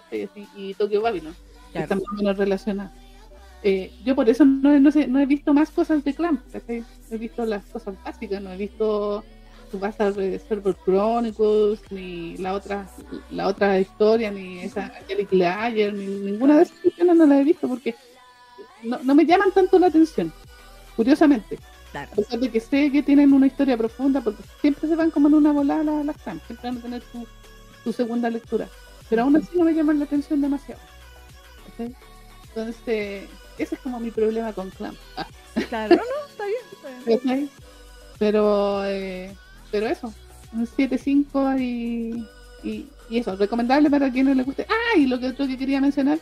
y, 0.56 0.74
Tokyo 0.76 1.02
Babylon, 1.02 1.36
que 1.74 1.80
están 1.80 2.02
menos 2.16 2.38
relacionadas. 2.38 2.92
Eh, 3.64 3.92
yo 4.06 4.16
por 4.16 4.30
eso 4.30 4.46
no, 4.46 4.80
no, 4.80 4.92
sé, 4.92 5.08
no 5.08 5.20
he 5.20 5.26
visto 5.26 5.54
más 5.54 5.72
cosas 5.72 6.04
de 6.04 6.14
Clamp, 6.14 6.42
he 6.68 7.18
visto 7.18 7.46
las 7.46 7.66
cosas 7.66 7.96
básicas, 8.04 8.42
no 8.42 8.52
he 8.52 8.58
visto 8.58 9.24
su 9.72 9.80
base 9.80 10.12
de 10.12 10.38
Server 10.38 10.76
Chronicles, 10.86 11.80
ni 11.90 12.38
la 12.38 12.54
otra, 12.54 12.88
la 13.32 13.48
otra 13.48 13.80
historia, 13.80 14.30
ni 14.30 14.60
esa 14.60 14.92
Angelic 15.02 15.34
Layer, 15.34 15.94
ni 15.94 16.06
ninguna 16.06 16.58
de 16.58 16.64
esas 16.64 16.78
cuestiones 16.80 17.16
no 17.16 17.26
las 17.26 17.42
he 17.42 17.44
visto 17.44 17.68
porque 17.68 17.96
no, 18.84 19.00
no 19.02 19.16
me 19.16 19.26
llaman 19.26 19.52
tanto 19.52 19.80
la 19.80 19.88
atención, 19.88 20.32
curiosamente. 20.96 21.58
A 21.96 22.08
pesar 22.08 22.40
de 22.40 22.52
que 22.52 22.60
sé 22.60 22.92
que 22.92 23.02
tienen 23.02 23.32
una 23.32 23.48
historia 23.48 23.78
profunda, 23.78 24.20
porque 24.20 24.44
siempre 24.60 24.88
se 24.88 24.96
van 24.96 25.12
como 25.12 25.30
en 25.30 25.36
una 25.36 25.54
volada 25.54 26.04
las 26.04 26.06
la 26.06 26.14
siempre 26.14 26.70
van 26.70 26.78
a 26.78 26.82
tener 26.82 27.04
su, 27.10 27.26
tu 27.86 27.94
segunda 27.94 28.30
lectura. 28.30 28.68
Pero 29.10 29.22
aún 29.22 29.36
así 29.38 29.48
no 29.58 29.64
me 29.64 29.74
llaman 29.74 30.00
la 30.00 30.06
atención 30.06 30.42
demasiado. 30.42 30.82
Entonces, 32.50 33.30
ese 33.58 33.76
es 33.76 33.82
como 33.82 34.00
mi 34.00 34.12
problema 34.12 34.52
con 34.54 34.70
Clamp. 34.72 34.98
Ah, 35.16 35.28
Claro, 35.70 35.96
no, 35.96 36.02
no, 36.02 36.28
está 36.30 36.46
bien. 36.46 36.60
está 36.72 36.90
bien. 36.90 37.20
¿cachai? 37.20 37.50
Pero, 38.20 38.86
eh, 38.86 39.34
pero 39.72 39.88
eso, 39.88 40.14
un 40.54 40.66
7.5 40.68 41.60
y, 41.60 42.26
y, 42.68 42.88
y 43.10 43.18
eso, 43.20 43.36
recomendable 43.36 43.90
para 43.90 44.12
quienes 44.12 44.36
les 44.36 44.46
guste. 44.46 44.66
Ah, 44.70 44.98
y 44.98 45.06
lo 45.06 45.20
que 45.20 45.28
otro 45.28 45.48
que 45.48 45.58
quería 45.58 45.80
mencionar, 45.82 46.18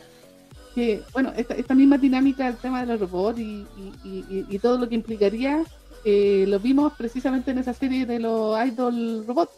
que 0.74 1.02
bueno, 1.12 1.32
esta, 1.36 1.54
esta 1.54 1.74
misma 1.74 1.98
dinámica 1.98 2.46
del 2.46 2.56
tema 2.56 2.80
de 2.80 2.86
los 2.86 3.00
robots 3.00 3.38
y, 3.38 3.64
y, 4.04 4.08
y- 4.28 4.46
y 4.48 4.58
todo 4.58 4.76
lo 4.78 4.88
que 4.88 4.96
implicaría, 4.96 5.62
eh, 6.04 6.44
lo 6.48 6.58
vimos 6.60 6.92
precisamente 6.98 7.52
en 7.52 7.58
esa 7.58 7.72
serie 7.72 8.04
de 8.06 8.18
los 8.18 8.58
Idol 8.66 9.24
Robots. 9.26 9.52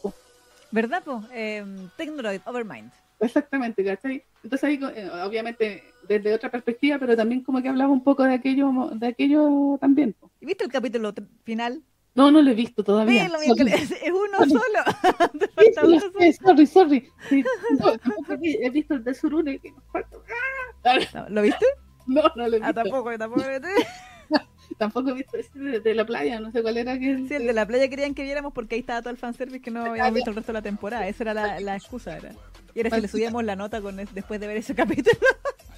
¿Verdad, 0.71 1.03
po? 1.05 1.23
Eh, 1.33 1.65
Technoloid, 1.97 2.41
Overmind. 2.45 2.91
Exactamente, 3.19 3.83
¿cachai? 3.85 4.23
Entonces 4.43 4.65
ahí, 4.65 4.79
eh, 4.95 5.09
obviamente, 5.25 5.83
desde 6.07 6.35
otra 6.35 6.51
perspectiva, 6.51 6.99
pero 6.99 7.17
también 7.17 7.43
como 7.43 7.63
que 7.63 7.69
hablaba 7.69 7.91
un 7.91 8.05
poco 8.05 8.25
de 8.25 8.35
aquello, 8.35 8.71
de 8.95 9.07
aquello 9.07 9.79
también. 9.81 10.13
po. 10.13 10.31
¿Y 10.41 10.47
¿Viste 10.47 10.65
el 10.65 10.71
capítulo 10.71 11.15
final? 11.45 11.83
No, 12.15 12.31
no 12.31 12.43
lo 12.43 12.51
he 12.51 12.55
visto 12.55 12.83
todavía. 12.85 13.25
Velo, 13.25 13.39
bien, 13.41 13.55
que 13.57 13.75
es, 13.75 13.91
es 13.91 14.11
uno 14.11 14.39
Sorry. 14.39 14.51
solo. 14.51 15.31
Te 15.39 15.47
Sí, 15.47 15.73
falta 15.75 15.81
sí, 15.81 15.87
uno 15.87 15.95
lo 15.95 16.01
solo. 16.01 16.33
sorry, 16.33 16.67
sorry. 16.67 17.13
Sí, 17.29 17.45
no, 17.79 17.93
he 18.43 18.71
visto 18.71 18.95
el 18.95 19.05
de 19.05 19.15
Surune, 19.15 19.59
que 19.59 19.73
nos 19.73 19.85
falta. 19.91 20.17
Ah, 20.85 20.99
No, 21.15 21.29
¿Lo 21.31 21.43
viste? 21.43 21.67
No, 22.07 22.23
no 22.37 22.49
lo 22.49 22.57
he 22.57 22.61
visto. 22.61 22.65
Ah, 22.67 22.73
tampoco, 22.73 23.17
tampoco. 23.19 23.43
Tampoco 24.79 25.11
he 25.11 25.15
visto 25.15 25.37
ese 25.37 25.59
de, 25.59 25.81
de 25.81 25.95
la 25.95 26.05
playa, 26.05 26.41
no 26.41 26.51
sé 26.53 26.63
cuál 26.63 26.77
era. 26.77 26.99
Que, 26.99 27.17
Sí, 27.29 27.35
el 27.35 27.47
de 27.47 27.53
la 27.53 27.67
playa 27.67 27.89
querían 27.89 28.15
que 28.15 28.23
viéramos 28.23 28.53
porque 28.53 28.75
ahí 28.75 28.81
estaba 28.81 29.01
todo 29.01 29.11
el 29.11 29.17
fanservice 29.17 29.61
que 29.61 29.71
no 29.71 29.85
habíamos 29.85 30.15
visto 30.15 30.31
el 30.31 30.37
resto 30.37 30.53
de 30.53 30.59
la 30.59 30.63
temporada. 30.63 31.07
Esa 31.09 31.25
era 31.25 31.35
la, 31.35 31.61
la 31.61 31.77
excusa. 31.77 32.17
Era. 32.17 32.33
Y 32.75 32.81
era 32.81 32.91
si 32.91 33.01
le 33.01 33.09
subíamos 33.09 33.43
la 33.45 33.57
nota 33.57 33.81
con 33.81 33.99
es- 34.01 34.13
después 34.15 34.39
de 34.41 34.47
ver 34.47 34.57
ese 34.59 34.75
capítulo. 34.77 35.17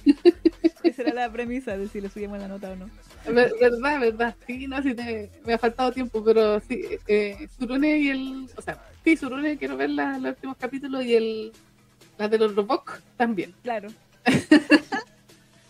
Esa 0.83 1.01
era 1.03 1.13
la 1.13 1.31
premisa 1.31 1.77
de 1.77 1.87
si 1.87 2.01
le 2.01 2.09
subíamos 2.09 2.39
la 2.39 2.47
nota 2.47 2.71
o 2.71 2.75
no. 2.75 2.89
Ver- 3.31 3.53
verdad, 3.59 3.99
verdad. 3.99 4.35
Sí, 4.47 4.65
no, 4.67 4.81
sí, 4.81 4.93
te- 4.93 5.29
me 5.45 5.53
ha 5.53 5.57
faltado 5.57 5.91
tiempo, 5.91 6.23
pero 6.23 6.59
sí, 6.61 6.81
eh, 7.07 7.47
Surune 7.57 7.99
y 7.99 8.09
el. 8.09 8.49
O 8.55 8.61
sea, 8.61 8.81
sí, 9.03 9.15
Surune, 9.17 9.57
quiero 9.57 9.77
ver 9.77 9.89
la- 9.91 10.17
los 10.17 10.31
últimos 10.31 10.57
capítulos 10.57 11.03
y 11.05 11.15
el. 11.15 11.51
La 12.17 12.27
de 12.27 12.37
los 12.37 12.55
robots 12.55 12.91
también. 13.17 13.53
Claro, 13.63 13.89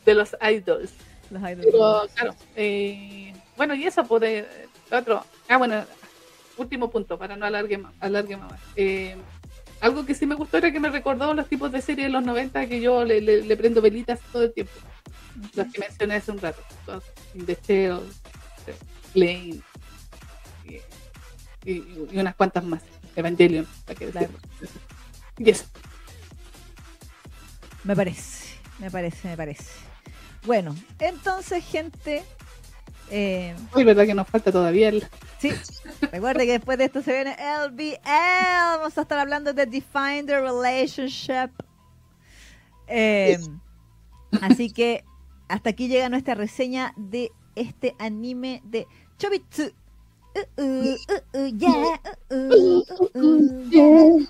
De 0.06 0.14
los 0.16 0.36
idols. 0.42 0.92
Los 1.32 1.42
idols. 1.42 1.66
Pero, 1.66 2.08
claro. 2.16 2.36
eh, 2.56 3.34
bueno, 3.58 3.76
y 3.76 3.86
eso, 3.86 4.04
pues, 4.06 4.22
de 4.22 4.48
otro. 4.92 5.24
Ah, 5.48 5.58
bueno, 5.58 5.84
último 6.58 6.90
punto, 6.90 7.18
para 7.18 7.36
no 7.36 7.46
alargue. 7.46 7.82
Alargue 8.00 8.38
más. 8.38 8.54
Eh, 8.76 9.16
algo 9.82 10.06
que 10.06 10.14
sí 10.14 10.26
me 10.26 10.36
gustó 10.36 10.58
era 10.58 10.72
que 10.72 10.80
me 10.80 10.90
recordó 10.90 11.34
los 11.34 11.48
tipos 11.48 11.72
de 11.72 11.82
series 11.82 12.08
de 12.08 12.12
los 12.12 12.24
90 12.24 12.68
que 12.68 12.82
yo 12.82 13.04
le, 13.06 13.22
le- 13.22 13.44
le 13.44 13.58
prendo 13.58 13.82
velitas 13.82 14.20
todo 14.32 14.44
el 14.44 14.54
tiempo. 14.54 14.74
Los 15.56 15.68
que 15.72 15.80
mencioné 15.80 16.16
hace 16.16 16.32
un 16.32 16.40
rato. 16.40 16.62
Todos, 16.86 17.04
In 17.34 17.46
the 17.46 17.58
Shell, 17.66 18.00
eh, 18.68 18.76
Lane, 19.14 19.62
y, 20.66 21.72
y- 21.72 22.08
y 22.12 22.18
unas 22.20 22.36
cuantas 22.36 22.64
más. 22.64 22.84
Evangelion, 23.16 23.66
para 23.86 23.98
que 24.00 24.08
Claro. 24.10 24.30
Y 25.38 25.50
eso. 25.50 25.66
Me 27.84 27.96
parece, 27.96 28.56
me 28.80 28.92
parece, 28.92 29.28
me 29.30 29.38
parece. 29.38 29.64
Bueno, 30.46 30.76
entonces, 31.00 31.64
gente. 31.66 32.24
Eh, 33.12 33.56
Uy, 33.76 33.84
verdad 33.84 34.06
que 34.06 34.14
nos 34.14 34.28
falta 34.28 34.52
todavía 34.52 34.90
el. 34.90 35.08
sí, 35.40 35.52
recuerde 36.12 36.46
que 36.46 36.54
después 36.54 36.78
de 36.78 36.86
esto 36.86 37.02
se 37.02 37.12
viene 37.12 37.36
LBL. 37.68 37.98
Vamos 38.06 38.98
a 38.98 39.02
estar 39.02 39.20
hablando 39.20 39.54
de 39.54 39.66
Define 39.66 40.24
the 40.24 40.40
Relationship. 40.40 41.52
Eh, 42.88 43.40
así 44.42 44.72
que 44.72 45.04
hasta 45.48 45.72
aquí 45.72 45.88
llega 45.88 46.10
nuestra 46.10 46.36
reseña 46.36 46.94
de 46.96 47.32
este 47.56 47.96
anime 48.00 48.62
de 48.64 48.88
Chobitsu. 49.18 49.72
Uh, 50.36 50.62
uh, 50.62 50.96
uh, 51.10 51.40
uh, 51.40 51.48
yeah, 51.58 52.00
uh, 52.30 52.36
uh, 52.36 52.84
uh, 53.00 53.10
uh, 53.16 53.70
yeah. 53.70 54.26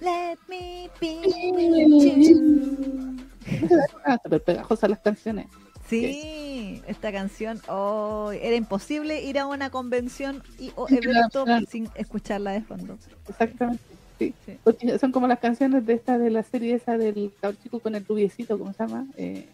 Let 0.00 0.38
me 0.48 0.90
be 0.98 1.20
with 1.22 2.16
you. 2.16 3.31
Ah, 4.04 4.18
súper 4.22 4.42
pegajosas 4.42 4.90
las 4.90 4.98
canciones. 5.00 5.46
Sí, 5.88 6.80
esta 6.86 7.12
canción 7.12 7.60
oh, 7.68 8.30
era 8.32 8.56
imposible 8.56 9.22
ir 9.22 9.38
a 9.38 9.46
una 9.46 9.70
convención 9.70 10.42
y 10.58 10.72
o 10.74 10.88
Sí, 10.88 10.98
evento 11.02 11.44
claro. 11.44 11.66
sin 11.68 11.88
escucharla 11.94 12.52
de 12.52 12.62
fondo. 12.62 12.98
Exactamente. 13.28 13.82
Sí. 14.18 14.34
Sí. 14.46 14.58
Porque 14.62 14.98
son 14.98 15.12
como 15.12 15.26
las 15.26 15.38
canciones 15.40 15.84
de 15.84 15.94
esta 15.94 16.16
de 16.18 16.30
la 16.30 16.42
serie 16.44 16.74
esa 16.76 16.96
del 16.96 17.32
cabro 17.40 17.58
chico 17.62 17.80
con 17.80 17.94
el 17.94 18.06
rubiecito, 18.06 18.58
¿cómo 18.58 18.72
se 18.72 18.86
llama? 18.86 19.06
Eh, 19.16 19.48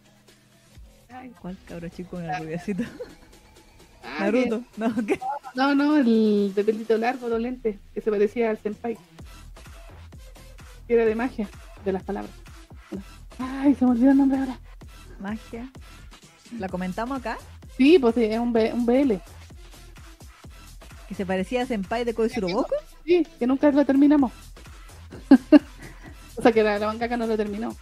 ay, 1.11 1.33
¿Cuál 1.41 1.57
cabro 1.67 1.89
chico 1.89 2.11
con 2.11 2.25
el 2.25 2.39
rubiecito? 2.39 2.85
ah, 4.05 4.19
Naruto. 4.21 4.63
No, 4.77 4.89
no, 5.55 5.75
no, 5.75 5.97
el 5.97 6.53
de 6.55 6.63
pelito 6.65 6.97
largo, 6.99 7.29
los 7.29 7.41
lentes, 7.41 7.79
que 7.95 8.01
se 8.01 8.11
parecía 8.11 8.51
al 8.51 8.59
senpai. 8.59 8.97
Que 10.87 10.95
era 10.95 11.05
de 11.05 11.15
magia, 11.15 11.49
de 11.85 11.93
las 11.93 12.03
palabras. 12.03 12.35
Ay, 13.39 13.75
se 13.75 13.85
me 13.85 13.93
olvidó 13.93 14.11
el 14.11 14.17
nombre 14.19 14.39
ahora. 14.39 14.59
Magia. 15.21 15.69
¿La 16.59 16.69
comentamos 16.69 17.19
acá? 17.19 17.39
Sí, 17.77 17.99
pues 17.99 18.15
sí, 18.15 18.25
es 18.25 18.39
un, 18.39 18.53
B- 18.53 18.73
un 18.73 18.87
BL. 18.87 19.15
Que 21.09 21.15
se 21.15 21.25
parecía 21.27 21.63
a 21.63 21.67
Senpai 21.67 22.05
de 22.05 22.15
Koizuroboko. 22.15 22.75
Sí, 23.05 23.27
que 23.39 23.47
nunca 23.47 23.71
lo 23.71 23.85
terminamos. 23.85 24.33
o 26.37 26.43
sea, 26.43 26.53
que 26.53 26.63
la, 26.63 26.79
la 26.79 27.17
no 27.17 27.27
lo 27.27 27.37
terminó. 27.37 27.75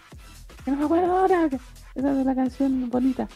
Que 0.65 0.71
no 0.71 0.77
me 0.77 0.85
acuerdo 0.85 1.17
ahora. 1.17 1.49
Esa 1.95 2.13
de 2.13 2.25
la 2.25 2.35
canción 2.35 2.89
bonita. 2.91 3.29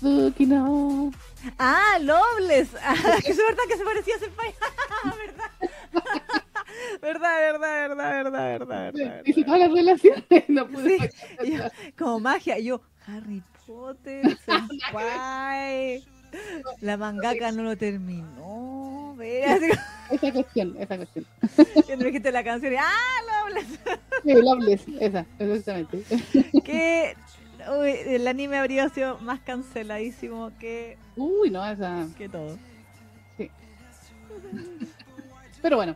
No. 0.00 1.12
Ah. 1.58 1.98
Ah, 2.82 2.94
que 3.24 3.30
es 3.30 3.36
verdad 3.36 3.62
que 3.68 3.76
se 3.76 3.84
parecía 3.84 4.16
a 4.16 4.18
Senpai. 4.18 4.54
verdad. 5.16 6.41
Verdad, 7.00 7.36
verdad, 7.38 7.88
verdad, 7.88 7.96
verdad, 7.96 8.58
verdad, 8.58 8.92
verdad. 8.92 9.22
Hice 9.24 9.44
todas 9.44 9.60
las 9.60 9.72
relaciones. 9.72 10.24
No 10.48 10.66
pude 10.68 11.10
Sí, 11.42 11.52
yo- 11.52 11.64
como 11.98 12.20
magia. 12.20 12.58
Yo, 12.58 12.80
Harry 13.06 13.42
Potter, 13.66 14.36
Senpai. 14.46 16.04
La 16.80 16.96
mangaka 16.96 17.52
no 17.52 17.62
lo 17.62 17.76
terminó. 17.76 19.16
Esa 19.20 20.32
cuestión, 20.32 20.74
esa 20.78 20.96
cuestión. 20.96 21.26
que 21.86 21.96
me 21.96 22.04
dijiste 22.04 22.32
la 22.32 22.42
canción 22.42 22.72
y 22.72 22.76
¡ah, 22.76 23.44
Loveless! 23.46 23.78
Sí, 24.24 24.32
Loveless, 24.34 24.84
esa, 25.00 25.26
exactamente. 25.38 26.02
Que 26.64 27.14
uy, 27.78 27.90
el 28.06 28.26
anime 28.26 28.56
habría 28.58 28.88
sido 28.88 29.18
más 29.18 29.40
canceladísimo 29.40 30.50
que, 30.58 30.96
Uy, 31.16 31.50
no, 31.50 31.64
esa. 31.64 32.06
que 32.18 32.28
todo. 32.28 32.58
Pero 35.60 35.76
bueno, 35.76 35.94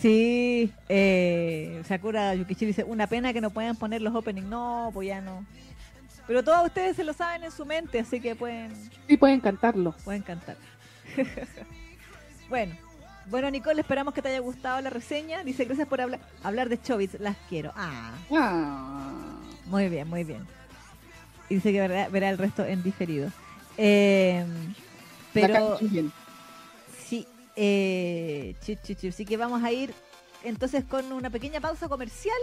Sí, 0.00 0.72
eh, 0.88 1.82
Sakura 1.86 2.34
Yukichi 2.34 2.66
dice, 2.66 2.84
una 2.84 3.06
pena 3.06 3.32
que 3.32 3.40
no 3.40 3.50
puedan 3.50 3.76
poner 3.76 4.00
los 4.00 4.14
openings. 4.14 4.46
No, 4.48 4.90
pues 4.94 5.08
ya 5.08 5.20
no. 5.20 5.44
Pero 6.26 6.44
todos 6.44 6.66
ustedes 6.66 6.94
se 6.94 7.04
lo 7.04 7.12
saben 7.14 7.42
en 7.44 7.50
su 7.50 7.64
mente, 7.64 7.98
así 7.98 8.20
que 8.20 8.36
pueden, 8.36 8.70
sí 9.08 9.16
pueden 9.16 9.40
cantarlo. 9.40 9.94
pueden 10.04 10.22
cantar. 10.22 10.56
bueno, 12.50 12.76
bueno 13.26 13.50
Nicole, 13.50 13.80
esperamos 13.80 14.12
que 14.14 14.20
te 14.22 14.28
haya 14.28 14.40
gustado 14.40 14.80
la 14.82 14.90
reseña. 14.90 15.42
Dice, 15.42 15.64
gracias 15.64 15.88
por 15.88 16.00
hablar, 16.00 16.20
hablar 16.42 16.68
de 16.68 16.80
Chobits, 16.80 17.18
las 17.18 17.36
quiero. 17.48 17.72
Ah, 17.74 18.12
Ah, 18.30 19.40
muy 19.66 19.88
bien, 19.88 20.06
muy 20.06 20.22
bien. 20.22 20.46
Y 21.48 21.56
dice 21.56 21.72
que 21.72 21.80
verá, 21.80 22.08
verá 22.08 22.28
el 22.28 22.38
resto 22.38 22.64
en 22.64 22.82
diferido. 22.82 23.32
Eh, 23.78 24.44
pero 25.32 25.78
eh, 27.60 28.54
chi, 28.64 28.76
chi, 28.82 28.94
chi. 28.94 29.08
así 29.08 29.24
que 29.24 29.36
vamos 29.36 29.62
a 29.64 29.72
ir 29.72 29.92
entonces 30.44 30.84
con 30.84 31.10
una 31.12 31.28
pequeña 31.28 31.60
pausa 31.60 31.88
comercial. 31.88 32.36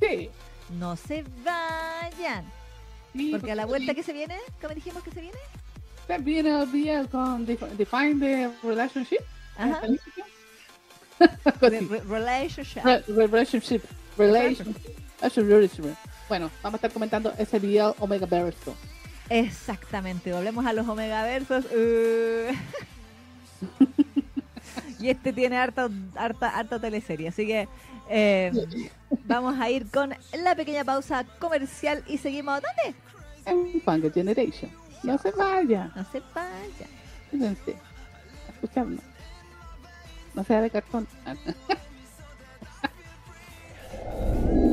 Sí. 0.00 0.30
No 0.78 0.96
se 0.96 1.22
vayan. 1.44 2.44
sí, 3.12 3.30
Porque 3.32 3.52
a 3.52 3.54
la 3.54 3.66
vuelta 3.66 3.92
que 3.94 4.02
se 4.02 4.14
viene, 4.14 4.38
¿cómo 4.62 4.74
dijimos 4.74 5.02
que 5.02 5.10
se 5.10 5.20
viene? 5.20 5.38
Viene 6.20 6.62
el 6.62 6.72
día 6.72 7.04
con 7.06 7.46
Def- 7.46 7.62
Define 7.76 8.14
the 8.18 8.50
Relationship. 8.66 9.20
Ajá. 9.58 9.82
Re- 11.60 11.80
re- 11.80 12.00
relationship. 12.00 12.82
Re- 12.82 13.04
Relationship. 13.06 13.82
Relationship. 14.18 14.74
Relationship. 15.36 15.94
Bueno, 16.28 16.50
vamos 16.62 16.74
a 16.74 16.78
estar 16.78 16.90
comentando 16.92 17.32
ese 17.38 17.60
día 17.60 17.90
Omega 17.98 18.26
Verso. 18.26 18.74
Exactamente. 19.28 20.32
Volvemos 20.32 20.64
a 20.66 20.72
los 20.72 20.88
Omegaversos. 20.88 21.64
Uh. 21.66 22.54
Y 25.04 25.10
este 25.10 25.34
tiene 25.34 25.58
harta, 25.58 25.90
harta, 26.16 26.48
harta 26.48 26.80
teleserie. 26.80 27.28
Así 27.28 27.46
que 27.46 27.68
eh, 28.08 28.50
vamos 29.26 29.60
a 29.60 29.68
ir 29.68 29.90
con 29.90 30.14
la 30.42 30.56
pequeña 30.56 30.82
pausa 30.82 31.26
comercial 31.38 32.02
y 32.06 32.16
seguimos. 32.16 32.62
¿Dónde? 32.62 32.98
En 33.44 33.82
Funk 33.82 34.14
Generation. 34.14 34.70
No 35.02 35.18
se 35.18 35.30
vaya. 35.32 35.92
No 35.94 36.02
se 36.10 36.20
vaya. 36.34 36.88
Fíjense. 37.30 37.76
Escuchadme. 38.54 38.96
No 40.32 40.42
sea 40.42 40.62
de 40.62 40.70
cartón. 40.70 41.06